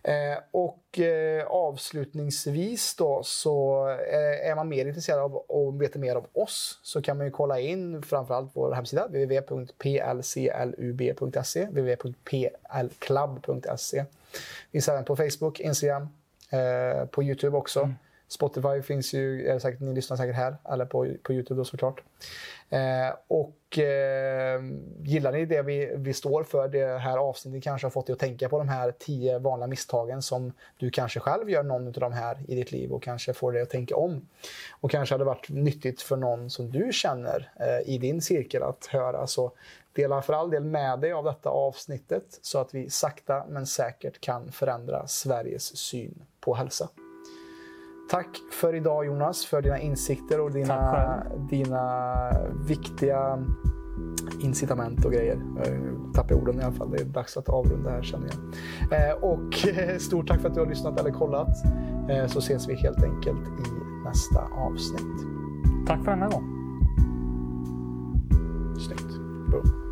Eh, 0.02 0.38
och 0.50 0.98
eh, 0.98 1.46
avslutningsvis 1.46 2.94
då 2.94 3.22
så 3.24 3.88
eh, 3.88 4.50
är 4.50 4.54
man 4.54 4.68
mer 4.68 4.86
intresserad 4.86 5.18
av 5.18 5.36
att 5.36 5.80
veta 5.80 5.98
mer 5.98 6.16
om 6.16 6.24
oss 6.32 6.80
så 6.82 7.02
kan 7.02 7.16
man 7.16 7.26
ju 7.26 7.32
kolla 7.32 7.60
in 7.60 8.02
framförallt 8.02 8.50
vår 8.54 8.72
hemsida 8.72 9.06
www.plclub.se 9.06 11.66
www.plclub.se 11.66 14.04
Vi 14.70 14.72
finns 14.72 14.88
även 14.88 15.04
på 15.04 15.16
Facebook, 15.16 15.60
Instagram, 15.60 16.08
eh, 16.50 17.04
på 17.06 17.22
Youtube 17.22 17.56
också. 17.56 17.80
Mm. 17.80 17.94
Spotify 18.28 18.82
finns 18.82 19.12
ju, 19.12 19.48
är 19.48 19.58
säkert, 19.58 19.80
ni 19.80 19.94
lyssnar 19.94 20.16
säkert 20.16 20.36
här, 20.36 20.56
eller 20.72 20.84
på, 20.84 21.14
på 21.22 21.32
Youtube 21.32 21.60
då 21.60 21.64
såklart. 21.64 22.02
Eh, 22.70 23.14
och 23.28 23.78
eh, 23.78 24.60
gillar 25.02 25.32
ni 25.32 25.44
det 25.44 25.62
vi, 25.62 25.92
vi 25.96 26.14
står 26.14 26.44
för, 26.44 26.68
det 26.68 26.98
här 26.98 27.18
avsnittet 27.18 27.64
kanske 27.64 27.84
har 27.84 27.90
fått 27.90 28.06
dig 28.06 28.12
att 28.12 28.18
tänka 28.18 28.48
på 28.48 28.58
de 28.58 28.68
här 28.68 28.94
tio 28.98 29.38
vanliga 29.38 29.66
misstagen 29.66 30.22
som 30.22 30.52
du 30.76 30.90
kanske 30.90 31.20
själv 31.20 31.50
gör 31.50 31.62
någon 31.62 31.86
av 31.86 31.92
de 31.92 32.12
här 32.12 32.38
i 32.48 32.54
ditt 32.54 32.72
liv 32.72 32.92
och 32.92 33.02
kanske 33.02 33.32
får 33.32 33.52
dig 33.52 33.62
att 33.62 33.70
tänka 33.70 33.96
om. 33.96 34.28
Och 34.80 34.90
kanske 34.90 35.14
hade 35.14 35.24
varit 35.24 35.48
nyttigt 35.48 36.02
för 36.02 36.16
någon 36.16 36.50
som 36.50 36.70
du 36.70 36.92
känner 36.92 37.52
eh, 37.60 37.94
i 37.94 37.98
din 37.98 38.22
cirkel 38.22 38.62
att 38.62 38.86
höra. 38.86 39.26
Så 39.26 39.52
dela 39.92 40.22
för 40.22 40.32
all 40.32 40.50
del 40.50 40.64
med 40.64 41.00
dig 41.00 41.12
av 41.12 41.24
detta 41.24 41.48
avsnittet 41.48 42.38
så 42.42 42.58
att 42.58 42.74
vi 42.74 42.90
sakta 42.90 43.44
men 43.48 43.66
säkert 43.66 44.20
kan 44.20 44.52
förändra 44.52 45.06
Sveriges 45.06 45.76
syn 45.76 46.22
på 46.40 46.54
hälsa. 46.54 46.88
Tack 48.08 48.40
för 48.50 48.74
idag 48.74 49.06
Jonas, 49.06 49.46
för 49.46 49.62
dina 49.62 49.78
insikter 49.78 50.40
och 50.40 50.50
dina, 50.52 51.22
dina 51.50 52.30
viktiga 52.66 53.44
incitament 54.40 55.04
och 55.04 55.12
grejer. 55.12 55.42
Jag 55.56 56.14
tappar 56.14 56.34
orden 56.34 56.60
i 56.60 56.62
alla 56.62 56.72
fall. 56.72 56.90
Det 56.90 57.00
är 57.00 57.04
dags 57.04 57.36
att 57.36 57.48
avrunda 57.48 57.90
här 57.90 58.02
känner 58.02 58.28
jag. 58.28 59.08
Eh, 59.08 59.14
och 59.14 59.54
stort 60.00 60.28
tack 60.28 60.40
för 60.40 60.48
att 60.48 60.54
du 60.54 60.60
har 60.60 60.66
lyssnat 60.66 61.00
eller 61.00 61.10
kollat. 61.10 61.48
Eh, 62.10 62.26
så 62.26 62.38
ses 62.38 62.68
vi 62.68 62.74
helt 62.74 63.02
enkelt 63.02 63.48
i 63.48 64.04
nästa 64.04 64.40
avsnitt. 64.40 65.26
Tack 65.86 66.04
för 66.04 66.10
denna 66.10 66.28
gång. 66.28 66.44
Snyggt. 68.86 69.18
Boom. 69.50 69.87